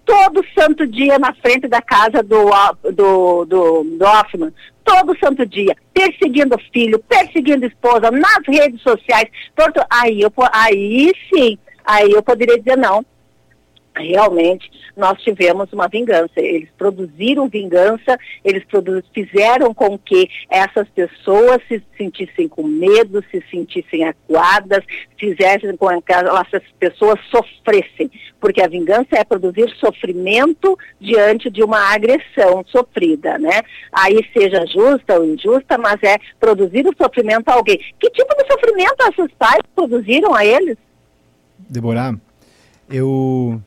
Todo 0.06 0.42
santo 0.58 0.86
dia 0.86 1.18
na 1.18 1.34
frente 1.34 1.68
da 1.68 1.82
casa 1.82 2.22
do, 2.22 2.46
do, 2.92 3.44
do, 3.44 3.84
do 3.84 4.04
Hoffman. 4.04 4.52
Todo 4.84 5.18
santo 5.18 5.44
dia. 5.44 5.76
Perseguindo 5.92 6.56
filho, 6.72 6.98
perseguindo 7.00 7.66
esposa, 7.66 8.10
nas 8.10 8.40
redes 8.46 8.80
sociais. 8.80 9.28
Porto, 9.54 9.84
aí, 9.90 10.22
eu, 10.22 10.32
aí 10.52 11.12
sim, 11.30 11.58
aí 11.84 12.10
eu 12.12 12.22
poderia 12.22 12.56
dizer 12.56 12.78
não 12.78 13.04
realmente 13.96 14.70
nós 14.96 15.20
tivemos 15.22 15.72
uma 15.72 15.88
vingança. 15.88 16.32
Eles 16.36 16.68
produziram 16.76 17.48
vingança, 17.48 18.18
eles 18.44 18.64
fizeram 19.12 19.74
com 19.74 19.98
que 19.98 20.28
essas 20.50 20.88
pessoas 20.88 21.60
se 21.68 21.82
sentissem 21.96 22.48
com 22.48 22.62
medo, 22.62 23.24
se 23.30 23.42
sentissem 23.50 24.04
acuadas, 24.04 24.84
fizessem 25.18 25.76
com 25.76 26.00
que 26.00 26.12
essas 26.12 26.62
pessoas 26.78 27.18
sofressem, 27.30 28.10
porque 28.40 28.62
a 28.62 28.68
vingança 28.68 29.08
é 29.12 29.24
produzir 29.24 29.68
sofrimento 29.76 30.78
diante 31.00 31.50
de 31.50 31.62
uma 31.62 31.94
agressão 31.94 32.64
sofrida, 32.66 33.38
né? 33.38 33.62
Aí 33.92 34.18
seja 34.32 34.64
justa 34.66 35.18
ou 35.18 35.24
injusta, 35.24 35.78
mas 35.78 36.02
é 36.02 36.16
produzir 36.38 36.86
o 36.86 36.94
sofrimento 36.96 37.48
a 37.48 37.54
alguém. 37.54 37.78
Que 37.98 38.10
tipo 38.10 38.34
de 38.36 38.46
sofrimento 38.46 38.96
esses 39.00 39.32
pais 39.38 39.62
produziram 39.74 40.34
a 40.34 40.44
eles? 40.44 40.76
Deborah, 41.58 42.14
eu 42.88 43.60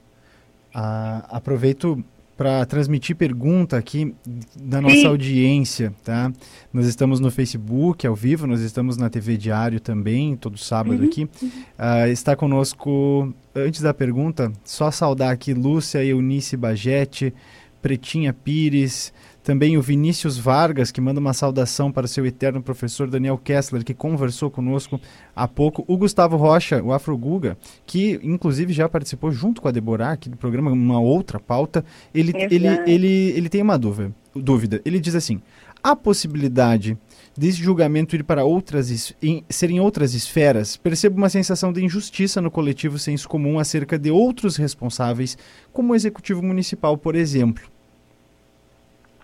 ah, 0.74 1.26
aproveito 1.30 2.04
para 2.40 2.66
transmitir 2.66 3.18
pergunta 3.18 3.76
aqui 3.76 4.16
da 4.56 4.80
nossa 4.80 4.96
Sim. 4.96 5.08
audiência, 5.08 5.94
tá? 6.06 6.32
Nós 6.72 6.86
estamos 6.86 7.20
no 7.20 7.30
Facebook 7.30 8.08
ao 8.08 8.16
vivo, 8.16 8.48
nós 8.48 8.62
estamos 8.62 8.96
na 8.96 9.10
TV 9.10 9.36
Diário 9.36 9.82
também, 9.82 10.38
todo 10.38 10.58
sábado 10.58 11.02
uhum. 11.02 11.10
aqui. 11.10 11.26
Uh, 11.26 12.08
está 12.10 12.38
conosco, 12.38 13.34
antes 13.54 13.82
da 13.82 13.94
pergunta, 13.94 14.54
só 14.64 14.90
saudar 14.90 15.32
aqui 15.32 15.54
Lúcia 15.54 16.02
Eunice 16.02 16.56
Bagete, 16.56 17.34
Pretinha 17.82 18.32
Pires, 18.32 19.12
também 19.50 19.80
o 19.80 19.82
Vinícius 19.82 20.38
Vargas, 20.38 20.92
que 20.92 21.02
manda 21.02 21.20
uma 21.20 21.34
saudação 21.34 21.92
para 21.92 22.06
o 22.06 22.08
seu 22.08 22.24
eterno 22.24 22.62
professor 22.62 23.10
Daniel 23.10 23.36
Kessler, 23.36 23.84
que 23.84 23.96
conversou 23.96 24.52
conosco 24.52 25.02
há 25.36 25.48
pouco. 25.48 25.84
O 25.88 25.98
Gustavo 25.98 26.38
Rocha, 26.38 26.84
o 26.84 26.94
Afro 26.94 27.18
Guga, 27.18 27.58
que 27.84 28.20
inclusive 28.22 28.72
já 28.72 28.88
participou 28.88 29.32
junto 29.32 29.60
com 29.60 29.68
a 29.68 29.72
Deborah 29.72 30.12
aqui 30.12 30.30
do 30.30 30.38
programa, 30.38 30.70
uma 30.70 31.00
outra 31.00 31.40
pauta. 31.40 31.84
Ele, 32.14 32.32
ele, 32.52 32.68
ele, 32.86 33.08
ele 33.08 33.50
tem 33.50 33.64
uma 33.64 33.76
dúvida, 33.76 34.14
dúvida. 34.36 34.84
Ele 34.86 35.00
diz 35.00 35.16
assim: 35.16 35.42
há 35.82 35.96
possibilidade 35.96 36.96
desse 37.36 37.58
julgamento 37.58 38.16
ir 38.16 38.24
para 38.24 38.46
outras 38.46 39.16
em, 39.20 39.44
ser 39.50 39.72
em 39.72 39.80
outras 39.80 40.14
esferas, 40.14 40.78
percebo 40.78 41.18
uma 41.18 41.28
sensação 41.28 41.74
de 41.74 41.84
injustiça 41.84 42.40
no 42.40 42.52
coletivo 42.52 43.00
senso 43.00 43.28
comum 43.28 43.58
acerca 43.58 43.98
de 43.98 44.12
outros 44.12 44.58
responsáveis, 44.58 45.36
como 45.74 45.94
o 45.94 45.96
executivo 45.96 46.44
municipal, 46.44 46.96
por 46.96 47.16
exemplo. 47.16 47.64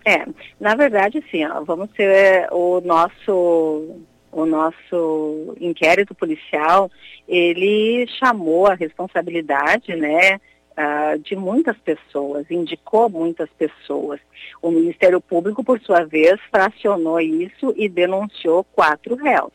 É, 0.08 0.24
na 0.60 0.76
verdade, 0.76 1.20
sim, 1.32 1.44
ó, 1.44 1.64
vamos 1.64 1.90
ter 1.90 2.08
é, 2.08 2.48
o 2.52 2.80
nosso 2.80 4.06
o 4.30 4.44
nosso 4.44 5.56
inquérito 5.58 6.14
policial, 6.14 6.90
ele 7.26 8.06
chamou 8.06 8.66
a 8.66 8.74
responsabilidade, 8.74 9.96
né, 9.96 10.38
uh, 10.76 11.18
de 11.20 11.34
muitas 11.34 11.76
pessoas, 11.78 12.44
indicou 12.50 13.08
muitas 13.08 13.48
pessoas. 13.50 14.20
O 14.60 14.70
Ministério 14.70 15.22
Público, 15.22 15.64
por 15.64 15.80
sua 15.80 16.04
vez, 16.04 16.38
fracionou 16.50 17.18
isso 17.18 17.72
e 17.78 17.88
denunciou 17.88 18.62
quatro 18.62 19.16
réus. 19.16 19.54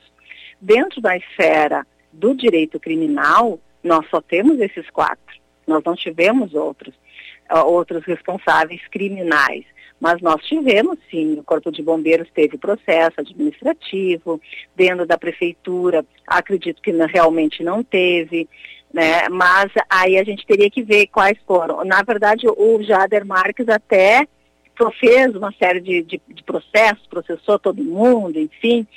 Dentro 0.60 1.00
da 1.00 1.16
esfera 1.16 1.86
do 2.12 2.34
direito 2.34 2.80
criminal, 2.80 3.60
nós 3.84 4.04
só 4.10 4.20
temos 4.20 4.60
esses 4.60 4.90
quatro. 4.90 5.40
Nós 5.68 5.84
não 5.84 5.96
tivemos 5.96 6.56
outros, 6.56 6.96
uh, 7.52 7.66
outros 7.68 8.04
responsáveis 8.04 8.82
criminais. 8.88 9.64
Mas 10.02 10.20
nós 10.20 10.44
tivemos, 10.46 10.98
sim, 11.12 11.38
o 11.40 11.44
Corpo 11.44 11.72
de 11.72 11.84
Bombeiros 11.84 12.28
teve 12.34 12.58
processo 12.58 13.22
administrativo, 13.22 14.42
dentro 14.76 15.06
da 15.06 15.16
Prefeitura, 15.16 16.04
acredito 16.26 16.82
que 16.82 16.92
realmente 16.92 17.64
não 17.64 17.84
teve, 17.84 18.50
né? 18.92 19.30
Mas 19.30 19.72
aí 19.88 20.18
a 20.18 20.24
gente 20.24 20.44
teria 20.48 20.72
que 20.72 20.82
ver 20.82 21.06
quais 21.06 21.38
foram. 21.46 21.86
Na 21.86 22.02
verdade, 22.02 22.48
o 22.48 22.82
Jader 22.82 23.24
Marques 23.24 23.70
até 23.70 24.28
fez 25.00 25.36
uma 25.36 25.54
série 25.54 25.80
de, 25.80 26.02
de, 26.02 26.22
de 26.28 26.44
processos, 26.44 27.06
processou 27.06 27.60
todo 27.60 27.84
mundo, 27.84 28.40
enfim, 28.40 28.88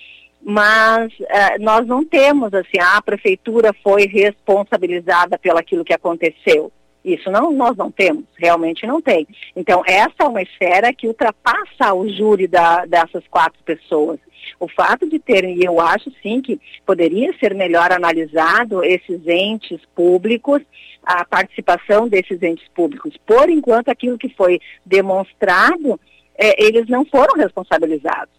mas 0.40 1.12
uh, 1.20 1.60
nós 1.60 1.86
não 1.86 2.02
temos 2.02 2.54
assim, 2.54 2.78
a 2.80 3.02
prefeitura 3.02 3.74
foi 3.82 4.06
responsabilizada 4.06 5.38
pelo 5.38 5.58
aquilo 5.58 5.84
que 5.84 5.92
aconteceu. 5.92 6.72
Isso 7.04 7.30
não, 7.30 7.50
nós 7.50 7.76
não 7.76 7.90
temos, 7.90 8.24
realmente 8.36 8.86
não 8.86 9.00
tem. 9.02 9.26
Então, 9.54 9.82
essa 9.86 10.14
é 10.20 10.24
uma 10.24 10.40
esfera 10.40 10.92
que 10.92 11.06
ultrapassa 11.06 11.92
o 11.92 12.08
júri 12.08 12.46
da, 12.46 12.86
dessas 12.86 13.22
quatro 13.28 13.62
pessoas. 13.62 14.18
O 14.58 14.66
fato 14.68 15.08
de 15.08 15.18
terem, 15.18 15.58
e 15.58 15.64
eu 15.64 15.80
acho 15.80 16.10
sim 16.22 16.40
que 16.40 16.58
poderia 16.86 17.36
ser 17.38 17.54
melhor 17.54 17.92
analisado 17.92 18.82
esses 18.82 19.26
entes 19.26 19.80
públicos, 19.94 20.62
a 21.02 21.24
participação 21.26 22.08
desses 22.08 22.42
entes 22.42 22.66
públicos. 22.68 23.14
Por 23.26 23.50
enquanto, 23.50 23.90
aquilo 23.90 24.16
que 24.16 24.30
foi 24.30 24.58
demonstrado, 24.84 26.00
é, 26.36 26.64
eles 26.64 26.88
não 26.88 27.04
foram 27.04 27.34
responsabilizados. 27.34 28.32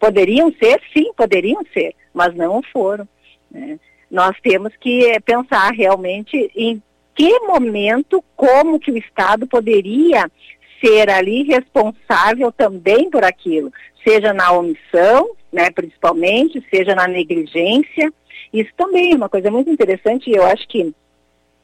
Poderiam 0.00 0.52
ser, 0.60 0.80
sim, 0.92 1.12
poderiam 1.16 1.64
ser, 1.72 1.94
mas 2.12 2.34
não 2.34 2.60
foram. 2.72 3.06
Né? 3.48 3.78
Nós 4.10 4.36
temos 4.42 4.74
que 4.76 5.06
é, 5.06 5.20
pensar 5.20 5.70
realmente 5.72 6.50
em 6.56 6.82
que 7.14 7.40
momento, 7.40 8.24
como 8.36 8.80
que 8.80 8.90
o 8.90 8.96
Estado 8.96 9.46
poderia 9.46 10.30
ser 10.80 11.08
ali 11.10 11.44
responsável 11.44 12.50
também 12.50 13.10
por 13.10 13.24
aquilo, 13.24 13.72
seja 14.02 14.32
na 14.32 14.50
omissão, 14.52 15.30
né, 15.52 15.70
principalmente, 15.70 16.64
seja 16.70 16.94
na 16.94 17.06
negligência. 17.06 18.12
Isso 18.52 18.70
também 18.76 19.12
é 19.12 19.16
uma 19.16 19.28
coisa 19.28 19.50
muito 19.50 19.70
interessante 19.70 20.28
e 20.28 20.34
eu 20.34 20.44
acho 20.44 20.66
que 20.66 20.92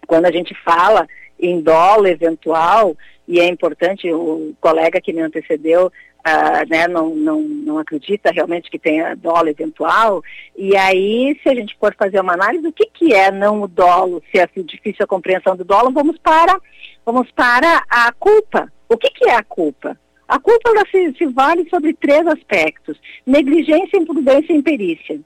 quando 0.07 0.27
a 0.27 0.31
gente 0.31 0.55
fala 0.65 1.07
em 1.39 1.61
dolo 1.61 2.07
eventual, 2.07 2.97
e 3.27 3.39
é 3.41 3.47
importante, 3.47 4.11
o 4.11 4.55
colega 4.61 5.01
que 5.01 5.12
me 5.12 5.20
antecedeu 5.20 5.93
uh, 6.27 6.69
né, 6.69 6.89
não, 6.89 7.15
não, 7.15 7.40
não 7.40 7.78
acredita 7.78 8.31
realmente 8.31 8.70
que 8.70 8.78
tenha 8.78 9.15
dolo 9.15 9.49
eventual. 9.49 10.23
E 10.57 10.77
aí, 10.77 11.39
se 11.43 11.49
a 11.49 11.55
gente 11.55 11.77
for 11.78 11.95
fazer 11.97 12.20
uma 12.20 12.35
análise, 12.35 12.66
o 12.66 12.73
que, 12.73 12.86
que 12.86 13.12
é 13.12 13.31
não 13.31 13.62
o 13.62 13.69
dolo, 13.69 14.23
se 14.31 14.39
é 14.39 14.49
difícil 14.57 15.05
a 15.05 15.07
compreensão 15.07 15.57
do 15.57 15.65
dolo, 15.65 15.90
vamos 15.90 16.19
para, 16.19 16.59
vamos 17.05 17.31
para 17.32 17.82
a 17.89 18.12
culpa. 18.12 18.73
O 18.89 18.97
que, 18.97 19.11
que 19.11 19.28
é 19.28 19.35
a 19.35 19.43
culpa? 19.43 19.99
A 20.27 20.39
culpa 20.39 20.70
ela 20.70 20.85
se, 20.90 21.16
se 21.16 21.27
vale 21.27 21.69
sobre 21.70 21.95
três 21.95 22.27
aspectos: 22.27 23.01
negligência, 23.27 23.97
imprudência 23.97 24.53
e 24.53 24.57
imperícia. 24.57 25.20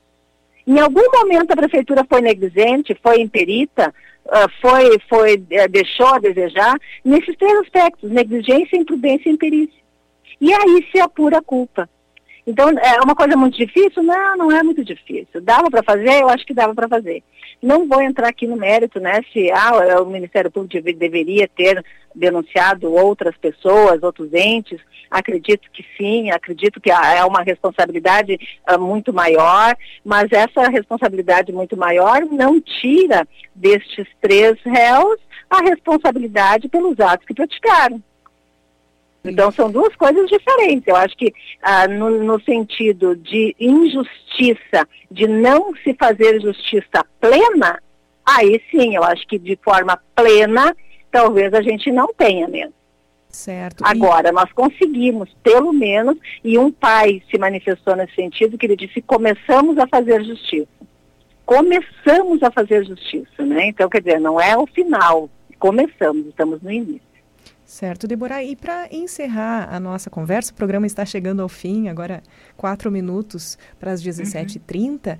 Em 0.64 0.78
algum 0.78 1.02
momento 1.12 1.50
a 1.50 1.56
prefeitura 1.56 2.06
foi 2.08 2.20
negligente, 2.20 2.96
foi 3.02 3.20
imperita, 3.20 3.92
uh, 4.26 4.48
foi, 4.60 4.96
foi, 5.08 5.34
uh, 5.34 5.68
deixou 5.68 6.06
a 6.06 6.20
desejar, 6.20 6.78
nesses 7.04 7.36
três 7.36 7.58
aspectos, 7.58 8.10
negligência, 8.12 8.76
imprudência 8.76 9.28
e 9.28 9.32
imperícia. 9.32 9.81
E 10.42 10.52
aí 10.52 10.84
se 10.90 11.00
apura 11.00 11.38
a 11.38 11.42
culpa. 11.42 11.88
Então, 12.44 12.70
é 12.70 13.00
uma 13.00 13.14
coisa 13.14 13.36
muito 13.36 13.56
difícil? 13.56 14.02
Não, 14.02 14.36
não 14.36 14.50
é 14.50 14.60
muito 14.60 14.84
difícil. 14.84 15.40
Dava 15.40 15.70
para 15.70 15.84
fazer? 15.84 16.20
Eu 16.20 16.28
acho 16.28 16.44
que 16.44 16.52
dava 16.52 16.74
para 16.74 16.88
fazer. 16.88 17.22
Não 17.62 17.86
vou 17.86 18.02
entrar 18.02 18.26
aqui 18.26 18.44
no 18.44 18.56
mérito, 18.56 18.98
né, 18.98 19.20
se 19.32 19.52
ah, 19.52 20.02
o 20.02 20.06
Ministério 20.06 20.50
Público 20.50 20.82
deveria 20.98 21.46
ter 21.46 21.80
denunciado 22.12 22.92
outras 22.92 23.36
pessoas, 23.36 24.02
outros 24.02 24.34
entes. 24.34 24.80
Acredito 25.08 25.70
que 25.72 25.86
sim, 25.96 26.32
acredito 26.32 26.80
que 26.80 26.90
é 26.90 27.24
uma 27.24 27.42
responsabilidade 27.42 28.36
uh, 28.68 28.80
muito 28.80 29.12
maior, 29.12 29.76
mas 30.04 30.26
essa 30.32 30.68
responsabilidade 30.68 31.52
muito 31.52 31.76
maior 31.76 32.22
não 32.22 32.60
tira 32.60 33.28
destes 33.54 34.08
três 34.20 34.58
réus 34.64 35.20
a 35.48 35.60
responsabilidade 35.60 36.68
pelos 36.68 36.98
atos 36.98 37.26
que 37.26 37.34
praticaram. 37.34 38.02
Então 39.24 39.52
são 39.52 39.70
duas 39.70 39.94
coisas 39.94 40.28
diferentes. 40.28 40.86
Eu 40.86 40.96
acho 40.96 41.16
que 41.16 41.32
ah, 41.62 41.86
no, 41.86 42.10
no, 42.24 42.40
sentido 42.42 43.14
de 43.16 43.54
injustiça, 43.58 44.86
de 45.10 45.26
não 45.28 45.74
se 45.76 45.94
fazer 45.94 46.40
justiça 46.40 47.04
plena, 47.20 47.80
aí 48.26 48.60
sim, 48.70 48.96
eu 48.96 49.04
acho 49.04 49.26
que 49.26 49.38
de 49.38 49.56
forma 49.62 49.98
plena, 50.14 50.74
talvez 51.10 51.54
a 51.54 51.62
gente 51.62 51.90
não 51.92 52.12
tenha 52.14 52.48
mesmo. 52.48 52.74
Certo. 53.28 53.82
Agora, 53.82 54.28
e... 54.28 54.32
nós 54.32 54.52
conseguimos, 54.52 55.34
pelo 55.42 55.72
menos, 55.72 56.18
e 56.44 56.58
um 56.58 56.70
pai 56.70 57.22
se 57.30 57.38
manifestou 57.38 57.96
nesse 57.96 58.14
sentido, 58.14 58.58
que 58.58 58.66
ele 58.66 58.76
disse, 58.76 59.00
começamos 59.00 59.78
a 59.78 59.86
fazer 59.86 60.22
justiça. 60.22 60.68
Começamos 61.46 62.42
a 62.42 62.50
fazer 62.50 62.84
justiça, 62.84 63.44
né? 63.44 63.68
Então, 63.68 63.88
quer 63.88 64.02
dizer, 64.02 64.20
não 64.20 64.40
é 64.40 64.56
o 64.56 64.66
final, 64.66 65.30
começamos, 65.58 66.26
estamos 66.26 66.60
no 66.60 66.70
início. 66.70 67.11
Certo, 67.72 68.06
Deborah. 68.06 68.44
E 68.44 68.54
para 68.54 68.86
encerrar 68.94 69.74
a 69.74 69.80
nossa 69.80 70.10
conversa, 70.10 70.52
o 70.52 70.54
programa 70.54 70.86
está 70.86 71.06
chegando 71.06 71.40
ao 71.40 71.48
fim, 71.48 71.88
agora 71.88 72.22
quatro 72.54 72.92
minutos 72.92 73.56
para 73.80 73.92
as 73.92 74.02
17h30. 74.04 75.12
Uhum. 75.12 75.16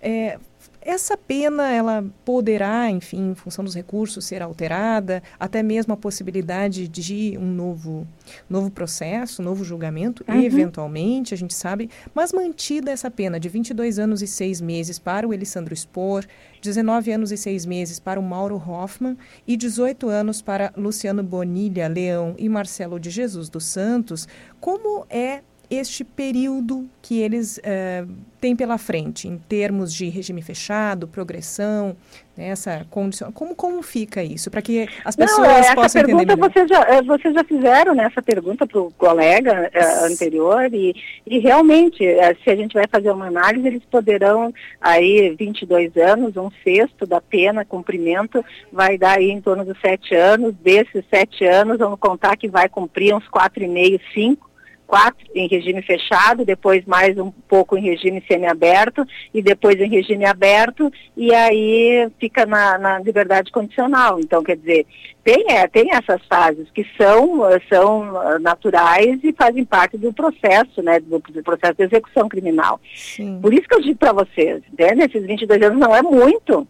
É, 0.00 0.38
essa 0.86 1.16
pena, 1.16 1.68
ela 1.72 2.04
poderá, 2.24 2.88
enfim, 2.88 3.30
em 3.30 3.34
função 3.34 3.64
dos 3.64 3.74
recursos, 3.74 4.24
ser 4.24 4.40
alterada, 4.40 5.20
até 5.38 5.60
mesmo 5.60 5.92
a 5.92 5.96
possibilidade 5.96 6.86
de 6.86 7.36
um 7.38 7.50
novo, 7.50 8.06
novo 8.48 8.70
processo, 8.70 9.42
novo 9.42 9.64
julgamento, 9.64 10.24
uhum. 10.28 10.40
eventualmente, 10.40 11.34
a 11.34 11.36
gente 11.36 11.54
sabe, 11.54 11.90
mas 12.14 12.32
mantida 12.32 12.92
essa 12.92 13.10
pena 13.10 13.40
de 13.40 13.48
22 13.48 13.98
anos 13.98 14.22
e 14.22 14.28
6 14.28 14.60
meses 14.60 14.96
para 14.96 15.26
o 15.26 15.34
Elisandro 15.34 15.74
Spor, 15.74 16.24
19 16.62 17.10
anos 17.10 17.32
e 17.32 17.36
6 17.36 17.66
meses 17.66 17.98
para 17.98 18.20
o 18.20 18.22
Mauro 18.22 18.56
Hoffman 18.56 19.18
e 19.44 19.56
18 19.56 20.08
anos 20.08 20.40
para 20.40 20.72
Luciano 20.76 21.22
Bonilha 21.22 21.88
Leão 21.88 22.36
e 22.38 22.48
Marcelo 22.48 23.00
de 23.00 23.10
Jesus 23.10 23.48
dos 23.48 23.64
Santos, 23.64 24.28
como 24.60 25.04
é 25.10 25.42
este 25.70 26.04
período 26.04 26.88
que 27.02 27.20
eles 27.20 27.58
uh, 27.58 28.08
têm 28.40 28.54
pela 28.54 28.78
frente, 28.78 29.26
em 29.26 29.36
termos 29.36 29.92
de 29.92 30.08
regime 30.08 30.40
fechado, 30.40 31.08
progressão, 31.08 31.96
né, 32.36 32.48
essa 32.48 32.86
condição. 32.90 33.32
Como, 33.32 33.54
como 33.54 33.82
fica 33.82 34.22
isso? 34.22 34.50
Para 34.50 34.62
que 34.62 34.88
as 35.04 35.16
pessoas 35.16 35.48
Não, 35.48 35.54
essa 35.56 35.74
possam 35.74 36.02
pergunta 36.02 36.22
entender 36.22 36.36
melhor. 36.36 36.52
Vocês 36.52 36.68
já, 36.68 36.80
eh, 36.82 37.02
vocês 37.02 37.34
já 37.34 37.42
fizeram 37.44 37.94
né, 37.94 38.04
essa 38.04 38.22
pergunta 38.22 38.66
para 38.66 38.80
o 38.80 38.92
colega 38.92 39.70
uh, 39.74 40.04
anterior 40.04 40.72
e, 40.72 40.94
e 41.26 41.38
realmente, 41.40 42.06
uh, 42.06 42.36
se 42.44 42.50
a 42.50 42.56
gente 42.56 42.74
vai 42.74 42.86
fazer 42.88 43.10
uma 43.10 43.26
análise, 43.26 43.66
eles 43.66 43.82
poderão, 43.90 44.54
aí, 44.80 45.34
22 45.36 45.96
anos, 45.96 46.36
um 46.36 46.50
sexto 46.62 47.06
da 47.06 47.20
pena, 47.20 47.64
cumprimento, 47.64 48.44
vai 48.72 48.96
dar 48.96 49.18
aí 49.18 49.30
em 49.30 49.40
torno 49.40 49.64
dos 49.64 49.80
sete 49.80 50.14
anos. 50.14 50.54
Desses 50.62 51.04
sete 51.10 51.44
anos, 51.44 51.78
vamos 51.78 51.98
contar 51.98 52.36
que 52.36 52.48
vai 52.48 52.68
cumprir 52.68 53.14
uns 53.14 53.26
quatro 53.28 53.64
e 53.64 53.68
meio, 53.68 53.98
cinco 54.14 54.46
quatro 54.86 55.26
em 55.34 55.48
regime 55.48 55.82
fechado, 55.82 56.44
depois 56.44 56.84
mais 56.86 57.18
um 57.18 57.30
pouco 57.30 57.76
em 57.76 57.82
regime 57.82 58.22
semiaberto 58.26 59.04
e 59.34 59.42
depois 59.42 59.80
em 59.80 59.88
regime 59.88 60.24
aberto 60.24 60.90
e 61.16 61.34
aí 61.34 62.08
fica 62.18 62.46
na, 62.46 62.78
na 62.78 62.98
liberdade 63.00 63.50
condicional. 63.50 64.20
Então, 64.20 64.42
quer 64.42 64.56
dizer, 64.56 64.86
tem, 65.24 65.44
é, 65.50 65.66
tem 65.66 65.92
essas 65.92 66.24
fases 66.26 66.68
que 66.70 66.86
são, 66.96 67.40
são 67.68 68.16
ah, 68.16 68.38
naturais 68.38 69.18
e 69.24 69.32
fazem 69.32 69.64
parte 69.64 69.98
do 69.98 70.12
processo, 70.12 70.82
né, 70.82 71.00
do, 71.00 71.18
do 71.18 71.42
processo 71.42 71.74
de 71.74 71.84
execução 71.84 72.28
criminal. 72.28 72.80
Sim. 72.94 73.40
Por 73.42 73.52
isso 73.52 73.68
que 73.68 73.74
eu 73.74 73.82
digo 73.82 73.98
para 73.98 74.12
vocês, 74.12 74.62
né, 74.78 74.94
nesses 74.94 75.26
22 75.26 75.62
anos 75.62 75.78
não 75.78 75.94
é 75.94 76.02
muito. 76.02 76.66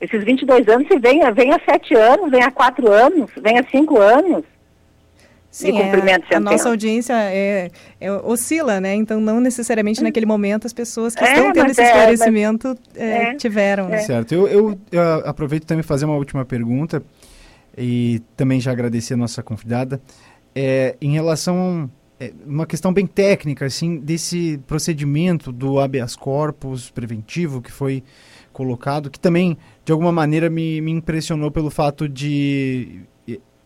Esses 0.00 0.22
22 0.22 0.68
anos, 0.68 0.86
se 0.86 0.98
vem, 0.98 1.20
vem 1.32 1.50
sete 1.64 1.94
anos, 1.94 2.30
vem 2.30 2.42
a 2.42 2.50
quatro 2.50 2.90
anos, 2.90 3.30
vem 3.36 3.58
a 3.58 3.64
cinco 3.70 3.98
anos. 3.98 4.44
Sim, 5.54 5.70
de 5.70 5.80
cumprimento 5.80 6.24
é, 6.32 6.34
a 6.34 6.40
nossa 6.40 6.68
audiência 6.68 7.12
é, 7.12 7.70
é, 8.00 8.10
oscila, 8.10 8.80
né? 8.80 8.92
Então, 8.96 9.20
não 9.20 9.38
necessariamente 9.38 10.00
hum. 10.00 10.02
naquele 10.02 10.26
momento 10.26 10.66
as 10.66 10.72
pessoas 10.72 11.14
que 11.14 11.22
é, 11.22 11.32
estão 11.32 11.52
tendo 11.52 11.70
esse 11.70 11.80
é, 11.80 11.86
esclarecimento 11.86 12.76
é, 12.96 13.06
é, 13.06 13.34
tiveram. 13.36 13.88
Né? 13.88 13.98
Certo. 13.98 14.34
Eu, 14.34 14.48
eu, 14.48 14.78
eu, 14.90 15.02
aproveito 15.24 15.64
também 15.64 15.84
fazer 15.84 16.06
uma 16.06 16.16
última 16.16 16.44
pergunta 16.44 17.00
e 17.78 18.20
também 18.36 18.58
já 18.58 18.72
agradecer 18.72 19.14
a 19.14 19.16
nossa 19.16 19.44
convidada. 19.44 20.02
É, 20.56 20.96
em 21.00 21.12
relação 21.12 21.88
a 22.20 22.24
uma 22.44 22.66
questão 22.66 22.92
bem 22.92 23.06
técnica, 23.06 23.64
assim, 23.64 23.98
desse 24.00 24.58
procedimento 24.66 25.52
do 25.52 25.78
habeas 25.78 26.16
corpus 26.16 26.90
preventivo 26.90 27.62
que 27.62 27.70
foi 27.70 28.02
colocado, 28.52 29.08
que 29.08 29.20
também, 29.20 29.56
de 29.84 29.92
alguma 29.92 30.10
maneira, 30.10 30.50
me, 30.50 30.80
me 30.80 30.90
impressionou 30.90 31.52
pelo 31.52 31.70
fato 31.70 32.08
de 32.08 33.04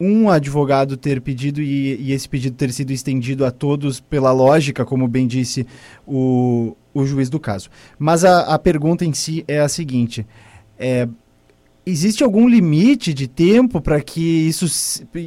um 0.01 0.31
advogado 0.31 0.97
ter 0.97 1.21
pedido 1.21 1.61
e, 1.61 1.97
e, 2.01 2.13
esse 2.13 2.29
pedido 2.29 2.57
ter 2.57 2.73
sido 2.73 2.93
estendido 2.93 3.45
a 3.45 3.51
todos 3.51 4.01
pela 4.01 4.31
lógica, 4.33 4.85
como 4.85 5.09
bem 5.09 5.27
disse 5.27 5.67
o, 6.07 6.77
o 6.95 7.05
juiz 7.05 7.29
do 7.29 7.41
caso. 7.41 7.69
Mas 7.99 8.25
a, 8.25 8.55
a 8.55 8.59
pergunta 8.59 9.05
em 9.05 9.13
si 9.13 9.45
é 9.49 9.59
a 9.59 9.69
seguinte: 9.69 10.27
é, 10.79 11.09
existe 11.85 12.23
algum 12.23 12.49
limite 12.49 13.13
de 13.13 13.27
tempo 13.27 13.81
para 13.81 14.01
que 14.01 14.21
isso, 14.21 14.67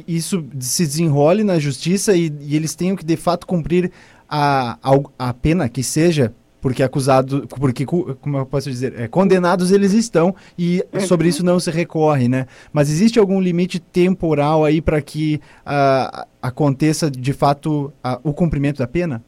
isso 0.06 0.44
se 0.58 0.86
desenrole 0.86 1.44
na 1.44 1.58
justiça 1.58 2.16
e, 2.16 2.32
e, 2.40 2.56
eles 2.56 2.74
tenham 2.74 2.96
que 2.96 3.04
de 3.04 3.16
fato 3.16 3.46
cumprir 3.46 3.90
a, 4.28 4.78
a, 4.82 5.28
a 5.28 5.34
pena 5.34 5.68
que 5.68 5.82
seja 5.82 6.32
porque 6.62 6.82
acusado, 6.82 7.46
porque 7.58 7.84
como 7.84 8.38
eu 8.38 8.46
posso 8.46 8.70
dizer, 8.70 8.98
é, 8.98 9.08
condenados 9.08 9.72
eles 9.72 9.92
estão 9.92 10.34
e 10.56 10.82
uhum. 10.92 11.00
sobre 11.00 11.28
isso 11.28 11.44
não 11.44 11.58
se 11.58 11.70
recorre, 11.72 12.28
né? 12.28 12.46
Mas 12.72 12.88
existe 12.88 13.18
algum 13.18 13.40
limite 13.40 13.80
temporal 13.80 14.64
aí 14.64 14.80
para 14.80 15.02
que 15.02 15.40
uh, 15.66 16.24
aconteça 16.40 17.10
de 17.10 17.32
fato 17.32 17.92
uh, 18.04 18.18
o 18.22 18.32
cumprimento 18.32 18.78
da 18.78 18.86
pena? 18.86 19.22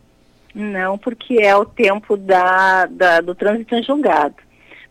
Não, 0.55 0.97
porque 0.97 1.35
é 1.43 1.56
o 1.56 1.65
tempo 1.65 2.16
da, 2.16 2.86
da 2.86 3.20
do 3.20 3.35
trânsito 3.35 3.74
em 3.74 3.82
julgado. 3.82 4.36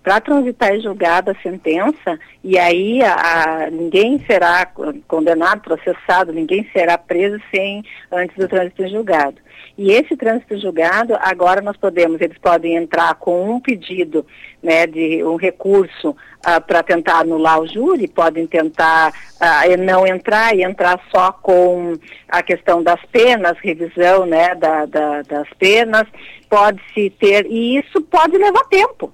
Para 0.03 0.19
transitar 0.19 0.75
em 0.75 0.81
julgado 0.81 1.31
a 1.31 1.35
sentença, 1.35 2.19
e 2.43 2.59
aí 2.59 3.01
a, 3.01 3.13
a, 3.13 3.71
ninguém 3.71 4.21
será 4.27 4.69
condenado, 5.07 5.61
processado, 5.61 6.33
ninguém 6.33 6.69
será 6.73 6.97
preso 6.97 7.41
sem 7.49 7.85
antes 8.11 8.35
do 8.35 8.49
trânsito 8.49 8.83
em 8.83 8.89
julgado. 8.89 9.37
E 9.75 9.91
esse 9.91 10.15
trânsito 10.15 10.59
julgado, 10.59 11.15
agora 11.19 11.59
nós 11.59 11.75
podemos, 11.75 12.21
eles 12.21 12.37
podem 12.37 12.75
entrar 12.75 13.15
com 13.15 13.49
um 13.49 13.59
pedido, 13.59 14.23
né, 14.61 14.85
de 14.85 15.23
um 15.23 15.35
recurso 15.35 16.11
uh, 16.11 16.61
para 16.67 16.83
tentar 16.83 17.21
anular 17.21 17.59
o 17.59 17.67
júri, 17.67 18.07
podem 18.07 18.45
tentar 18.45 19.09
uh, 19.09 19.83
não 19.83 20.05
entrar 20.05 20.55
e 20.55 20.63
entrar 20.63 21.01
só 21.09 21.31
com 21.31 21.95
a 22.29 22.43
questão 22.43 22.83
das 22.83 23.03
penas, 23.11 23.57
revisão, 23.57 24.27
né, 24.27 24.53
da, 24.53 24.85
da, 24.85 25.21
das 25.23 25.49
penas, 25.57 26.07
pode-se 26.47 27.09
ter, 27.09 27.47
e 27.47 27.77
isso 27.79 27.99
pode 28.01 28.37
levar 28.37 28.65
tempo. 28.65 29.11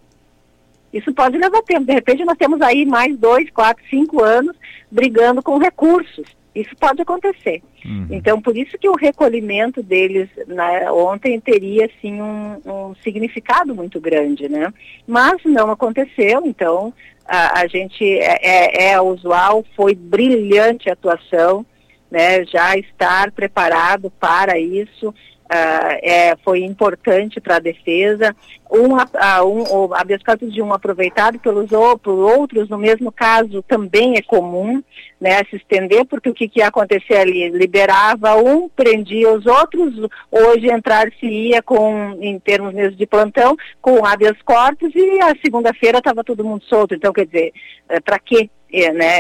Isso 0.91 1.13
pode 1.13 1.37
levar 1.37 1.61
tempo. 1.61 1.85
De 1.85 1.93
repente 1.93 2.25
nós 2.25 2.37
temos 2.37 2.61
aí 2.61 2.85
mais 2.85 3.15
dois, 3.17 3.49
quatro, 3.51 3.83
cinco 3.89 4.21
anos 4.21 4.55
brigando 4.91 5.41
com 5.41 5.57
recursos. 5.57 6.38
Isso 6.61 6.75
pode 6.79 7.01
acontecer. 7.01 7.61
Uhum. 7.85 8.07
Então, 8.09 8.41
por 8.41 8.57
isso 8.57 8.77
que 8.77 8.89
o 8.89 8.95
recolhimento 8.95 9.81
deles 9.81 10.29
né, 10.47 10.91
ontem 10.91 11.39
teria, 11.39 11.85
assim, 11.85 12.21
um, 12.21 12.61
um, 12.65 12.95
significado 13.03 13.73
muito 13.73 13.99
grande, 13.99 14.49
né? 14.49 14.73
Mas 15.07 15.43
não 15.45 15.71
aconteceu, 15.71 16.45
então 16.45 16.93
a, 17.25 17.61
a 17.61 17.67
gente 17.67 18.03
é, 18.03 18.39
é, 18.41 18.91
é 18.91 19.01
usual, 19.01 19.63
foi 19.75 19.95
brilhante 19.95 20.89
a 20.89 20.93
atuação, 20.93 21.65
né? 22.11 22.43
Já 22.45 22.75
estar 22.77 23.31
preparado 23.31 24.11
para 24.19 24.59
isso, 24.59 25.13
Uh, 25.51 25.97
é, 26.03 26.35
foi 26.43 26.63
importante 26.63 27.41
para 27.41 27.55
a 27.55 27.59
defesa. 27.59 28.35
Um, 28.69 28.93
uh, 28.93 29.43
um, 29.43 29.87
o 29.87 29.93
habeas 29.95 30.21
corpus 30.21 30.53
de 30.53 30.61
um 30.61 30.71
aproveitado 30.71 31.39
pelos 31.39 31.71
por 32.03 32.13
outros, 32.13 32.69
no 32.69 32.77
mesmo 32.77 33.11
caso, 33.11 33.63
também 33.63 34.15
é 34.15 34.21
comum 34.21 34.79
né, 35.19 35.43
se 35.49 35.55
estender, 35.55 36.05
porque 36.05 36.29
o 36.29 36.35
que, 36.35 36.47
que 36.47 36.59
ia 36.59 36.67
acontecer 36.67 37.15
ali? 37.15 37.49
Liberava 37.49 38.35
um, 38.35 38.69
prendia 38.69 39.33
os 39.33 39.47
outros, 39.47 39.95
hoje 40.31 40.71
entrar-se-ia 40.71 41.63
com, 41.63 42.15
em 42.21 42.37
termos 42.37 42.71
mesmo 42.71 42.95
de 42.95 43.07
plantão, 43.07 43.57
com 43.81 44.05
habeas 44.05 44.39
corpus 44.43 44.93
e 44.93 45.19
a 45.19 45.35
segunda-feira 45.43 45.97
estava 45.97 46.23
todo 46.23 46.45
mundo 46.45 46.63
solto. 46.65 46.93
Então, 46.93 47.11
quer 47.11 47.25
dizer, 47.25 47.53
é, 47.89 47.99
para 47.99 48.19
que 48.19 48.51
é, 48.71 48.93
né, 48.93 49.19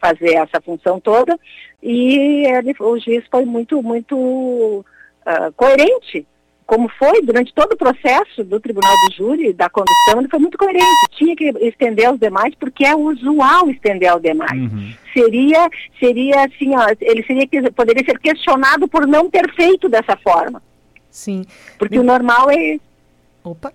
fazer 0.00 0.34
essa 0.34 0.60
função 0.60 1.00
toda? 1.00 1.36
E 1.82 2.46
ele, 2.46 2.74
o 2.78 2.98
juiz 2.98 3.24
foi 3.28 3.44
muito, 3.44 3.82
muito 3.82 4.84
uh, 5.26 5.52
coerente, 5.52 6.26
como 6.66 6.88
foi 6.88 7.20
durante 7.22 7.52
todo 7.52 7.72
o 7.72 7.76
processo 7.76 8.42
do 8.42 8.58
Tribunal 8.58 8.92
do 9.06 9.14
Júri, 9.14 9.52
da 9.52 9.68
condução, 9.68 10.18
ele 10.18 10.28
foi 10.28 10.38
muito 10.38 10.56
coerente. 10.56 10.84
Tinha 11.12 11.36
que 11.36 11.50
estender 11.60 12.06
aos 12.06 12.18
demais, 12.18 12.54
porque 12.54 12.84
é 12.84 12.96
usual 12.96 13.68
estender 13.70 14.08
aos 14.08 14.22
demais. 14.22 14.58
Uhum. 14.58 14.94
Seria, 15.12 15.68
seria 16.00 16.44
assim, 16.44 16.74
ó, 16.74 16.86
ele 17.00 17.22
seria, 17.24 17.70
poderia 17.72 18.04
ser 18.04 18.18
questionado 18.18 18.88
por 18.88 19.06
não 19.06 19.28
ter 19.30 19.52
feito 19.54 19.88
dessa 19.88 20.16
forma. 20.16 20.62
Sim. 21.10 21.44
Porque 21.78 21.98
o 21.98 22.02
normal 22.02 22.50
é. 22.50 22.78
Opa! 23.42 23.72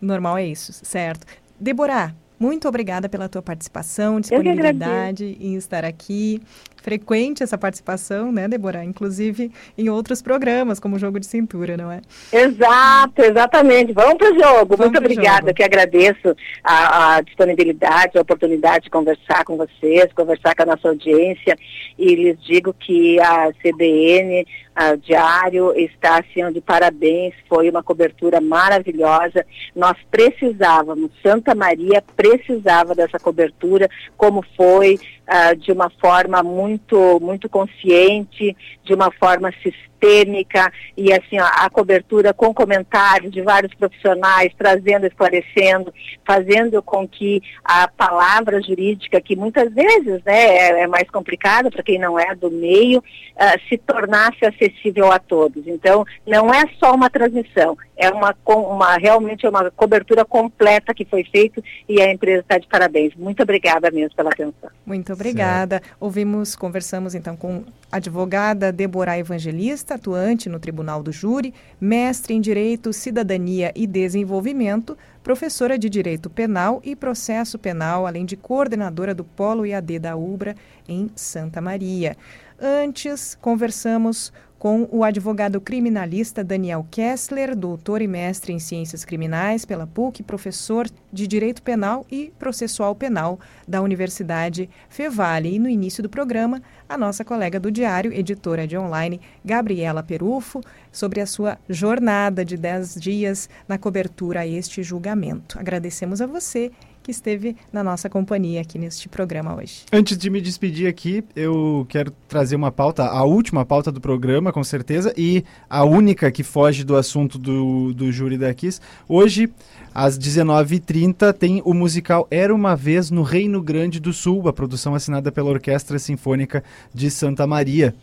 Normal 0.00 0.38
é 0.38 0.46
isso, 0.46 0.72
certo. 0.72 1.26
Deborah, 1.58 2.14
muito 2.38 2.68
obrigada 2.68 3.08
pela 3.08 3.28
tua 3.28 3.40
participação, 3.40 4.20
disponibilidade 4.20 5.36
em 5.40 5.56
estar 5.56 5.84
aqui. 5.84 6.40
Frequente 6.86 7.42
essa 7.42 7.58
participação, 7.58 8.30
né, 8.30 8.46
Débora? 8.46 8.84
Inclusive 8.84 9.50
em 9.76 9.88
outros 9.88 10.22
programas, 10.22 10.78
como 10.78 10.94
o 10.94 10.98
Jogo 11.00 11.18
de 11.18 11.26
Cintura, 11.26 11.76
não 11.76 11.90
é? 11.90 12.00
Exato, 12.32 13.22
exatamente. 13.22 13.92
Vamos 13.92 14.14
para 14.14 14.30
o 14.30 14.38
jogo. 14.38 14.76
Vamos 14.76 14.92
muito 14.92 14.98
obrigada, 14.98 15.46
jogo. 15.46 15.54
que 15.54 15.64
agradeço 15.64 16.36
a, 16.62 17.16
a, 17.16 17.20
disponibilidade, 17.22 18.16
a 18.16 18.20
oportunidade 18.20 18.84
de 18.84 18.90
conversar 18.90 19.44
com 19.44 19.56
vocês, 19.56 20.12
conversar 20.12 20.54
com 20.54 20.62
a 20.62 20.66
nossa 20.66 20.86
audiência. 20.86 21.58
E 21.98 22.14
lhes 22.14 22.40
digo 22.44 22.72
que 22.72 23.18
a 23.18 23.50
CBN, 23.54 24.46
a 24.72 24.94
Diário, 24.94 25.72
está 25.76 26.20
assim 26.20 26.48
de 26.52 26.60
parabéns. 26.60 27.34
Foi 27.48 27.68
uma 27.68 27.82
cobertura 27.82 28.40
maravilhosa. 28.40 29.44
Nós 29.74 29.96
precisávamos, 30.08 31.10
Santa 31.20 31.52
Maria 31.52 32.00
precisava 32.16 32.94
dessa 32.94 33.18
cobertura, 33.18 33.88
como 34.16 34.44
foi, 34.56 35.00
uh, 35.28 35.56
de 35.56 35.72
uma 35.72 35.90
forma 35.90 36.42
muito, 36.42 37.18
muito 37.20 37.48
consciente, 37.48 38.56
de 38.84 38.94
uma 38.94 39.10
forma 39.10 39.50
sistêmica 39.62 39.95
sistêmica 39.96 40.72
e 40.96 41.12
assim 41.12 41.38
ó, 41.40 41.44
a 41.44 41.68
cobertura 41.70 42.32
com 42.32 42.52
comentários 42.52 43.32
de 43.32 43.42
vários 43.42 43.74
profissionais 43.74 44.52
trazendo, 44.56 45.06
esclarecendo, 45.06 45.92
fazendo 46.24 46.82
com 46.82 47.06
que 47.06 47.42
a 47.64 47.88
palavra 47.88 48.60
jurídica, 48.62 49.20
que 49.20 49.36
muitas 49.36 49.72
vezes 49.72 50.22
né, 50.24 50.56
é, 50.56 50.82
é 50.82 50.86
mais 50.86 51.08
complicada 51.10 51.70
para 51.70 51.82
quem 51.82 51.98
não 51.98 52.18
é 52.18 52.34
do 52.34 52.50
meio, 52.50 52.98
uh, 53.00 53.68
se 53.68 53.78
tornasse 53.78 54.44
acessível 54.44 55.10
a 55.10 55.18
todos. 55.18 55.66
Então, 55.66 56.04
não 56.26 56.52
é 56.52 56.64
só 56.78 56.94
uma 56.94 57.10
transmissão, 57.10 57.76
é 57.96 58.10
uma, 58.10 58.34
uma 58.46 58.96
realmente 58.96 59.46
é 59.46 59.48
uma 59.48 59.70
cobertura 59.70 60.24
completa 60.24 60.94
que 60.94 61.04
foi 61.04 61.24
feita 61.24 61.62
e 61.88 62.00
a 62.00 62.12
empresa 62.12 62.40
está 62.40 62.58
de 62.58 62.66
parabéns. 62.66 63.14
Muito 63.14 63.42
obrigada 63.42 63.90
mesmo 63.90 64.14
pela 64.14 64.30
atenção. 64.30 64.70
Muito 64.84 65.12
obrigada. 65.12 65.76
Certo. 65.76 65.96
Ouvimos, 66.00 66.54
conversamos 66.54 67.14
então 67.14 67.36
com 67.36 67.64
a 67.90 67.96
advogada 67.96 68.72
Deborah 68.72 69.18
Evangelista, 69.18 69.85
atuante 69.94 70.48
no 70.48 70.58
Tribunal 70.58 71.02
do 71.02 71.12
Júri, 71.12 71.54
mestre 71.80 72.34
em 72.34 72.40
Direito, 72.40 72.92
Cidadania 72.92 73.72
e 73.74 73.86
Desenvolvimento, 73.86 74.96
professora 75.22 75.78
de 75.78 75.88
Direito 75.88 76.30
Penal 76.30 76.80
e 76.84 76.94
Processo 76.94 77.58
Penal, 77.58 78.06
além 78.06 78.24
de 78.24 78.36
coordenadora 78.36 79.14
do 79.14 79.24
Polo 79.24 79.66
IAD 79.66 79.98
da 79.98 80.16
UBRA 80.16 80.54
em 80.88 81.10
Santa 81.14 81.60
Maria. 81.60 82.16
Antes, 82.60 83.36
conversamos 83.40 84.32
com 84.66 84.88
o 84.90 85.04
advogado 85.04 85.60
criminalista 85.60 86.42
Daniel 86.42 86.84
Kessler, 86.90 87.54
doutor 87.54 88.02
e 88.02 88.08
mestre 88.08 88.52
em 88.52 88.58
Ciências 88.58 89.04
Criminais 89.04 89.64
pela 89.64 89.86
PUC, 89.86 90.24
professor 90.24 90.88
de 91.12 91.28
Direito 91.28 91.62
Penal 91.62 92.04
e 92.10 92.32
Processual 92.36 92.92
Penal 92.92 93.38
da 93.68 93.80
Universidade 93.80 94.68
Fevale. 94.88 95.54
E 95.54 95.60
no 95.60 95.68
início 95.68 96.02
do 96.02 96.08
programa, 96.08 96.60
a 96.88 96.98
nossa 96.98 97.24
colega 97.24 97.60
do 97.60 97.70
Diário, 97.70 98.12
editora 98.12 98.66
de 98.66 98.76
online, 98.76 99.20
Gabriela 99.44 100.02
Perufo, 100.02 100.60
sobre 100.90 101.20
a 101.20 101.26
sua 101.26 101.58
jornada 101.68 102.44
de 102.44 102.56
10 102.56 102.96
dias 102.96 103.48
na 103.68 103.78
cobertura 103.78 104.40
a 104.40 104.46
este 104.48 104.82
julgamento. 104.82 105.60
Agradecemos 105.60 106.20
a 106.20 106.26
você 106.26 106.72
que 107.06 107.12
esteve 107.12 107.56
na 107.72 107.84
nossa 107.84 108.10
companhia 108.10 108.60
aqui 108.60 108.80
neste 108.80 109.08
programa 109.08 109.54
hoje. 109.54 109.84
Antes 109.92 110.18
de 110.18 110.28
me 110.28 110.40
despedir 110.40 110.88
aqui, 110.88 111.22
eu 111.36 111.86
quero 111.88 112.10
trazer 112.26 112.56
uma 112.56 112.72
pauta, 112.72 113.04
a 113.04 113.22
última 113.22 113.64
pauta 113.64 113.92
do 113.92 114.00
programa, 114.00 114.52
com 114.52 114.64
certeza, 114.64 115.14
e 115.16 115.44
a 115.70 115.84
única 115.84 116.32
que 116.32 116.42
foge 116.42 116.82
do 116.82 116.96
assunto 116.96 117.38
do, 117.38 117.94
do 117.94 118.10
júri 118.10 118.36
da 118.36 118.52
Kiss. 118.52 118.80
Hoje, 119.08 119.48
às 119.94 120.18
19h30, 120.18 121.32
tem 121.32 121.62
o 121.64 121.72
musical 121.72 122.26
Era 122.28 122.52
Uma 122.52 122.74
Vez 122.74 123.08
no 123.08 123.22
Reino 123.22 123.62
Grande 123.62 124.00
do 124.00 124.12
Sul, 124.12 124.48
a 124.48 124.52
produção 124.52 124.92
assinada 124.92 125.30
pela 125.30 125.50
Orquestra 125.50 126.00
Sinfônica 126.00 126.64
de 126.92 127.08
Santa 127.08 127.46
Maria. 127.46 127.94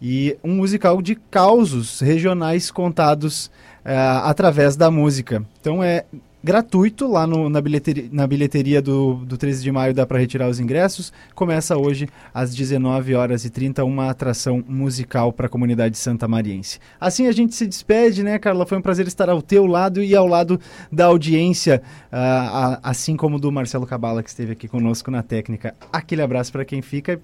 E 0.00 0.36
um 0.44 0.54
musical 0.54 1.02
de 1.02 1.16
causos 1.16 1.98
regionais 1.98 2.70
contados 2.70 3.46
uh, 3.84 4.22
através 4.24 4.76
da 4.76 4.92
música. 4.92 5.44
Então 5.60 5.82
é 5.82 6.04
gratuito 6.44 7.08
lá 7.10 7.26
no, 7.26 7.48
na 7.48 7.58
bilheteria, 7.58 8.06
na 8.12 8.26
bilheteria 8.26 8.82
do, 8.82 9.14
do 9.14 9.38
13 9.38 9.62
de 9.62 9.72
maio, 9.72 9.94
dá 9.94 10.06
para 10.06 10.18
retirar 10.18 10.46
os 10.46 10.60
ingressos. 10.60 11.10
Começa 11.34 11.74
hoje 11.74 12.06
às 12.34 12.54
19 12.54 13.14
horas 13.14 13.46
e 13.46 13.50
30 13.50 13.82
uma 13.82 14.10
atração 14.10 14.62
musical 14.68 15.32
para 15.32 15.46
a 15.46 15.48
comunidade 15.48 15.96
santa 15.96 16.28
mariense. 16.28 16.78
Assim 17.00 17.26
a 17.26 17.32
gente 17.32 17.54
se 17.54 17.66
despede, 17.66 18.22
né, 18.22 18.38
Carla? 18.38 18.66
Foi 18.66 18.76
um 18.76 18.82
prazer 18.82 19.06
estar 19.06 19.30
ao 19.30 19.40
teu 19.40 19.64
lado 19.64 20.02
e 20.02 20.14
ao 20.14 20.26
lado 20.26 20.60
da 20.92 21.06
audiência, 21.06 21.80
uh, 22.12 22.78
assim 22.82 23.16
como 23.16 23.38
do 23.38 23.50
Marcelo 23.50 23.86
Cabala, 23.86 24.22
que 24.22 24.28
esteve 24.28 24.52
aqui 24.52 24.68
conosco 24.68 25.10
na 25.10 25.22
técnica. 25.22 25.74
Aquele 25.90 26.20
abraço 26.20 26.52
para 26.52 26.64
quem 26.66 26.82
fica. 26.82 27.18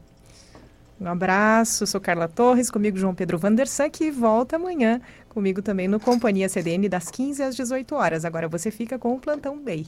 Um 1.01 1.09
abraço, 1.09 1.87
sou 1.87 1.99
Carla 1.99 2.29
Torres, 2.29 2.71
comigo 2.71 2.99
João 2.99 3.15
Pedro 3.15 3.39
Vandersan, 3.39 3.89
que 3.89 4.11
volta 4.11 4.57
amanhã 4.57 5.01
comigo 5.31 5.63
também 5.63 5.89
no 5.89 5.99
Companhia 5.99 6.47
CDN 6.47 6.91
das 6.91 7.11
15 7.11 7.43
às 7.43 7.57
18 7.57 7.95
horas. 7.95 8.27
Agora 8.27 8.49
você 8.49 8.71
fica 8.71 8.99
com 8.99 9.15
o 9.15 9.19
Plantão 9.19 9.59
Bay. 9.59 9.87